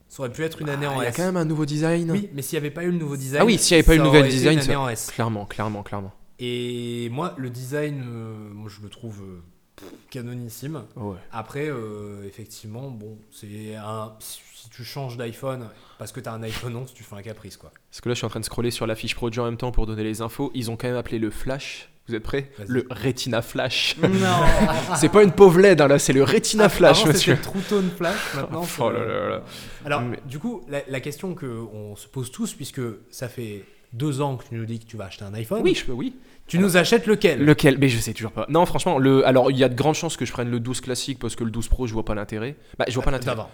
Ça 0.09 0.21
aurait 0.21 0.33
pu 0.33 0.43
être 0.43 0.63
une 0.63 0.71
année 0.71 0.87
Ah, 0.87 0.93
en 0.93 1.01
il 1.01 1.05
y 1.05 1.07
a 1.07 1.11
S. 1.11 1.17
quand 1.17 1.25
même 1.25 1.37
un 1.37 1.45
nouveau 1.45 1.67
design. 1.67 2.11
Oui, 2.11 2.31
mais 2.33 2.43
s'il 2.43 2.59
n'y 2.59 2.67
avait 2.67 2.75
pas 2.75 2.83
eu 2.83 2.91
le 2.91 2.99
nouveau 2.99 3.17
design. 3.17 3.43
Ah 3.43 3.45
oui, 3.45 3.59
s'il 3.59 3.73
y 3.73 3.75
avait 3.75 3.87
pas 3.87 3.95
eu 3.95 3.99
le 3.99 4.05
nouvel 4.05 4.29
design, 4.29 4.59
une 4.59 4.65
année 4.65 4.77
en 4.77 4.89
S. 4.89 5.11
Clairement, 5.13 5.45
clairement, 5.45 5.83
clairement. 5.83 6.13
Et 6.39 7.09
moi, 7.11 7.35
le 7.37 7.51
design, 7.51 8.03
euh, 8.07 8.33
moi, 8.55 8.71
je 8.75 8.81
le 8.81 8.89
trouve 8.89 9.21
euh, 9.23 9.85
canonissime. 10.11 10.85
Ouais. 10.97 11.17
Après, 11.33 11.69
euh, 11.69 12.25
effectivement, 12.27 12.91
bon, 12.91 13.19
c'est 13.31 13.75
un. 13.77 14.15
Si 14.21 14.41
si 14.59 14.69
tu 14.71 14.83
changes 14.85 15.17
d'iPhone 15.17 15.69
parce 15.99 16.11
que 16.11 16.19
tu 16.19 16.29
as 16.29 16.33
un 16.33 16.43
iPhone 16.43 16.75
11, 16.75 16.93
tu 16.93 17.05
fais 17.05 17.15
un 17.15 17.23
caprice, 17.23 17.57
quoi. 17.57 17.71
Parce 17.91 18.01
que 18.01 18.09
là, 18.09 18.15
je 18.15 18.19
suis 18.19 18.27
en 18.27 18.29
train 18.29 18.41
de 18.41 18.45
scroller 18.45 18.73
sur 18.73 18.87
la 18.87 18.97
fiche 18.97 19.15
produit 19.15 19.41
en 19.41 19.45
même 19.45 19.57
temps 19.57 19.71
pour 19.71 19.87
donner 19.87 20.03
les 20.03 20.21
infos. 20.21 20.51
Ils 20.55 20.71
ont 20.71 20.77
quand 20.77 20.89
même 20.89 20.97
appelé 20.97 21.19
le 21.19 21.31
Flash. 21.31 21.91
Vous 22.09 22.15
êtes 22.15 22.23
prêts? 22.23 22.51
Le 22.67 22.87
Retina 22.91 23.43
Flash. 23.43 23.97
Non. 24.03 24.09
c'est 24.97 25.11
pas 25.11 25.23
une 25.23 25.33
pauvre 25.33 25.61
LED, 25.61 25.81
hein, 25.81 25.89
là, 25.89 25.99
c'est 25.99 26.13
le 26.13 26.25
Retina 26.25 26.69
Flash, 26.69 27.01
Avant, 27.03 27.09
monsieur. 27.13 27.37
C'était 27.37 27.49
True 27.51 27.61
Tone 27.69 27.91
Flash, 27.97 28.15
maintenant. 28.35 28.63
c'est 28.65 28.83
Oh 28.83 28.91
le- 28.91 28.99
là 28.99 29.19
là 29.21 29.29
là. 29.29 29.43
Alors, 29.85 30.01
Mais- 30.03 30.19
du 30.27 30.39
coup, 30.39 30.63
la, 30.69 30.81
la 30.89 31.01
question 31.01 31.35
qu'on 31.35 31.95
se 31.97 32.07
pose 32.09 32.31
tous, 32.31 32.55
puisque 32.55 32.81
ça 33.11 33.29
fait 33.29 33.65
deux 33.93 34.21
ans 34.21 34.37
que 34.37 34.45
tu 34.49 34.55
nous 34.55 34.65
dis 34.65 34.79
que 34.79 34.87
tu 34.87 34.97
vas 34.97 35.05
acheter 35.07 35.25
un 35.25 35.35
iPhone, 35.35 35.61
Oui, 35.63 35.75
je 35.75 35.85
peux, 35.85 35.93
oui. 35.93 36.15
tu 36.47 36.59
nous 36.59 36.77
achètes 36.77 37.07
lequel? 37.07 37.45
Lequel? 37.45 37.77
Mais 37.79 37.89
je 37.89 37.99
sais 37.99 38.13
toujours 38.15 38.33
pas. 38.33 38.47
Non, 38.49 38.65
franchement, 38.67 38.99
le... 38.99 39.27
alors 39.27 39.51
il 39.51 39.57
y 39.59 39.65
a 39.65 39.69
de 39.69 39.75
grandes 39.75 39.95
chances 39.95 40.17
que 40.17 40.25
je 40.25 40.33
prenne 40.33 40.51
le 40.51 40.61
12 40.61 40.81
classique 40.81 41.19
parce 41.19 41.37
que 41.37 41.45
le 41.45 41.51
12 41.51 41.69
Pro, 41.69 41.87
je 41.87 41.93
vois 41.95 42.05
pas 42.05 42.15
l'intérêt. 42.15 42.57
Bah, 42.79 42.85
je 42.89 42.95
vois 42.95 43.03
pas 43.03 43.11
l'intérêt. 43.11 43.37
D'avant. 43.37 43.51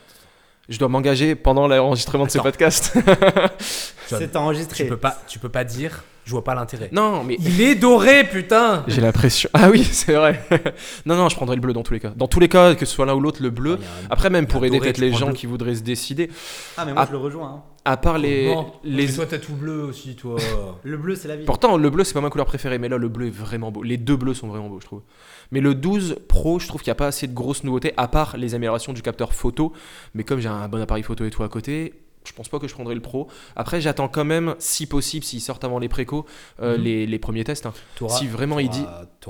Je 0.68 0.78
dois 0.78 0.88
m'engager 0.88 1.34
pendant 1.34 1.68
l'enregistrement 1.68 2.24
de 2.26 2.30
ce 2.30 2.38
podcast. 2.38 2.94
C'est 4.06 4.30
Tu 4.30 4.36
enregistré. 4.36 4.84
peux 4.86 4.96
pas, 4.96 5.20
tu 5.28 5.38
peux 5.38 5.48
pas 5.48 5.64
dire, 5.64 6.04
je 6.24 6.30
vois 6.30 6.42
pas 6.44 6.54
l'intérêt. 6.54 6.88
non, 6.92 7.22
mais 7.24 7.36
Il 7.40 7.60
est 7.60 7.74
doré, 7.74 8.24
putain 8.24 8.84
j'ai 8.88 9.00
l'impression. 9.00 9.48
Ah 9.52 9.70
oui, 9.70 9.84
c'est 9.92 10.14
vrai. 10.14 10.42
non, 11.06 11.16
non, 11.16 11.28
je 11.28 11.36
prendrai 11.36 11.56
le 11.56 11.60
bleu 11.62 11.72
dans 11.72 11.82
tous 11.82 11.92
les 11.94 12.00
cas. 12.00 12.12
Dans 12.16 12.28
tous 12.28 12.40
les 12.40 12.48
cas, 12.48 12.74
que 12.74 12.86
ce 12.86 12.94
soit 12.94 13.06
l'un 13.06 13.14
ou 13.14 13.20
l'autre, 13.20 13.42
le 13.42 13.50
bleu. 13.50 13.76
Il 13.78 13.82
y 13.82 13.86
a 13.86 13.88
un- 13.88 14.08
Après, 14.10 14.30
même 14.30 14.46
pour 14.46 14.64
aider 14.64 14.78
peut-être 14.80 14.98
les 14.98 15.10
le 15.10 15.16
gens 15.16 15.32
qui 15.32 15.46
voudraient 15.46 15.74
se 15.74 15.82
décider, 15.82 16.30
Ah, 16.76 16.84
mais 16.84 16.92
moi 16.92 17.02
Ah. 17.02 17.06
je 17.06 17.12
le 17.12 17.18
rejoins. 17.18 17.48
hein. 17.48 17.62
à 17.86 17.98
part 17.98 18.16
les. 18.16 18.46
Non, 18.54 18.72
les... 18.82 19.06
mais 19.06 19.12
toi 19.12 19.26
t'as 19.26 19.36
tout 19.38 19.52
bleu 19.54 19.84
aussi, 19.84 20.16
toi. 20.16 20.36
Le 20.84 20.96
bleu, 20.96 21.14
c'est 21.16 21.28
la 21.28 21.36
vie. 21.36 21.44
Pourtant, 21.44 21.76
le 21.76 21.90
bleu, 21.90 22.02
c'est 22.04 22.14
pas 22.14 22.22
ma 22.22 22.30
couleur 22.30 22.46
préférée, 22.46 22.78
mais 22.78 22.88
là, 22.88 22.96
le 22.96 23.08
bleu 23.10 23.26
est 23.26 23.30
vraiment 23.30 23.70
beau. 23.70 23.82
Les 23.82 23.98
deux 23.98 24.16
bleus 24.16 24.32
sont 24.32 24.48
vraiment 24.48 24.68
beaux, 24.70 24.80
je 24.80 24.86
trouve. 24.86 25.02
Mais 25.50 25.60
le 25.60 25.74
12 25.74 26.16
Pro, 26.26 26.58
je 26.58 26.66
trouve 26.66 26.80
qu'il 26.80 26.88
n'y 26.88 26.92
a 26.92 26.96
pas 26.96 27.08
assez 27.08 27.26
de 27.26 27.34
grosses 27.34 27.62
nouveautés, 27.64 27.92
à 27.98 28.08
part 28.08 28.38
les 28.38 28.54
améliorations 28.54 28.94
du 28.94 29.02
capteur 29.02 29.34
photo. 29.34 29.72
Mais 30.14 30.24
comme 30.24 30.40
j'ai 30.40 30.48
un 30.48 30.66
bon 30.68 30.80
appareil 30.80 31.02
photo 31.02 31.26
et 31.26 31.30
tout 31.30 31.42
à 31.42 31.48
côté, 31.50 31.92
je 32.24 32.32
pense 32.32 32.48
pas 32.48 32.58
que 32.58 32.66
je 32.66 32.74
prendrai 32.74 32.94
le 32.94 33.00
Pro. 33.02 33.28
Après, 33.54 33.80
j'attends 33.80 34.08
quand 34.08 34.24
même, 34.24 34.54
si 34.58 34.86
possible, 34.86 35.24
s'ils 35.24 35.40
sortent 35.42 35.64
avant 35.64 35.78
les 35.78 35.88
précos, 35.88 36.24
euh, 36.60 36.76
Mhm. 36.78 36.82
les, 36.82 37.06
les 37.06 37.18
premiers 37.18 37.44
tests. 37.44 37.66
hein. 37.66 37.72
Si 38.08 38.26
vraiment 38.26 38.58
il 38.58 38.68
dit. 38.70 38.84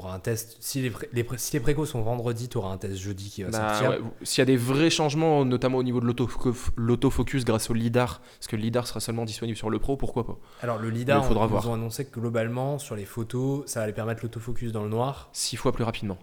un 0.05 0.19
test. 0.19 0.57
Si 0.61 0.81
les, 0.83 0.91
pré- 0.91 1.09
les, 1.13 1.23
pré- 1.25 1.39
si 1.39 1.53
les 1.55 1.61
précos 1.61 1.87
sont 1.87 2.03
vendredi, 2.03 2.49
t'auras 2.49 2.71
un 2.71 2.77
test 2.79 2.97
jeudi 2.97 3.31
qui 3.31 3.43
va 3.45 3.51
Bah, 3.51 3.75
sortir. 3.79 3.91
ouais, 3.91 4.01
S'il 4.23 4.41
y 4.41 4.43
a 4.43 4.45
des 4.47 4.57
vrais 4.57 4.91
changements, 4.91 5.45
notamment 5.45 5.79
au 5.79 5.83
niveau 5.83 6.01
de 6.01 6.07
l'auto- 6.07 6.29
l'autofocus 6.77 7.45
grâce 7.45 7.71
au 7.71 7.75
LIDAR, 7.75 8.21
parce 8.39 8.47
que 8.49 8.57
le 8.57 8.63
LIDAR 8.63 8.87
sera 8.87 9.01
seulement 9.01 9.25
disponible 9.25 9.57
sur 9.57 9.71
le 9.71 9.79
Pro, 9.79 9.97
pourquoi 9.97 10.27
pas? 10.27 10.37
Alors 10.63 10.79
le 10.79 10.91
LIDAR, 10.91 11.23
il 11.23 11.27
faudra 11.29 11.47
ils 11.47 11.51
voir. 11.51 11.69
ont 11.69 11.75
annoncé 11.75 12.05
que 12.07 12.19
globalement, 12.19 12.79
sur 12.79 12.97
les 12.97 13.05
photos, 13.05 13.63
ça 13.67 13.83
allait 13.83 13.93
permettre 13.93 14.23
l'autofocus 14.23 14.73
dans 14.73 14.83
le 14.83 14.89
noir, 14.89 15.29
Six 15.33 15.57
fois 15.57 15.73
plus 15.73 15.85
rapidement. 15.85 16.19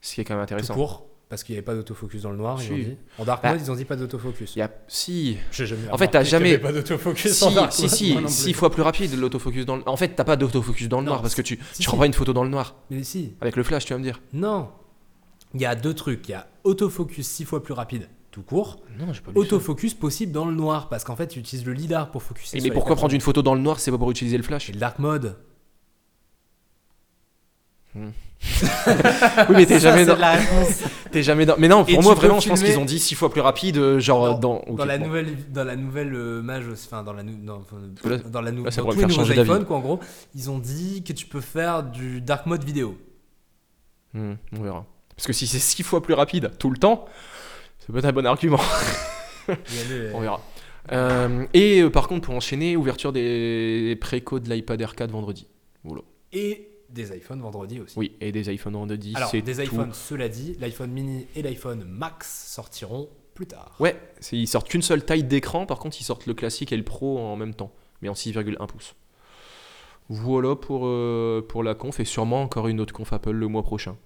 Ce 0.00 0.14
qui 0.14 0.20
est 0.20 0.24
quand 0.24 0.34
même 0.34 0.42
tout 0.46 0.54
intéressant. 0.54 0.74
court, 0.74 1.06
parce 1.28 1.42
qu'il 1.42 1.54
n'y 1.54 1.58
avait 1.58 1.64
pas 1.64 1.74
d'autofocus 1.74 2.22
dans 2.22 2.30
le 2.30 2.36
noir, 2.36 2.58
ils 2.62 2.72
ont 2.72 2.76
Si. 2.76 2.84
dit. 2.84 2.96
En 3.18 3.24
dark 3.24 3.42
Bah, 3.42 3.52
mode, 3.52 3.60
ils 3.60 3.70
ont 3.70 3.74
dit 3.74 3.84
pas 3.84 3.96
d'autofocus. 3.96 4.56
Y 4.56 4.60
a... 4.62 4.70
Si, 4.88 5.36
jamais 5.50 5.88
En 5.90 5.98
fait, 5.98 6.08
t'as 6.08 6.22
jamais- 6.22 6.58
pas 6.58 6.72
d'autofocus 6.72 7.32
Si, 7.32 7.44
en 7.44 7.50
dark 7.50 7.72
si, 7.72 7.88
si, 7.88 8.16
six 8.28 8.52
fois 8.52 8.70
plus 8.70 8.82
rapide 8.82 9.18
l'autofocus 9.18 9.66
dans 9.66 9.76
le... 9.76 9.82
En 9.88 9.96
fait, 9.96 10.08
t'as 10.14 10.24
pas 10.24 10.36
d'autofocus 10.36 10.88
dans 10.88 10.98
le 11.00 11.04
Non, 11.06 11.10
noir 11.12 11.22
parce 11.22 11.34
que 11.34 11.42
tu, 11.42 11.54
si, 11.72 11.76
tu 11.78 11.82
si. 11.82 11.88
prends 11.88 11.96
pas 11.96 12.06
une 12.06 12.12
photo 12.14 12.32
dans 12.32 12.44
le 12.44 12.50
noir. 12.50 12.76
Mais 12.90 13.02
si, 13.02 13.34
Avec 13.40 13.56
le 13.56 13.62
flash, 13.62 13.84
tu 13.86 13.92
vas 13.92 13.98
me 13.98 14.04
dire. 14.04 14.20
non. 14.32 14.68
Il 15.56 15.60
y 15.60 15.66
a 15.66 15.76
deux 15.76 15.94
trucs. 15.94 16.28
Il 16.28 16.32
y 16.32 16.34
a 16.34 16.48
autofocus 16.64 17.28
six 17.28 17.44
fois 17.44 17.62
plus 17.62 17.74
rapide, 17.74 18.08
tout 18.32 18.42
court. 18.42 18.80
Non, 18.98 19.06
pas 19.06 19.30
Autofocus 19.38 19.94
possible 19.94 20.32
dans 20.32 20.46
le 20.46 20.52
noir, 20.54 20.88
parce 20.88 21.04
qu'en 21.04 21.14
fait, 21.14 21.28
tu 21.28 21.38
utilises 21.38 21.64
le 21.64 21.72
LIDAR 21.72 22.10
pour 22.10 22.24
focuser 22.24 22.58
Et 22.58 22.60
mais 22.60 22.72
pourquoi 22.72 22.96
prendre 22.96 23.14
une 23.14 23.20
photo 23.20 23.40
dans 23.40 23.54
le 23.54 23.60
noir 23.60 23.78
C'est 23.78 23.92
pas 23.92 23.98
pour 23.98 24.10
utiliser 24.10 24.36
le 24.36 24.42
flash? 24.42 24.66
C'est 24.66 24.72
le 24.72 24.80
dark 24.80 24.98
mode. 24.98 25.36
Oui, 29.48 29.54
mais 29.56 29.66
t'es 29.66 29.80
jamais 29.80 30.04
dans. 30.04 30.16
T'es 31.12 31.22
jamais 31.22 31.46
dans. 31.46 31.54
Mais 31.58 31.68
non, 31.68 31.84
Et 31.86 31.94
pour 31.94 32.00
tu 32.02 32.04
moi, 32.04 32.14
peux 32.14 32.20
vraiment, 32.20 32.40
je 32.40 32.48
pense 32.48 32.58
filmer- 32.60 32.72
qu'ils 32.74 32.80
ont 32.80 32.84
dit 32.84 32.98
six 32.98 33.14
fois 33.14 33.30
plus 33.30 33.40
rapide, 33.40 33.76
euh, 33.78 34.00
genre 34.00 34.38
Dans- 34.38 34.58
dans. 34.66 34.72
ok, 34.72 34.84
la 34.84 34.98
bon. 34.98 35.06
nouvelle 35.06 35.36
dans 35.52 35.64
la 35.64 35.76
nouvelle 35.76 36.12
euh, 36.14 36.42
mage 36.42 36.64
enfin 36.72 37.02
dans 37.02 37.12
la 37.12 37.22
nou- 37.22 37.38
dans, 37.44 37.58
enfin, 37.58 37.76
que 38.02 38.08
là- 38.08 38.18
dans 38.18 38.40
la 38.40 38.50
nou- 38.50 38.64
là, 38.64 38.70
ça 38.70 38.82
dans 38.82 38.88
pourrait 38.88 38.96
tous 38.96 39.02
me 39.02 39.06
les 39.06 39.14
faire 39.14 39.18
nouveaux 39.22 39.28
changer 39.30 39.36
d'avis. 39.36 39.50
iPhones 39.50 39.64
quoi 39.64 39.76
en 39.76 39.80
gros 39.80 40.00
ils 40.34 40.50
ont 40.50 40.58
dit 40.58 41.04
que 41.06 41.12
tu 41.12 41.26
peux 41.26 41.40
faire 41.40 41.82
du 41.84 42.20
dark 42.20 42.46
mode 42.46 42.64
vidéo 42.64 42.98
Hmm, 44.12 44.34
on 44.58 44.62
verra. 44.62 44.84
Parce 45.16 45.26
que 45.26 45.32
si 45.32 45.46
c'est 45.46 45.58
six 45.60 45.82
fois 45.84 46.02
plus 46.02 46.14
rapide 46.14 46.50
tout 46.58 46.70
le 46.70 46.76
temps, 46.76 47.06
c'est 47.80 47.92
peut-être 47.92 48.04
un 48.06 48.12
bon 48.12 48.26
argument. 48.26 48.60
On 50.14 50.20
verra. 50.20 50.40
Euh, 50.92 51.44
et 51.54 51.80
euh, 51.82 51.90
par 51.90 52.08
contre, 52.08 52.22
pour 52.26 52.34
enchaîner, 52.34 52.76
ouverture 52.76 53.12
des 53.12 53.96
précos 54.00 54.38
de 54.40 54.48
l'iPad 54.50 54.80
Air 54.80 54.94
4 54.94 55.10
vendredi. 55.10 55.46
Et 56.32 56.68
des 56.94 57.14
iPhones 57.16 57.40
vendredi 57.40 57.80
aussi 57.80 57.98
Oui, 57.98 58.12
et 58.20 58.32
des 58.32 58.52
iPhones 58.52 58.72
vendredi. 58.74 59.12
alors 59.16 59.28
c'est 59.28 59.42
des 59.42 59.54
tout. 59.54 59.60
iPhones 59.62 59.92
cela 59.92 60.28
dit 60.28 60.56
l'iPhone 60.60 60.90
mini 60.90 61.26
et 61.36 61.42
l'iPhone 61.42 61.84
Max 61.86 62.46
sortiront 62.52 63.08
plus 63.34 63.46
tard 63.46 63.76
Ouais, 63.80 63.96
ils 64.32 64.46
sortent 64.48 64.68
qu'une 64.68 64.80
seule 64.82 65.04
taille 65.04 65.24
d'écran, 65.24 65.66
par 65.66 65.78
contre 65.80 66.00
ils 66.00 66.04
sortent 66.04 66.26
le 66.26 66.34
classique 66.34 66.72
et 66.72 66.76
le 66.76 66.84
pro 66.84 67.18
en 67.18 67.36
même 67.36 67.52
temps, 67.54 67.72
mais 68.00 68.08
en 68.08 68.14
6,1 68.14 68.66
pouces. 68.68 68.94
Voilà 70.08 70.54
pour, 70.54 70.86
euh, 70.86 71.44
pour 71.48 71.62
la 71.62 71.74
conf 71.74 71.98
et 71.98 72.04
sûrement 72.04 72.42
encore 72.42 72.68
une 72.68 72.80
autre 72.80 72.92
conf 72.92 73.12
Apple 73.12 73.30
le 73.32 73.48
mois 73.48 73.62
prochain. 73.62 73.96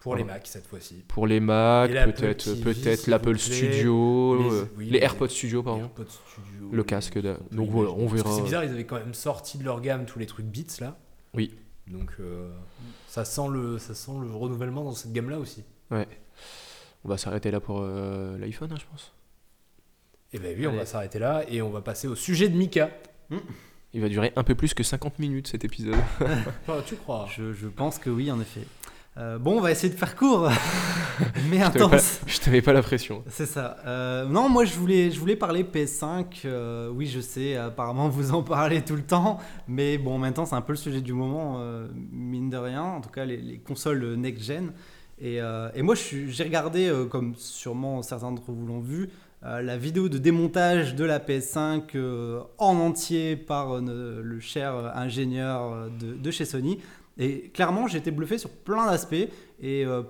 pour 0.00 0.16
les. 0.16 0.24
Macs 0.24 0.46
cette 0.48 0.66
fois-ci 0.66 1.04
Pour 1.06 1.26
les 1.28 1.38
Mac, 1.40 1.90
peut-être 1.92 2.44
TV, 2.44 2.62
peut-être 2.74 3.06
l'Apple. 3.06 3.38
Studio, 3.38 4.36
Les- 4.42 4.50
euh, 4.56 4.64
oui, 4.76 4.86
les, 4.90 4.98
AirPods 4.98 5.28
Studio 5.28 5.62
pardon. 5.62 5.82
AirPods 5.82 6.04
Studio, 6.08 6.68
Le 6.72 6.82
casque 6.82 7.18
de- 7.20 7.36
donc 7.52 7.70
voilà, 7.70 7.90
on 7.90 8.06
verra. 8.08 8.34
c'est 8.34 8.42
bizarre 8.42 8.64
ils 8.64 8.70
avaient 8.70 8.84
quand 8.86 8.96
même 8.98 9.14
sorti 9.14 9.58
de 9.58 9.64
leur 9.64 9.80
gamme 9.80 10.06
tous 10.06 10.18
les 10.18 10.26
trucs 10.26 10.46
Beats 10.46 10.80
là 10.80 10.96
Oui. 11.34 11.54
Donc 11.92 12.10
euh, 12.20 12.50
ça 13.06 13.24
sent 13.24 13.48
le 13.50 13.78
ça 13.78 13.94
sent 13.94 14.12
le 14.20 14.34
renouvellement 14.34 14.82
dans 14.84 14.94
cette 14.94 15.12
gamme 15.12 15.30
là 15.30 15.38
aussi 15.38 15.62
Ouais. 15.90 16.08
On 17.04 17.08
va 17.08 17.18
s'arrêter 17.18 17.50
là 17.50 17.60
pour 17.60 17.80
euh, 17.82 18.38
l'iPhone, 18.38 18.70
hein, 18.72 18.76
je 18.78 18.86
pense. 18.90 19.12
Et 20.32 20.38
ben 20.38 20.56
oui, 20.58 20.66
on 20.66 20.72
va 20.74 20.86
s'arrêter 20.86 21.18
là 21.18 21.44
et 21.48 21.60
on 21.60 21.70
va 21.70 21.82
passer 21.82 22.08
au 22.08 22.14
sujet 22.14 22.48
de 22.48 22.56
Mika. 22.56 22.90
Il 23.92 24.00
va 24.00 24.08
durer 24.08 24.32
un 24.36 24.44
peu 24.44 24.54
plus 24.54 24.72
que 24.72 24.82
50 24.82 25.18
minutes 25.18 25.48
cet 25.48 25.64
épisode. 25.64 25.96
Ah, 26.68 26.78
tu 26.86 26.96
crois? 26.96 27.28
Je, 27.36 27.52
je 27.52 27.68
pense 27.68 27.98
que 27.98 28.08
oui, 28.08 28.30
en 28.30 28.40
effet. 28.40 28.62
Euh, 29.18 29.38
bon, 29.38 29.58
on 29.58 29.60
va 29.60 29.70
essayer 29.70 29.92
de 29.92 29.98
faire 29.98 30.16
court, 30.16 30.48
mais 31.50 31.58
Je 31.58 31.70
te 31.70 31.78
intense. 31.78 32.20
Je 32.26 32.38
te 32.38 32.48
mets 32.48 32.62
pas 32.62 32.72
la 32.72 32.82
pression. 32.82 33.22
C'est 33.28 33.44
ça. 33.44 33.76
Euh, 33.86 34.24
non, 34.24 34.48
moi 34.48 34.64
je 34.64 34.74
voulais, 34.74 35.10
je 35.10 35.20
voulais 35.20 35.36
parler 35.36 35.64
PS5. 35.64 36.24
euh, 36.46 36.88
oui, 36.88 37.06
je 37.06 37.20
sais, 37.20 37.56
apparemment 37.56 38.08
vous 38.08 38.32
en 38.32 38.42
parlez 38.42 38.80
tout 38.82 38.96
le 38.96 39.02
temps, 39.02 39.38
mais 39.68 39.98
bon, 39.98 40.16
maintenant 40.16 40.46
c'est 40.46 40.54
un 40.54 40.62
peu 40.62 40.72
le 40.72 40.78
sujet 40.78 41.02
du 41.02 41.12
moment, 41.12 41.60
mine 42.10 42.48
de 42.48 42.56
rien. 42.56 42.82
En 42.82 43.00
tout 43.02 43.10
cas, 43.10 43.26
les, 43.26 43.36
les 43.36 43.58
consoles 43.58 44.14
next-gen. 44.14 44.72
Et, 45.20 45.36
et 45.74 45.82
moi, 45.82 45.94
j'ai 45.94 46.42
regardé, 46.42 46.90
comme 47.10 47.34
sûrement 47.36 48.00
certains 48.02 48.30
d'entre 48.30 48.50
vous 48.50 48.66
l'ont 48.66 48.80
vu, 48.80 49.10
la 49.42 49.76
vidéo 49.76 50.08
de 50.08 50.18
démontage 50.18 50.94
de 50.94 51.04
la 51.04 51.18
PS5 51.18 51.82
euh, 51.96 52.40
en 52.58 52.76
entier 52.76 53.36
par 53.36 53.80
le 53.80 54.38
cher 54.40 54.74
ingénieur 54.94 55.90
de, 56.00 56.14
de 56.14 56.30
chez 56.30 56.44
Sony. 56.44 56.78
Et 57.18 57.50
clairement, 57.50 57.86
j'ai 57.88 57.98
été 57.98 58.10
bluffé 58.10 58.38
sur 58.38 58.50
plein 58.50 58.86
d'aspects. 58.86 59.14
Et 59.60 59.84
euh, 59.84 60.02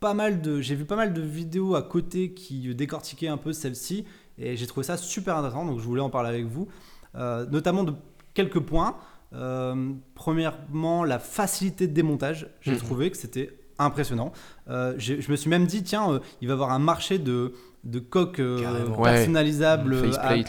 pas 0.00 0.14
mal 0.14 0.40
de, 0.40 0.60
j'ai 0.60 0.74
vu 0.74 0.84
pas 0.84 0.96
mal 0.96 1.12
de 1.12 1.20
vidéos 1.22 1.74
à 1.74 1.82
côté 1.82 2.32
qui 2.32 2.74
décortiquaient 2.74 3.28
un 3.28 3.36
peu 3.36 3.52
celle-ci. 3.52 4.04
Et 4.38 4.56
j'ai 4.56 4.66
trouvé 4.66 4.84
ça 4.84 4.96
super 4.96 5.36
intéressant. 5.36 5.64
Donc 5.64 5.78
je 5.80 5.84
voulais 5.84 6.00
en 6.02 6.10
parler 6.10 6.28
avec 6.28 6.46
vous. 6.46 6.68
Euh, 7.14 7.46
notamment 7.46 7.84
de 7.84 7.94
quelques 8.34 8.60
points. 8.60 8.96
Euh, 9.34 9.92
premièrement, 10.14 11.04
la 11.04 11.18
facilité 11.18 11.86
de 11.86 11.92
démontage. 11.92 12.48
J'ai 12.60 12.72
Mhm. 12.72 12.78
trouvé 12.78 13.10
que 13.10 13.16
c'était 13.16 13.50
impressionnant. 13.78 14.32
Euh, 14.68 14.94
je 14.98 15.30
me 15.30 15.36
suis 15.36 15.50
même 15.50 15.66
dit, 15.66 15.82
tiens, 15.82 16.12
euh, 16.12 16.18
il 16.40 16.48
va 16.48 16.52
y 16.52 16.54
avoir 16.54 16.70
un 16.72 16.78
marché 16.78 17.18
de, 17.18 17.52
de 17.84 17.98
coques 18.00 18.40
euh. 18.40 18.86
Ouais. 18.88 19.10
personnalisables 19.14 19.96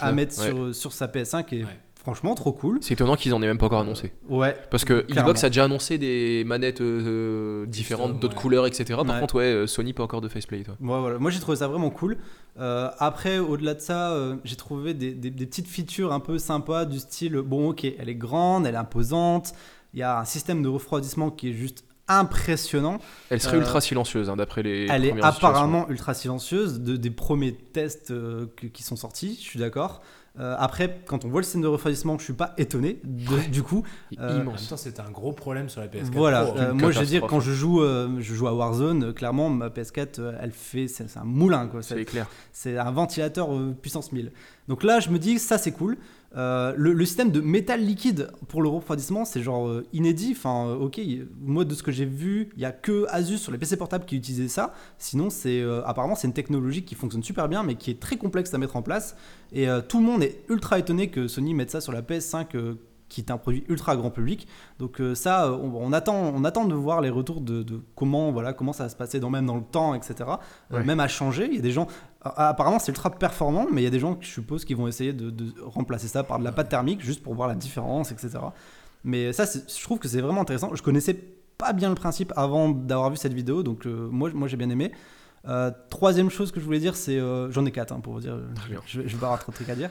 à, 0.00 0.12
mettre 0.12 0.38
Ouais. 0.40 0.46
sur, 0.48 0.74
sur 0.74 0.92
sa 0.92 1.06
PS5. 1.08 1.52
Et 1.54 1.64
Ouais. 1.64 1.70
Franchement, 2.02 2.34
trop 2.34 2.52
cool. 2.52 2.78
C'est 2.80 2.94
étonnant 2.94 3.14
qu'ils 3.16 3.32
en 3.34 3.42
aient 3.42 3.46
même 3.46 3.58
pas 3.58 3.66
encore 3.66 3.80
annoncé. 3.80 4.12
Ouais. 4.28 4.56
Parce 4.70 4.84
que. 4.84 5.06
Xbox 5.10 5.44
a 5.44 5.48
déjà 5.50 5.64
annoncé 5.64 5.98
des 5.98 6.42
manettes 6.46 6.80
euh, 6.80 7.66
différentes, 7.66 8.06
Custom, 8.12 8.20
d'autres 8.20 8.36
ouais. 8.36 8.42
couleurs, 8.42 8.66
etc. 8.66 8.84
Par 9.04 9.06
Ouais. 9.14 9.20
contre, 9.20 9.34
ouais, 9.36 9.44
euh, 9.52 9.66
Sony 9.66 9.92
pas 9.92 10.02
encore 10.02 10.20
de 10.20 10.28
faceplate. 10.28 10.68
ouais. 10.68 10.74
Ouais, 10.80 11.00
voilà. 11.00 11.18
Moi 11.18 11.30
j'ai 11.30 11.40
trouvé 11.40 11.56
ça 11.58 11.68
vraiment 11.68 11.90
cool. 11.90 12.16
Euh, 12.58 12.90
après, 12.98 13.38
au-delà 13.38 13.74
de 13.74 13.80
ça, 13.80 14.12
euh, 14.12 14.36
j'ai 14.44 14.56
trouvé 14.56 14.92
des, 14.94 15.12
des- 15.12 15.30
des 15.30 15.46
petites 15.46 15.68
features 15.68 16.12
un 16.12 16.20
peu 16.20 16.38
sympas 16.38 16.84
du 16.84 16.98
style 16.98 17.36
bon, 17.36 17.70
ok, 17.70 17.84
elle 17.84 18.08
est 18.08 18.14
grande, 18.14 18.66
elle 18.66 18.74
est 18.74 18.78
imposante. 18.78 19.52
Il 19.94 20.00
y 20.00 20.02
a 20.02 20.18
un 20.18 20.24
système 20.24 20.62
de 20.62 20.68
refroidissement 20.68 21.30
qui 21.30 21.50
est 21.50 21.52
juste 21.52 21.84
impressionnant. 22.08 22.98
Elle 23.30 23.40
serait 23.40 23.56
Euh, 23.56 23.60
ultra 23.60 23.80
silencieuse 23.80 24.28
hein, 24.30 24.36
d'après 24.36 24.62
les. 24.62 24.86
elle 24.90 25.04
est 25.04 25.20
apparemment 25.22 25.88
ultra 25.88 26.12
silencieuse 26.14 26.80
de, 26.80 26.96
des 26.96 27.10
premiers 27.10 27.52
tests 27.52 28.10
euh, 28.10 28.46
qui 28.72 28.82
sont 28.82 28.96
sortis. 28.96 29.36
Je 29.40 29.44
suis 29.48 29.58
d'accord. 29.60 30.02
Euh, 30.38 30.54
après, 30.58 31.00
quand 31.06 31.24
on 31.24 31.28
voit 31.28 31.40
le 31.40 31.44
système 31.44 31.62
de 31.62 31.66
refroidissement, 31.66 32.16
je 32.18 32.24
suis 32.24 32.32
pas 32.32 32.54
étonné 32.56 33.00
de- 33.04 33.50
du 33.50 33.62
coup. 33.64 33.82
Euh, 34.20 34.40
En 34.42 34.44
même 34.44 34.56
temps, 34.68 34.76
c'était 34.76 35.00
un 35.00 35.10
gros 35.10 35.32
problème 35.32 35.68
sur 35.68 35.80
la 35.80 35.88
PS4 35.88 36.12
Voilà, 36.12 36.44
Pro. 36.44 36.56
euh, 36.58 36.72
moi 36.72 36.92
je 36.92 37.00
veux 37.00 37.06
dire, 37.06 37.22
quand 37.26 37.40
je 37.40 37.50
joue, 37.52 37.82
euh, 37.82 38.08
je 38.20 38.34
joue 38.34 38.46
à 38.46 38.54
Warzone, 38.54 39.04
euh, 39.06 39.12
clairement 39.12 39.50
ma 39.50 39.70
PS4, 39.70 40.20
euh, 40.20 40.38
elle 40.40 40.52
fait, 40.52 40.86
c'est 40.86 41.04
un 41.16 41.24
moulin 41.24 41.66
quoi. 41.66 41.82
C'est 41.82 42.04
clair. 42.04 42.28
C'est 42.52 42.78
un 42.78 42.90
ventilateur 42.92 43.52
euh, 43.52 43.74
puissance 43.82 44.12
1000. 44.12 44.30
Donc 44.68 44.84
là, 44.84 45.00
je 45.00 45.10
me 45.10 45.18
dis, 45.18 45.40
ça 45.40 45.58
c'est 45.58 45.72
cool. 45.72 45.98
Euh, 46.36 46.74
le, 46.76 47.04
système 47.04 47.32
de 47.32 47.40
métal 47.40 47.84
liquide 47.84 48.30
pour 48.48 48.62
le 48.62 48.68
refroidissement, 48.68 49.24
c'est 49.24 49.42
genre 49.42 49.68
euh, 49.68 49.86
inédit. 49.92 50.32
Enfin, 50.36 50.68
euh, 50.68 50.76
ok, 50.76 51.00
moi 51.40 51.64
de 51.64 51.74
ce 51.74 51.82
que 51.82 51.90
j'ai 51.90 52.04
vu, 52.04 52.50
il 52.56 52.62
y 52.62 52.64
a 52.64 52.72
que 52.72 53.06
Asus 53.08 53.38
sur 53.38 53.50
les 53.50 53.58
PC 53.58 53.76
portables 53.76 54.04
qui 54.04 54.16
utilisait 54.16 54.48
ça. 54.48 54.72
Sinon, 54.98 55.30
c'est 55.30 55.62
apparemment 55.84 56.14
c'est 56.14 56.28
une 56.28 56.34
technologie 56.34 56.84
qui 56.84 56.94
fonctionne 56.94 57.22
super 57.22 57.48
bien, 57.48 57.62
mais 57.62 57.74
qui 57.74 57.90
est 57.90 58.00
très 58.00 58.16
complexe 58.16 58.54
à 58.54 58.58
mettre 58.58 58.76
en 58.76 58.82
place. 58.82 59.16
Et 59.52 59.66
tout 59.88 59.98
le 59.98 60.04
monde 60.04 60.22
est 60.22 60.44
ultra 60.48 60.78
étonné 60.78 61.10
que 61.10 61.26
Sony 61.26 61.54
mette 61.54 61.70
ça 61.70 61.80
sur 61.80 61.92
la 61.92 62.02
PS5. 62.02 62.76
Qui 63.10 63.20
est 63.20 63.30
un 63.30 63.36
produit 63.36 63.64
ultra 63.68 63.94
grand 63.96 64.10
public. 64.10 64.48
Donc 64.78 65.00
euh, 65.02 65.14
ça, 65.14 65.44
euh, 65.44 65.50
on, 65.50 65.74
on 65.74 65.92
attend, 65.92 66.14
on 66.34 66.44
attend 66.44 66.64
de 66.64 66.74
voir 66.74 67.02
les 67.02 67.10
retours 67.10 67.42
de, 67.42 67.62
de 67.62 67.82
comment, 67.94 68.32
voilà, 68.32 68.54
comment 68.54 68.72
ça 68.72 68.84
va 68.84 68.88
se 68.88 68.96
passer 68.96 69.20
dans, 69.20 69.28
même 69.28 69.44
dans 69.44 69.56
le 69.56 69.62
temps, 69.64 69.92
etc. 69.94 70.14
Euh, 70.72 70.78
Ouais. 70.78 70.84
même 70.84 71.00
à 71.00 71.08
changer. 71.08 71.46
Il 71.50 71.56
y 71.56 71.58
a 71.58 71.62
des 71.62 71.72
gens, 71.72 71.86
apparemment 72.22 72.78
c'est 72.78 72.92
ultra 72.92 73.10
performant, 73.10 73.66
mais 73.70 73.82
il 73.82 73.84
y 73.84 73.88
a 73.88 73.90
des 73.90 73.98
gens, 74.00 74.16
je 74.20 74.28
suppose, 74.28 74.64
qui 74.64 74.72
vont 74.72 74.88
essayer 74.88 75.12
de, 75.12 75.28
de 75.30 75.52
remplacer 75.62 76.08
ça 76.08 76.22
par 76.24 76.38
de 76.38 76.44
la 76.44 76.52
pâte 76.52 76.70
thermique 76.70 77.02
juste 77.04 77.22
pour 77.22 77.34
voir 77.34 77.48
la 77.48 77.54
différence, 77.56 78.12
etc. 78.12 78.30
Mais 79.04 79.32
ça, 79.32 79.44
je 79.44 79.82
trouve 79.82 79.98
que 79.98 80.08
c'est 80.08 80.20
vraiment 80.20 80.42
intéressant. 80.42 80.70
Je 80.74 80.82
connaissais 80.82 81.14
pas 81.58 81.72
bien 81.72 81.88
le 81.90 81.94
principe 81.94 82.32
avant 82.36 82.68
d'avoir 82.70 83.10
vu 83.10 83.16
cette 83.16 83.34
vidéo, 83.34 83.62
donc 83.62 83.86
euh, 83.86 84.08
moi, 84.10 84.30
moi 84.32 84.48
j'ai 84.48 84.56
bien 84.56 84.70
aimé. 84.70 84.92
Euh, 85.48 85.70
troisième 85.88 86.28
chose 86.28 86.52
que 86.52 86.60
je 86.60 86.64
voulais 86.66 86.80
dire, 86.80 86.94
c'est. 86.96 87.18
euh, 87.18 87.50
J'en 87.50 87.64
ai 87.64 87.70
quatre 87.72 87.92
hein, 87.92 88.00
pour 88.00 88.12
vous 88.12 88.20
dire. 88.20 88.36
Je, 88.86 89.00
je 89.00 89.14
vais 89.14 89.18
pas 89.18 89.26
avoir 89.26 89.38
trop 89.40 89.52
de 89.52 89.56
trucs 89.56 89.70
à 89.70 89.74
dire. 89.74 89.90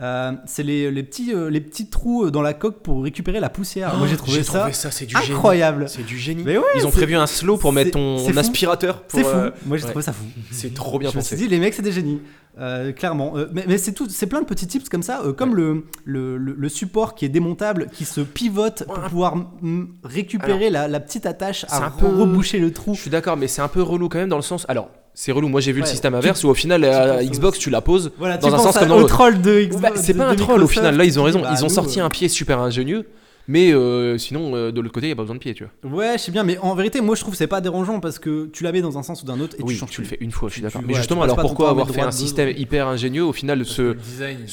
Euh, 0.00 0.32
c'est 0.46 0.62
les, 0.62 0.90
les, 0.92 1.02
petits, 1.02 1.34
euh, 1.34 1.50
les 1.50 1.60
petits 1.60 1.90
trous 1.90 2.30
dans 2.30 2.40
la 2.42 2.54
coque 2.54 2.82
pour 2.82 3.02
récupérer 3.02 3.40
la 3.40 3.48
poussière. 3.48 3.96
moi 3.96 4.06
j'ai 4.06 4.16
trouvé, 4.16 4.42
ça 4.44 4.70
c'est 4.72 5.06
du 5.06 5.16
incroyable. 5.16 5.88
C'est 5.88 6.04
du 6.06 6.16
génie. 6.18 6.44
Mais 6.44 6.56
ouais, 6.56 6.64
Ils 6.76 6.86
ont 6.86 6.90
prévu 6.90 7.16
un 7.16 7.26
slow 7.26 7.56
pour 7.56 7.72
mettre 7.72 7.90
ton 7.92 8.36
aspirateur. 8.36 9.02
C'est 9.08 9.24
fou. 9.24 9.28
euh, 9.34 9.50
moi 9.66 9.76
j'ai 9.76 9.84
ouais. 9.84 9.90
trouvé 9.90 10.04
ça 10.04 10.12
fou. 10.12 10.24
C'est 10.52 10.72
trop 10.72 10.98
bien 10.98 11.10
je 11.10 11.16
me 11.16 11.20
suis 11.22 11.34
pensé. 11.36 11.42
dit, 11.44 11.48
les 11.48 11.58
mecs, 11.58 11.74
c'est 11.74 11.82
des 11.82 11.92
génies. 11.92 12.20
Euh, 12.60 12.90
clairement. 12.92 13.36
Euh, 13.36 13.46
mais 13.52 13.64
mais 13.68 13.78
c'est 13.78 13.92
tout, 13.92 14.08
c'est 14.08 14.26
plein 14.26 14.40
de 14.40 14.46
petits 14.46 14.66
tips 14.66 14.88
comme 14.88 15.02
ça, 15.04 15.20
euh, 15.24 15.32
comme 15.32 15.54
le, 15.54 15.84
le, 16.04 16.36
le- 16.36 16.54
le 16.58 16.68
support 16.68 17.14
qui 17.14 17.24
est 17.24 17.28
démontable, 17.28 17.86
qui 17.92 18.04
se 18.04 18.20
pivote 18.20 18.82
pour 18.84 18.98
pouvoir 19.00 19.36
mm, 19.36 19.84
récupérer 20.02 20.68
la, 20.70 20.88
la 20.88 20.98
petite 21.00 21.24
attache 21.26 21.64
c'est 21.68 21.74
à 21.74 21.86
un 21.86 21.90
peu- 21.90 22.06
reboucher 22.06 22.58
le 22.58 22.72
trou. 22.72 22.94
Je 22.94 23.00
suis 23.00 23.10
d'accord, 23.10 23.36
mais 23.36 23.46
c'est 23.46 23.62
un 23.62 23.68
peu 23.68 23.80
relou 23.82 24.08
quand 24.08 24.18
même 24.18 24.28
dans 24.28 24.36
le 24.36 24.42
sens. 24.42 24.64
Alors, 24.68 24.90
c'est 25.20 25.32
relou. 25.32 25.48
Moi, 25.48 25.60
j'ai 25.60 25.72
vu 25.72 25.80
le 25.80 25.86
système 25.86 26.12
tu- 26.12 26.18
inverse 26.18 26.44
où 26.44 26.48
au 26.48 26.54
final, 26.54 26.82
Xbox, 27.28 27.58
tu 27.58 27.70
la 27.70 27.80
poses. 27.80 28.12
Voilà, 28.18 28.36
dans 28.38 28.54
un 28.54 28.58
sens 28.58 28.76
à- 28.76 28.80
comme 28.80 28.88
dans 28.90 28.96
au 28.96 29.00
l'autre. 29.00 29.14
troll 29.14 29.40
de 29.42 29.62
Xbox. 29.64 29.82
Bah, 29.82 29.90
c'est 29.96 30.14
pas 30.14 30.28
un 30.28 30.36
troll 30.36 30.62
au 30.62 30.68
final. 30.68 30.96
Là, 30.96 31.04
ils 31.04 31.18
ont 31.18 31.24
raison. 31.24 31.40
bah, 31.40 31.50
Ils 31.52 31.62
ont 31.64 31.68
nous, 31.68 31.74
sorti 31.74 32.00
euh, 32.00 32.04
un 32.04 32.08
pied 32.10 32.28
super 32.28 32.60
ingénieux. 32.60 33.06
Mais 33.50 33.72
euh, 33.72 34.18
sinon, 34.18 34.54
euh, 34.54 34.70
de 34.70 34.78
l'autre 34.82 34.92
côté, 34.92 35.06
il 35.06 35.08
n'y 35.08 35.14
a 35.14 35.16
pas 35.16 35.22
besoin 35.22 35.36
de 35.36 35.40
pied, 35.40 35.54
tu 35.54 35.64
vois. 35.82 35.90
Ouais, 35.96 36.18
je 36.18 36.24
sais 36.24 36.30
bien, 36.32 36.44
mais 36.44 36.58
en 36.58 36.74
vérité, 36.74 37.00
moi 37.00 37.14
je 37.14 37.22
trouve 37.22 37.32
que 37.32 37.38
c'est 37.38 37.46
pas 37.46 37.62
dérangeant 37.62 37.98
parce 37.98 38.18
que 38.18 38.44
tu 38.52 38.62
la 38.62 38.72
mets 38.72 38.82
dans 38.82 38.98
un 38.98 39.02
sens 39.02 39.22
ou 39.22 39.24
d'un 39.24 39.40
autre 39.40 39.56
et 39.58 39.62
oui, 39.62 39.72
tu 39.72 39.80
changes 39.80 39.88
tu 39.88 40.02
le 40.02 40.06
fais 40.06 40.18
une 40.20 40.30
fois, 40.32 40.50
je 40.50 40.54
suis 40.54 40.62
d'accord. 40.62 40.82
Mais 40.82 40.88
ouais, 40.92 40.98
justement, 40.98 41.22
alors 41.22 41.36
pourquoi 41.36 41.70
avoir 41.70 41.88
fait 41.88 42.02
un 42.02 42.10
système 42.10 42.50
hyper 42.54 42.86
ingénieux 42.86 43.24
au 43.24 43.32
final 43.32 43.60
Parce 43.60 43.70
ce... 43.70 43.82
le 43.82 43.94
design, 43.94 44.36
Ouais. 44.40 44.44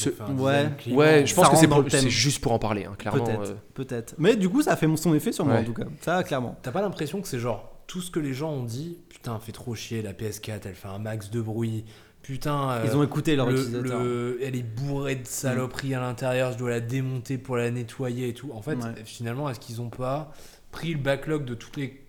design 0.54 0.72
clivant. 0.78 0.98
Ouais, 0.98 1.24
je 1.26 1.36
pense 1.36 1.50
que 1.50 1.90
c'est 1.90 2.10
juste 2.10 2.40
pour 2.42 2.54
en 2.54 2.60
parler, 2.60 2.86
hein, 2.86 2.94
clairement. 2.98 3.22
Peut-être, 3.26 3.50
euh. 3.50 3.56
peut-être. 3.74 4.16
Mais 4.18 4.38
du 4.38 4.48
coup, 4.48 4.62
ça 4.62 4.72
a 4.72 4.76
fait 4.78 4.88
son 4.96 5.14
effet 5.14 5.34
sur 5.34 5.44
moi 5.44 5.56
Ouais. 5.56 5.60
en 5.60 5.66
tout 5.66 5.74
cas. 5.74 5.84
Ça, 6.00 6.24
clairement. 6.24 6.58
T'as 6.64 6.72
pas 6.72 6.82
l'impression 6.82 7.20
que 7.20 7.28
c'est 7.28 7.38
genre 7.40 7.74
tout 7.88 8.00
ce 8.00 8.10
que 8.10 8.22
les 8.22 8.34
gens 8.34 8.52
ont 8.52 8.64
dit 8.64 8.98
Putain, 9.26 9.40
fait 9.40 9.52
trop 9.54 9.74
chier, 9.74 10.04
la 10.04 10.14
PS4, 10.14 10.62
elle 10.66 10.76
fait 10.76 10.88
un 10.88 11.00
max 11.00 11.32
de 11.32 11.42
bruit. 11.42 11.84
Putain, 12.22 12.70
euh, 12.70 12.84
Ils 12.86 12.96
ont 12.96 13.02
écouté 13.04 13.36
leur 13.36 13.50
le- 13.50 13.60
utilisateur. 13.60 14.04
le- 14.04 14.38
elle 14.44 14.56
est 14.56 14.62
bourrée 14.62 15.16
de 15.16 15.26
saloperies 15.26 15.96
à 15.96 16.00
l'intérieur, 16.00 16.52
je 16.52 16.60
dois 16.60 16.70
la 16.70 16.80
démonter 16.80 17.40
pour 17.40 17.58
la 17.58 17.72
nettoyer 17.72 18.30
et 18.30 18.34
tout. 18.36 18.52
En 18.54 18.62
fait, 18.62 18.76
Ouais. 18.76 18.94
finalement, 19.04 19.50
est-ce 19.50 19.60
qu'ils 19.60 19.82
ont 19.82 19.90
pas 19.90 20.32
pris 20.72 20.94
le 20.94 21.00
backlog 21.00 21.44
de 21.44 21.56
toutes 21.56 21.76
les. 21.78 22.02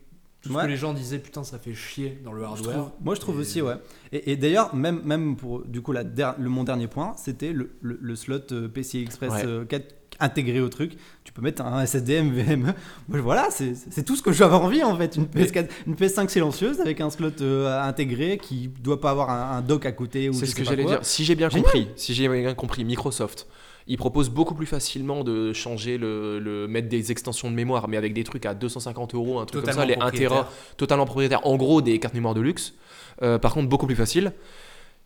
Tout 0.43 0.53
ce 0.53 0.59
que 0.62 0.67
les 0.67 0.77
gens 0.77 0.93
disaient, 0.93 1.19
putain, 1.19 1.43
ça 1.43 1.59
fait 1.59 1.73
chier 1.75 2.21
dans 2.23 2.33
le 2.33 2.43
Je 2.43 2.45
hardware. 2.47 2.77
trouve- 2.77 2.91
moi 3.01 3.14
je 3.14 3.21
trouve 3.21 3.37
Et- 3.37 3.41
aussi 3.41 3.62
ouais. 3.62 3.75
Et, 4.12 4.33
et 4.33 4.37
d'ailleurs 4.37 4.75
même 4.77 5.01
même 5.05 5.37
pour 5.37 5.64
du 5.64 5.81
coup 5.81 5.91
la 5.93 6.05
der- 6.05 6.37
le 6.39 6.49
mon 6.51 6.62
dernier 6.64 6.87
point 6.87 7.14
c'était 7.17 7.53
le, 7.53 7.71
le, 7.81 7.99
le 8.01 8.14
slot 8.14 8.53
euh, 8.53 8.69
PCI 8.69 9.03
Express 9.03 9.33
Ouais. 9.33 9.45
euh, 9.47 9.64
4 9.64 9.93
intégré 10.21 10.61
au 10.61 10.69
truc. 10.69 10.93
Tu 11.25 11.33
peux 11.33 11.43
mettre 11.43 11.62
un 11.62 11.85
SSD 11.85 12.23
MVME. 12.23 12.73
Voilà 13.09 13.49
c'est 13.51 14.03
tout 14.05 14.17
ce 14.17 14.23
que 14.23 14.33
je 14.33 14.39
vais 14.39 14.45
avoir 14.45 14.62
envie 14.62 14.83
en 14.83 14.97
fait 14.97 15.17
une 15.17 15.25
PS4 15.25 15.69
une 15.87 15.95
PS5 15.95 16.29
silencieuse 16.29 16.81
avec 16.81 17.01
un 17.01 17.11
slot 17.11 17.31
euh, 17.41 17.83
intégré 17.83 18.39
qui 18.39 18.69
doit 18.83 19.01
pas 19.01 19.11
avoir 19.11 19.31
un, 19.31 19.59
un 19.59 19.62
dock 19.62 19.87
à 19.87 19.93
côté 19.93 20.29
ou 20.29 20.33
C'est 20.33 20.47
ce 20.47 20.55
que 20.55 20.64
j'allais 20.64 20.85
dire. 20.85 21.01
Si 21.03 21.25
j'ai 21.25 21.35
bien 21.35 21.49
Génial. 21.49 21.64
compris, 21.64 21.89
si 21.97 22.14
j'ai 22.14 22.29
bien 22.29 22.55
compris, 22.55 22.85
Microsoft, 22.85 23.47
ils 23.89 23.97
proposent 23.99 24.31
beaucoup 24.31 24.55
plus 24.55 24.67
facilement 24.67 25.23
de 25.23 25.53
changer 25.53 25.97
le, 25.97 26.39
le- 26.41 26.67
mettre 26.67 26.89
des 26.89 27.12
extensions 27.12 27.49
de 27.51 27.55
mémoire, 27.55 27.87
mais 27.89 27.97
avec 27.97 28.12
des 28.14 28.25
trucs 28.25 28.45
à 28.47 28.55
250 28.55 29.14
euros, 29.14 29.39
un 29.39 29.45
truc 29.47 29.64
comme 29.64 29.73
ça, 29.73 29.83
Totalement 29.83 29.89
les 29.89 29.95
1 29.95 29.99
propriétaire. 30.01 30.29
Tera, 30.31 30.53
totalement 30.77 31.05
propriétaire. 31.07 31.47
En 31.47 31.57
gros, 31.57 31.83
des 31.83 31.99
cartes 32.01 32.14
mémoire 32.14 32.35
de 32.35 32.41
luxe. 32.41 32.75
Euh, 33.23 33.39
par 33.39 33.55
contre, 33.55 33.69
beaucoup 33.69 33.87
plus 33.87 33.95
facile. 33.97 34.33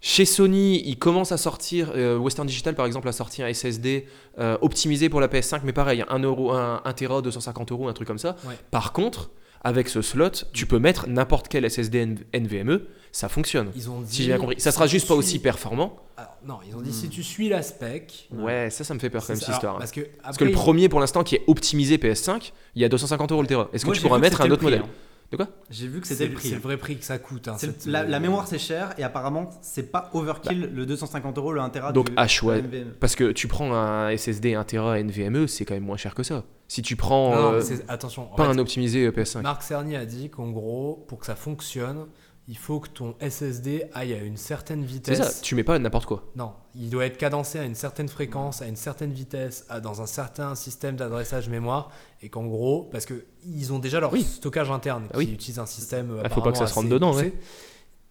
Chez 0.02 0.24
Sony, 0.24 0.82
ils 0.86 0.98
commencent 0.98 1.32
à 1.32 1.36
sortir, 1.36 1.92
euh, 1.94 2.16
Western 2.16 2.46
Digital 2.46 2.74
par 2.74 2.86
exemple 2.86 3.06
a 3.08 3.12
sorti 3.12 3.42
un 3.42 3.52
SSD 3.52 4.06
euh, 4.38 4.56
optimisé 4.62 5.10
pour 5.10 5.20
la 5.20 5.28
PS5, 5.28 5.60
mais 5.62 5.74
pareil, 5.74 6.04
1 6.08 6.18
euro, 6.20 6.52
1, 6.52 6.82
1 6.84 6.92
Tera, 6.94 7.20
250 7.20 7.72
euros, 7.72 7.88
un 7.88 7.92
truc 7.92 8.08
comme 8.08 8.18
ça. 8.18 8.36
Ouais. 8.46 8.54
Par 8.70 8.92
contre, 8.92 9.30
avec 9.62 9.90
ce 9.90 10.00
slot, 10.00 10.30
tu 10.54 10.64
peux 10.64 10.78
mettre 10.78 11.06
n'importe 11.06 11.48
quel 11.48 11.70
SSD 11.70 12.16
NVMe, 12.32 12.80
ça 13.12 13.28
fonctionne. 13.28 13.70
Ils 13.76 13.90
ont 13.90 14.00
dit. 14.00 14.16
Si 14.16 14.22
j'ai 14.22 14.28
bien 14.28 14.38
compris. 14.38 14.58
Ça 14.58 14.72
sera 14.72 14.86
juste 14.86 15.06
pas 15.06 15.14
aussi 15.14 15.38
performant. 15.38 15.96
Alors, 16.16 16.36
non, 16.46 16.58
ils 16.66 16.74
ont 16.74 16.80
dit 16.80 16.92
si 16.92 17.10
tu 17.10 17.22
suis 17.22 17.50
la 17.50 17.62
spec. 17.62 18.28
Ouais, 18.32 18.70
ça, 18.70 18.84
ça 18.84 18.94
me 18.94 18.98
fait 18.98 19.10
peur 19.10 19.22
quand 19.22 19.34
même 19.34 19.40
cette 19.40 19.54
histoire. 19.54 19.76
Hein. 19.76 19.80
Parce 19.80 19.92
que, 19.92 20.00
Parce 20.22 20.38
que 20.38 20.44
le 20.44 20.52
premier 20.52 20.88
pour 20.88 21.00
l'instant 21.00 21.24
qui 21.24 21.34
est 21.34 21.42
optimisé 21.46 21.98
PS5, 21.98 22.52
il 22.74 22.82
y 22.82 22.84
a 22.86 22.88
250 22.88 23.32
euros 23.32 23.42
le 23.42 23.48
Tera. 23.48 23.68
Est-ce 23.74 23.84
que 23.84 23.90
tu 23.90 24.00
pourras 24.00 24.16
que 24.16 24.22
mettre 24.22 24.40
un 24.40 24.46
autre 24.46 24.56
prix, 24.56 24.66
modèle 24.66 24.82
hein. 24.82 25.09
De 25.30 25.36
quoi? 25.36 25.46
J'ai 25.70 25.86
vu 25.86 26.00
que 26.00 26.06
c'est 26.08 26.14
c'était 26.14 26.28
le 26.28 26.34
prix. 26.34 26.48
c'est 26.48 26.54
le 26.56 26.60
vrai 26.60 26.76
prix 26.76 26.96
que 26.98 27.04
ça 27.04 27.18
coûte. 27.18 27.46
hein, 27.46 27.56
cette, 27.56 27.86
la, 27.86 28.02
la 28.02 28.16
euh, 28.16 28.20
mémoire 28.20 28.48
c'est 28.48 28.58
cher 28.58 28.92
et 28.98 29.04
apparemment 29.04 29.48
c'est 29.62 29.92
pas 29.92 30.10
overkill 30.12 30.70
le 30.74 30.86
250 30.86 31.38
euros 31.38 31.52
le 31.52 31.60
1 31.60 31.70
Tera 31.70 31.92
Donc, 31.92 32.08
du 32.10 32.16
NVMe. 32.16 32.94
Parce 32.98 33.14
que 33.14 33.30
tu 33.30 33.46
prends 33.46 33.72
un 33.72 34.10
SSD 34.16 34.54
1 34.54 34.64
Tera 34.64 34.98
NVMe, 35.00 35.46
c'est 35.46 35.64
quand 35.64 35.74
même 35.74 35.84
moins 35.84 35.96
cher 35.96 36.14
que 36.16 36.24
ça. 36.24 36.44
Si 36.66 36.82
tu 36.82 36.96
prends 36.96 37.30
Non, 37.34 37.42
non, 37.42 37.52
euh, 37.58 37.62
attention. 37.88 38.32
en 38.32 38.34
pas 38.36 38.44
fait, 38.44 38.50
un 38.50 38.58
optimisé 38.58 39.06
euh, 39.06 39.12
PS5. 39.12 39.42
Marc 39.42 39.62
Cerny 39.62 39.94
a 39.96 40.04
dit 40.04 40.30
qu'en 40.30 40.50
gros, 40.50 41.04
pour 41.08 41.18
que 41.18 41.26
ça 41.26 41.36
fonctionne, 41.36 42.06
il 42.52 42.56
faut 42.58 42.80
que 42.80 42.88
ton 42.88 43.14
SSD 43.20 43.84
aille 43.94 44.12
à 44.12 44.18
une 44.18 44.36
certaine 44.36 44.80
C'est 44.82 44.86
vitesse. 44.92 45.18
ça, 45.18 45.40
tu 45.40 45.54
mets 45.54 45.62
pas 45.62 45.78
n'importe 45.78 46.06
quoi. 46.06 46.24
Non, 46.34 46.52
il 46.74 46.90
doit 46.90 47.06
être 47.06 47.16
cadencé 47.16 47.60
à 47.60 47.64
une 47.64 47.76
certaine 47.76 48.08
fréquence, 48.08 48.60
à 48.60 48.66
une 48.66 48.74
certaine 48.74 49.12
vitesse, 49.12 49.64
à- 49.68 49.78
dans 49.80 50.02
un 50.02 50.06
certain 50.06 50.56
système 50.56 50.96
d'adressage 50.96 51.48
mémoire, 51.48 51.92
et 52.22 52.28
qu'en 52.28 52.44
gros, 52.46 52.88
parce 52.90 53.06
que 53.06 53.24
ils 53.46 53.72
ont 53.72 53.78
déjà 53.78 54.00
leur 54.00 54.12
Oui. 54.12 54.24
stockage 54.24 54.68
interne 54.68 55.04
Ah 55.10 55.12
qui 55.12 55.18
oui. 55.18 55.32
utilise 55.32 55.60
un 55.60 55.66
système. 55.66 56.20
Ah, 56.24 56.28
faut 56.28 56.40
pas 56.42 56.50
que 56.50 56.58
ça 56.58 56.66
se 56.66 56.74
rentre 56.74 56.88
dedans, 56.88 57.14
ouais. 57.14 57.32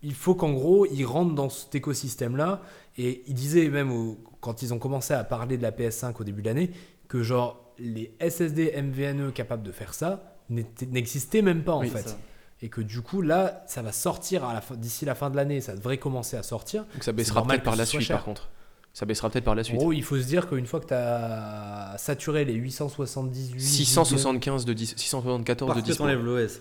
Il 0.02 0.14
faut 0.14 0.36
qu'en 0.36 0.54
gros, 0.54 0.86
ils 0.86 1.04
rentrent 1.04 1.36
dans 1.36 1.50
cet 1.50 1.76
écosystème-là, 1.76 2.62
et 2.98 3.24
ils 3.28 3.34
disaient 3.34 3.68
même 3.68 3.92
au- 3.92 4.18
quand 4.40 4.62
ils 4.62 4.74
ont 4.74 4.80
commencé 4.80 5.14
à 5.14 5.26
parler 5.26 5.58
de 5.58 5.64
la 5.64 5.72
PS5 5.74 6.22
au 6.22 6.24
début 6.24 6.42
de 6.42 6.48
l'année, 6.48 6.72
que 7.10 7.22
genre 7.24 7.74
les 7.78 8.16
SSD 8.22 8.72
MVNE 8.82 9.32
capables 9.34 9.64
de 9.64 9.72
faire 9.74 9.94
ça 9.94 10.38
n'existaient 10.50 11.42
même 11.42 11.64
pas 11.64 11.74
en 11.74 11.82
Oui, 11.82 11.90
fait. 11.90 12.08
ça. 12.08 12.18
Et 12.62 12.70
que 12.70 12.82
du 12.82 13.02
coup, 13.02 13.22
là, 13.22 13.64
ça 13.68 13.82
va 13.82 13.92
sortir 13.94 14.44
à 14.44 14.54
la 14.54 14.62
fin- 14.62 14.76
d'ici 14.76 15.06
la 15.06 15.16
fin 15.16 15.30
de 15.30 15.36
l'année, 15.38 15.62
ça 15.62 15.76
devrait 15.76 15.98
commencer 15.98 16.36
à 16.36 16.44
sortir. 16.44 16.84
Donc 16.94 17.04
ça 17.04 17.12
baissera 17.14 17.44
peut-être 17.44 17.64
par 17.64 17.76
la 17.78 17.86
suite 17.86 18.02
cher. 18.02 18.18
par 18.18 18.26
contre. 18.26 18.50
Ça 18.92 19.06
baissera 19.06 19.30
peut-être 19.30 19.46
par 19.46 19.54
la 19.56 19.62
En 19.62 19.64
suite. 19.64 19.78
gros, 19.78 19.94
il 19.94 20.04
faut 20.04 20.18
se 20.18 20.26
dire 20.26 20.50
qu'une 20.50 20.66
fois 20.66 20.80
que 20.80 20.88
tu 20.88 20.94
as 20.96 21.96
saturé 21.98 22.44
les 22.44 22.54
878 22.56 23.60
675 23.62 24.66
de 24.66 24.74
10, 24.74 24.96
674 24.98 25.70
de 25.70 25.74
Parce 25.74 25.86
que 25.86 25.92
10. 25.92 25.98
t'enlèves 25.98 26.24
l'OS. 26.26 26.60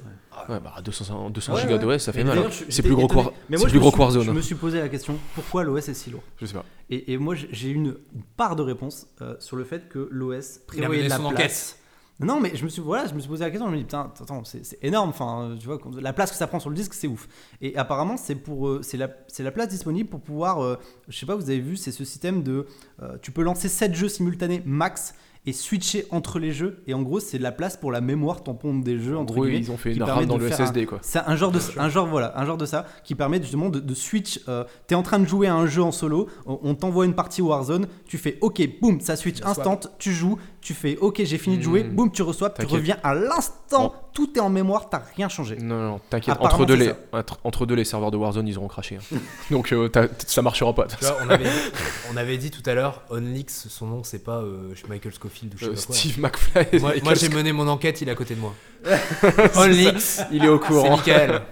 Ouais, 0.49 0.61
bah 0.61 0.75
200, 0.85 1.31
200 1.31 1.55
Ouais, 1.55 1.61
gigas 1.63 1.73
ouais. 1.75 1.79
d'OS, 1.81 1.99
ça 1.99 2.13
fait 2.13 2.23
Mais 2.23 2.35
mal. 2.37 2.39
hein. 2.47 2.51
C'est 2.69 2.83
plus 2.83 2.95
gros, 2.95 3.09
qu'War- 3.09 3.33
Mais 3.49 3.57
moi, 3.57 3.65
plus 3.65 3.71
je 3.73 3.75
me 3.77 3.81
gros 3.81 3.91
suis- 3.91 3.97
qu'Warzone. 3.97 4.25
Je 4.25 4.31
me 4.31 4.41
suis 4.43 4.55
posé 4.55 4.79
la 4.79 4.89
question 4.89 5.19
pourquoi 5.35 5.65
l'OS 5.65 5.89
est 5.89 5.95
si 5.95 6.11
lourd? 6.11 6.23
Je 6.41 6.47
sais 6.47 6.53
pas. 6.55 6.65
et, 6.91 7.13
et 7.15 7.19
moi, 7.19 7.35
j'ai- 7.35 7.71
une 7.71 7.95
part 8.37 8.55
de 8.57 8.63
réponse 8.63 9.07
euh, 9.23 9.35
sur 9.41 9.57
le 9.57 9.65
fait 9.65 9.89
que 9.89 10.07
l'OS 10.13 10.61
Il 10.75 10.85
a 10.85 10.89
prévoyait 10.89 11.05
de 11.05 11.09
la 11.09 11.19
place. 11.31 11.78
Non, 12.21 12.41
mais 12.41 12.51
je 12.57 12.65
me 12.65 12.69
suis, 12.69 12.83
voilà, 12.83 13.07
je 13.07 13.15
me 13.15 13.21
suis 13.21 13.29
posé 13.29 13.45
la 13.45 13.51
question. 13.51 13.67
Je 13.69 13.73
me 13.73 13.77
dis, 13.79 13.85
putain, 13.85 14.13
attends, 14.21 14.43
c'est 14.45 14.65
c'est 14.67 14.79
énorme. 14.83 15.11
Enfin, 15.11 15.51
euh, 15.53 15.57
tu 15.57 15.67
vois, 15.67 15.79
la 16.01 16.13
place 16.13 16.31
que 16.33 16.37
ça 16.37 16.49
prend 16.49 16.59
sur 16.59 16.69
le 16.71 16.75
disque, 16.77 16.95
c'est 16.95 17.07
ouf. 17.07 17.29
Et 17.61 17.77
apparemment, 17.77 18.17
c'est 18.17 18.35
pour, 18.35 18.67
euh, 18.69 18.81
c'est 18.83 18.97
la, 18.97 19.09
c'est 19.29 19.45
la 19.45 19.53
place 19.53 19.69
disponible 19.69 20.09
pour 20.11 20.21
pouvoir. 20.21 20.61
euh, 20.65 20.77
je 21.09 21.17
sais 21.17 21.27
pas, 21.27 21.37
vous 21.37 21.49
avez 21.49 21.61
vu, 21.61 21.77
c'est 21.77 21.93
ce 21.93 22.05
système 22.05 22.43
de, 22.43 22.67
euh, 23.03 23.17
tu 23.23 23.31
peux 23.31 23.43
lancer 23.43 23.69
7 23.69 23.95
jeux 23.95 24.09
simultanés 24.09 24.63
max 24.67 25.15
et 25.47 25.53
switcher 25.53 26.05
entre 26.11 26.41
les 26.41 26.51
jeux. 26.53 26.83
Et 26.89 26.93
en 26.93 27.01
gros, 27.01 27.21
c'est 27.21 27.39
de 27.39 27.43
la 27.43 27.53
place 27.53 27.77
pour 27.77 27.91
la 27.93 28.01
mémoire 28.03 28.43
tampon 28.43 28.75
des 28.81 28.99
jeux 28.99 29.17
En 29.17 29.23
entre 29.23 29.33
gros, 29.35 29.45
guillemets. 29.45 29.61
ils 29.61 29.71
ont 29.71 29.77
fait 29.79 29.95
une 29.95 30.03
RAM 30.03 30.27
dans 30.27 30.37
le 30.37 30.45
un- 30.47 30.51
SSD 30.51 30.85
quoi. 30.85 30.99
C'est 31.01 31.21
un 31.21 31.37
genre 31.37 31.53
de, 31.53 31.61
un 31.79 31.89
genre 31.89 32.07
voilà, 32.07 32.39
un 32.39 32.45
genre 32.45 32.59
de 32.59 32.67
ça 32.67 32.85
qui 33.05 33.15
permet 33.15 33.41
justement 33.41 33.71
de, 33.71 33.79
de 33.81 33.95
switch. 33.95 34.41
Euh, 34.49 34.65
T'es 34.89 34.95
en 34.97 35.03
train 35.05 35.21
de 35.21 35.25
jouer 35.27 35.47
à 35.47 35.55
un 35.55 35.65
jeu 35.67 35.83
en 35.83 35.93
solo, 35.93 36.29
on, 36.45 36.75
t'envoie 36.75 37.07
une 37.07 37.15
partie 37.15 37.41
Warzone, 37.41 37.87
tu 38.05 38.19
fais 38.19 38.37
OK, 38.43 38.61
boum, 38.83 39.01
ça 39.01 39.17
switch 39.17 39.41
instant, 39.43 39.79
tu 39.99 40.13
joues, 40.13 40.39
tu 40.61 40.75
fais 40.75 40.97
OK, 40.99 41.21
j'ai 41.25 41.39
fini 41.39 41.57
de 41.59 41.63
jouer, 41.63 41.85
Hmm. 41.85 41.95
boum, 41.95 42.11
tu 42.13 42.23
reçois, 42.23 42.51
tu 42.51 42.67
reviens 42.67 42.97
à 43.03 43.15
l'instant, 43.15 43.95
tout 44.13 44.31
est 44.37 44.41
en 44.41 44.51
mémoire, 44.51 44.89
t'as 44.91 45.03
rien 45.17 45.29
changé. 45.29 45.57
Non, 45.57 45.79
non, 45.93 46.01
t'inquiète. 46.11 46.37
Entre 46.41 46.65
deux, 46.67 46.77
c'est 46.77 46.85
les, 46.87 46.93
entre, 47.13 47.39
entre 47.45 47.67
deux, 47.67 47.75
les 47.77 47.85
serveurs 47.85 48.11
de 48.11 48.17
Warzone, 48.17 48.47
ils 48.49 48.59
auront 48.59 48.69
craché. 48.69 48.97
hein. 48.97 49.17
Donc 49.51 49.73
euh, 49.73 49.89
ça 50.27 50.43
marchera 50.43 50.75
pas. 50.75 50.87
vois, 51.01 51.17
on 51.25 51.31
avait, 51.31 51.47
on 52.13 52.17
avait 52.17 52.37
dit 52.39 52.51
tout 52.51 52.69
à 52.69 52.75
l'heure, 52.75 53.03
Onlix, 53.11 53.69
son 53.69 53.87
nom, 53.87 54.03
c'est 54.05 54.25
pas 54.25 54.39
euh, 54.39 54.73
Michael 54.89 55.13
Scofield 55.15 55.55
ou 55.55 55.59
je 55.59 55.65
sais 55.65 55.71
Euh, 55.71 55.75
pas 55.75 55.83
quoi. 55.87 55.95
Steve 55.95 56.21
McFly. 56.21 57.03
Moi, 57.03 57.15
j'ai 57.15 57.29
mené 57.29 57.53
mon 57.53 57.69
enquête, 57.69 58.01
il 58.01 58.09
est 58.09 58.13
à 58.13 58.17
côté 58.17 58.35
de 58.35 58.41
moi. 58.41 58.55
Onlix, 59.57 60.23
il 60.33 60.45
est 60.45 60.49
au 60.49 60.61
c'est 60.61 60.67
courant. 60.67 60.97
Michael. 60.97 61.43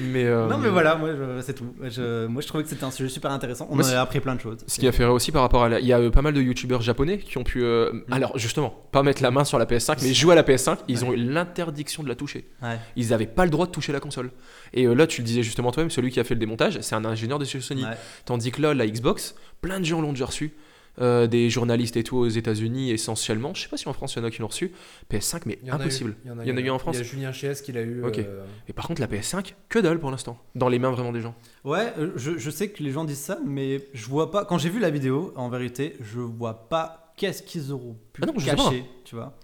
Mais, 0.00 0.24
euh, 0.24 0.46
Non 0.48 0.58
mais 0.58 0.68
voilà, 0.68 0.94
moi 0.96 1.08
c'est 1.42 1.54
tout. 1.54 1.74
Je- 1.82 2.26
moi 2.26 2.40
je 2.42 2.46
trouvais 2.46 2.62
que 2.62 2.68
c'était 2.70 2.84
un 2.84 2.90
sujet 2.90 3.08
super 3.08 3.30
intéressant. 3.32 3.66
On 3.70 3.74
Moi, 3.76 3.84
en 3.84 3.88
c'est- 3.88 3.94
a 3.94 4.00
appris 4.02 4.20
plein 4.20 4.34
de 4.36 4.40
choses. 4.40 4.58
Ce 4.66 4.78
qui 4.78 4.86
a 4.86 4.92
fait 4.92 5.04
aussi 5.04 5.32
par 5.32 5.42
rapport 5.42 5.64
à 5.64 5.68
la... 5.68 5.80
Il 5.80 5.86
y 5.86 5.92
a 5.92 5.98
euh, 5.98 6.10
pas 6.10 6.22
mal 6.22 6.34
de 6.34 6.40
youtubeurs 6.40 6.80
japonais 6.82 7.18
qui 7.18 7.36
ont 7.38 7.44
pu... 7.44 7.62
euh, 7.62 7.90
Mm. 8.08 8.12
Alors 8.12 8.38
justement, 8.38 8.74
pas 8.92 9.02
mettre 9.02 9.22
la 9.22 9.30
main 9.30 9.44
sur 9.44 9.58
la 9.58 9.66
PS5, 9.66 9.98
mais 10.02 10.14
jouer 10.14 10.32
à 10.32 10.36
la 10.36 10.42
PS5, 10.42 10.78
ils 10.88 11.04
ont 11.04 11.12
eu 11.12 11.16
l'interdiction 11.16 12.02
de 12.02 12.08
la 12.08 12.14
toucher. 12.14 12.46
Ouais. 12.62 12.78
Ils 12.96 13.08
n'avaient 13.10 13.26
pas 13.26 13.44
le 13.44 13.50
droit 13.50 13.66
de 13.66 13.70
toucher 13.72 13.92
la 13.92 14.00
console. 14.00 14.30
Et 14.72 14.86
là, 14.86 15.06
tu 15.06 15.20
le 15.22 15.26
disais 15.26 15.42
justement 15.42 15.72
toi-même, 15.72 15.90
celui 15.90 16.10
qui 16.10 16.20
a 16.20 16.24
fait 16.24 16.34
le 16.34 16.40
démontage, 16.40 16.78
c'est 16.80 16.94
un 16.94 17.04
ingénieur 17.04 17.38
de 17.38 17.44
chez 17.44 17.60
Sony. 17.60 17.84
Ouais. 17.84 17.96
Tandis 18.24 18.50
que 18.52 18.60
là, 18.62 18.74
la 18.74 18.86
Xbox, 18.86 19.34
plein 19.60 19.80
de 19.80 19.84
gens 19.84 20.00
l'ont 20.00 20.12
déjà 20.12 20.26
reçu. 20.26 20.54
Euh, 21.00 21.28
des 21.28 21.48
journalistes 21.48 21.96
et 21.96 22.02
tout 22.02 22.16
aux 22.16 22.28
États-Unis 22.28 22.90
essentiellement. 22.90 23.54
Je 23.54 23.62
sais 23.62 23.68
pas 23.68 23.76
si 23.76 23.88
en 23.88 23.92
France 23.92 24.14
il 24.14 24.18
y 24.18 24.22
en 24.22 24.24
a 24.24 24.30
qui 24.32 24.40
l'ont 24.40 24.48
reçu. 24.48 24.72
PS5, 25.12 25.42
mais 25.46 25.58
Il 25.62 25.70
impossible. 25.70 26.16
Il 26.24 26.28
y 26.28 26.30
en 26.32 26.38
a, 26.40 26.44
Il 26.44 26.48
y 26.48 26.52
en 26.52 26.56
a 26.56 26.60
eu 26.60 26.70
en 26.70 26.78
France. 26.80 26.96
Il 26.96 26.98
y 26.98 27.02
a 27.02 27.04
Julien 27.04 27.32
Chies 27.32 27.62
qui 27.64 27.70
l'a 27.70 27.82
eu. 27.82 28.02
Ok. 28.04 28.18
euh, 28.18 28.44
Et 28.68 28.72
par 28.72 28.88
contre, 28.88 29.00
la 29.00 29.06
PS5, 29.06 29.54
que 29.68 29.78
dalle 29.78 30.00
pour 30.00 30.10
l'instant. 30.10 30.38
Dans 30.56 30.68
les 30.68 30.78
mains 30.80 30.90
vraiment 30.90 31.12
des 31.12 31.20
gens. 31.20 31.36
Ouais, 31.64 31.92
euh, 31.98 32.10
je, 32.16 32.36
je 32.36 32.50
sais 32.50 32.70
que 32.70 32.82
les 32.82 32.90
gens 32.90 33.04
disent 33.04 33.18
ça, 33.20 33.38
mais 33.46 33.84
je 33.94 34.06
vois 34.06 34.30
pas. 34.32 34.44
Quand 34.44 34.58
j'ai 34.58 34.70
vu 34.70 34.80
la 34.80 34.90
vidéo, 34.90 35.32
en 35.36 35.48
vérité, 35.48 35.94
je 36.00 36.18
vois 36.18 36.68
pas 36.68 37.12
qu'est-ce 37.16 37.42
qu'ils 37.44 37.72
auront 37.72 37.96
pu 38.12 38.22
Ah 38.24 38.26
non, 38.26 38.32
cacher, 38.32 38.84
tu 39.04 39.14
vois. 39.14 39.36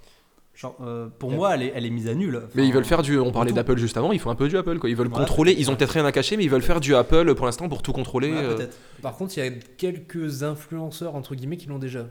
Genre, 0.54 0.76
euh, 0.82 1.08
pour 1.18 1.32
moi, 1.32 1.54
elle 1.56 1.62
est, 1.62 1.72
elle 1.74 1.84
est 1.84 1.90
mise 1.90 2.08
à 2.08 2.14
nul. 2.14 2.42
Mais 2.54 2.64
ils 2.66 2.72
veulent 2.72 2.84
faire 2.84 3.02
du. 3.02 3.18
On 3.18 3.32
parlait 3.32 3.52
d'Apple 3.52 3.76
juste 3.76 3.96
avant, 3.96 4.12
ils 4.12 4.20
font 4.20 4.30
un 4.30 4.36
peu 4.36 4.48
du 4.48 4.56
Apple 4.56 4.78
quoi. 4.78 4.88
Ils 4.88 4.94
veulent 4.94 5.08
Ouais, 5.08 5.12
contrôler. 5.14 5.54
Ils 5.58 5.68
ont 5.70 5.74
peut-être 5.74 5.90
rien 5.90 6.04
à 6.04 6.12
cacher, 6.12 6.36
mais 6.36 6.44
ils 6.44 6.50
veulent 6.50 6.62
faire 6.62 6.78
du 6.80 6.94
Apple 6.94 7.34
pour 7.34 7.46
l'instant 7.46 7.68
pour 7.68 7.82
tout 7.82 7.92
contrôler. 7.92 8.30
Ouais, 8.30 8.38
euh. 8.38 8.54
peut-être. 8.56 8.76
Par 9.02 9.16
contre, 9.16 9.36
il 9.36 9.44
y 9.44 9.46
a 9.48 9.50
quelques 9.76 10.44
influenceurs, 10.44 11.16
entre 11.16 11.34
guillemets, 11.34 11.56
qui 11.56 11.66
l'ont 11.66 11.80
déjà. 11.80 12.06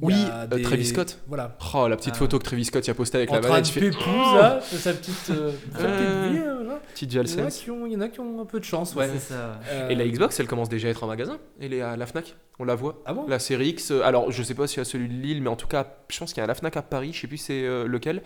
Oui, 0.00 0.14
euh, 0.16 0.46
Travis 0.62 0.86
Scott. 0.86 1.18
Voilà. 1.28 1.56
Oh, 1.74 1.86
la 1.86 1.96
petite 1.96 2.14
Ah. 2.14 2.18
photo 2.18 2.38
que 2.38 2.44
Travis 2.44 2.64
Scott 2.64 2.86
y 2.86 2.90
a 2.90 2.94
postée 2.94 3.18
avec 3.18 3.30
en 3.30 3.34
la 3.34 3.40
manette. 3.42 3.64
de 3.64 3.68
il 3.68 3.72
fait, 3.72 3.80
pépouze, 3.90 4.04
là, 4.34 4.60
de 4.72 4.76
sa 4.78 4.92
petite, 4.94 5.30
euh, 5.30 5.52
sa 5.76 5.84
Euh, 5.84 5.96
petite 6.26 6.32
vie, 6.32 6.38
euh, 6.46 6.54
voilà. 6.64 6.80
Petite 6.94 7.12
Il 7.12 7.16
y, 7.16 7.18
en 7.18 7.46
a 7.46 7.50
qui 7.50 7.70
ont, 7.70 7.86
il 7.86 7.92
y 7.92 7.96
en 7.96 8.00
a 8.00 8.08
qui 8.08 8.20
ont 8.20 8.40
un 8.40 8.46
peu 8.46 8.58
de 8.58 8.64
chance, 8.64 8.94
Ouais, 8.94 9.08
ça. 9.18 9.60
Euh, 9.68 9.88
Et 9.90 9.94
la 9.94 10.06
Xbox, 10.08 10.40
elle 10.40 10.46
commence 10.46 10.68
déjà 10.70 10.88
à 10.88 10.90
être 10.92 11.04
en 11.04 11.06
magasin. 11.08 11.38
Elle 11.60 11.74
est 11.74 11.82
à 11.82 11.96
la 11.96 12.06
Fnac. 12.06 12.36
On 12.58 12.64
la 12.64 12.74
voit. 12.74 13.02
Ah 13.06 13.12
bon? 13.14 13.26
La 13.28 13.38
série 13.38 13.68
X. 13.70 13.90
euh, 13.90 14.02
Alors, 14.02 14.30
je 14.30 14.42
sais 14.42 14.54
pas 14.54 14.66
si 14.66 14.78
y 14.78 14.80
a 14.80 14.84
celui 14.84 15.08
de 15.08 15.14
Lille, 15.14 15.42
mais 15.42 15.48
en 15.50 15.56
tout 15.56 15.66
cas, 15.66 15.86
je 16.08 16.18
pense 16.18 16.32
qu'il 16.32 16.40
y 16.40 16.44
a 16.44 16.46
la 16.46 16.54
Fnac 16.54 16.76
à 16.76 16.82
Paris. 16.82 17.12
Je 17.12 17.20
sais 17.22 17.26
plus 17.26 17.36
c'est 17.38 17.64
euh, 17.64 17.86
lequel. 17.86 18.22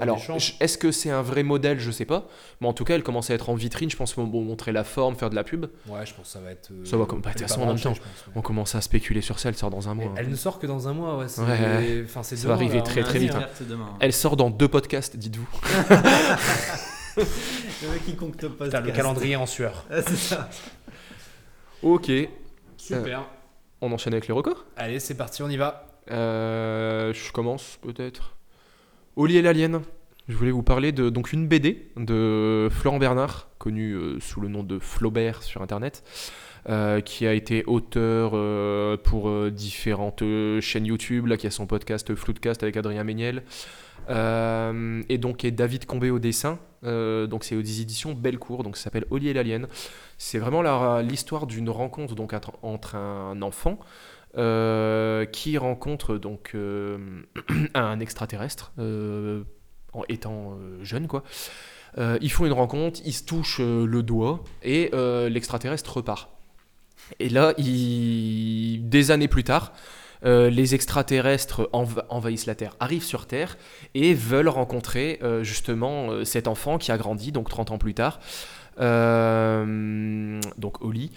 Alors, 0.00 0.18
est-ce 0.60 0.78
que 0.78 0.90
c'est 0.92 1.10
un 1.10 1.22
vrai 1.22 1.42
modèle? 1.42 1.78
Je 1.80 1.90
sais 1.90 2.04
pas. 2.04 2.26
Mais 2.60 2.66
en 2.68 2.72
tout 2.72 2.84
cas, 2.84 2.94
elle 2.94 3.02
commence 3.02 3.30
à 3.30 3.34
être 3.34 3.50
en 3.50 3.54
vitrine. 3.54 3.90
Je 3.90 3.96
pense 3.96 4.14
qu'ils 4.14 4.22
vont 4.24 4.40
montrer 4.42 4.72
la 4.72 4.84
forme, 4.84 5.14
faire 5.16 5.30
de 5.30 5.34
la 5.34 5.44
pub. 5.44 5.66
Ouais, 5.86 6.04
je 6.06 6.14
pense 6.14 6.26
que 6.26 6.32
ça 6.32 6.40
va 6.40 6.50
être. 6.52 6.70
euh, 6.72 6.84
Ça 6.84 6.96
va 6.96 7.04
comme- 7.06 7.20
pas 7.22 7.30
en 7.30 7.66
même 7.66 7.78
temps, 7.78 7.94
je 7.94 8.00
pense, 8.00 8.26
ouais. 8.26 8.32
On 8.36 8.42
commence 8.42 8.74
à 8.74 8.80
spéculer 8.80 9.20
sur 9.20 9.38
ça. 9.38 9.48
Elle 9.50 9.56
sort 9.56 9.70
dans 9.70 9.88
un 9.88 9.94
mois. 9.94 10.06
hein. 10.06 10.14
Elle 10.16 10.28
ne 10.30 10.36
sort 10.36 10.58
que 10.58 10.66
dans 10.66 10.88
un 10.88 10.92
mois, 10.92 11.16
ouais. 11.18 11.28
c'est- 11.28 11.40
Ouais, 11.42 11.48
ouais. 11.48 12.02
Enfin, 12.04 12.22
c'est 12.22 12.36
Ça 12.36 12.44
demain, 12.44 12.54
va 12.54 12.60
arriver 12.60 12.76
là, 12.78 12.82
très, 12.82 13.02
très 13.02 13.18
vite, 13.18 13.34
hein. 13.34 13.46
hein. 13.72 13.96
Elle 14.00 14.12
sort 14.12 14.36
dans 14.36 14.50
deux 14.50 14.68
podcasts, 14.68 15.16
dites-vous. 15.16 15.48
Le 17.16 17.88
mec 17.92 18.04
qui 18.04 18.14
compte 18.16 18.46
pas. 18.48 18.64
Putain, 18.66 18.80
le 18.80 18.92
calendrier 18.92 19.36
en 19.36 19.46
sueur. 19.46 19.84
c'est 19.90 20.16
ça. 20.16 20.48
Ok. 21.82 22.10
Super. 22.76 23.24
On 23.80 23.90
enchaîne 23.92 24.12
avec 24.14 24.28
les 24.28 24.34
records. 24.34 24.64
Allez, 24.76 25.00
c'est 25.00 25.14
parti, 25.16 25.42
on 25.42 25.48
y 25.48 25.56
va. 25.56 25.86
Euh, 26.10 27.12
je 27.12 27.32
commence 27.32 27.78
peut-être. 27.82 28.36
Oli 29.20 29.36
et 29.36 29.42
l'alien. 29.42 29.82
Je 30.28 30.34
voulais 30.34 30.50
vous 30.50 30.62
parler 30.62 30.92
de 30.92 31.10
donc 31.10 31.34
une 31.34 31.46
BD 31.46 31.90
de 31.98 32.68
Florent 32.70 32.98
Bernard, 32.98 33.50
connu 33.58 33.92
euh, 33.92 34.18
sous 34.18 34.40
le 34.40 34.48
nom 34.48 34.62
de 34.62 34.78
Flaubert 34.78 35.42
sur 35.42 35.60
Internet, 35.60 36.02
euh, 36.70 37.02
qui 37.02 37.26
a 37.26 37.34
été 37.34 37.62
auteur 37.66 38.30
euh, 38.32 38.96
pour 38.96 39.30
différentes 39.50 40.22
chaînes 40.60 40.86
YouTube, 40.86 41.30
qui 41.36 41.46
a 41.46 41.50
son 41.50 41.66
podcast 41.66 42.14
Floodcast 42.14 42.62
avec 42.62 42.78
Adrien 42.78 43.04
Méniel, 43.04 43.42
et 44.08 45.18
donc 45.18 45.44
et 45.44 45.50
David 45.50 45.84
Combé 45.84 46.08
au 46.10 46.18
dessin. 46.18 46.58
Donc 46.82 47.44
c'est 47.44 47.56
aux 47.56 47.60
éditions 47.60 48.14
Bellecour, 48.14 48.62
donc 48.62 48.78
ça 48.78 48.84
s'appelle 48.84 49.04
Oli 49.10 49.28
et 49.28 49.34
l'alien. 49.34 49.66
C'est 50.16 50.38
vraiment 50.38 50.62
l'histoire 51.02 51.46
d'une 51.46 51.68
rencontre 51.68 52.14
donc 52.14 52.32
entre- 52.62 52.96
un 52.96 53.42
enfant 53.42 53.78
qui 54.34 55.58
rencontre 55.58 56.16
donc 56.16 56.52
euh, 56.54 56.98
un 57.74 58.00
extraterrestre 58.00 58.72
euh, 58.78 59.42
en 59.92 60.02
étant 60.08 60.52
euh, 60.52 60.82
jeune 60.84 61.06
quoi. 61.06 61.22
Euh, 61.98 62.18
ils 62.20 62.30
font 62.30 62.46
une 62.46 62.52
rencontre, 62.52 63.00
ils 63.04 63.12
se 63.12 63.24
touchent 63.24 63.58
euh, 63.60 63.84
le 63.84 64.02
doigt 64.04 64.44
et 64.62 64.90
euh, 64.94 65.28
l'extraterrestre 65.28 65.96
repart. 65.96 66.30
Et 67.18 67.28
là, 67.28 67.54
des 67.58 69.10
années 69.10 69.26
plus 69.26 69.42
tard, 69.42 69.72
euh, 70.24 70.50
les 70.50 70.76
extraterrestres 70.76 71.68
env- 71.72 72.04
envahissent 72.08 72.46
la 72.46 72.54
Terre, 72.54 72.76
arrivent 72.78 73.02
sur 73.02 73.26
Terre 73.26 73.56
et 73.94 74.14
veulent 74.14 74.48
rencontrer 74.48 75.18
euh, 75.22 75.42
justement 75.42 76.10
euh, 76.10 76.24
cet 76.24 76.46
enfant 76.46 76.78
qui 76.78 76.92
a 76.92 76.98
grandi, 76.98 77.32
donc 77.32 77.48
30 77.48 77.72
ans 77.72 77.78
plus 77.78 77.94
tard, 77.94 78.20
euh, 78.80 80.40
donc 80.58 80.82
Oli. 80.84 81.10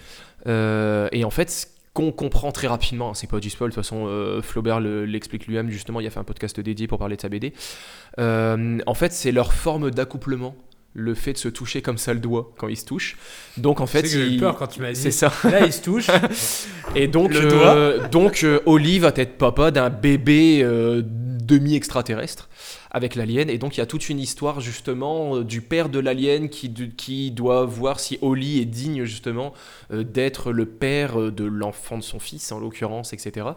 Euh, 0.46 1.08
et 1.12 1.24
en 1.24 1.30
fait, 1.30 1.68
qu'on 1.94 2.12
comprend 2.12 2.52
très 2.52 2.66
rapidement, 2.66 3.10
hein, 3.10 3.14
c'est 3.14 3.30
pas 3.30 3.38
du 3.40 3.48
spoil, 3.50 3.70
de 3.70 3.74
toute 3.74 3.82
façon, 3.82 4.04
euh, 4.08 4.42
Flaubert 4.42 4.80
le- 4.80 5.04
l'explique 5.06 5.46
lui-même, 5.46 5.70
justement, 5.70 6.00
il 6.00 6.06
a 6.06 6.10
fait 6.10 6.20
un 6.20 6.24
podcast 6.24 6.58
dédié 6.60 6.86
pour 6.88 6.98
parler 6.98 7.16
de 7.16 7.20
sa 7.22 7.28
BD. 7.30 7.52
Euh, 8.18 8.78
en 8.86 8.94
fait, 8.94 9.12
c'est 9.12 9.32
leur 9.32 9.52
forme 9.54 9.90
d'accouplement, 9.90 10.56
le 10.96 11.14
fait 11.14 11.32
de 11.32 11.38
se 11.38 11.48
toucher 11.48 11.82
comme 11.82 11.98
ça 11.98 12.12
le 12.14 12.20
doigt 12.20 12.52
quand 12.58 12.68
ils 12.68 12.76
se 12.76 12.84
touchent. 12.84 13.16
Donc 13.56 13.80
en 13.80 13.86
fait, 13.86 14.06
j'ai 14.06 14.20
eu 14.26 14.30
il- 14.32 14.40
peur 14.40 14.56
quand 14.56 14.66
tu 14.68 14.80
m'as 14.80 14.92
dit. 14.92 15.00
c'est 15.00 15.10
ça. 15.10 15.32
Là, 15.44 15.64
il 15.66 15.72
se 15.72 15.82
touche. 15.82 16.06
Et 16.96 17.08
donc, 17.08 17.32
Le 17.32 17.48
euh, 17.52 18.08
donc 18.08 18.42
euh, 18.44 18.60
Oli 18.66 18.98
va 19.00 19.12
être 19.16 19.36
papa 19.38 19.70
d'un 19.72 19.90
bébé 19.90 20.60
euh, 20.62 21.02
demi-extraterrestre 21.04 22.48
avec 22.94 23.14
l'alien. 23.14 23.50
Et 23.50 23.58
donc, 23.58 23.76
il 23.76 23.80
y 23.80 23.82
a 23.82 23.86
toute 23.86 24.08
une 24.08 24.18
histoire 24.18 24.60
justement 24.60 25.36
euh, 25.36 25.44
du 25.44 25.60
père 25.60 25.90
de 25.90 25.98
l'alien 25.98 26.48
qui, 26.48 26.72
qui 26.96 27.30
doit 27.30 27.66
voir 27.66 28.00
si 28.00 28.18
Oli 28.22 28.60
est 28.60 28.64
digne 28.64 29.04
justement 29.04 29.52
euh, 29.92 30.02
d'être 30.02 30.50
le 30.52 30.64
père 30.64 31.20
euh, 31.20 31.30
de 31.30 31.44
l'enfant 31.44 31.98
de 31.98 32.02
son 32.02 32.18
fils, 32.18 32.50
en 32.52 32.58
l'occurrence, 32.58 33.12
etc. 33.12 33.48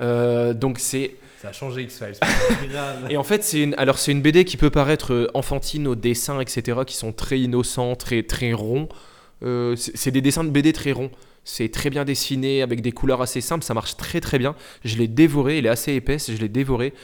Euh, 0.00 0.54
donc 0.54 0.78
c'est 0.78 1.14
Ça 1.40 1.48
a 1.48 1.52
changé 1.52 1.82
X-Files. 1.82 2.18
Et 3.10 3.16
en 3.16 3.22
fait 3.22 3.44
c'est 3.44 3.60
une 3.60 3.74
alors 3.74 3.98
c'est 3.98 4.12
une 4.12 4.22
BD 4.22 4.44
qui 4.44 4.56
peut 4.56 4.70
paraître 4.70 5.30
enfantine 5.34 5.86
aux 5.86 5.94
dessins 5.94 6.40
etc 6.40 6.80
qui 6.86 6.96
sont 6.96 7.12
très 7.12 7.38
innocents 7.38 7.94
très 7.94 8.22
très 8.22 8.52
ronds. 8.52 8.88
Euh, 9.42 9.76
c'est 9.76 9.96
c'est 9.96 10.10
des 10.10 10.20
dessins 10.20 10.44
de 10.44 10.50
BD 10.50 10.72
très 10.72 10.92
ronds. 10.92 11.10
C'est 11.44 11.70
très 11.70 11.90
bien 11.90 12.04
dessiné 12.04 12.62
avec 12.62 12.80
des 12.80 12.92
couleurs 12.92 13.20
assez 13.20 13.42
simples, 13.42 13.64
ça 13.64 13.74
marche 13.74 13.96
très 13.96 14.20
très 14.20 14.38
bien. 14.38 14.56
Je 14.84 14.96
l'ai 14.96 15.08
dévoré, 15.08 15.58
elle 15.58 15.66
est 15.66 15.70
assez 15.70 15.92
épaisse, 15.92 16.32
je 16.32 16.38
l'ai 16.38 16.48
dévoré. 16.48 16.94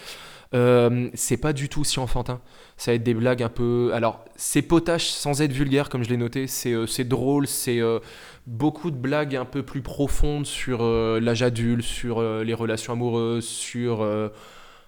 Euh, 0.53 1.09
c'est 1.15 1.37
pas 1.37 1.53
du 1.53 1.69
tout 1.69 1.85
si 1.85 2.01
enfantin. 2.01 2.41
Ça 2.77 2.91
va 2.91 2.97
être 2.97 3.03
des 3.03 3.15
blagues 3.15 3.43
un 3.43 3.49
peu. 3.49 3.91
Alors, 3.95 4.25
c'est 4.37 4.63
potache 4.63 5.09
sans 5.09 5.43
être 5.43 5.53
vulgaire, 5.53 5.89
comme 5.89 6.03
je 6.03 6.09
l'ai 6.09 6.17
noté. 6.17 6.47
C'est 6.47 6.73
euh, 6.73 7.05
drôle, 7.05 7.47
c'est 7.47 7.81
euh, 7.81 8.01
beaucoup 8.47 8.91
de 8.91 8.97
blagues 8.97 9.37
un 9.37 9.45
peu 9.45 9.63
plus 9.63 9.83
profondes 9.83 10.47
sur 10.47 10.83
l'âge 10.83 11.43
adulte, 11.43 11.85
sur 11.85 12.23
les 12.23 12.55
relations 12.55 12.93
amoureuses, 12.95 13.47
sur 13.47 14.05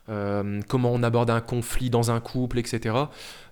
euh, 0.08 0.60
comment 0.68 0.92
on 0.92 1.02
aborde 1.02 1.30
un 1.30 1.40
conflit 1.40 1.90
dans 1.90 2.10
un 2.10 2.20
couple, 2.20 2.58
etc. 2.58 2.96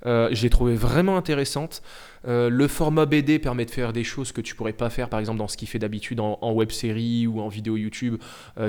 Euh, 0.07 0.29
je 0.33 0.43
l'ai 0.43 0.51
trouvé 0.51 0.75
vraiment 0.75 1.17
intéressante. 1.17 1.83
Euh, 2.29 2.51
le 2.51 2.69
format 2.69 3.07
BD 3.07 3.39
permet 3.39 3.65
de 3.65 3.71
faire 3.71 3.93
des 3.93 4.05
choses 4.05 4.33
que 4.33 4.41
tu 4.41 4.55
pourrais 4.55 4.73
pas 4.75 4.91
faire, 4.91 5.09
par 5.09 5.21
exemple, 5.21 5.39
dans 5.39 5.49
ce 5.49 5.57
qu'il 5.57 5.69
fait 5.69 5.79
d'habitude 5.79 6.21
en, 6.21 6.39
en 6.43 6.53
web 6.53 6.71
série 6.71 7.27
ou 7.27 7.41
en 7.41 7.49
vidéo 7.49 7.77
YouTube, 7.77 8.17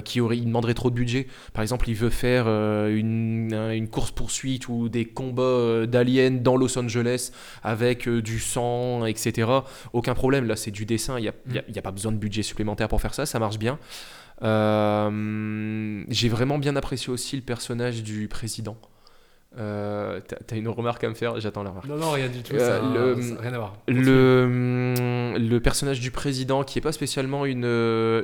qui 0.05 0.21
aurait, 0.21 0.37
il 0.37 0.45
demanderait 0.45 0.73
trop 0.73 0.89
de 0.89 0.95
budget. 0.95 1.27
Par 1.53 1.61
exemple, 1.61 1.89
il 1.89 1.95
veut 1.95 2.09
faire 2.11 2.47
une, 2.47 3.53
un- 3.53 3.71
une 3.71 3.89
course-poursuite 3.89 4.67
ou 4.69 4.87
des 4.89 5.05
combats 5.05 5.85
d'aliens 5.85 6.31
dans 6.31 6.55
Los 6.55 6.77
Angeles 6.77 7.31
avec 7.63 8.07
du 8.07 8.39
sang, 8.39 9.05
etc. 9.05 9.49
Aucun 9.93 10.13
problème, 10.13 10.45
là, 10.45 10.55
c'est 10.55 10.71
du 10.71 10.85
dessin, 10.85 11.17
il 11.17 11.23
n'y 11.23 11.27
a, 11.29 11.33
il 11.47 11.55
y 11.55 11.59
a- 11.59 11.63
il 11.67 11.75
y 11.75 11.79
a 11.79 11.81
pas 11.81 11.91
besoin 11.91 12.11
de 12.11 12.17
budget 12.17 12.43
supplémentaire 12.43 12.87
pour 12.87 13.01
faire 13.01 13.13
ça, 13.13 13.25
ça 13.25 13.39
marche 13.39 13.57
bien. 13.57 13.79
Euh, 14.43 16.03
J'ai 16.09 16.29
vraiment 16.29 16.57
bien 16.57 16.75
apprécié 16.75 17.11
aussi 17.11 17.35
le 17.35 17.41
personnage 17.41 18.03
du 18.03 18.27
président. 18.27 18.77
Euh, 19.57 20.21
T'as 20.47 20.55
une 20.55 20.69
remarque 20.69 21.03
à 21.03 21.09
me 21.09 21.13
faire? 21.13 21.37
J'attends 21.41 21.63
la 21.63 21.71
remarque. 21.71 21.87
non, 21.87 21.97
non, 21.97 22.11
rien 22.11 22.29
du 22.29 22.41
tout. 22.41 22.55
Euh, 22.55 23.15
le- 23.15 23.21
ça 23.21 23.35
rien 23.41 23.53
à 23.53 23.57
voir. 23.57 23.75
Le, 23.87 24.43
hum, 24.45 25.37
le 25.37 25.59
personnage 25.59 25.99
du 25.99 26.09
président, 26.09 26.63
qui 26.63 26.79
est 26.79 26.81
pas 26.81 26.93
spécialement 26.93 27.45
une, 27.45 27.65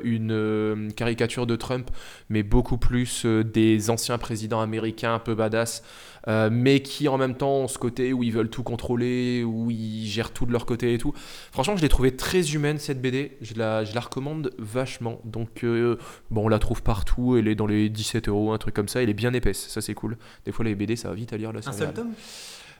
une 0.03 0.91
caricature 0.95 1.45
de 1.45 1.55
Trump, 1.57 1.91
mais 2.29 2.43
beaucoup 2.43 2.77
plus 2.77 3.25
des 3.25 3.89
anciens 3.89 4.17
présidents 4.17 4.61
américains 4.61 5.15
un 5.15 5.19
peu 5.19 5.35
badass, 5.35 5.83
euh, 6.27 6.49
mais 6.51 6.81
qui 6.81 7.07
en 7.07 7.17
même 7.17 7.35
temps 7.35 7.57
ont 7.59 7.67
ce 7.67 7.77
côté 7.77 8.13
où 8.13 8.23
ils 8.23 8.31
veulent 8.31 8.49
tout 8.49 8.63
contrôler, 8.63 9.43
où 9.43 9.71
ils 9.71 10.05
gèrent 10.05 10.31
tout 10.31 10.45
de 10.45 10.51
leur 10.51 10.65
côté 10.65 10.93
et 10.93 10.97
tout. 10.97 11.13
Franchement, 11.51 11.77
je 11.77 11.81
l'ai 11.81 11.89
trouvée 11.89 12.15
très 12.15 12.53
humaine 12.53 12.77
cette 12.79 13.01
BD, 13.01 13.37
je 13.41 13.55
la, 13.55 13.83
je 13.83 13.95
la 13.95 14.01
recommande 14.01 14.51
vachement. 14.57 15.19
Donc, 15.23 15.63
euh, 15.63 15.97
bon, 16.29 16.45
on 16.45 16.47
la 16.49 16.59
trouve 16.59 16.83
partout, 16.83 17.37
elle 17.37 17.47
est 17.47 17.55
dans 17.55 17.67
les 17.67 17.89
17 17.89 18.27
euros, 18.29 18.51
un 18.51 18.57
truc 18.57 18.73
comme 18.73 18.87
ça, 18.87 19.01
elle 19.01 19.09
est 19.09 19.13
bien 19.13 19.33
épaisse, 19.33 19.67
ça 19.67 19.81
c'est 19.81 19.93
cool. 19.93 20.17
Des 20.45 20.51
fois, 20.51 20.65
les 20.65 20.75
BD, 20.75 20.95
ça 20.95 21.09
va 21.09 21.15
vite 21.15 21.33
à 21.33 21.37
lire 21.37 21.53
là. 21.53 21.61
Un 21.65 21.71
seul 21.71 21.93
tome? 21.93 22.11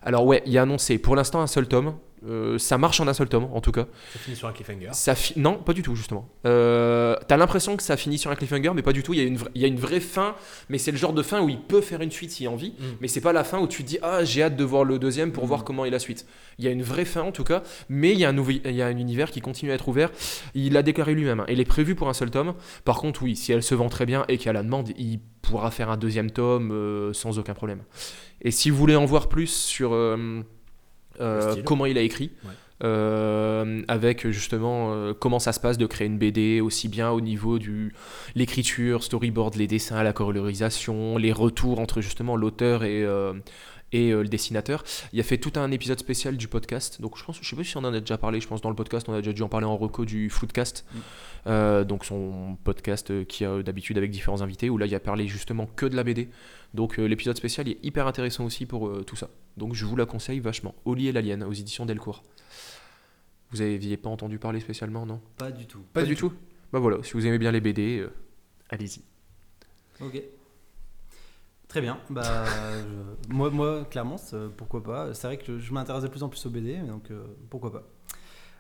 Alors, 0.01 0.25
ouais, 0.25 0.43
il 0.45 0.51
y 0.51 0.57
a 0.57 0.61
annoncé 0.61 0.97
pour 0.97 1.15
l'instant 1.15 1.41
un 1.41 1.47
seul 1.47 1.67
tome. 1.67 1.93
Euh, 2.26 2.57
ça 2.57 2.78
marche 2.78 2.99
en 2.99 3.07
un 3.07 3.13
seul 3.13 3.30
tome, 3.30 3.47
en 3.53 3.61
tout 3.61 3.72
cas. 3.72 3.86
Ça 4.13 4.20
finit 4.20 4.36
sur 4.36 4.47
un 4.47 4.51
cliffhanger. 4.51 4.89
Ça 4.93 5.13
fi- 5.13 5.34
Non, 5.39 5.55
pas 5.57 5.74
du 5.74 5.84
tout, 5.84 5.95
justement. 5.95 6.28
Euh, 6.45 7.15
T'as 7.28 7.38
l'impression 7.38 7.78
que 7.78 7.84
ça 7.84 7.95
finit 7.97 8.18
sur 8.18 8.32
un 8.32 8.36
cliffhanger, 8.36 8.72
mais 8.74 8.82
pas 8.82 8.93
du 8.93 9.03
tout. 9.03 9.13
Il 9.13 9.20
y, 9.20 9.24
a 9.24 9.26
une 9.26 9.38
il 9.53 9.61
y 9.61 9.65
a 9.65 9.68
une 9.68 9.80
vraie 9.80 9.99
fin, 9.99 10.36
mais 10.70 10.78
c'est 10.78 10.91
le 10.91 10.97
genre 10.97 11.13
de 11.13 11.22
fin 11.22 11.41
où 11.41 11.49
il 11.49 11.59
peut 11.61 11.82
faire 11.82 12.01
une 12.01 12.09
suite 12.11 12.32
s'il 12.32 12.47
a 12.47 12.51
envie. 12.51 12.72
Mm. 12.80 12.84
Mais 13.01 13.07
c'est 13.07 13.22
pas 13.22 13.34
la 13.34 13.43
fin 13.43 13.59
où 13.59 13.68
tu 13.68 13.84
te 13.84 13.88
dis 13.88 13.99
Ah, 14.01 14.24
j'ai 14.24 14.41
hâte 14.43 14.55
de 14.55 14.63
voir 14.63 14.84
le 14.84 14.97
deuxième 14.99 15.32
pour 15.32 15.43
Mm. 15.43 15.47
voir 15.47 15.63
comment 15.63 15.86
est 15.86 15.89
la 15.91 15.99
suite. 15.99 16.26
Il 16.57 16.65
y 16.65 16.68
a 16.68 16.72
une 16.72 16.82
vraie 16.84 17.05
fin, 17.05 17.22
en 17.22 17.32
tout 17.32 17.43
cas, 17.43 17.61
mais 17.89 18.13
il 18.13 18.20
y 18.20 18.26
a 18.26 18.30
un, 18.30 18.36
il 18.65 18.72
y 18.76 18.82
a 18.82 18.88
un 18.88 18.97
univers 18.97 19.30
qui 19.32 19.41
continue 19.41 19.72
à 19.72 19.76
être 19.76 19.88
ouvert. 19.88 20.09
Il 20.55 20.74
l'a 20.74 20.82
déclaré 20.84 21.13
lui-même. 21.13 21.41
hein. 21.41 21.45
Elle 21.47 21.59
est 21.59 21.65
prévue 21.65 21.93
pour 21.95 22.09
un 22.09 22.13
seul 22.13 22.32
tome. 22.32 22.55
Par 22.84 22.97
contre, 22.97 23.22
oui, 23.24 23.36
si 23.36 23.51
elle 23.51 23.61
se 23.63 23.76
vend 23.76 23.89
très 23.89 24.05
bien 24.07 24.26
et 24.28 24.38
qu'il 24.38 24.47
y 24.47 24.49
a 24.49 24.53
la 24.53 24.63
demande, 24.63 24.89
il 24.97 25.20
pourra 25.43 25.70
faire 25.72 25.89
un 25.91 25.97
deuxième 25.97 26.32
tome 26.32 26.72
euh, 26.72 27.13
sans 27.13 27.38
aucun 27.39 27.53
problème. 27.53 27.84
Et 28.41 28.51
si 28.51 28.70
vous 28.70 28.78
voulez 28.78 28.95
en 28.95 29.05
voir 29.05 29.30
plus 29.30 29.47
sur 29.47 29.93
euh, 29.93 30.15
euh, 30.18 30.18
Le 30.20 30.43
style. 30.43 31.07
Comment 31.63 31.86
il 31.86 31.97
a 31.97 32.01
écrit, 32.01 32.32
Ouais. 32.43 32.51
euh, 32.84 33.82
avec 33.88 34.28
justement 34.30 34.93
euh, 34.93 35.13
comment 35.13 35.39
ça 35.39 35.51
se 35.53 35.59
passe 35.59 35.78
de 35.78 35.86
créer 35.86 36.07
une 36.07 36.18
BD, 36.18 36.61
aussi 36.61 36.88
bien 36.89 37.09
au 37.11 37.22
niveau 37.22 37.59
du 37.59 37.93
l'écriture, 38.36 39.03
storyboard, 39.03 39.55
les 39.55 39.68
dessins, 39.68 40.03
la 40.03 40.13
colorisation, 40.13 41.18
les 41.18 41.32
retours 41.32 41.80
entre 41.80 42.01
justement 42.01 42.36
l'auteur 42.36 42.84
et 42.84 43.03
euh, 43.03 43.34
et 43.93 44.11
euh, 44.11 44.22
le 44.22 44.28
dessinateur. 44.28 44.84
Il 45.13 45.20
a 45.22 45.24
fait 45.24 45.38
tout 45.38 45.53
un 45.55 45.72
épisode 45.72 45.97
spécial 45.97 46.36
du 46.36 46.49
podcast. 46.49 47.01
Donc 47.01 47.18
je 47.18 47.24
pense, 47.24 47.39
je 47.41 47.47
sais 47.49 47.55
pas 47.55 47.63
si 47.63 47.78
on 47.78 47.86
en 47.86 47.93
a 47.93 47.99
déjà 48.01 48.18
parlé. 48.18 48.41
Je 48.41 48.47
pense 48.47 48.59
dans 48.61 48.70
le 48.70 48.76
podcast, 48.76 49.07
on 49.07 49.13
a 49.13 49.20
déjà 49.22 49.32
dû 49.32 49.41
en 49.43 49.47
parler 49.47 49.65
en 49.65 49.78
reco 49.78 50.03
du 50.03 50.30
Floodcast. 50.30 50.84
Mm. 50.93 50.97
Euh, 51.47 51.85
donc 51.85 52.03
son 52.03 52.57
podcast 52.65 53.09
euh, 53.09 53.23
qui 53.23 53.45
a 53.45 53.63
d'habitude 53.63 53.97
avec 53.97 54.11
différents 54.11 54.41
invités 54.41 54.69
où 54.69 54.77
là 54.77 54.85
il 54.85 54.93
a 54.93 54.99
parlé 54.99 55.27
justement 55.27 55.65
que 55.65 55.85
de 55.85 55.95
la 55.95 56.03
BD. 56.03 56.29
Donc 56.73 56.99
euh, 56.99 57.05
l'épisode 57.05 57.37
spécial 57.37 57.69
est 57.69 57.77
hyper 57.83 58.05
intéressant 58.05 58.43
aussi 58.45 58.65
pour 58.65 58.87
euh, 58.89 59.03
tout 59.03 59.15
ça. 59.15 59.29
Donc 59.55 59.73
je 59.73 59.85
vous 59.85 59.95
la 59.95 60.05
conseille 60.05 60.39
vachement. 60.41 60.75
Oli 60.85 61.07
et 61.07 61.11
l'Alien 61.13 61.43
aux 61.43 61.53
éditions 61.53 61.85
Delcourt. 61.85 62.23
Vous 63.51 63.61
aviez 63.61 63.95
pas 63.95 64.09
entendu 64.09 64.39
parler 64.39 64.59
spécialement, 64.59 65.05
non? 65.05 65.21
Pas 65.37 65.51
du 65.51 65.65
tout. 65.67 65.79
Pas, 65.93 66.03
du 66.03 66.15
tout. 66.17 66.33
Bah 66.73 66.79
voilà, 66.79 67.01
si 67.01 67.13
vous 67.13 67.25
aimez 67.25 67.37
bien 67.37 67.51
les 67.53 67.61
BD, 67.61 67.99
euh, 67.99 68.09
allez-y. 68.69 69.01
Ok. 70.03 70.21
Très 71.69 71.79
bien. 71.81 71.97
Bah, 72.09 72.43
je- 72.45 73.33
moi, 73.33 73.49
moi, 73.49 73.85
clairement, 73.85 74.17
pourquoi 74.57 74.83
pas. 74.83 75.13
C'est 75.13 75.27
vrai 75.27 75.37
que 75.37 75.59
je 75.59 75.73
m'intéresse 75.73 76.03
de 76.03 76.07
plus 76.09 76.23
en 76.23 76.29
plus 76.29 76.45
aux 76.45 76.49
BD, 76.49 76.77
donc 76.79 77.09
euh, 77.11 77.23
pourquoi 77.49 77.71
pas. 77.71 77.83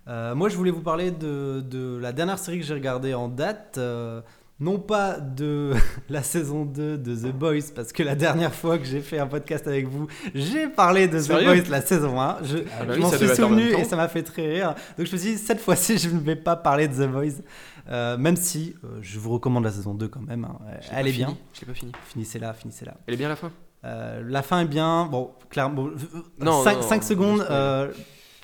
Euh, 0.07 0.35
moi, 0.35 0.49
je 0.49 0.55
voulais 0.55 0.71
vous 0.71 0.81
parler 0.81 1.11
de, 1.11 1.61
de 1.61 1.97
la 1.97 2.11
dernière 2.13 2.39
série 2.39 2.59
que 2.59 2.65
j'ai 2.65 2.73
regardée 2.73 3.13
en 3.13 3.27
date. 3.27 3.75
euh, 3.77 4.21
non 4.59 4.79
pas 4.79 5.19
de 5.19 5.73
la 6.09 6.23
saison 6.23 6.65
2 6.65 6.97
de 6.97 7.15
The 7.15 7.31
Boys, 7.31 7.59
parce 7.75 7.91
que 7.93 8.01
la 8.01 8.15
dernière 8.15 8.55
fois 8.55 8.79
que 8.79 8.85
j'ai 8.85 9.01
fait 9.01 9.19
un 9.19 9.27
podcast 9.27 9.67
avec 9.67 9.87
vous, 9.87 10.07
j'ai 10.33 10.67
parlé 10.67 11.07
de 11.07 11.19
The 11.21 11.27
Boys, 11.43 11.69
la 11.69 11.81
saison 11.81 12.19
1. 12.19 12.37
Je, 12.41 12.57
Ah 12.79 12.83
bah 12.85 12.93
je 12.95 12.99
m'en 12.99 13.11
suis 13.11 13.27
souvenu 13.35 13.69
et 13.73 13.83
ça 13.83 13.95
m'a 13.95 14.07
fait 14.07 14.23
très 14.23 14.47
rire. 14.51 14.73
Donc 14.97 15.05
je 15.05 15.11
me 15.11 15.17
suis 15.17 15.33
dit, 15.33 15.37
cette 15.37 15.59
fois-ci, 15.59 15.99
je 15.99 16.09
ne 16.09 16.19
vais 16.19 16.35
pas 16.35 16.55
parler 16.55 16.87
de 16.87 16.93
The 17.05 17.07
Boys. 17.07 17.43
Euh, 17.89 18.17
même 18.17 18.35
si 18.35 18.75
euh, 18.83 18.97
je 19.01 19.19
vous 19.19 19.29
recommande 19.29 19.63
la 19.63 19.71
saison 19.71 19.93
2 19.93 20.07
quand 20.07 20.21
même. 20.21 20.45
hein. 20.45 20.57
Elle 20.91 21.07
est 21.07 21.11
fini. 21.11 21.25
bien. 21.25 21.37
Je 21.53 21.61
l'ai 21.61 21.67
pas 21.67 21.73
fini. 21.75 21.91
Finissez-la, 22.07 22.53
finissez-la. 22.53 22.95
Elle 23.05 23.13
est 23.13 23.17
bien 23.17 23.29
la 23.29 23.35
fin? 23.35 23.51
Euh, 23.85 24.23
la 24.25 24.41
fin 24.41 24.61
est 24.61 24.65
bien. 24.67 25.05
Bon, 25.05 25.33
clairement. 25.51 25.87
Non, 26.39 26.63
5, 26.63 26.77
non, 26.81 26.87
non, 26.89 27.01
secondes. 27.03 27.45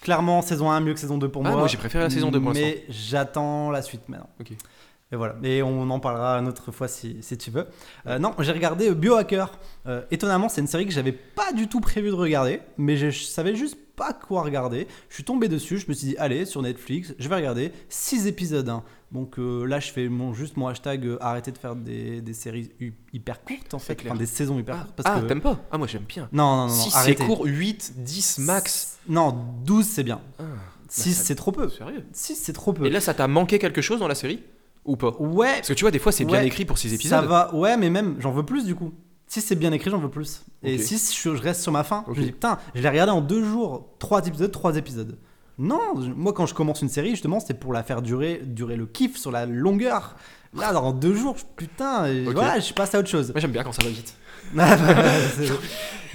Clairement, 0.04 0.42
saison 0.42 0.70
1 0.70 0.82
mieux 0.82 0.94
que 0.94 1.00
saison 1.00 1.18
2 1.18 1.30
pour 1.30 1.42
Ah, 1.46 1.50
moi. 1.50 1.60
moi 1.60 1.68
j'ai 1.68 1.78
préféré 1.78 2.04
la 2.04 2.10
saison 2.10 2.30
2 2.30 2.40
pour. 2.40 2.54
Mais 2.54 2.86
j'attends 2.90 3.72
la 3.72 3.82
suite 3.82 4.08
maintenant. 4.10 4.30
Ok. 4.40 4.52
Et 4.52 5.16
voilà. 5.16 5.36
Et 5.44 5.62
on 5.64 5.90
en 5.90 6.00
parlera 6.00 6.38
une 6.40 6.48
autre 6.48 6.72
fois 6.72 6.88
si, 6.88 7.18
si 7.22 7.38
tu 7.38 7.52
veux. 7.52 7.68
Euh, 8.08 8.20
non, 8.20 8.34
j'ai 8.40 8.52
regardé 8.52 8.92
Biohacker. 8.94 9.46
Euh, 9.88 10.02
étonnamment, 10.12 10.50
c'est 10.50 10.62
une 10.62 10.68
série 10.68 10.86
que 10.86 10.92
j'avais 10.92 11.12
pas 11.12 11.54
du 11.54 11.68
tout 11.68 11.80
prévu 11.80 12.10
de 12.10 12.16
regarder, 12.16 12.62
mais 12.78 12.98
je 12.98 13.12
savais 13.12 13.56
juste 13.56 13.78
pas 13.96 14.14
quoi 14.14 14.42
regarder. 14.44 14.88
Je 15.10 15.16
suis 15.16 15.24
tombé 15.24 15.48
dessus, 15.48 15.78
je 15.80 15.86
me 15.88 15.94
suis 15.94 16.08
dit, 16.08 16.16
allez, 16.18 16.46
sur 16.46 16.62
Netflix, 16.62 17.14
je 17.20 17.30
vais 17.30 17.36
regarder 17.36 17.72
6 17.90 18.28
épisodes. 18.28 18.68
hein. 18.70 18.84
Donc 19.12 19.38
euh, 19.38 19.66
là, 19.66 19.80
je 19.80 19.92
fais 19.92 20.10
mon, 20.10 20.34
juste 20.34 20.58
mon 20.58 20.68
hashtag 20.68 21.06
euh, 21.06 21.18
arrêter 21.22 21.52
de 21.52 21.58
faire 21.60 21.76
des, 21.76 22.22
des 22.22 22.34
séries 22.34 22.72
hyper 23.14 23.44
courtes 23.44 23.74
en 23.76 23.80
fait, 23.80 23.96
clair. 23.96 24.14
enfin 24.14 24.20
des 24.20 24.26
saisons 24.26 24.58
hyper 24.58 24.76
Ah, 24.76 24.84
courtes. 24.84 24.94
Parce 24.96 25.16
ah, 25.18 25.22
que... 25.22 25.28
t'aimes 25.28 25.42
pas 25.42 25.60
Ah, 25.72 25.78
moi 25.78 25.86
j'aime 25.86 26.06
bien. 26.08 26.28
Non, 26.32 26.44
non, 26.56 26.68
non, 26.68 26.74
non, 26.76 26.90
c'est 26.90 27.16
court, 27.16 27.44
8, 27.46 27.94
10 27.98 28.40
max. 28.40 28.98
Non, 29.08 29.38
12 29.66 29.86
c'est 29.86 30.04
bien. 30.04 30.20
Ah, 30.40 30.44
6 30.90 31.14
ça- 31.14 31.24
c'est 31.26 31.36
trop 31.36 31.52
peu. 31.52 31.70
Sérieux 31.70 32.04
6 32.12 32.36
c'est 32.36 32.54
trop 32.54 32.74
peu. 32.74 32.86
Et 32.86 32.90
là, 32.90 33.00
ça 33.02 33.14
t'a 33.14 33.28
manqué 33.28 33.60
quelque 33.60 33.82
chose 33.82 34.00
dans 34.00 34.08
la 34.08 34.16
série? 34.16 34.42
Ou 34.86 34.98
pas? 34.98 35.16
Ouais, 35.20 35.54
Parce 35.58 35.70
que 35.70 35.74
tu 35.74 35.84
vois, 35.84 35.92
des 35.92 36.00
fois 36.00 36.12
c'est 36.12 36.26
bien 36.26 36.42
écrit 36.42 36.66
pour 36.66 36.78
6 36.80 36.90
ça 36.90 36.96
épisodes. 36.96 37.26
va. 37.26 37.54
Ouais, 37.56 37.78
mais 37.78 37.90
même 37.92 38.16
j'en 38.20 38.32
veux 38.32 38.44
plus 38.46 38.66
du 38.66 38.74
coup. 38.76 38.92
Si 39.34 39.42
c'est 39.42 39.56
bien 39.56 39.72
écrit, 39.72 39.90
j'en 39.90 39.98
veux 39.98 40.12
plus. 40.12 40.44
Et 40.62 40.78
si 40.78 40.96
je, 40.98 41.36
je 41.36 41.42
reste 41.42 41.62
sur 41.64 41.72
ma 41.72 41.84
fin, 41.84 42.06
je 42.14 42.20
me 42.20 42.26
dis 42.26 42.32
putain, 42.34 42.60
je 42.76 42.82
l'ai 42.84 42.88
regardé 42.90 43.12
en 43.12 43.20
deux 43.20 43.44
jours, 43.44 43.88
trois 43.98 44.24
épisodes, 44.28 44.52
trois 44.52 44.78
épisodes. 44.78 45.18
Non, 45.58 45.80
moi 46.16 46.34
quand 46.34 46.46
je 46.46 46.54
commence 46.54 46.84
une 46.84 46.90
série, 46.90 47.10
justement, 47.10 47.40
c'est 47.40 47.56
pour 47.56 47.74
la 47.74 47.82
faire 47.82 48.04
durer, 48.04 48.42
durer 48.46 48.76
le 48.76 48.86
kiff 48.86 49.18
sur 49.18 49.32
la 49.32 49.48
longueur. 49.48 50.18
Là, 50.56 50.72
dans 50.72 50.92
deux 50.92 51.16
jours, 51.16 51.36
putain, 51.56 52.06
et 52.06 52.28
Ok. 52.28 52.34
voilà, 52.36 52.60
je 52.60 52.72
passe 52.74 52.94
à 52.94 53.00
autre 53.00 53.10
chose. 53.10 53.32
Moi 53.32 53.40
j'aime 53.42 53.52
bien 53.52 53.64
quand 53.64 53.72
ça 53.72 53.82
va 53.84 53.90
vite. 53.90 54.16
Ah, 54.58 54.76
bah, 54.78 54.96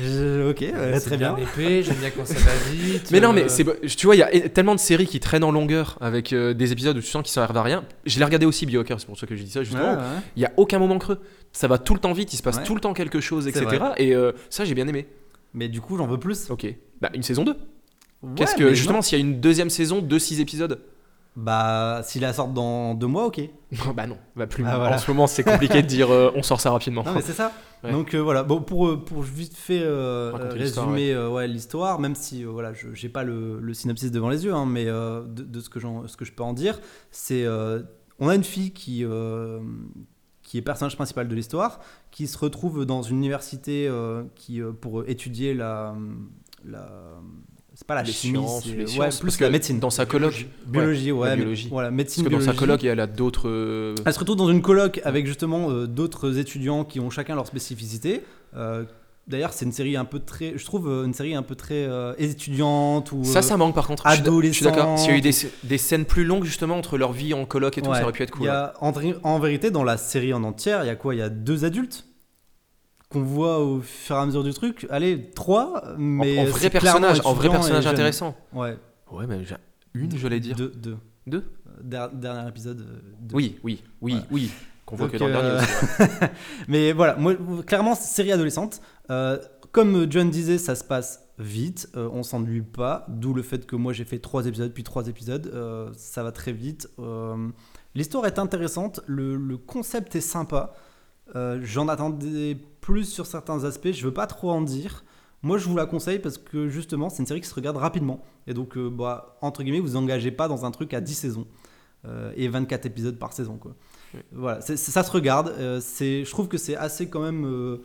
je- 0.00 0.48
ok, 0.50 0.62
euh, 0.62 0.92
C'est 0.94 1.06
très 1.06 1.16
bien. 1.16 1.36
épais, 1.36 1.82
j'aime 1.82 1.96
bien 1.96 2.10
quand 2.10 2.24
ça 2.24 2.34
va 2.34 2.52
vite. 2.70 3.10
Mais 3.10 3.18
non, 3.20 3.30
euh, 3.30 3.32
mais 3.32 3.48
c'est, 3.48 3.64
tu 3.96 4.06
vois, 4.06 4.14
il 4.14 4.18
y 4.18 4.22
a 4.22 4.48
tellement 4.48 4.76
de 4.76 4.80
séries 4.80 5.06
qui 5.08 5.18
traînent 5.18 5.42
en 5.42 5.50
longueur 5.50 5.98
avec 6.00 6.32
euh, 6.32 6.54
des 6.54 6.70
épisodes 6.70 6.96
où 6.96 7.00
tu 7.00 7.06
sens 7.08 7.22
qu'ils 7.24 7.32
servent 7.32 7.56
à 7.56 7.62
rien. 7.62 7.84
Je 8.06 8.18
l'ai 8.18 8.24
regardé 8.24 8.46
aussi, 8.46 8.64
Biohacker, 8.64 9.00
c'est 9.00 9.06
pour 9.06 9.18
ça 9.18 9.26
que 9.26 9.34
je 9.34 9.42
dis 9.42 9.50
ça 9.50 9.62
justement. 9.64 9.82
Ouais, 9.94 9.96
ouais. 9.96 10.02
Il 10.36 10.42
y 10.42 10.46
a 10.46 10.52
aucun 10.56 10.78
moment 10.78 10.98
creux. 10.98 11.18
Ça 11.52 11.66
va 11.66 11.78
tout 11.78 11.94
le 11.94 12.00
temps 12.00 12.12
vite, 12.12 12.32
il 12.32 12.36
se 12.36 12.42
passe 12.44 12.58
Ouais. 12.58 12.62
tout 12.64 12.74
le 12.76 12.80
temps 12.80 12.92
quelque 12.94 13.20
chose, 13.20 13.48
etc. 13.48 13.66
Et 13.96 14.14
euh, 14.14 14.30
ça, 14.50 14.64
j'ai 14.64 14.74
bien 14.74 14.86
aimé. 14.86 15.08
Mais 15.54 15.66
du 15.68 15.80
coup, 15.80 15.96
j'en 15.96 16.06
veux 16.06 16.18
plus. 16.18 16.48
Ok. 16.50 16.66
Bah, 17.00 17.10
une 17.14 17.22
saison 17.24 17.42
2. 17.44 17.52
Ouais, 18.22 18.30
Qu'est-ce 18.36 18.54
que, 18.54 18.74
justement, 18.74 19.02
s'il 19.02 19.18
y 19.18 19.20
a 19.20 19.24
une 19.24 19.40
deuxième 19.40 19.70
saison 19.70 20.00
de 20.00 20.18
6 20.18 20.40
épisodes? 20.40 20.78
Bah, 21.38 22.00
s'il 22.02 22.22
la 22.22 22.32
sort 22.32 22.48
dans 22.48 22.94
deux 22.94 23.06
mois, 23.06 23.26
ok. 23.26 23.40
Bah 23.94 24.08
non, 24.08 24.18
bah 24.34 24.48
plus. 24.48 24.64
Ah, 24.66 24.76
voilà. 24.76 24.96
En 24.96 24.98
ce 24.98 25.08
moment, 25.08 25.28
c'est 25.28 25.44
compliqué 25.44 25.82
de 25.82 25.86
dire 25.86 26.10
euh, 26.10 26.32
on 26.34 26.42
sort 26.42 26.60
ça 26.60 26.72
rapidement. 26.72 27.04
Non 27.04 27.12
mais 27.14 27.22
c'est 27.22 27.32
ça. 27.32 27.52
Ouais. 27.84 27.92
Donc 27.92 28.12
euh, 28.12 28.18
voilà, 28.18 28.42
bon 28.42 28.60
pour 28.60 28.88
euh, 28.88 28.96
pour 28.96 29.22
vite 29.22 29.54
fait 29.54 29.80
euh, 29.80 30.32
l'histoire, 30.56 30.86
résumer 30.88 31.12
euh, 31.12 31.28
ouais, 31.30 31.46
l'histoire, 31.46 32.00
même 32.00 32.16
si 32.16 32.42
voilà, 32.42 32.72
je 32.72 32.92
j'ai 32.92 33.08
pas 33.08 33.22
le, 33.22 33.60
le 33.60 33.72
synopsis 33.72 34.10
devant 34.10 34.30
les 34.30 34.44
yeux, 34.44 34.52
hein, 34.52 34.66
mais 34.66 34.86
de, 34.86 35.22
de 35.28 35.60
ce 35.60 35.70
que 35.70 35.78
ce 35.78 36.16
que 36.16 36.24
je 36.24 36.32
peux 36.32 36.42
en 36.42 36.54
dire, 36.54 36.80
c'est 37.12 37.46
on 38.18 38.28
a 38.28 38.34
une 38.34 38.42
fille 38.42 38.72
qui 38.72 39.04
qui 40.42 40.58
est 40.58 40.62
personnage 40.62 40.96
principal 40.96 41.28
de 41.28 41.34
l'histoire, 41.36 41.78
qui 42.10 42.26
se 42.26 42.36
retrouve 42.36 42.84
dans 42.84 43.02
une 43.02 43.18
université 43.18 43.88
qui, 44.34 44.60
pour 44.80 45.08
étudier 45.08 45.54
la. 45.54 45.94
la 46.64 46.88
c'est 47.78 47.86
pas 47.86 47.94
la 47.94 48.02
Les 48.02 48.10
chimie, 48.10 48.38
sciences, 48.44 48.66
les 48.66 48.76
ouais, 48.80 48.86
sciences, 48.88 49.20
plus 49.20 49.26
parce 49.28 49.40
la 49.40 49.46
que 49.46 49.52
médecine. 49.52 49.78
dans 49.78 49.90
sa 49.90 50.04
coloc, 50.04 50.46
biologie, 50.66 51.12
ouais, 51.12 51.36
biologie. 51.36 51.68
voilà, 51.70 51.90
parce 51.90 51.96
médecine, 51.96 52.24
que 52.24 52.28
dans 52.28 52.40
sa 52.40 52.52
coloc, 52.52 52.82
elle 52.82 52.98
a 52.98 53.06
d'autres. 53.06 53.48
euh, 53.48 53.94
Elle 54.04 54.12
se 54.12 54.18
retrouve 54.18 54.34
dans 54.34 54.50
une 54.50 54.62
coloc 54.62 55.00
avec 55.04 55.26
justement 55.28 55.70
euh, 55.70 55.86
d'autres 55.86 56.38
étudiants 56.38 56.84
qui 56.84 56.98
ont 56.98 57.08
chacun 57.08 57.36
leur 57.36 57.46
spécificité. 57.46 58.22
Euh, 58.56 58.82
D'ailleurs, 59.28 59.52
c'est 59.52 59.66
une 59.66 59.72
série 59.72 59.94
un 59.94 60.06
peu 60.06 60.20
très, 60.20 60.54
je 60.56 60.64
trouve, 60.64 60.88
une 61.04 61.12
série 61.12 61.34
un 61.34 61.42
peu 61.42 61.54
très 61.54 61.84
euh, 61.86 62.14
étudiante 62.16 63.12
ou 63.12 63.22
Ça, 63.24 63.42
ça 63.42 63.56
manque 63.58 63.74
par 63.74 63.86
contre. 63.86 64.02
Je 64.08 64.14
suis 64.14 64.22
d- 64.22 64.30
Je 64.48 64.52
suis 64.52 64.64
d'accord. 64.64 64.98
S'il 64.98 65.10
y 65.10 65.14
a 65.14 65.16
eu 65.18 65.20
des, 65.20 65.34
des 65.64 65.76
scènes 65.78 66.06
plus 66.06 66.24
longues 66.24 66.44
justement 66.44 66.76
entre 66.78 66.96
leur 66.96 67.12
vie 67.12 67.34
en 67.34 67.44
coloc 67.44 67.76
et 67.76 67.82
tout, 67.82 67.90
Ouais. 67.90 67.96
ça 67.98 68.04
aurait 68.04 68.12
pu 68.12 68.22
être 68.22 68.30
cool. 68.30 68.44
Il 68.44 68.46
y 68.46 68.48
a, 68.48 68.72
en, 68.80 68.90
en 69.22 69.38
vérité, 69.38 69.70
dans 69.70 69.84
la 69.84 69.98
série 69.98 70.32
en 70.32 70.42
entière, 70.44 70.82
il 70.82 70.86
y 70.86 70.90
a 70.90 70.96
quoi? 70.96 71.14
Il 71.14 71.18
y 71.18 71.22
a 71.22 71.28
deux 71.28 71.66
adultes? 71.66 72.06
Qu'on 73.08 73.22
voit 73.22 73.58
au 73.60 73.80
fur 73.80 74.16
et 74.16 74.18
à 74.18 74.26
mesure 74.26 74.44
du 74.44 74.52
truc. 74.52 74.86
Allez, 74.90 75.30
trois, 75.34 75.82
mais 75.96 76.38
en, 76.40 76.44
vrai 76.44 76.70
personnage, 76.70 77.20
en 77.24 77.32
vrai 77.32 77.48
personnage 77.48 77.86
intéressant. 77.86 78.36
Ouais, 78.52 78.76
Ouais, 79.10 79.26
mais 79.26 79.38
une, 79.94 80.16
j'allais 80.18 80.40
dire. 80.40 80.54
deux, 80.56 80.68
deux. 80.76 80.96
Deux? 81.26 81.44
Der- 81.82 82.10
dernier 82.12 82.48
épisode. 82.48 82.80
euh, 82.80 83.00
deux. 83.20 83.34
Oui, 83.36 83.58
oui, 83.64 83.82
oui, 84.02 84.12
Voilà. 84.12 84.26
oui. 84.30 84.50
Qu'on 84.84 84.96
voit 84.96 85.06
Donc, 85.06 85.12
que 85.12 85.18
dans 85.18 85.26
le 85.26 85.32
dernier 85.32 85.48
euh, 85.50 85.58
aussi. 85.58 86.02
ouais. 86.02 86.30
Mais 86.68 86.92
voilà, 86.92 87.16
moi, 87.16 87.34
clairement, 87.66 87.94
série 87.94 88.32
adolescente. 88.32 88.80
Euh, 89.10 89.38
comme 89.72 90.10
John 90.10 90.28
disait, 90.30 90.58
ça 90.58 90.74
se 90.74 90.84
passe 90.84 91.24
vite, 91.38 91.88
euh, 91.96 92.08
on 92.12 92.22
s'ennuie 92.22 92.62
pas, 92.62 93.04
d'où 93.08 93.32
le 93.32 93.42
fait 93.42 93.64
que 93.66 93.76
moi 93.76 93.92
j'ai 93.92 94.04
fait 94.04 94.18
trois 94.18 94.46
épisodes, 94.46 94.72
puis 94.72 94.82
trois 94.82 95.06
épisodes, 95.08 95.50
euh, 95.54 95.90
ça 95.96 96.22
va 96.22 96.32
très 96.32 96.52
vite. 96.52 96.88
Euh, 96.98 97.48
L'histoire 97.94 98.26
est 98.26 98.38
intéressante, 98.38 99.00
le, 99.06 99.36
le 99.36 99.56
concept 99.56 100.16
est 100.16 100.20
sympa, 100.20 100.74
Euh, 101.36 101.58
j'en 101.62 101.88
attendais 101.88 102.56
plus 102.80 103.04
sur 103.04 103.26
certains 103.26 103.64
aspects, 103.64 103.92
je 103.92 104.04
veux 104.04 104.14
pas 104.14 104.26
trop 104.26 104.50
en 104.50 104.62
dire. 104.62 105.04
Moi 105.42 105.58
je 105.58 105.68
vous 105.68 105.76
la 105.76 105.86
conseille 105.86 106.18
parce 106.18 106.36
que 106.38 106.68
justement 106.68 107.10
c'est 107.10 107.18
une 107.22 107.26
série 107.26 107.40
qui 107.40 107.46
se 107.48 107.54
regarde 107.54 107.76
rapidement, 107.76 108.20
et 108.46 108.54
donc 108.54 108.76
euh, 108.76 108.88
bah, 108.90 109.36
entre 109.40 109.62
guillemets 109.62 109.78
vous 109.80 109.94
engagez 109.96 110.30
pas 110.32 110.48
dans 110.48 110.64
un 110.64 110.70
truc 110.70 110.94
à 110.94 111.00
10 111.00 111.14
saisons, 111.14 111.46
euh, 112.06 112.32
et 112.36 112.48
24 112.48 112.86
épisodes 112.86 113.16
par 113.18 113.32
saison. 113.32 113.56
Quoi. 113.56 113.76
Oui. 114.14 114.20
Voilà, 114.32 114.60
ça 114.62 115.02
se 115.04 115.10
regarde, 115.10 115.54
euh, 115.58 115.80
je 115.80 116.28
trouve 116.30 116.48
que 116.48 116.56
c'est 116.58 116.76
assez 116.76 117.08
quand 117.08 117.20
même 117.20 117.78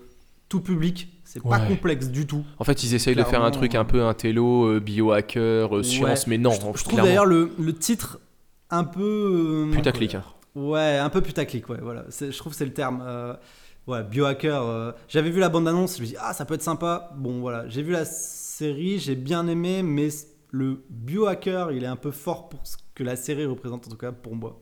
tout 0.50 0.62
public, 0.62 1.10
c'est 1.26 1.44
pas 1.44 1.60
complexe 1.60 2.08
du 2.10 2.26
tout. 2.26 2.44
En 2.58 2.64
fait, 2.64 2.84
ils 2.84 2.94
essayent 2.96 3.16
de 3.16 3.24
faire 3.24 3.44
un 3.44 3.52
truc 3.52 3.76
un 3.76 3.86
peu 3.86 4.04
intello, 4.04 4.80
biohacker, 4.80 5.84
science, 5.84 6.28
mais 6.28 6.38
non. 6.38 6.52
je, 6.52 6.80
je 6.80 6.84
trouve 6.86 7.02
d'ailleurs 7.02 7.26
le, 7.26 7.52
le 7.60 7.74
titre 7.74 8.20
un 8.72 8.84
peu. 8.84 9.68
euh, 9.70 9.72
Putaclic. 9.72 10.18
Ouais, 10.56 10.98
un 10.98 11.10
peu 11.10 11.22
putaclic, 11.22 11.68
ouais, 11.70 11.80
voilà. 11.82 12.06
Je 12.10 12.36
trouve 12.38 12.52
que 12.54 12.58
c'est 12.58 12.66
le 12.66 12.74
terme. 12.74 13.02
Euh, 13.06 13.34
ouais, 13.88 14.04
biohacker. 14.04 14.62
euh, 14.62 14.92
J'avais 15.08 15.32
vu 15.32 15.40
la 15.40 15.50
bande-annonce, 15.50 15.98
je 15.98 16.02
me 16.04 16.08
dis, 16.08 16.16
ah, 16.20 16.34
ça 16.34 16.46
peut 16.46 16.54
être 16.54 16.62
sympa. 16.62 17.10
Bon, 17.16 17.40
voilà. 17.40 17.68
J'ai 17.70 17.82
vu 17.82 17.92
la 17.92 18.06
série, 18.06 19.00
j'ai 19.00 19.16
bien 19.16 19.48
aimé, 19.48 19.82
mais 19.82 20.10
le 20.52 20.84
biohacker, 20.90 21.72
il 21.72 21.84
est 21.84 21.88
un 21.88 21.96
peu 21.96 22.12
fort 22.12 22.50
pour 22.50 22.66
ce 22.68 22.78
que 22.94 23.04
la 23.04 23.16
série 23.16 23.46
représente, 23.46 23.88
en 23.88 23.90
tout 23.90 23.98
cas 23.98 24.12
pour 24.12 24.36
moi. 24.36 24.60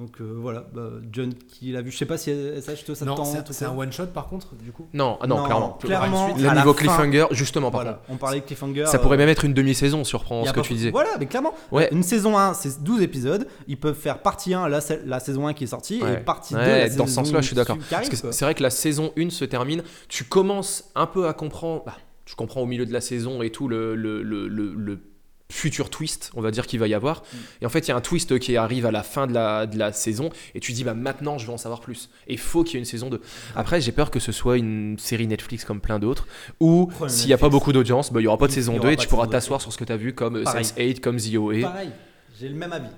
Donc 0.00 0.18
euh, 0.22 0.32
voilà, 0.40 0.64
bah, 0.72 0.88
John 1.12 1.34
qui 1.34 1.72
l'a 1.72 1.82
vu. 1.82 1.90
Je 1.90 1.98
sais 1.98 2.06
pas 2.06 2.16
si 2.16 2.30
SH, 2.30 2.84
toi, 2.86 2.94
ça 2.94 3.04
te 3.04 3.10
Non, 3.10 3.16
tente, 3.16 3.52
c'est- 3.52 3.66
un 3.66 3.76
one 3.76 3.92
shot 3.92 4.06
par 4.06 4.28
contre, 4.28 4.54
du 4.54 4.72
coup. 4.72 4.88
Non, 4.94 5.18
ah 5.20 5.26
non, 5.26 5.36
Non, 5.36 5.44
clairement. 5.44 5.78
clairement, 5.78 6.28
Le 6.28 6.48
niveau 6.56 6.72
fin- 6.72 6.78
cliffhanger, 6.78 7.26
justement, 7.32 7.70
par 7.70 7.82
Voilà, 7.82 7.96
contre. 7.98 8.10
on 8.10 8.16
parlait 8.16 8.40
de 8.40 8.46
cliffhanger. 8.46 8.86
Ça 8.86 8.98
pourrait 8.98 9.16
euh, 9.16 9.18
même 9.18 9.28
être 9.28 9.44
une 9.44 9.52
demi-saison, 9.52 10.02
surprend 10.04 10.46
ce 10.46 10.52
que 10.54 10.60
tu 10.60 10.72
disais. 10.72 10.90
Voilà, 10.90 11.10
mais 11.18 11.26
clairement. 11.26 11.52
Ouais, 11.70 11.90
Une 11.92 12.02
saison 12.02 12.38
1, 12.38 12.54
c'est 12.54 12.82
12 12.82 13.02
épisodes. 13.02 13.46
Ils 13.68 13.78
peuvent 13.78 13.94
faire 13.94 14.22
partie 14.22 14.54
1, 14.54 14.68
la, 14.68 14.80
sa- 14.80 14.96
la 15.04 15.20
saison 15.20 15.46
1 15.46 15.52
qui 15.52 15.64
est 15.64 15.66
sortie, 15.66 16.02
Ouais. 16.02 16.14
et 16.14 16.16
partie 16.16 16.54
Ouais, 16.54 16.64
2, 16.64 16.70
la 16.92 16.96
dans 16.96 17.06
ce 17.06 17.12
sens-là, 17.12 17.42
je 17.42 17.46
suis 17.48 17.56
d'accord. 17.56 17.76
Parce 17.90 18.08
que 18.08 18.16
c'est 18.16 18.44
vrai 18.46 18.54
que 18.54 18.62
la 18.62 18.70
saison 18.70 19.12
1 19.18 19.28
se 19.30 19.44
termine, 19.44 19.82
tu 20.08 20.24
commences 20.24 20.90
un 20.94 21.06
peu 21.06 21.28
à 21.28 21.34
comprendre, 21.34 21.82
bah, 21.84 21.96
tu 22.24 22.34
comprends 22.36 22.62
au 22.62 22.66
milieu 22.66 22.86
de 22.86 22.92
la 22.92 23.00
saison 23.02 23.42
et 23.42 23.50
tout 23.50 23.68
le, 23.68 23.94
le, 23.94 24.22
le, 24.22 24.48
le- 24.48 24.72
le 24.74 24.98
futur 25.50 25.90
twist, 25.90 26.30
on 26.34 26.40
va 26.40 26.50
dire 26.50 26.66
qu'il 26.66 26.80
va 26.80 26.88
y 26.88 26.94
avoir. 26.94 27.20
Mm. 27.20 27.36
Et 27.62 27.66
en 27.66 27.68
fait, 27.68 27.80
il 27.80 27.88
y 27.88 27.92
a 27.92 27.96
un 27.96 28.00
twist 28.00 28.38
qui 28.38 28.56
arrive 28.56 28.86
à 28.86 28.90
la 28.90 29.02
fin 29.02 29.26
de 29.26 29.34
la, 29.34 29.66
de 29.66 29.78
la 29.78 29.92
saison 29.92 30.30
et 30.54 30.60
tu 30.60 30.72
dis, 30.72 30.84
bah 30.84 30.94
maintenant, 30.94 31.38
je 31.38 31.46
veux 31.46 31.52
en 31.52 31.58
savoir 31.58 31.80
plus. 31.80 32.10
Et 32.26 32.34
il 32.34 32.38
faut 32.38 32.64
qu'il 32.64 32.74
y 32.74 32.76
ait 32.76 32.80
une 32.80 32.84
saison 32.84 33.10
2. 33.10 33.20
Après, 33.56 33.80
j'ai 33.80 33.92
peur 33.92 34.10
que 34.10 34.20
ce 34.20 34.32
soit 34.32 34.56
une 34.56 34.98
série 34.98 35.26
Netflix 35.26 35.64
comme 35.64 35.80
plein 35.80 35.98
d'autres, 35.98 36.26
où 36.60 36.90
s'il 37.08 37.26
n'y 37.26 37.34
a 37.34 37.38
pas 37.38 37.48
beaucoup 37.48 37.72
d'audience, 37.72 38.12
bah, 38.12 38.20
il 38.20 38.24
n'y 38.24 38.28
aura 38.28 38.38
pas 38.38 38.46
de 38.46 38.52
saison 38.52 38.74
aura 38.74 38.88
2 38.88 38.92
et 38.92 38.96
tu 38.96 39.08
pourras 39.08 39.26
t'asseoir 39.26 39.60
sur 39.60 39.72
ce 39.72 39.78
que 39.78 39.84
tu 39.84 39.92
as 39.92 39.96
vu 39.96 40.14
comme 40.14 40.42
Pareil. 40.42 40.64
Sense8, 40.64 41.00
comme 41.00 41.16
The 41.16 41.36
OA. 41.36 41.60
Pareil, 41.60 41.90
j'ai 42.38 42.48
le 42.48 42.54
même 42.54 42.72
avis. 42.72 42.90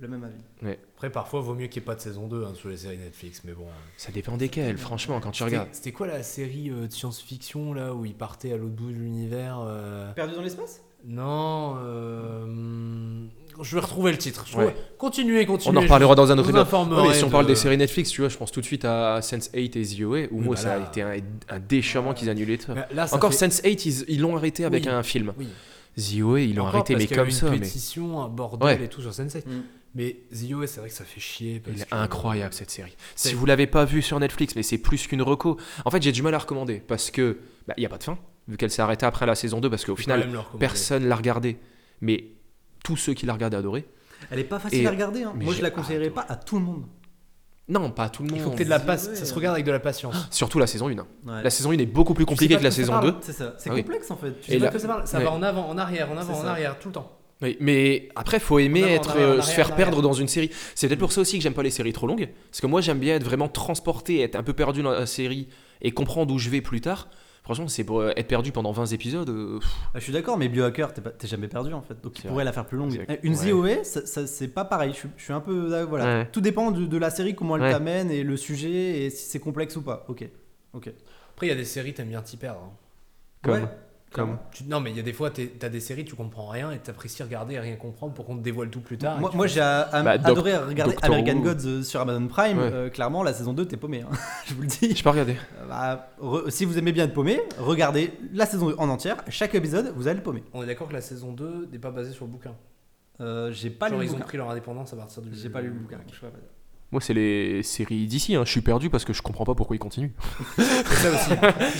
Le 0.00 0.08
même 0.08 0.24
avis. 0.24 0.76
Après, 0.96 1.10
parfois, 1.10 1.40
vaut 1.40 1.54
mieux 1.54 1.68
qu'il 1.68 1.80
n'y 1.80 1.84
ait 1.84 1.86
pas 1.86 1.94
de 1.94 2.00
saison 2.00 2.26
2 2.26 2.44
hein, 2.44 2.54
sur 2.54 2.68
les 2.68 2.76
séries 2.76 2.98
Netflix, 2.98 3.42
mais 3.44 3.52
bon. 3.52 3.66
Ça 3.96 4.10
dépend 4.10 4.36
desquelles, 4.36 4.76
franchement, 4.76 5.20
quand 5.20 5.30
tu 5.30 5.44
regardes. 5.44 5.68
C'était 5.70 5.92
quoi 5.92 6.08
la 6.08 6.24
série 6.24 6.70
euh, 6.70 6.88
de 6.88 6.92
science-fiction 6.92 7.72
là 7.72 7.94
où 7.94 8.04
il 8.04 8.14
partait 8.14 8.52
à 8.52 8.56
l'autre 8.56 8.74
bout 8.74 8.90
de 8.90 8.96
l'univers 8.96 9.60
euh, 9.64 10.12
Perdu 10.12 10.34
dans 10.34 10.42
l'espace? 10.42 10.82
Non, 11.04 11.76
euh, 11.82 13.26
je 13.60 13.74
vais 13.74 13.80
retrouver 13.80 14.12
le 14.12 14.18
titre. 14.18 14.44
Je 14.48 14.56
Ouais. 14.56 14.66
trouvais- 14.66 14.80
Continuez, 14.98 15.42
On 15.42 15.52
continuez. 15.52 15.78
en 15.78 15.80
reparlera 15.82 16.14
dans 16.14 16.30
un 16.30 16.38
autre 16.38 16.50
épisode. 16.50 16.66
mais 17.08 17.14
si 17.14 17.24
on 17.24 17.30
parle 17.30 17.44
de- 17.46 17.50
des 17.50 17.56
séries 17.56 17.76
Netflix, 17.76 18.10
tu 18.10 18.20
vois, 18.20 18.28
je 18.30 18.36
pense 18.36 18.52
tout 18.52 18.60
de 18.60 18.66
suite 18.66 18.84
à 18.84 19.20
Sense8 19.20 19.76
et 19.76 19.82
The 19.82 20.00
OA, 20.02 20.26
où 20.30 20.40
moi 20.40 20.54
bah 20.54 20.60
ça 20.60 20.74
a 20.74 20.78
été 20.78 21.02
un, 21.02 21.12
un 21.48 21.58
déchirement 21.58 22.14
qu'ils 22.14 22.30
annulaient 22.30 22.58
ça. 22.58 22.74
Mais 22.74 22.86
Là, 22.94 23.06
ça 23.06 23.16
Encore 23.16 23.32
fait- 23.34 23.46
Sense8, 23.48 23.84
ils 23.86 24.04
ils 24.14 24.20
l'ont 24.20 24.36
arrêté 24.36 24.64
avec 24.64 24.84
Oui. 24.84 24.90
un 24.90 25.02
film. 25.02 25.32
Oui. 25.38 25.48
The 25.96 26.22
OA, 26.22 26.40
ils 26.40 26.54
l'ont 26.54 26.66
arrêté, 26.66 26.94
parce 26.94 27.02
mais 27.02 27.06
qu'il 27.08 27.16
y 27.16 27.20
a 27.20 27.22
eu 27.22 27.26
comme 27.26 27.28
une 27.28 27.34
ça. 27.34 27.50
Mais... 27.50 27.58
pétition, 27.58 28.22
un 28.22 28.28
bordel 28.28 28.78
Ouais. 28.78 28.84
et 28.84 28.88
tout 28.88 29.02
sur 29.02 29.10
Sense8. 29.10 29.44
Mm. 29.46 29.62
Mais 29.94 30.16
The 30.32 30.66
c'est 30.66 30.80
vrai 30.80 30.88
que 30.88 30.94
ça 30.94 31.04
fait 31.04 31.20
chier. 31.20 31.60
parce 31.62 31.76
Il 31.76 31.82
est 31.82 31.86
que- 31.90 31.94
incroyable 31.94 32.54
cette 32.54 32.70
série. 32.70 32.96
Si 33.14 33.34
vous 33.34 33.44
l'avez 33.44 33.66
pas 33.66 33.84
vu 33.84 34.00
sur 34.00 34.18
Netflix, 34.18 34.56
mais 34.56 34.62
c'est 34.62 34.78
plus 34.78 35.06
qu'une 35.06 35.20
reco. 35.20 35.58
En 35.84 35.90
fait, 35.90 36.00
j'ai 36.02 36.12
du 36.12 36.22
mal 36.22 36.32
à 36.34 36.38
recommander 36.38 36.80
parce 36.86 37.10
que 37.10 37.38
bah, 37.68 37.74
il 37.76 37.80
n'y 37.80 37.86
a 37.86 37.90
pas 37.90 37.98
de 37.98 38.04
fin, 38.04 38.16
vu 38.52 38.56
qu'elle 38.56 38.70
s'est 38.70 38.82
arrêtée 38.82 39.06
après 39.06 39.26
la 39.26 39.34
saison 39.34 39.60
2, 39.60 39.68
parce 39.68 39.84
qu'au 39.84 39.96
final, 39.96 40.28
personne 40.58 41.06
l'a 41.08 41.16
regardé. 41.16 41.58
Mais 42.00 42.24
tous 42.84 42.96
ceux 42.96 43.14
qui 43.14 43.26
l'ont 43.26 43.32
regardé 43.34 43.56
adoré. 43.56 43.84
Elle 44.30 44.38
est 44.38 44.44
pas 44.44 44.58
facile 44.60 44.82
Et- 44.82 44.86
à 44.86 44.90
regarder. 44.90 45.24
hein. 45.24 45.32
Moi, 45.36 45.52
je 45.54 45.62
la 45.62 45.70
conseillerais 45.70 46.10
pas 46.10 46.24
à 46.28 46.36
tout 46.36 46.56
le 46.58 46.64
monde. 46.64 46.84
Non, 47.68 47.90
pas 47.90 48.08
tout 48.08 48.22
le 48.24 48.28
monde. 48.28 48.38
Il 48.38 48.42
faut 48.42 48.50
que 48.50 48.60
aies 48.60 48.64
de 48.64 48.70
la 48.70 48.80
patience. 48.80 49.10
Ouais. 49.10 49.16
Ça 49.16 49.24
se 49.24 49.34
regarde 49.34 49.54
avec 49.54 49.64
de 49.64 49.70
la 49.72 49.78
patience. 49.80 50.28
Surtout 50.30 50.58
la 50.58 50.66
saison 50.66 50.88
1. 50.88 50.92
Ouais. 50.92 51.42
La 51.42 51.48
saison 51.50 51.70
1 51.70 51.78
est 51.78 51.86
beaucoup 51.86 52.12
plus 52.12 52.26
compliquée 52.26 52.56
que 52.56 52.62
la 52.62 52.70
saison 52.72 52.92
parle. 52.92 53.12
2. 53.12 53.16
C'est 53.22 53.32
ça. 53.32 53.54
C'est 53.58 53.70
Ah 53.70 53.74
oui. 53.74 53.82
complexe 53.82 54.10
en 54.10 54.16
fait. 54.16 54.32
Tu 54.40 54.50
sais 54.52 54.58
pas 54.58 54.66
de 54.66 54.70
quoi 54.72 54.80
ça 54.80 54.88
parle 54.88 55.06
Ça 55.06 55.18
Ouais. 55.18 55.24
va 55.24 55.30
en 55.32 55.42
avant, 55.42 55.68
en 55.68 55.78
arrière, 55.78 56.10
en 56.10 56.16
avant, 56.18 56.34
en 56.40 56.44
arrière, 56.46 56.78
tout 56.78 56.88
le 56.88 56.94
temps. 56.94 57.18
Oui, 57.40 57.56
mais 57.60 58.08
après, 58.14 58.38
faut 58.40 58.58
aimer 58.58 58.82
être, 58.82 59.10
arrière, 59.10 59.28
euh, 59.28 59.40
se 59.42 59.50
faire 59.52 59.74
perdre 59.74 60.02
dans 60.02 60.12
une 60.12 60.28
série. 60.28 60.50
C'est 60.74 60.86
peut-être 60.88 61.00
pour 61.00 61.12
ça 61.12 61.20
aussi 61.20 61.38
que 61.38 61.42
j'aime 61.42 61.54
pas 61.54 61.62
les 61.62 61.70
séries 61.70 61.92
trop 61.92 62.06
longues. 62.06 62.28
Parce 62.50 62.60
que 62.60 62.66
moi, 62.66 62.80
j'aime 62.80 62.98
bien 62.98 63.14
être 63.16 63.24
vraiment 63.24 63.48
transporté, 63.48 64.20
être 64.20 64.36
un 64.36 64.42
peu 64.44 64.52
perdu 64.52 64.82
dans 64.82 64.90
la 64.92 65.06
série 65.06 65.48
et 65.80 65.92
comprendre 65.92 66.32
où 66.34 66.38
je 66.38 66.50
vais 66.50 66.60
plus 66.60 66.80
tard. 66.80 67.08
Franchement, 67.42 67.66
c'est 67.66 67.82
pour 67.82 68.00
euh, 68.00 68.12
être 68.16 68.28
perdu 68.28 68.52
pendant 68.52 68.70
20 68.70 68.86
épisodes. 68.92 69.28
euh, 69.28 69.58
Ah, 69.94 69.98
je 69.98 70.04
suis 70.04 70.12
d'accord, 70.12 70.38
mais 70.38 70.48
biohacker, 70.48 70.88
t'es 71.18 71.26
jamais 71.26 71.48
perdu 71.48 71.72
en 71.72 71.82
fait. 71.82 72.00
Donc 72.00 72.14
tu 72.14 72.22
pourrais 72.28 72.44
la 72.44 72.52
faire 72.52 72.64
plus 72.66 72.78
longue. 72.78 73.04
Une 73.24 73.32
Ouais. 73.34 73.50
ZOE, 73.78 73.82
ça, 73.84 74.06
ça- 74.06 74.26
c'est 74.28 74.46
pas 74.48 74.64
pareil. 74.64 74.92
Je, 74.92 74.98
suis- 74.98 75.08
je 75.16 75.24
suis 75.24 75.32
un 75.32 75.40
peu. 75.40 75.68
là, 75.68 75.84
Voilà. 75.84 76.04
Ouais. 76.20 76.28
Tout 76.30 76.40
dépend 76.40 76.70
de, 76.70 76.86
de 76.86 76.96
la 76.98 77.10
série, 77.10 77.34
comment 77.34 77.56
elle 77.56 77.62
Ouais. 77.62 77.72
t'amène 77.72 78.10
et 78.12 78.22
le 78.22 78.36
sujet 78.36 79.04
et 79.04 79.10
si 79.10 79.28
c'est 79.28 79.40
complexe 79.40 79.74
ou 79.76 79.82
pas. 79.82 80.04
Ok. 80.08 80.24
Ok. 80.72 80.92
Après, 81.34 81.46
il 81.46 81.50
y 81.50 81.52
a 81.52 81.56
des 81.56 81.64
séries, 81.64 81.92
t'aimes 81.94 82.08
bien 82.10 82.22
t'y 82.22 82.36
perdre. 82.36 82.60
hein. 82.64 82.70
Comme- 83.42 83.54
Ouais, 83.54 83.68
comme-. 84.12 84.38
Tu- 84.52 84.64
Non, 84.64 84.80
mais 84.80 84.90
il 84.90 84.96
y 84.96 85.00
a 85.00 85.02
des 85.02 85.12
fois, 85.12 85.30
t'es- 85.30 85.52
t'as 85.58 85.68
des 85.68 85.80
séries, 85.80 86.04
tu 86.04 86.14
comprends 86.14 86.46
rien 86.48 86.70
et 86.70 86.78
t'apprécies 86.78 87.22
regarder 87.22 87.54
et 87.54 87.60
rien 87.60 87.76
comprendre 87.76 88.14
pour 88.14 88.24
qu'on 88.26 88.36
te 88.36 88.42
dévoile 88.42 88.68
tout 88.70 88.80
plus 88.80 88.98
tard. 88.98 89.18
Moi, 89.18 89.30
tu 89.30 89.48
j'ai 89.48 89.60
Bah, 89.60 89.88
adoré 89.92 90.56
regarder 90.56 90.94
Doctor 90.94 91.10
American 91.14 91.38
Who. 91.38 91.42
Gods 91.42 91.66
euh, 91.66 91.82
sur 91.82 92.00
Amazon 92.00 92.26
Prime. 92.28 92.58
Ouais. 92.58 92.70
Euh, 92.72 92.90
clairement, 92.90 93.22
la 93.22 93.32
saison 93.32 93.52
2, 93.52 93.66
t'es 93.66 93.76
paumé. 93.76 94.02
hein. 94.02 94.14
je 94.46 94.54
vous 94.54 94.62
le 94.62 94.68
dis. 94.68 94.94
J'ai 94.94 95.02
pas 95.02 95.10
regardé. 95.12 95.36
Euh, 95.60 95.66
bah, 95.68 96.10
re- 96.20 96.50
si 96.50 96.64
vous 96.64 96.78
aimez 96.78 96.92
bien 96.92 97.04
être 97.04 97.14
paumé, 97.14 97.40
regardez 97.58 98.12
la 98.32 98.46
saison 98.46 98.68
2 98.68 98.74
en 98.78 98.88
entière. 98.88 99.16
Chaque 99.28 99.54
épisode, 99.54 99.92
vous 99.96 100.06
allez 100.08 100.18
le 100.18 100.22
paumer. 100.22 100.44
On 100.52 100.62
est 100.62 100.66
d'accord 100.66 100.88
que 100.88 100.94
la 100.94 101.00
saison 101.00 101.32
2 101.32 101.68
n'est 101.72 101.78
pas 101.78 101.90
basée 101.90 102.12
sur 102.12 102.24
le 102.26 102.30
bouquin. 102.30 102.54
Euh, 103.20 103.52
j'ai 103.52 103.70
pas 103.70 103.88
Genre, 103.88 103.98
lu 104.00 104.04
ils 104.04 104.08
le 104.08 104.12
ont 104.14 104.16
bouquin. 104.16 104.26
pris 104.28 104.38
leur 104.38 104.50
indépendance 104.50 104.92
à 104.92 104.96
partir 104.96 105.22
du. 105.22 105.30
J'ai 105.34 105.50
pas 105.50 105.60
lu 105.60 105.68
le 105.68 105.74
bouquin. 105.74 105.98
je 106.12 106.18
pourrais 106.18 106.32
pas 106.32 106.38
dire. 106.38 106.48
Moi, 106.92 107.00
c'est 107.00 107.14
les 107.14 107.62
séries 107.62 108.06
d'ici. 108.06 108.36
hein. 108.36 108.42
Je 108.44 108.50
suis 108.50 108.60
perdu 108.60 108.90
parce 108.90 109.04
que 109.06 109.12
je 109.14 109.22
comprends 109.22 109.44
pas 109.46 109.54
pourquoi 109.54 109.74
ils 109.74 109.78
continuent. 109.78 110.10
C'est 110.58 110.62
ça 110.62 111.08
aussi. 111.10 111.30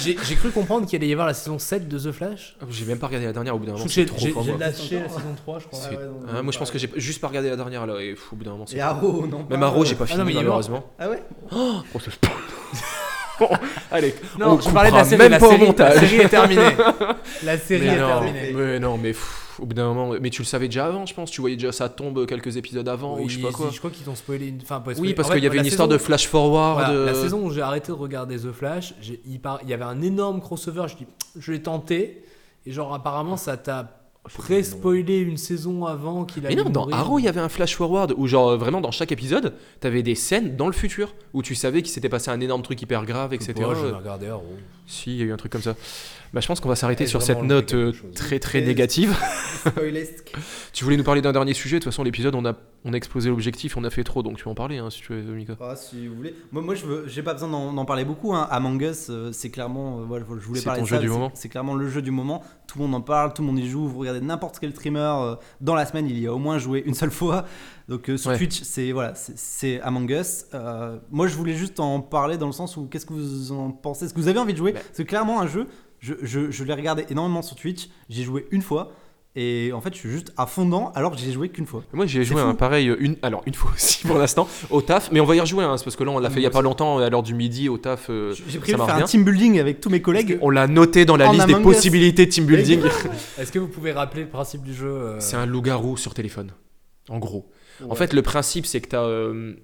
J'ai 0.02 0.16
j'ai 0.24 0.34
cru 0.36 0.50
comprendre 0.50 0.86
qu'il 0.86 0.96
allait 0.98 1.08
y 1.08 1.12
avoir 1.12 1.26
la 1.26 1.34
saison 1.34 1.58
7 1.58 1.86
de 1.86 1.98
The 1.98 2.12
Flash. 2.12 2.56
J'ai 2.70 2.86
même 2.86 2.98
pas 2.98 3.08
regardé 3.08 3.26
la 3.26 3.32
dernière 3.34 3.54
au 3.54 3.58
bout 3.58 3.66
d'un 3.66 3.72
moment. 3.72 3.84
J'ai 3.86 4.06
lâché 4.06 5.00
la 5.00 5.08
saison 5.10 5.34
3, 5.36 5.58
je 5.58 5.66
crois. 5.66 5.78
Ah 5.84 5.90
ouais, 5.90 5.96
non, 5.96 6.20
Ah, 6.28 6.32
non, 6.36 6.42
moi, 6.44 6.52
je 6.52 6.58
pense 6.58 6.70
que 6.70 6.78
j'ai 6.78 6.90
juste 6.96 7.20
pas 7.20 7.28
regardé 7.28 7.50
la 7.50 7.56
dernière 7.56 7.86
là. 7.86 8.00
Et 8.00 8.14
au 8.32 8.36
bout 8.36 8.44
d'un 8.44 8.52
moment, 8.52 8.64
c'est. 8.66 8.76
Et 8.76 8.80
Arrow, 8.80 9.26
non 9.26 9.46
Même 9.50 9.62
Arrow, 9.62 9.84
j'ai 9.84 9.94
pas 9.96 10.04
Ah 10.04 10.06
fini 10.06 10.18
non, 10.20 10.24
mais 10.24 10.32
il 10.32 10.38
est 10.38 10.42
mort. 10.44 10.44
malheureusement. 10.44 10.84
Ah 10.98 11.10
ouais 11.10 11.22
Oh. 11.50 11.82
Bon, 13.38 13.48
allez, 13.90 14.14
Non, 14.38 14.52
on 14.52 14.60
je 14.60 14.70
parlais 14.70 14.90
de 14.90 14.96
la 14.96 15.04
série. 15.04 15.18
même 15.22 15.30
la, 15.32 15.38
pas 15.38 15.46
au 15.46 15.50
série 15.50 15.64
montage. 15.66 15.94
la 15.94 16.00
série 16.00 16.16
est 16.22 16.28
terminée. 16.28 16.62
La 17.42 17.58
série 17.58 17.80
Mais 17.86 17.92
est 17.94 17.98
non, 18.00 18.06
terminée. 18.06 18.52
mais 18.54 18.78
non, 18.78 18.98
mais 18.98 19.08
pff, 19.12 19.51
au 19.62 19.66
bout 19.66 19.74
d'un 19.74 19.92
moment. 19.92 20.14
Mais 20.20 20.30
tu 20.30 20.42
le 20.42 20.46
savais 20.46 20.66
déjà 20.66 20.86
avant, 20.86 21.06
je 21.06 21.14
pense. 21.14 21.30
Tu 21.30 21.40
voyais 21.40 21.56
déjà 21.56 21.72
ça 21.72 21.88
tombe 21.88 22.26
quelques 22.26 22.56
épisodes 22.56 22.86
avant 22.88 23.18
ou 23.18 23.28
je 23.28 23.36
sais 23.36 23.40
pas 23.42 23.48
Oui, 23.48 23.54
quoi. 23.54 23.70
Je 23.72 23.78
crois 23.78 23.90
qu'ils 23.90 24.04
t'ont 24.04 24.14
spoilé 24.14 24.48
une. 24.48 24.58
Enfin, 24.62 24.82
Oui, 24.98 25.14
parce 25.14 25.30
qu'il 25.30 25.42
y 25.42 25.46
avait 25.46 25.56
la 25.56 25.62
une 25.62 25.68
histoire 25.68 25.88
de 25.88 25.98
flash 25.98 26.26
forward. 26.26 26.74
Voilà, 26.78 26.90
euh, 26.92 27.06
La 27.06 27.14
saison 27.14 27.44
où 27.46 27.50
j'ai 27.50 27.62
arrêté 27.62 27.88
de 27.88 27.96
regarder 27.96 28.36
The 28.36 28.52
Flash, 28.52 28.94
il, 29.26 29.40
par- 29.40 29.60
il 29.62 29.68
y 29.68 29.72
avait 29.74 29.84
un 29.84 30.02
énorme 30.02 30.40
crossover. 30.40 30.84
Je 30.88 30.96
dis, 30.96 31.06
je 31.38 31.52
l'ai 31.52 31.62
tenté. 31.62 32.24
Et 32.66 32.72
genre, 32.72 32.92
apparemment, 32.92 33.36
ça 33.36 33.56
t'a 33.56 33.98
pré-spoiler 34.36 35.18
une 35.18 35.36
saison 35.36 35.84
avant 35.84 36.24
qu'il 36.24 36.42
Mais 36.44 36.50
allait 36.52 36.62
non, 36.64 36.70
dans. 36.70 36.88
Arrow, 36.90 37.18
il 37.18 37.24
y 37.24 37.28
avait 37.28 37.40
un 37.40 37.48
flash 37.48 37.76
forward 37.76 38.14
où, 38.16 38.26
genre, 38.26 38.56
vraiment, 38.56 38.80
dans 38.80 38.90
chaque 38.92 39.10
épisode, 39.12 39.54
t'avais 39.80 40.02
des 40.02 40.14
scènes 40.14 40.56
dans 40.56 40.66
le 40.66 40.72
futur 40.72 41.14
où 41.32 41.42
tu 41.42 41.54
savais 41.54 41.82
qu'il 41.82 41.90
s'était 41.90 42.08
passé 42.08 42.30
un 42.30 42.40
énorme 42.40 42.62
truc 42.62 42.80
hyper 42.82 43.04
grave, 43.04 43.34
etc. 43.34 43.54
Moi, 43.58 43.74
je 43.74 43.86
regarder 43.94 44.28
Arrow. 44.28 44.44
Si, 44.86 45.10
il 45.10 45.16
y 45.18 45.22
a 45.22 45.24
eu 45.26 45.32
un 45.32 45.36
truc 45.36 45.50
comme 45.52 45.62
ça. 45.62 45.74
Bah, 46.32 46.40
je 46.40 46.46
pense 46.46 46.60
qu'on 46.60 46.68
va 46.68 46.76
s'arrêter 46.76 47.06
sur 47.06 47.20
cette 47.22 47.42
note 47.42 47.74
euh, 47.74 47.92
très 48.14 48.38
très 48.38 48.60
Et- 48.62 48.66
négative. 48.66 49.14
Tu 50.72 50.84
voulais 50.84 50.96
nous 50.96 51.04
parler 51.04 51.20
d'un 51.22 51.32
dernier 51.32 51.54
sujet. 51.54 51.76
De 51.76 51.84
toute 51.84 51.92
façon, 51.92 52.02
l'épisode, 52.02 52.34
on 52.34 52.44
a, 52.44 52.54
on 52.84 52.92
a 52.92 52.96
explosé 52.96 53.28
l'objectif, 53.28 53.76
on 53.76 53.84
a 53.84 53.90
fait 53.90 54.02
trop, 54.02 54.22
donc 54.22 54.36
tu 54.38 54.44
peux 54.44 54.50
en 54.50 54.54
parler 54.54 54.78
hein, 54.78 54.90
si 54.90 55.00
tu 55.02 55.12
veux, 55.12 55.34
Mika. 55.34 55.56
Ah, 55.60 55.76
si 55.76 56.08
vous 56.08 56.16
voulez. 56.16 56.34
Moi, 56.50 56.62
moi 56.62 56.74
je 56.74 56.84
veux, 56.86 57.04
j'ai 57.06 57.22
pas 57.22 57.34
besoin 57.34 57.48
d'en, 57.48 57.84
parler 57.84 58.04
beaucoup. 58.04 58.34
Hein. 58.34 58.48
Among 58.50 58.80
Us, 58.82 59.08
euh, 59.10 59.30
c'est 59.32 59.50
clairement, 59.50 60.00
euh, 60.00 60.04
voilà, 60.04 60.24
je 60.28 60.46
voulais 60.46 60.60
C'est 60.60 60.64
parler 60.64 60.80
ton 60.80 60.84
de 60.86 60.88
jeu 60.90 60.96
ça. 60.96 61.02
du 61.02 61.08
moment. 61.08 61.30
c'est 61.34 61.48
clairement 61.48 61.74
le 61.74 61.88
jeu 61.88 62.02
du 62.02 62.10
moment. 62.10 62.42
Tout 62.66 62.78
le 62.78 62.84
monde 62.86 62.94
en 62.94 63.00
parle, 63.02 63.34
tout 63.34 63.42
le 63.42 63.46
monde 63.48 63.58
y 63.58 63.68
joue. 63.68 63.86
Vous 63.86 63.98
regardez 64.00 64.20
n'importe 64.20 64.58
quel 64.58 64.72
streamer 64.72 64.98
euh, 65.00 65.34
dans 65.60 65.74
la 65.74 65.86
semaine, 65.86 66.06
il 66.08 66.18
y 66.18 66.26
a 66.26 66.32
au 66.32 66.38
moins 66.38 66.58
joué 66.58 66.82
une 66.86 66.94
seule 66.94 67.10
fois. 67.12 67.44
Donc 67.88 68.08
euh, 68.08 68.16
sur 68.16 68.30
Ouais. 68.30 68.38
Twitch, 68.38 68.62
c'est 68.62 68.90
voilà, 68.92 69.12
c'est, 69.14 69.80
Among 69.82 70.10
Us. 70.10 70.46
Moi, 71.10 71.26
je 71.28 71.36
voulais 71.36 71.54
juste 71.54 71.78
en 71.78 72.00
parler 72.00 72.38
dans 72.38 72.46
le 72.46 72.52
sens 72.52 72.76
où 72.76 72.86
qu'est-ce 72.86 73.06
que 73.06 73.12
vous 73.12 73.52
en 73.52 73.70
pensez? 73.70 74.06
Est-ce 74.06 74.14
que 74.14 74.20
vous 74.20 74.28
avez 74.28 74.38
envie 74.38 74.54
de 74.54 74.58
jouer? 74.58 74.72
Bah. 74.72 74.80
C'est 74.92 75.04
clairement 75.04 75.40
un 75.40 75.46
jeu. 75.46 75.66
Je, 76.02 76.14
je, 76.22 76.50
je 76.50 76.64
l'ai 76.64 76.74
regardé 76.74 77.06
énormément 77.08 77.40
sur 77.42 77.56
Twitch. 77.56 77.88
J'ai 78.10 78.22
joué 78.24 78.46
une 78.50 78.60
fois. 78.60 78.92
Et 79.34 79.70
en 79.72 79.80
fait, 79.80 79.94
je 79.94 79.98
suis 79.98 80.10
juste 80.10 80.30
à 80.36 80.44
fond 80.44 80.66
dedans 80.66 80.92
alors 80.94 81.10
que 81.12 81.16
j'ai 81.16 81.32
joué 81.32 81.48
qu'une 81.48 81.64
fois. 81.64 81.82
Moi, 81.94 82.04
j'ai 82.04 82.22
joué 82.22 82.36
fou. 82.42 82.46
un 82.46 82.54
pareil, 82.54 82.88
euh, 82.90 82.96
une, 83.00 83.16
alors 83.22 83.40
une 83.46 83.54
fois 83.60 83.70
aussi 83.74 84.06
pour 84.06 84.18
l'instant, 84.18 84.46
au 84.68 84.82
taf, 84.82 85.10
mais 85.10 85.20
on 85.20 85.24
va 85.24 85.34
y 85.34 85.40
rejouer, 85.40 85.64
hein, 85.64 85.76
parce 85.82 85.96
que 85.96 86.04
là, 86.04 86.10
on 86.10 86.18
l'a 86.18 86.28
fait 86.28 86.40
il 86.40 86.42
y 86.42 86.46
a 86.46 86.50
pas 86.50 86.60
longtemps, 86.60 86.98
à 86.98 87.08
l'heure 87.08 87.22
du 87.22 87.32
midi, 87.32 87.70
au 87.70 87.78
taf. 87.78 88.10
euh, 88.10 88.34
J'ai 88.34 88.58
le 88.58 88.76
marche 88.76 88.92
faire 88.92 89.02
un 89.02 89.06
team 89.06 89.24
building 89.24 89.58
avec 89.58 89.80
tous 89.80 89.88
mes 89.88 90.02
collègues. 90.02 90.38
On 90.42 90.50
l'a 90.50 90.66
noté 90.66 91.06
dans 91.06 91.16
la 91.16 91.30
En 91.30 91.32
liste 91.32 91.46
des 91.46 91.54
Us. 91.54 91.62
possibilités 91.62 92.26
de 92.26 92.30
team 92.30 92.44
building. 92.44 92.82
Est-ce 93.38 93.50
que 93.50 93.58
vous 93.58 93.68
pouvez 93.68 93.92
rappeler 93.92 94.24
le 94.24 94.28
principe 94.28 94.64
du 94.64 94.74
jeu 94.74 94.90
euh, 94.90 95.16
C'est 95.18 95.36
un 95.36 95.46
loup-garou 95.46 95.96
sur 95.96 96.12
téléphone, 96.12 96.50
en 97.08 97.18
gros. 97.18 97.48
En 97.88 97.94
fait, 97.94 98.12
le 98.12 98.20
principe, 98.20 98.66
c'est 98.66 98.82
que 98.82 98.94
euh, 98.96 99.54
t'as 99.54 99.60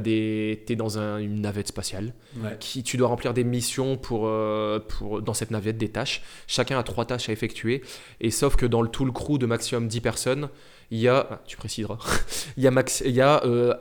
des, 0.00 0.62
t'es 0.66 0.74
dans 0.76 0.98
un- 0.98 1.18
une 1.18 1.40
navette 1.42 1.68
spatiale. 1.68 2.14
Ouais. 2.42 2.56
qui 2.60 2.82
tu 2.82 2.96
dois 2.96 3.08
remplir 3.08 3.34
des 3.34 3.44
missions 3.44 3.96
pour, 3.96 4.22
euh, 4.26 4.78
pour 4.80 5.20
dans 5.22 5.34
cette 5.34 5.50
navette 5.50 5.76
des 5.78 5.90
tâches. 5.90 6.22
Chacun 6.46 6.78
a 6.78 6.82
trois 6.82 7.04
tâches 7.04 7.28
à 7.28 7.32
effectuer 7.32 7.82
et 8.20 8.30
sauf 8.30 8.56
que 8.56 8.64
dans 8.66 8.80
le 8.82 8.88
tout 8.88 9.04
le 9.04 9.12
crew 9.12 9.38
de 9.38 9.46
maximum 9.46 9.88
10 9.88 10.00
personnes, 10.00 10.48
il 10.90 10.98
y 10.98 11.08
a 11.08 11.26
ah, 11.30 11.42
tu 11.46 11.56
préciseras. 11.56 11.98
il 12.56 12.62
y 12.62 12.66
a 12.66 12.70
max 12.70 13.02
il 13.04 13.12
y 13.12 13.20
a 13.20 13.44
euh, 13.44 13.74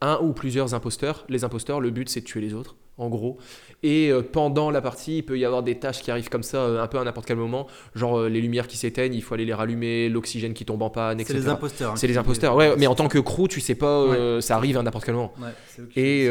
un 0.00 0.18
ou 0.22 0.32
plusieurs 0.32 0.74
imposteurs. 0.74 1.24
Les 1.28 1.44
imposteurs, 1.44 1.80
le 1.80 1.90
but 1.90 2.08
c'est 2.08 2.20
de 2.20 2.26
tuer 2.26 2.40
les 2.40 2.54
autres 2.54 2.76
en 2.98 3.08
gros. 3.08 3.38
Et 3.82 4.10
euh, 4.10 4.22
pendant 4.22 4.70
la 4.70 4.80
partie, 4.80 5.18
il 5.18 5.22
peut 5.22 5.38
y 5.38 5.44
avoir 5.44 5.62
des 5.62 5.78
tâches 5.78 6.02
qui 6.02 6.10
arrivent 6.10 6.28
comme 6.28 6.42
ça 6.42 6.58
euh, 6.58 6.82
un 6.82 6.86
peu 6.86 6.98
à 6.98 7.04
n'importe 7.04 7.26
quel 7.26 7.38
moment, 7.38 7.66
genre 7.94 8.18
euh, 8.20 8.28
les 8.28 8.40
lumières 8.40 8.68
qui 8.68 8.76
s'éteignent, 8.76 9.14
il 9.14 9.22
faut 9.22 9.34
aller 9.34 9.46
les 9.46 9.54
rallumer, 9.54 10.08
l'oxygène 10.08 10.52
qui 10.52 10.64
tombe 10.64 10.82
en 10.82 10.90
panne, 10.90 11.18
C'est 11.18 11.22
etc. 11.24 11.38
les 11.38 11.48
imposteurs. 11.48 11.92
hein, 11.92 11.96
C'est 11.96 12.06
les 12.06 12.18
imposteurs, 12.18 12.54
ouais, 12.54 12.76
mais 12.76 12.86
en 12.86 12.94
tant 12.94 13.08
que 13.08 13.18
crew, 13.18 13.48
tu 13.48 13.60
sais 13.60 13.74
pas, 13.74 14.40
ça 14.40 14.56
arrive 14.56 14.76
à 14.76 14.82
n'importe 14.82 15.04
quel 15.06 15.14
moment. 15.14 15.32
Ouais, 15.40 15.48
c'est 15.68 15.96
Et, 15.96 16.28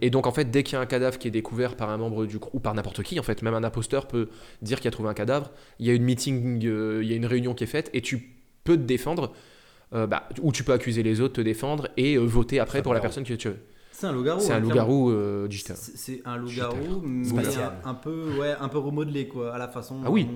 et 0.00 0.10
donc 0.10 0.26
en 0.26 0.32
fait, 0.32 0.50
dès 0.50 0.62
qu'il 0.62 0.74
y 0.74 0.76
a 0.76 0.80
un 0.80 0.86
cadavre 0.86 1.18
qui 1.18 1.28
est 1.28 1.32
découvert 1.32 1.76
par 1.76 1.90
un 1.90 1.98
membre 1.98 2.26
du 2.26 2.38
crew, 2.38 2.50
ou 2.54 2.60
par 2.60 2.74
n'importe 2.74 3.02
qui, 3.02 3.20
en 3.20 3.22
fait, 3.22 3.42
même 3.42 3.54
un 3.54 3.64
imposteur 3.64 4.06
peut 4.08 4.28
dire 4.62 4.80
qu'il 4.80 4.88
a 4.88 4.92
trouvé 4.92 5.08
un 5.10 5.14
cadavre, 5.14 5.50
il 5.78 5.86
y 5.86 5.90
a 5.90 5.92
une 5.92 6.04
meeting, 6.04 6.60
il 6.62 7.06
y 7.06 7.12
a 7.12 7.16
une 7.16 7.26
réunion 7.26 7.54
qui 7.54 7.64
est 7.64 7.68
faite, 7.68 7.90
et 7.92 8.00
tu 8.00 8.34
peux 8.64 8.76
te 8.76 8.82
défendre, 8.82 9.32
bah, 9.92 10.28
ou 10.42 10.52
tu 10.52 10.64
peux 10.64 10.72
accuser 10.72 11.02
les 11.02 11.20
autres, 11.20 11.34
te 11.34 11.40
défendre, 11.42 11.88
et 11.96 12.16
voter 12.16 12.60
après 12.60 12.78
Ça 12.78 12.82
pour 12.82 12.94
la 12.94 13.00
personne 13.00 13.24
qui 13.24 13.36
tu 13.36 13.48
C'est 13.98 14.06
un 14.06 14.12
loup-garou. 14.12 14.38
C'est 14.40 14.52
hein, 14.52 14.56
un 14.58 14.60
clairement. 14.60 14.74
loup-garou 14.86 15.10
euh, 15.10 15.48
digital. 15.48 15.76
C'est 15.76 16.22
un 16.24 16.36
loup-garou, 16.36 17.00
mais 17.02 17.26
un 17.84 17.94
peu, 17.94 18.38
ouais, 18.38 18.54
un 18.60 18.68
peu 18.68 18.78
remodelé 18.78 19.26
quoi, 19.26 19.52
à 19.52 19.58
la 19.58 19.66
façon. 19.66 20.00
Ah 20.04 20.10
oui. 20.10 20.28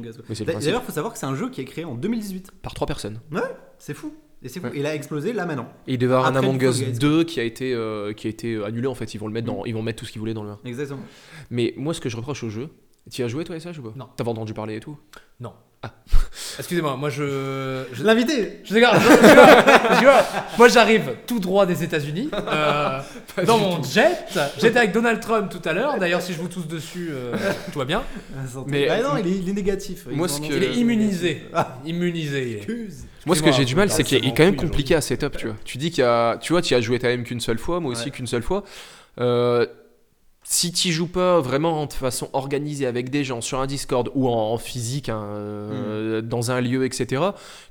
D'ailleurs, 0.45 0.83
faut 0.83 0.91
savoir 0.91 1.13
que 1.13 1.19
c'est 1.19 1.27
un 1.27 1.37
jeu 1.37 1.49
qui 1.49 1.61
est 1.61 1.65
créé 1.65 1.85
en 1.85 1.95
2018. 1.95 2.51
Par 2.61 2.75
trois 2.75 2.89
personnes. 2.89 3.21
C'est 3.79 3.95
fou. 3.95 4.13
Et 4.43 4.49
c'est 4.49 4.59
fou. 4.59 4.67
Ouais. 4.67 4.73
Il 4.75 4.85
a 4.87 4.95
explosé 4.97 5.33
là 5.33 5.47
maintenant. 5.47 5.69
Et 5.87 5.93
il 5.95 5.99
devait 5.99 6.13
y 6.13 6.17
avoir 6.17 6.33
un 6.33 6.35
Among 6.35 6.61
Us 6.61 6.81
Fall 6.81 6.91
Guys. 6.91 6.99
2 6.99 7.23
qui 7.25 7.39
a 7.39 7.45
été, 7.45 7.73
euh, 7.73 8.13
qui 8.13 8.27
a 8.27 8.31
été 8.31 8.55
euh, 8.55 8.65
annulé 8.67 8.89
en 8.89 8.95
fait. 8.97 9.15
Ils 9.15 9.19
vont 9.19 9.29
le 9.29 9.33
mettre 9.33 9.47
Mm. 9.53 9.57
dans, 9.57 9.65
ils 9.65 9.75
vont 9.75 9.83
mettre 9.83 10.01
tout 10.01 10.07
ce 10.07 10.11
qu'ils 10.13 10.19
voulaient 10.21 10.35
dans 10.35 10.43
le 10.43 10.51
1. 10.51 10.59
Exactement. 10.65 11.03
Mais 11.51 11.73
moi, 11.77 11.95
ce 11.95 12.01
que 12.01 12.09
je 12.09 12.17
reproche 12.17 12.43
au 12.43 12.49
jeu, 12.51 12.69
tu 13.13 13.23
y 13.23 13.25
as 13.25 13.29
joué 13.29 13.45
toi 13.45 13.55
et 13.55 13.61
ça, 13.61 13.71
ou 13.71 13.83
pas? 13.83 13.93
Non. 13.95 14.09
T'avais 14.17 14.31
entendu 14.31 14.55
parler 14.55 14.77
et 14.77 14.81
tout? 14.81 14.99
Non. 15.39 15.53
Ah. 15.85 15.91
Excusez-moi, 16.59 16.97
moi 16.97 17.11
je. 17.11 17.85
je... 17.93 18.05
L'invité 18.05 18.61
Je 18.65 18.75
je- 18.75 20.59
moi 20.59 20.69
j'arrive 20.69 21.15
tout 21.27 21.41
droit 21.41 21.67
des 21.67 21.83
États-Unis 21.83 22.31
euh, 22.33 23.01
dans 23.47 23.59
mon 23.59 23.83
jet. 23.83 24.25
J'étais 24.61 24.79
avec 24.79 24.93
Donald 24.93 25.19
Trump 25.21 25.51
tout 25.51 25.67
à 25.69 25.73
l'heure. 25.73 25.99
D'ailleurs, 25.99 26.23
si 26.23 26.33
je 26.35 26.39
vous 26.39 26.49
tousse 26.49 26.69
dessus, 26.69 27.09
euh, 27.13 27.35
tout 27.73 27.79
va 27.79 27.85
bien. 27.85 28.03
Mais- 28.67 28.89
Ah 28.89 29.03
non, 29.03 29.17
il 29.19 29.27
est, 29.27 29.39
il 29.39 29.49
est 29.49 29.53
négatif. 29.55 30.07
Moi, 30.11 30.29
ce 30.29 30.41
que- 30.41 30.47
Il 30.47 30.63
est 30.63 30.75
immunisé. 30.75 31.43
Ah. 31.53 31.79
Immunisé. 31.85 32.59
Excuse. 32.59 33.05
Moi, 33.27 33.35
ce 33.37 33.43
que 33.43 33.53
j'ai 33.53 33.65
du 33.65 33.75
mal, 33.75 33.91
c'est 33.91 34.05
qu'il 34.05 34.25
est 34.25 34.35
quand 34.37 34.45
même 34.45 34.57
compliqué 34.57 34.95
à 34.95 35.01
setup, 35.01 35.37
tu 35.37 35.47
vois. 35.47 35.57
Tu 35.65 35.79
dis 35.79 35.91
qu'il 35.91 36.05
y 36.05 36.07
a, 36.07 36.37
tu 36.41 36.53
vois, 36.53 36.63
tu 36.63 36.75
y 36.75 36.77
as 36.77 36.81
joué 36.81 36.99
quand 36.99 37.09
même 37.09 37.25
qu'une 37.25 37.41
seule 37.41 37.59
fois, 37.59 37.81
moi 37.81 37.93
aussi 37.93 38.05
Ouais. 38.07 38.11
qu'une 38.11 38.27
seule 38.27 38.43
fois. 38.43 38.63
Euh, 39.21 39.67
si 40.53 40.71
tu 40.71 40.93
joues 40.93 41.07
pas 41.07 41.41
vraiment 41.41 41.87
de 41.87 41.93
façon 41.95 42.29
organisée 42.35 42.85
avec 42.87 43.09
des 43.09 43.25
gens 43.25 43.41
sur 43.41 43.59
un 43.61 43.67
Discord 43.67 44.11
ou 44.15 44.29
en, 44.29 44.33
en 44.53 44.59
physique, 44.59 45.09
hein, 45.09 45.23
euh, 45.25 46.21
Hmm. 46.21 46.27
dans 46.29 46.51
un 46.51 46.61
lieu, 46.61 46.85
etc., 46.85 47.23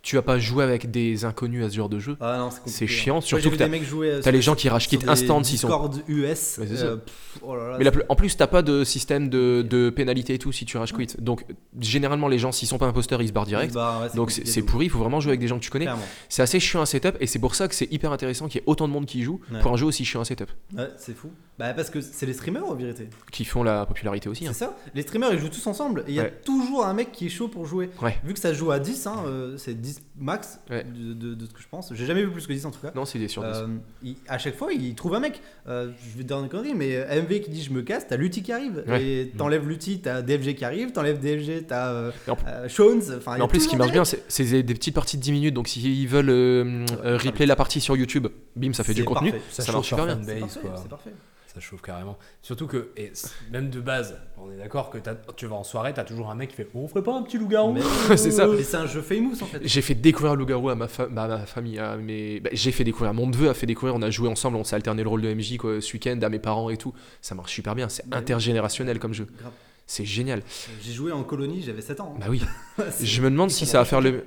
tu 0.01 0.15
vas 0.15 0.21
pas 0.23 0.39
jouer 0.39 0.63
avec 0.63 0.89
des 0.89 1.23
inconnus 1.25 1.63
à 1.63 1.69
ce 1.69 1.75
genre 1.75 1.89
de 1.89 1.99
jeu. 1.99 2.17
Ah 2.19 2.37
non, 2.39 2.49
c'est. 2.49 2.61
C'est 2.71 2.87
chiant, 2.87 3.15
Moi, 3.15 3.21
surtout 3.21 3.51
que 3.51 3.55
des 3.55 3.63
euh, 3.63 4.21
t'as 4.23 4.31
les 4.31 4.41
gens 4.41 4.55
qui 4.55 4.67
rage 4.67 4.83
sur 4.87 4.89
quit 4.89 4.97
des 4.97 5.09
instant 5.09 5.43
s'ils 5.43 5.59
sont. 5.59 5.67
Discord 5.67 6.01
US. 6.07 6.57
Mais 6.59 6.81
euh, 6.81 6.95
pff, 6.97 7.39
oh 7.43 7.55
là 7.55 7.69
là, 7.71 7.75
Mais 7.77 7.83
la 7.83 7.91
plus- 7.91 8.03
en 8.09 8.15
plus, 8.15 8.35
t'as 8.35 8.47
pas 8.47 8.63
de 8.63 8.83
système 8.83 9.29
de, 9.29 9.61
de 9.61 9.89
pénalité 9.91 10.33
et 10.33 10.39
tout 10.39 10.51
si 10.51 10.65
tu 10.65 10.77
rage 10.77 10.93
quit. 10.93 11.07
Donc, 11.19 11.45
généralement, 11.79 12.27
les 12.27 12.39
gens, 12.39 12.51
s'ils 12.51 12.67
sont 12.67 12.77
pas 12.79 12.87
imposteurs, 12.87 13.21
ils 13.21 13.27
se 13.27 13.33
barrent 13.33 13.45
direct. 13.45 13.73
Bah, 13.75 13.99
ouais, 14.01 14.15
Donc, 14.15 14.31
c'est 14.31 14.61
pourri, 14.63 14.87
il 14.87 14.89
faut 14.89 14.99
vraiment 14.99 15.19
jouer 15.19 15.31
avec 15.31 15.39
des 15.39 15.47
gens 15.47 15.59
que 15.59 15.63
tu 15.63 15.69
connais. 15.69 15.87
C'est 16.29 16.41
assez 16.41 16.59
chiant 16.59 16.81
à 16.81 16.85
setup 16.87 17.15
et 17.19 17.27
c'est 17.27 17.39
pour 17.39 17.53
ça 17.53 17.67
que 17.67 17.75
c'est 17.75 17.91
hyper 17.91 18.11
intéressant 18.11 18.47
qu'il 18.47 18.59
y 18.59 18.63
ait 18.63 18.67
autant 18.67 18.87
de 18.87 18.93
monde 18.93 19.05
qui 19.05 19.19
y 19.19 19.23
joue 19.23 19.39
Ouais. 19.51 19.59
pour 19.59 19.71
un 19.73 19.77
jeu 19.77 19.85
aussi 19.85 20.03
chiant 20.03 20.21
à 20.21 20.25
setup. 20.25 20.49
Ouais, 20.75 20.87
c'est 20.97 21.15
fou. 21.15 21.29
Bah, 21.59 21.73
parce 21.73 21.89
que 21.91 22.01
c'est 22.01 22.25
les 22.25 22.33
streamers 22.33 22.70
en 22.71 22.75
vérité. 22.75 23.07
Qui 23.31 23.45
font 23.45 23.63
la 23.63 23.85
popularité 23.85 24.29
aussi. 24.29 24.47
hein. 24.47 24.51
C'est 24.53 24.65
ça. 24.65 24.75
Les 24.95 25.01
streamers 25.03 25.33
ils 25.33 25.39
jouent 25.39 25.49
tous 25.49 25.65
ensemble 25.67 26.01
et 26.07 26.11
il 26.11 26.15
y 26.15 26.19
a 26.19 26.25
toujours 26.29 26.85
un 26.85 26.93
mec 26.93 27.11
qui 27.11 27.27
est 27.27 27.29
chaud 27.29 27.47
pour 27.47 27.65
jouer. 27.65 27.89
Ouais. 28.01 28.17
Vu 28.23 28.33
que 28.33 28.39
ça 28.39 28.49
se 28.49 28.57
joue 28.57 28.71
à 28.71 28.79
10, 28.79 29.07
hein, 29.07 29.15
euh, 29.25 29.57
c'est 29.57 29.79
10 29.79 30.01
max 30.17 30.59
Ouais. 30.69 30.83
de, 30.83 31.13
de- 31.13 31.33
de 31.35 31.45
ce 31.45 31.51
que 31.51 31.61
je 31.61 31.67
pense. 31.69 31.93
J'ai 31.93 32.05
jamais 32.05 32.23
vu 32.23 32.31
plus 32.31 32.45
que 32.47 32.53
10 32.53 32.65
en 32.65 32.71
tout 32.71 32.79
cas. 32.79 32.91
Non, 32.95 33.05
c'est 33.05 33.19
des 33.19 33.27
sur 33.27 33.43
10. 33.43 33.47
Euh, 33.49 33.67
il- 34.03 34.15
à 34.27 34.37
chaque 34.37 34.55
fois, 34.55 34.71
il 34.73 34.93
trouve 34.95 35.15
un 35.15 35.19
mec. 35.19 35.41
Euh, 35.67 35.91
je 36.11 36.17
vais 36.17 36.23
te 36.23 36.27
dire 36.27 36.39
une 36.39 36.49
connerie, 36.49 36.73
mais 36.75 36.95
MV 37.21 37.41
qui 37.41 37.49
dit 37.51 37.61
je 37.63 37.71
me 37.71 37.81
casse, 37.81 38.07
t'as 38.07 38.17
Lutti 38.17 38.43
qui 38.43 38.51
arrive. 38.51 38.83
Ouais. 38.87 39.03
Et 39.03 39.27
t'enlèves 39.37 39.67
Lutti, 39.67 39.99
t'as 40.01 40.21
DFG 40.21 40.55
qui 40.55 40.65
arrive. 40.65 40.91
T'enlèves 40.91 41.19
DFG, 41.19 41.65
t'as 41.67 41.89
euh, 41.91 42.11
Et 42.27 42.31
en- 42.31 42.37
euh, 42.47 42.67
Shones. 42.69 43.01
Enfin, 43.17 43.39
en 43.39 43.47
plus, 43.47 43.61
ce 43.61 43.67
qui 43.67 43.75
marche 43.75 43.91
bien, 43.91 44.03
c'est 44.05 44.43
des 44.63 44.73
petites 44.73 44.95
parties 44.95 45.17
de 45.17 45.21
10 45.21 45.31
minutes. 45.31 45.53
Donc, 45.53 45.67
s'ils 45.67 46.07
veulent 46.07 46.29
euh, 46.29 46.85
euh, 47.03 47.17
replay 47.17 47.45
la 47.45 47.55
partie 47.55 47.81
sur 47.81 47.95
YouTube, 47.95 48.27
bim, 48.55 48.73
ça 48.73 48.83
fait 48.83 48.93
du 48.93 49.01
C'est 49.01 49.05
contenu. 49.05 49.31
parfait. 49.31 49.45
Ça, 49.61 49.71
marche 49.71 49.87
super 49.87 50.05
bien. 50.05 50.19
C'est 50.23 50.89
parfait. 50.89 51.11
Ça 51.53 51.59
chauffe 51.59 51.81
carrément. 51.81 52.17
Surtout 52.41 52.65
que, 52.65 52.91
et 52.95 53.11
même 53.51 53.69
de 53.69 53.81
base, 53.81 54.17
on 54.37 54.49
est 54.51 54.57
d'accord 54.57 54.89
que 54.89 54.97
tu 55.35 55.47
vas 55.47 55.57
en 55.57 55.65
soirée, 55.65 55.93
t'as 55.93 56.05
toujours 56.05 56.29
un 56.29 56.35
mec 56.35 56.49
qui 56.51 56.55
fait 56.55 56.67
On 56.73 56.87
ferait 56.87 57.03
pas 57.03 57.13
un 57.13 57.23
petit 57.23 57.37
loup-garou 57.37 57.73
Mais- 57.73 57.81
C'est 58.17 58.31
ça. 58.31 58.47
Mais 58.47 58.63
c'est 58.63 58.77
un 58.77 58.85
jeu 58.85 59.01
famous 59.01 59.33
en 59.41 59.45
fait. 59.45 59.59
J'ai 59.61 59.81
fait 59.81 59.95
découvrir 59.95 60.35
Loup-Garou 60.35 60.69
à 60.69 60.75
ma, 60.75 60.87
fa- 60.87 61.07
bah, 61.07 61.23
à 61.23 61.27
ma 61.27 61.45
famille. 61.45 61.77
À 61.77 61.97
mes... 61.97 62.39
bah, 62.39 62.49
j'ai 62.53 62.71
fait 62.71 62.85
découvrir. 62.85 63.13
Mon 63.13 63.27
neveu 63.27 63.49
a 63.49 63.53
fait 63.53 63.65
découvrir. 63.65 63.95
On 63.95 64.01
a 64.01 64.09
joué 64.09 64.29
ensemble. 64.29 64.55
On 64.55 64.63
s'est 64.63 64.77
alterné 64.77 65.03
le 65.03 65.09
rôle 65.09 65.21
de 65.21 65.33
MJ 65.33 65.57
quoi, 65.57 65.81
ce 65.81 65.91
week-end 65.93 66.17
à 66.21 66.29
mes 66.29 66.39
parents 66.39 66.69
et 66.69 66.77
tout. 66.77 66.93
Ça 67.21 67.35
marche 67.35 67.51
super 67.51 67.75
bien. 67.75 67.89
C'est 67.89 68.07
Bah 68.07 68.15
oui. 68.15 68.21
intergénérationnel 68.21 68.97
comme 68.99 69.13
jeu. 69.13 69.27
Grave. 69.39 69.51
C'est 69.87 70.05
génial. 70.05 70.41
J'ai 70.81 70.93
joué 70.93 71.11
en 71.11 71.23
colonie, 71.23 71.61
j'avais 71.63 71.81
7 71.81 71.99
ans. 71.99 72.15
Bah 72.17 72.27
oui. 72.29 72.41
Je 73.01 73.21
me 73.21 73.29
demande 73.29 73.51
si 73.51 73.65
ça 73.65 73.79
va 73.79 73.83
faire 73.85 73.99
le. 73.99 74.23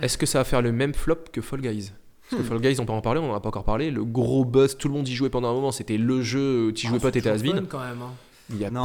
Est-ce 0.00 0.16
que 0.16 0.24
ça 0.24 0.38
va 0.38 0.44
faire 0.44 0.62
le 0.62 0.72
même 0.72 0.94
flop 0.94 1.16
que 1.30 1.42
Fall 1.42 1.60
Guys? 1.60 1.92
Parce 2.30 2.42
que. 2.42 2.48
Fall 2.48 2.60
Guys, 2.60 2.76
on 2.80 2.86
peut 2.86 2.92
en 2.92 3.00
parler, 3.00 3.20
on 3.20 3.30
en 3.32 3.34
a 3.34 3.40
pas 3.40 3.48
encore 3.48 3.64
parlé. 3.64 3.90
Le 3.90 4.04
gros 4.04 4.44
buzz, 4.44 4.76
tout 4.76 4.88
le 4.88 4.94
monde 4.94 5.06
y 5.08 5.14
jouait 5.14 5.30
pendant 5.30 5.50
un 5.50 5.54
moment. 5.54 5.72
C'était 5.72 5.98
le 5.98 6.22
jeu. 6.22 6.72
Tu 6.74 6.86
jouais 6.86 6.96
Ah, 6.98 7.02
pas, 7.02 7.08
c'est 7.08 7.12
t'étais 7.12 7.28
has 7.30 7.38
fun, 7.38 7.62
quand 7.68 7.80
même. 7.80 8.02
hein. 8.02 8.12
Il 8.50 8.58
y 8.58 8.64
a 8.66 8.70
Non, 8.70 8.84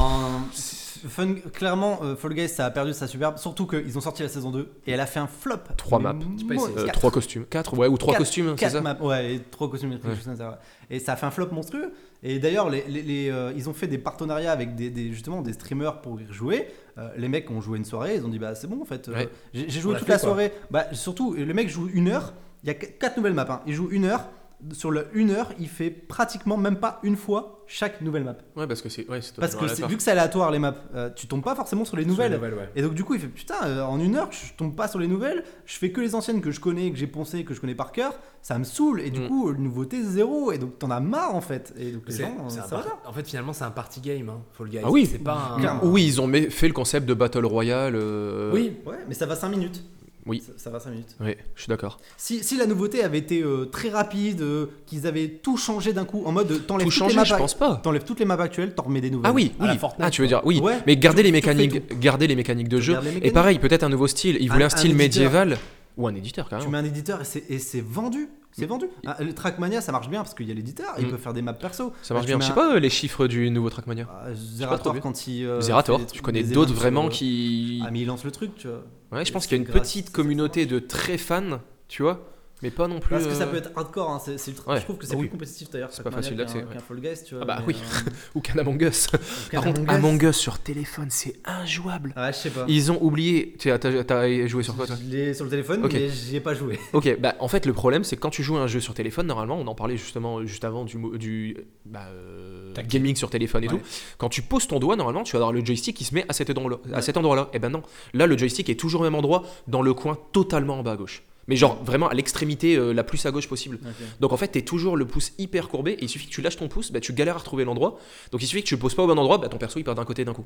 fun, 0.53 1.33
clairement, 1.53 1.99
euh, 2.01 2.15
Fall 2.15 2.33
Guys 2.33 2.47
ça 2.47 2.65
a 2.65 2.71
perdu 2.71 2.93
sa 2.93 3.07
superbe. 3.07 3.37
Surtout 3.37 3.67
qu'ils 3.67 3.97
ont 3.97 4.01
sorti 4.01 4.21
la 4.23 4.29
saison 4.29 4.51
2 4.51 4.69
et 4.87 4.91
elle 4.91 4.99
a 5.01 5.05
fait 5.05 5.19
un 5.19 5.27
flop. 5.27 5.57
Trois 5.75 5.99
Mais 5.99 6.03
maps. 6.05 6.13
mo- 6.13 6.47
pas 6.47 6.55
essayé. 6.55 6.77
euh, 6.77 6.85
quatre- 6.85 6.99
trois 6.99 7.11
costumes. 7.11 7.45
Quatre, 7.45 7.77
ouais, 7.77 7.87
ou 7.87 7.97
trois 7.97 8.13
Quatre- 8.13 8.19
costumes, 8.21 8.55
c'est 8.57 8.69
ça 8.69 8.79
maps, 8.79 8.97
ouais, 9.01 9.35
et 9.35 9.39
trois 9.51 9.69
costumes 9.69 9.91
Ouais. 9.91 9.97
pas, 9.97 10.09
ouais. 10.09 10.55
Et 10.89 10.99
ça 10.99 11.13
a 11.13 11.15
fait 11.17 11.25
un 11.25 11.31
flop 11.31 11.47
monstrueux. 11.51 11.91
Et 12.23 12.39
d'ailleurs, 12.39 12.69
les, 12.69 12.83
les- 12.87 13.01
les, 13.01 13.29
euh, 13.29 13.51
ils 13.55 13.67
ont 13.69 13.73
fait 13.73 13.87
des 13.87 13.97
partenariats 13.97 14.51
avec 14.53 14.75
des, 14.75 14.89
des- 14.89 15.11
justement 15.11 15.41
des 15.41 15.53
streamers 15.53 15.99
pour 16.01 16.19
y 16.21 16.25
rejouer. 16.25 16.67
Euh, 16.97 17.09
les 17.17 17.27
mecs 17.27 17.49
ont 17.51 17.59
joué 17.61 17.77
une 17.77 17.85
soirée, 17.85 18.15
ils 18.15 18.25
ont 18.25 18.29
dit 18.29 18.39
bah 18.39 18.55
c'est 18.55 18.67
bon 18.67 18.81
en 18.81 18.85
fait. 18.85 19.09
euh, 19.09 19.13
Ouais. 19.13 19.29
J'ai 19.53 19.65
On 19.67 19.81
joué 19.81 19.93
l'a 19.93 19.99
toute 19.99 20.07
fait, 20.07 20.13
la 20.13 20.19
soirée. 20.19 20.53
Bah 20.71 20.85
surtout, 20.93 21.33
le 21.33 21.53
mec 21.53 21.69
joue 21.69 21.89
une 21.93 22.07
heure. 22.09 22.33
Il 22.63 22.67
y 22.67 22.69
a 22.69 22.73
qu- 22.73 22.91
quatre 22.99 23.17
nouvelles 23.17 23.33
maps. 23.33 23.47
Hein. 23.49 23.61
Il 23.67 23.73
joue 23.73 23.89
une 23.91 24.05
heure. 24.05 24.27
Sur 24.73 24.91
le 24.91 25.07
une 25.13 25.29
heure, 25.31 25.53
il 25.57 25.69
fait 25.69 25.89
pratiquement 25.89 26.57
même 26.57 26.75
pas 26.75 26.99
une 27.03 27.15
fois 27.15 27.63
chaque 27.65 28.01
nouvelle 28.01 28.25
map. 28.25 28.35
Ouais, 28.57 28.67
parce 28.67 28.81
que 28.81 28.89
c'est. 28.89 29.09
Ouais, 29.09 29.21
c'est 29.21 29.33
Parce 29.37 29.51
que 29.55 29.59
totalement 29.61 29.67
c'est- 29.67 29.71
aléatoire. 29.71 29.89
vu 29.89 29.95
que 29.95 30.03
c'est 30.03 30.11
aléatoire 30.11 30.51
les 30.51 30.59
maps, 30.59 30.75
euh, 30.95 31.09
tu 31.15 31.27
tombes 31.27 31.41
pas 31.45 31.55
forcément 31.55 31.85
sur 31.85 31.95
les 31.95 32.03
nouvelles. 32.03 32.33
Sur 32.33 32.41
les 32.43 32.51
ouais. 32.51 32.69
Et 32.75 32.81
donc 32.81 32.93
du 32.93 33.05
coup 33.05 33.13
il 33.13 33.21
fait 33.21 33.27
putain 33.29 33.55
euh, 33.63 33.83
en 33.83 33.97
une 34.01 34.17
heure 34.17 34.27
je 34.33 34.51
tombe 34.57 34.75
pas 34.75 34.89
sur 34.89 34.99
les 34.99 35.07
nouvelles, 35.07 35.45
je 35.65 35.77
fais 35.77 35.91
que 35.93 36.01
les 36.01 36.13
anciennes 36.13 36.41
que 36.41 36.51
je 36.51 36.59
connais, 36.59 36.91
que 36.91 36.97
j'ai 36.97 37.07
poncé, 37.07 37.45
que 37.45 37.53
je 37.53 37.61
connais 37.61 37.73
par 37.73 37.93
cœur, 37.93 38.11
ça 38.41 38.59
me 38.59 38.65
saoule 38.65 38.99
et 38.99 39.11
du 39.11 39.21
Mm. 39.21 39.27
coup 39.29 39.53
nouveauté 39.53 40.03
zéro 40.03 40.51
et 40.51 40.57
donc 40.57 40.77
t'en 40.77 40.91
as 40.91 40.99
marre 40.99 41.33
en 41.33 41.39
fait 41.41 41.73
et 41.77 41.93
donc 41.93 42.03
les 42.07 42.13
C'est- 42.15 42.23
gens 42.23 42.35
euh, 42.41 42.49
c'est 42.49 42.59
un 42.59 42.63
ça 42.63 42.75
va. 42.75 42.81
par- 42.83 42.99
En 43.07 43.13
fait, 43.13 43.25
finalement, 43.25 43.53
c'est 43.53 43.63
un 43.63 43.71
party 43.71 44.01
game, 44.01 44.27
hein, 44.27 44.41
Fall 44.51 44.67
Guys. 44.67 44.81
Ah 44.83 44.91
oui. 44.91 45.05
C'est 45.09 45.19
pas 45.19 45.53
un. 45.55 45.59
Clairement. 45.61 45.81
Oui, 45.85 46.03
ils 46.05 46.19
ont 46.19 46.29
fait 46.49 46.67
le 46.67 46.73
concept 46.73 47.07
de 47.07 47.13
Battle 47.13 47.45
Royale. 47.45 47.95
euh, 47.95 48.51
Oui, 48.53 48.73
Ouais 48.85 48.97
mais 49.07 49.13
ça 49.13 49.25
va 49.25 49.37
5 49.37 49.47
minutes. 49.47 49.85
Oui. 50.25 50.41
Ça, 50.45 50.51
ça 50.57 50.69
va 50.69 50.79
5 50.79 50.91
minutes. 50.91 51.15
Oui, 51.21 51.35
je 51.55 51.61
suis 51.61 51.69
d'accord. 51.69 51.97
Si, 52.17 52.43
si 52.43 52.57
la 52.57 52.65
nouveauté 52.65 53.03
avait 53.03 53.17
été 53.17 53.41
euh, 53.41 53.65
très 53.65 53.89
rapide, 53.89 54.41
euh, 54.41 54.67
qu'ils 54.85 55.07
avaient 55.07 55.27
tout 55.29 55.57
changé 55.57 55.93
d'un 55.93 56.05
coup, 56.05 56.23
en 56.25 56.31
mode 56.31 56.51
euh, 56.51 56.59
t'enlèves 56.59 56.85
Tout 56.87 56.91
toutes, 56.91 56.93
les 56.93 57.13
changer, 57.13 57.15
maps 57.15 57.23
je 57.23 57.35
pense 57.35 57.53
pas. 57.57 57.75
t'enlèves 57.83 58.03
toutes 58.03 58.19
les 58.19 58.25
maps 58.25 58.35
actuelles, 58.39 58.75
t'en 58.75 58.83
remets 58.83 59.01
des 59.01 59.09
nouvelles. 59.09 59.29
Ah 59.31 59.33
oui, 59.33 59.53
oui. 59.59 59.77
Fortnite, 59.77 60.05
ah, 60.07 60.11
tu 60.11 60.21
veux 60.21 60.27
dire, 60.27 60.41
oui. 60.43 60.59
Ouais, 60.59 60.79
mais 60.85 60.97
garder 60.97 61.23
les 61.23 61.29
tu 61.29 61.33
mécaniques, 61.33 61.99
garder 61.99 62.27
les 62.27 62.35
mécaniques 62.35 62.69
de 62.69 62.79
jeu. 62.79 62.97
Et 63.21 63.31
pareil, 63.31 63.59
peut-être 63.59 63.83
un 63.83 63.89
nouveau 63.89 64.07
style. 64.07 64.37
Il 64.39 64.51
voulait 64.51 64.63
Un- 64.63 64.67
un, 64.67 64.69
style 64.69 64.91
un 64.91 64.95
médiéval 64.95 65.57
ou 65.97 66.07
un 66.07 66.13
éditeur 66.15 66.45
Tu 66.45 66.49
carrément. 66.51 66.69
mets 66.71 66.77
un 66.77 66.85
éditeur 66.85 67.21
et 67.21 67.59
c'est- 67.59 67.81
vendu. 67.81 68.29
C'est 68.51 68.65
vendu. 68.65 68.87
Ah, 69.05 69.15
le 69.21 69.33
Trackmania, 69.33 69.79
ça 69.79 69.91
marche 69.93 70.09
bien 70.09 70.21
parce 70.21 70.33
qu'il 70.33 70.47
y 70.47 70.51
a 70.51 70.53
l'éditeur, 70.53 70.93
il 70.99 71.05
Mm. 71.05 71.11
peut 71.11 71.17
faire 71.17 71.33
des 71.33 71.41
maps 71.41 71.53
perso. 71.53 71.93
Ça 72.01 72.13
marche 72.13 72.25
tu 72.25 72.31
bien. 72.31 72.39
Je 72.39 72.45
sais 72.45 72.51
un- 72.51 72.55
pas 72.55 72.75
euh, 72.75 72.79
les 72.79 72.89
chiffres 72.89 73.27
du 73.27 73.49
nouveau 73.51 73.69
Trackmania. 73.69 74.05
Ah, 74.11 74.33
Zerator 74.33 74.99
quand 74.99 75.27
il. 75.27 75.45
euh, 75.45 75.61
Zerator, 75.61 76.01
tu 76.11 76.21
connais 76.21 76.43
d'autres 76.43 76.73
vraiment 76.73 77.07
qui. 77.09 77.81
Ah, 77.85 77.89
mais 77.91 78.01
il 78.01 78.05
lance 78.07 78.23
le 78.25 78.31
truc, 78.31 78.55
tu 78.55 78.67
vois. 78.67 78.83
Ouais, 79.11 79.25
je 79.25 79.31
pense 79.31 79.47
qu'il 79.47 79.57
y 79.57 79.59
a 79.59 79.63
une 79.63 79.71
petite 79.71 80.11
communauté 80.11 80.65
de 80.65 80.79
très 80.79 81.17
fans, 81.17 81.59
tu 81.87 82.03
vois, 82.03 82.29
mais 82.61 82.71
pas 82.71 82.87
non 82.87 82.99
plus. 82.99 83.09
Parce 83.15 83.25
que 83.27 83.33
ça 83.33 83.43
euh, 83.43 83.51
peut 83.51 83.57
être 83.57 83.71
hardcore, 83.75 84.09
hein, 84.09 84.21
c'est, 84.23 84.37
c'est 84.37 84.51
ultra- 84.51 84.73
Ouais. 84.73 84.79
je 84.79 84.83
trouve 84.85 84.97
que 84.97 85.05
c'est 85.05 85.13
Ah 85.13 85.17
oui. 85.17 85.23
plus 85.27 85.31
compétitif 85.31 85.69
d'ailleurs. 85.69 85.89
C'est 85.91 86.03
pas 86.03 86.11
facile 86.11 86.31
qu'un- 86.33 86.37
d'accès, 86.37 86.57
ouais. 86.59 86.65
qu'un 86.73 86.79
Fall 86.79 86.99
Guys, 86.99 87.23
tu 87.25 87.35
vois. 87.35 87.43
Ah 87.43 87.47
bah 87.47 87.63
oui. 87.67 87.75
euh, 87.79 88.09
Ou 88.35 88.41
qu'un 88.41 88.57
Among 88.57 88.81
Us. 88.81 89.07
qu'un 89.07 89.61
Par 89.61 89.73
contre, 89.73 89.81
Among 89.91 90.21
Us. 90.23 90.35
Sur 90.37 90.59
téléphone, 90.59 91.07
c'est 91.09 91.35
injouable. 91.45 92.13
Ah, 92.15 92.31
je 92.31 92.37
sais 92.37 92.49
pas. 92.49 92.65
Ils 92.67 92.91
ont 92.91 93.01
oublié. 93.01 93.55
Tu 93.59 93.71
as, 93.71 93.79
t'as- 93.79 94.03
t'as 94.03 94.47
joué 94.47 94.63
sur 94.63 94.75
quoi 94.75 94.85
toi? 94.87 94.95
Je 94.95 95.33
sur 95.33 95.45
le 95.45 95.49
téléphone, 95.51 95.85
Ok. 95.85 95.93
mais 95.93 96.09
j'y 96.09 96.35
ai 96.35 96.39
pas 96.41 96.53
joué. 96.53 96.79
Ok, 96.93 97.17
bah 97.19 97.35
en 97.39 97.47
fait 97.47 97.65
le 97.65 97.73
problème 97.73 98.03
c'est 98.03 98.15
que 98.15 98.21
quand 98.21 98.29
tu 98.29 98.43
joues 98.43 98.57
à 98.57 98.61
un 98.61 98.67
jeu 98.67 98.79
sur 98.79 98.93
téléphone, 98.93 99.27
normalement 99.27 99.57
on 99.57 99.67
en 99.67 99.75
parlait 99.75 99.97
justement 99.97 100.45
juste 100.45 100.63
avant 100.65 100.83
du, 100.85 100.97
mo- 100.97 101.17
du 101.17 101.55
bah, 101.85 102.07
euh, 102.11 102.73
gaming 102.87 103.15
sur 103.15 103.29
téléphone 103.29 103.63
et 103.63 103.67
Ouais. 103.69 103.77
tout. 103.77 103.81
Quand 104.17 104.29
tu 104.29 104.41
poses 104.41 104.67
ton 104.67 104.79
doigt, 104.79 104.95
normalement 104.95 105.23
tu 105.23 105.33
vas 105.33 105.37
avoir 105.37 105.51
le 105.53 105.63
joystick 105.63 105.95
qui 105.95 106.03
se 106.03 106.13
met 106.15 106.25
à 106.29 106.33
cet 106.33 106.49
endroit-là. 106.49 106.77
À 106.93 107.01
cet 107.01 107.17
endroit-là. 107.17 107.49
Et 107.53 107.59
ben 107.59 107.69
non, 107.69 107.83
là 108.13 108.27
le 108.27 108.37
joystick 108.37 108.69
est 108.69 108.75
toujours 108.79 109.01
au 109.01 109.03
même 109.03 109.15
endroit, 109.15 109.43
dans 109.67 109.81
le 109.81 109.93
coin 109.93 110.17
totalement 110.31 110.79
en 110.79 110.83
bas 110.83 110.93
à 110.93 110.97
gauche. 110.97 111.23
Mais 111.49 111.55
genre 111.57 111.83
vraiment 111.83 112.07
à 112.07 112.13
l'extrémité 112.13 112.75
euh, 112.77 112.93
la 112.93 113.03
plus 113.03 113.25
à 113.25 113.31
gauche 113.31 113.49
possible. 113.49 113.79
Donc 114.21 114.31
en 114.31 114.37
fait, 114.37 114.47
t'es 114.47 114.61
toujours 114.61 114.95
le 114.95 115.05
pouce 115.05 115.33
hyper 115.37 115.67
courbé 115.67 115.91
et 115.93 116.03
il 116.03 116.07
suffit 116.09 116.27
que 116.27 116.31
tu 116.31 116.41
lâches 116.41 116.55
ton 116.57 116.69
pouce, 116.69 116.91
bah, 116.91 117.01
tu 117.01 117.11
galères 117.11 117.35
à 117.35 117.39
retrouver 117.39 117.65
l'endroit. 117.65 117.97
Donc 118.31 118.41
il 118.41 118.47
suffit 118.47 118.61
que 118.63 118.67
tu 118.67 118.75
le 118.75 118.79
poses 118.79 118.93
pas 118.95 119.03
au 119.03 119.07
bon 119.07 119.17
endroit, 119.19 119.39
bah, 119.39 119.49
ton 119.49 119.57
perso 119.57 119.79
il 119.79 119.83
part 119.83 119.95
d'un 119.95 120.05
côté 120.05 120.23
d'un 120.23 120.33
coup. 120.33 120.45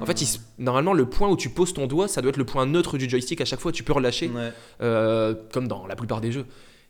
En 0.00 0.06
fait, 0.06 0.22
il 0.22 0.26
se- 0.26 0.38
normalement, 0.58 0.94
le 0.94 1.04
point 1.06 1.28
où 1.28 1.36
tu 1.36 1.50
poses 1.50 1.74
ton 1.74 1.86
doigt, 1.86 2.08
ça 2.08 2.22
doit 2.22 2.30
être 2.30 2.36
le 2.38 2.46
point 2.46 2.64
neutre 2.66 2.96
du 2.98 3.10
joystick. 3.10 3.40
À 3.40 3.44
chaque 3.44 3.60
fois, 3.60 3.72
tu 3.72 3.82
peux 3.82 3.92
relâcher, 3.92 4.28
Ouais. 4.28 4.52
euh, 4.80 5.34
comme 5.52 5.68
dans 5.68 5.86
la 5.86 5.96
plupart 5.96 6.20
des 6.20 6.32
jeux. 6.32 6.46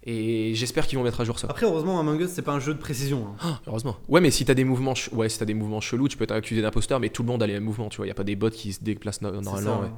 Et 0.06 0.54
j'espère 0.54 0.86
qu'ils 0.86 0.98
vont 0.98 1.04
mettre 1.04 1.22
à 1.22 1.24
jour 1.24 1.38
ça. 1.38 1.46
Après, 1.50 1.64
heureusement, 1.64 1.98
Among 1.98 2.20
Us, 2.20 2.28
c'est 2.30 2.42
pas 2.42 2.52
un 2.52 2.60
jeu 2.60 2.74
de 2.74 2.78
précision. 2.78 3.26
hein. 3.28 3.36
Ah, 3.40 3.60
heureusement. 3.66 3.96
Ouais, 4.08 4.20
mais 4.20 4.30
si 4.30 4.44
t'as 4.44 4.52
des 4.52 4.64
mouvements, 4.64 4.92
ouais, 5.12 5.30
si 5.30 5.42
des 5.46 5.54
mouvements 5.54 5.80
chelous, 5.80 6.08
tu 6.08 6.18
peux 6.18 6.24
être 6.24 6.32
accusé 6.32 6.60
d'imposteur, 6.60 7.00
mais 7.00 7.08
tout 7.08 7.22
le 7.22 7.28
monde 7.28 7.42
a 7.42 7.46
les 7.46 7.54
mêmes 7.54 7.64
mouvements, 7.64 7.88
tu 7.88 7.96
vois. 7.96 8.06
Y 8.06 8.10
a 8.10 8.14
pas 8.14 8.22
des 8.24 8.36
bots 8.36 8.50
qui 8.50 8.74
se 8.74 8.84
déplacent 8.84 9.22
normalement. 9.22 9.80
ouais. 9.80 9.86
hein. 9.86 9.92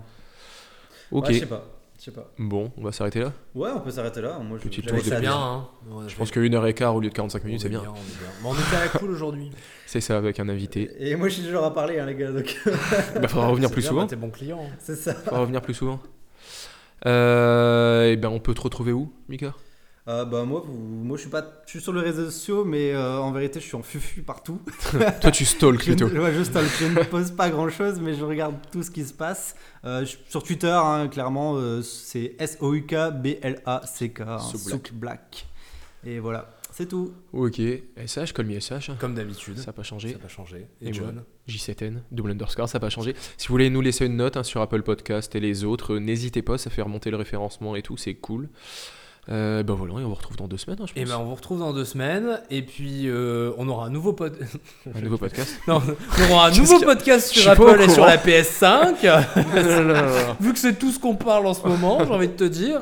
Ok. 1.11 1.27
Ouais, 1.27 1.35
je 1.35 1.39
sais 1.41 1.47
pas. 1.47 1.65
Je 1.99 2.05
sais 2.05 2.11
pas. 2.11 2.31
bon, 2.39 2.71
on 2.77 2.83
va 2.85 2.93
s'arrêter 2.93 3.21
là. 3.21 3.33
Ouais, 3.55 3.71
on 3.75 3.81
peut 3.81 3.91
s'arrêter 3.91 4.21
là. 4.21 4.39
Moi, 4.39 4.59
je 4.63 4.69
Petite 4.69 4.87
touche 4.87 5.03
de 5.09 5.17
bien, 5.21 5.35
hein. 5.35 5.69
Ouais, 5.91 6.05
Je 6.09 6.15
pense 6.17 6.31
qu'une 6.31 6.55
heure 6.55 6.67
et 6.67 6.75
quart 6.75 6.95
au 6.95 7.01
lieu 7.01 7.09
de 7.09 7.15
45 7.15 7.45
minutes, 7.45 7.63
c'est 7.63 7.69
bien. 7.71 7.81
on 7.81 7.95
est 7.95 8.19
bien. 8.19 8.29
Mais 8.43 8.49
on 8.49 8.55
était 8.55 8.77
à 8.77 8.81
la 8.85 8.89
cool 8.99 9.11
aujourd'hui. 9.11 9.51
C'est 9.87 10.01
ça 10.03 10.19
avec 10.19 10.39
un 10.41 10.49
invité. 10.49 10.91
Et 10.99 11.17
moi, 11.17 11.29
je 11.29 11.35
suis 11.35 11.43
toujours 11.45 11.65
à 11.65 11.73
parler, 11.73 11.99
hein, 11.99 12.07
les 12.07 12.15
gars. 12.15 12.33
Donc, 12.33 12.55
Bah, 13.21 13.29
faudra 13.29 13.47
revenir 13.49 13.71
plus 13.71 13.81
bien, 13.81 13.89
souvent. 13.89 14.03
bah, 14.03 14.07
T'es 14.09 14.17
bon 14.17 14.31
client. 14.31 14.61
hein. 14.63 14.75
c'est 14.79 14.97
ça. 14.97 15.15
Faudra 15.15 15.41
revenir 15.41 15.63
plus 15.63 15.75
souvent. 15.75 16.01
Euh, 17.07 18.11
et 18.13 18.17
ben, 18.17 18.29
on 18.29 18.41
peut 18.41 18.55
te 18.55 18.61
retrouver 18.61 18.93
où, 18.93 19.13
Mika? 19.29 19.55
Euh, 20.09 20.25
bah 20.25 20.45
moi, 20.45 20.63
vous- 20.65 20.73
moi 21.05 21.17
je 21.17 21.23
suis 21.23 21.31
pas, 21.31 21.45
je 21.65 21.71
suis 21.71 21.81
sur 21.81 21.93
les 21.93 22.01
réseaux 22.01 22.27
sociaux, 22.31 22.65
mais 22.65 22.93
euh, 22.93 23.19
en 23.19 23.33
vérité 23.33 23.59
je 23.59 23.65
suis 23.65 23.75
en 23.77 23.83
fufu 23.83 24.23
partout. 24.23 24.61
Toi, 25.21 25.31
tu 25.33 25.45
stalk 25.45 25.83
Je, 25.83 25.91
ne- 25.91 25.97
plutôt. 25.97 26.21
ouais, 26.21 26.33
je 26.33 26.45
stalk, 26.45 26.71
je 26.79 26.87
ne 26.87 27.03
pose 27.03 27.33
pas 27.33 27.51
grand 27.51 27.69
chose, 27.71 27.99
mais 28.01 28.15
je 28.15 28.23
regarde 28.25 28.55
tout 28.71 28.85
ce 28.85 28.91
qui 28.93 29.05
se 29.05 29.13
passe. 29.13 29.57
Euh, 29.85 30.05
je- 30.07 30.17
sur 30.29 30.45
Twitter, 30.45 30.69
hein, 30.71 31.09
clairement, 31.09 31.57
euh, 31.57 31.83
c'est 31.83 32.37
S 32.39 32.57
O 32.61 32.73
U 32.75 32.87
K 32.87 33.11
B 33.11 33.37
L 33.43 33.61
A 33.67 33.83
C 33.85 34.11
K, 34.11 34.21
hein, 34.21 34.39
Souk 34.39 34.93
Black. 34.93 35.49
Et 36.05 36.21
voilà, 36.21 36.55
c'est 36.71 36.87
tout. 36.87 37.13
Ok. 37.33 37.61
SH, 37.97 38.33
call 38.33 38.47
me 38.47 38.61
SH. 38.61 38.93
Comme 39.01 39.15
d'habitude. 39.17 39.59
Ça 39.59 39.67
n'a 39.67 39.73
pas 39.73 39.83
Ça 39.83 39.89
changé. 39.89 40.13
n'a 40.13 40.19
pas 40.19 40.29
changé. 40.29 40.69
Et, 40.81 40.91
Et 40.91 40.93
John. 40.93 41.25
J7N, 41.49 41.95
double 42.13 42.31
underscore, 42.31 42.69
ça 42.69 42.79
n'a 42.79 42.81
pas 42.81 42.91
changé. 42.91 43.17
Si 43.37 43.49
vous 43.49 43.55
voulez 43.55 43.71
nous 43.71 43.81
laisser 43.81 44.07
une 44.07 44.17
note 44.17 44.37
hein, 44.37 44.45
sur 44.45 44.61
Apple 44.61 44.83
Podcast 44.83 45.35
et 45.35 45.41
les 45.41 45.65
autres, 45.65 45.99
n'hésitez 45.99 46.43
pas, 46.43 46.59
ça 46.59 46.71
fait 46.71 46.83
remonter 46.83 47.11
le 47.11 47.17
référencement 47.17 47.75
et 47.75 47.83
tout, 47.83 47.97
c'est 47.97 48.15
cool. 48.15 48.49
Euh, 49.29 49.65
ben 49.65 49.75
voilà, 49.75 49.95
et 49.95 50.05
on 50.05 50.09
vous 50.09 50.15
retrouve 50.15 50.37
dans 50.37 50.47
deux 50.47 50.57
semaines, 50.57 50.79
hein, 50.81 50.87
je 50.87 50.93
Et 51.01 51.05
pense. 51.05 51.13
ben 51.15 51.19
on 51.21 51.25
vous 51.25 51.35
retrouve 51.35 51.59
dans 51.59 51.73
deux 51.73 51.85
semaines. 51.85 52.41
Et 52.49 52.63
puis 52.63 53.09
euh, 53.09 53.51
on 53.59 53.69
aura 53.69 53.87
un 53.87 53.91
nouveau 53.91 54.13
pod... 54.13 54.37
Un 54.95 55.01
nouveau 55.01 55.19
podcast. 55.19 55.59
non, 55.69 55.83
on 56.29 56.33
aura 56.33 56.47
un 56.49 56.51
nouveau 56.53 56.79
podcast 56.81 57.29
sur 57.31 57.51
Apple 57.51 57.81
et 57.81 57.89
sur 57.89 58.07
la 58.07 58.19
PS5. 58.19 58.95
non, 59.05 59.63
non, 59.63 59.83
non, 59.83 59.95
non. 59.95 60.37
Vu 60.41 60.53
que 60.53 60.59
c'est 60.61 60.79
tout 60.79 60.93
ce 60.93 61.01
qu'on 61.01 61.17
parle 61.17 61.47
en 61.47 61.55
ce 61.55 61.67
moment, 61.67 61.99
j'ai 62.05 62.11
envie 62.13 62.29
de 62.29 62.35
te 62.35 62.45
dire. 62.45 62.81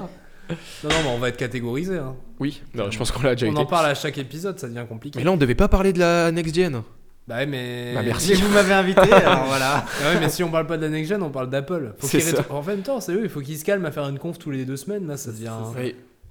Non, 0.51 0.91
non, 0.91 0.97
mais 1.05 1.09
on 1.15 1.19
va 1.19 1.29
être 1.31 1.39
catégorisé. 1.39 1.97
hein. 1.97 2.15
Oui, 2.39 2.61
non, 2.75 2.91
je 2.91 2.99
pense 2.99 3.11
qu'on 3.11 3.23
l'a 3.23 3.35
déjà 3.35 3.47
On 3.47 3.53
été. 3.53 3.61
en 3.61 3.67
parle 3.67 3.87
à 3.87 3.95
chaque 3.95 4.19
épisode, 4.19 4.59
ça 4.59 4.69
devient 4.69 4.85
compliqué. 4.87 5.19
Mais 5.19 5.25
là, 5.25 5.33
on 5.33 5.39
devait 5.39 5.55
pas 5.55 5.69
parler 5.69 5.95
de 5.95 6.01
la 6.01 6.31
next 6.31 6.55
gen. 6.55 6.83
Bah 7.27 7.37
ouais, 7.37 7.47
mais. 7.47 7.95
Bah, 7.95 8.03
merci. 8.05 8.37
Si 8.37 8.43
vous 8.43 8.53
m'avez 8.53 8.75
invité, 8.75 9.01
alors 9.13 9.47
voilà. 9.47 9.87
Ah 10.03 10.13
ouais, 10.13 10.21
mais 10.21 10.29
si 10.29 10.43
on 10.45 10.51
parle 10.51 10.67
pas 10.67 10.77
de 10.77 10.83
la 10.83 10.91
next 10.91 11.09
gen, 11.09 11.23
on 11.23 11.31
parle 11.31 11.49
d'Apple. 11.49 11.95
Faut 11.99 12.07
qu'il 12.07 12.23
En 12.51 12.63
même 12.63 12.83
temps, 12.83 13.01
c'est 13.01 13.13
eux, 13.15 13.23
il 13.23 13.31
faut 13.31 13.41
qu'ils 13.41 13.57
se 13.59 13.65
calment 13.65 13.87
à 13.87 13.91
faire 13.93 14.07
une 14.07 14.19
conf 14.19 14.39
tous 14.39 14.51
les 14.51 14.67
deux 14.67 14.77
semaines. 14.77 15.07
Là, 15.07 15.17
ça 15.17 15.31
devient. 15.33 15.49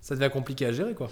Ça 0.04 0.16
devient 0.16 0.30
compliqué 0.30 0.66
à 0.66 0.72
gérer, 0.74 0.94
quoi. 0.94 1.10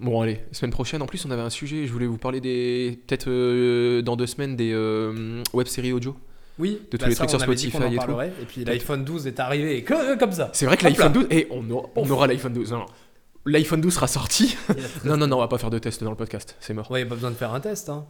Bon, 0.00 0.20
allez, 0.20 0.40
semaine 0.52 0.70
prochaine, 0.70 1.00
en 1.00 1.06
plus, 1.06 1.24
on 1.24 1.30
avait 1.30 1.42
un 1.42 1.50
sujet, 1.50 1.86
je 1.86 1.92
voulais 1.92 2.06
vous 2.06 2.18
parler 2.18 2.40
des. 2.40 3.00
Peut-être 3.06 3.28
euh, 3.28 4.02
dans 4.02 4.14
deux 4.14 4.26
semaines, 4.26 4.56
des 4.56 4.72
euh, 4.72 5.42
web-séries 5.54 5.92
audio. 5.92 6.14
Oui, 6.58 6.82
De 6.90 6.96
tous 6.96 7.04
bah 7.04 7.08
les 7.08 7.14
trucs 7.14 7.30
sur 7.30 7.40
Spotify 7.40 7.76
et 7.76 7.96
tout. 7.96 8.20
Et 8.20 8.44
puis 8.46 8.64
l'iPhone 8.64 9.04
12 9.04 9.26
est 9.26 9.40
arrivé 9.40 9.82
comme, 9.84 10.18
comme 10.18 10.32
ça. 10.32 10.50
C'est 10.52 10.66
vrai 10.66 10.76
que 10.76 10.84
l'iPhone 10.84 11.06
là. 11.06 11.20
12. 11.20 11.26
Et 11.30 11.48
on 11.50 11.68
aura, 11.70 11.88
on 11.96 12.10
aura 12.10 12.26
l'iPhone 12.26 12.52
12. 12.52 12.72
Non, 12.72 12.78
non. 12.80 12.86
L'iPhone 13.46 13.80
12 13.80 13.94
sera 13.94 14.06
sorti. 14.06 14.56
non, 15.04 15.16
non, 15.16 15.26
non, 15.26 15.36
on 15.36 15.40
va 15.40 15.48
pas 15.48 15.58
faire 15.58 15.70
de 15.70 15.78
test 15.78 16.02
dans 16.04 16.10
le 16.10 16.16
podcast, 16.16 16.56
c'est 16.60 16.74
mort. 16.74 16.90
Ouais, 16.90 17.00
y 17.00 17.04
a 17.04 17.06
pas 17.06 17.14
besoin 17.14 17.30
de 17.30 17.36
faire 17.36 17.54
un 17.54 17.60
test. 17.60 17.88
Hein. 17.88 18.06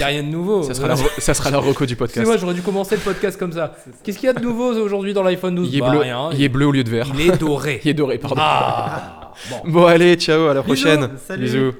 Y 0.00 0.02
a 0.02 0.06
rien 0.06 0.22
de 0.22 0.28
nouveau. 0.28 0.62
Ça 0.62 0.72
sera, 0.74 0.88
la, 0.88 0.96
ça 0.96 1.34
sera 1.34 1.50
la 1.50 1.58
reco 1.58 1.84
du 1.84 1.96
podcast. 1.96 2.18
Excusez-moi, 2.18 2.38
j'aurais 2.40 2.54
dû 2.54 2.62
commencer 2.62 2.94
le 2.96 3.02
podcast 3.02 3.38
comme 3.38 3.52
ça. 3.52 3.74
Qu'est-ce 4.02 4.18
qu'il 4.18 4.26
y 4.26 4.30
a 4.30 4.32
de 4.32 4.40
nouveau 4.40 4.72
aujourd'hui 4.74 5.12
dans 5.12 5.22
l'iPhone 5.22 5.54
12 5.54 5.68
Il 5.70 5.76
est, 5.76 5.80
Bah, 5.80 5.90
bleu, 5.90 5.98
rien. 6.00 6.30
il 6.32 6.42
est 6.42 6.48
bleu 6.48 6.66
au 6.66 6.72
lieu 6.72 6.82
de 6.82 6.88
vert. 6.90 7.08
Il 7.14 7.20
est 7.30 7.36
doré. 7.36 7.80
Il 7.84 7.90
est 7.90 7.94
doré, 7.94 8.16
pardon. 8.18 8.36
Ah, 8.38 9.32
bon. 9.50 9.56
Bon, 9.70 9.84
allez, 9.86 10.16
ciao, 10.16 10.46
à 10.48 10.54
la 10.54 10.62
Bisous. 10.62 10.82
prochaine. 10.82 11.10
Salut. 11.26 11.42
Bisous. 11.44 11.72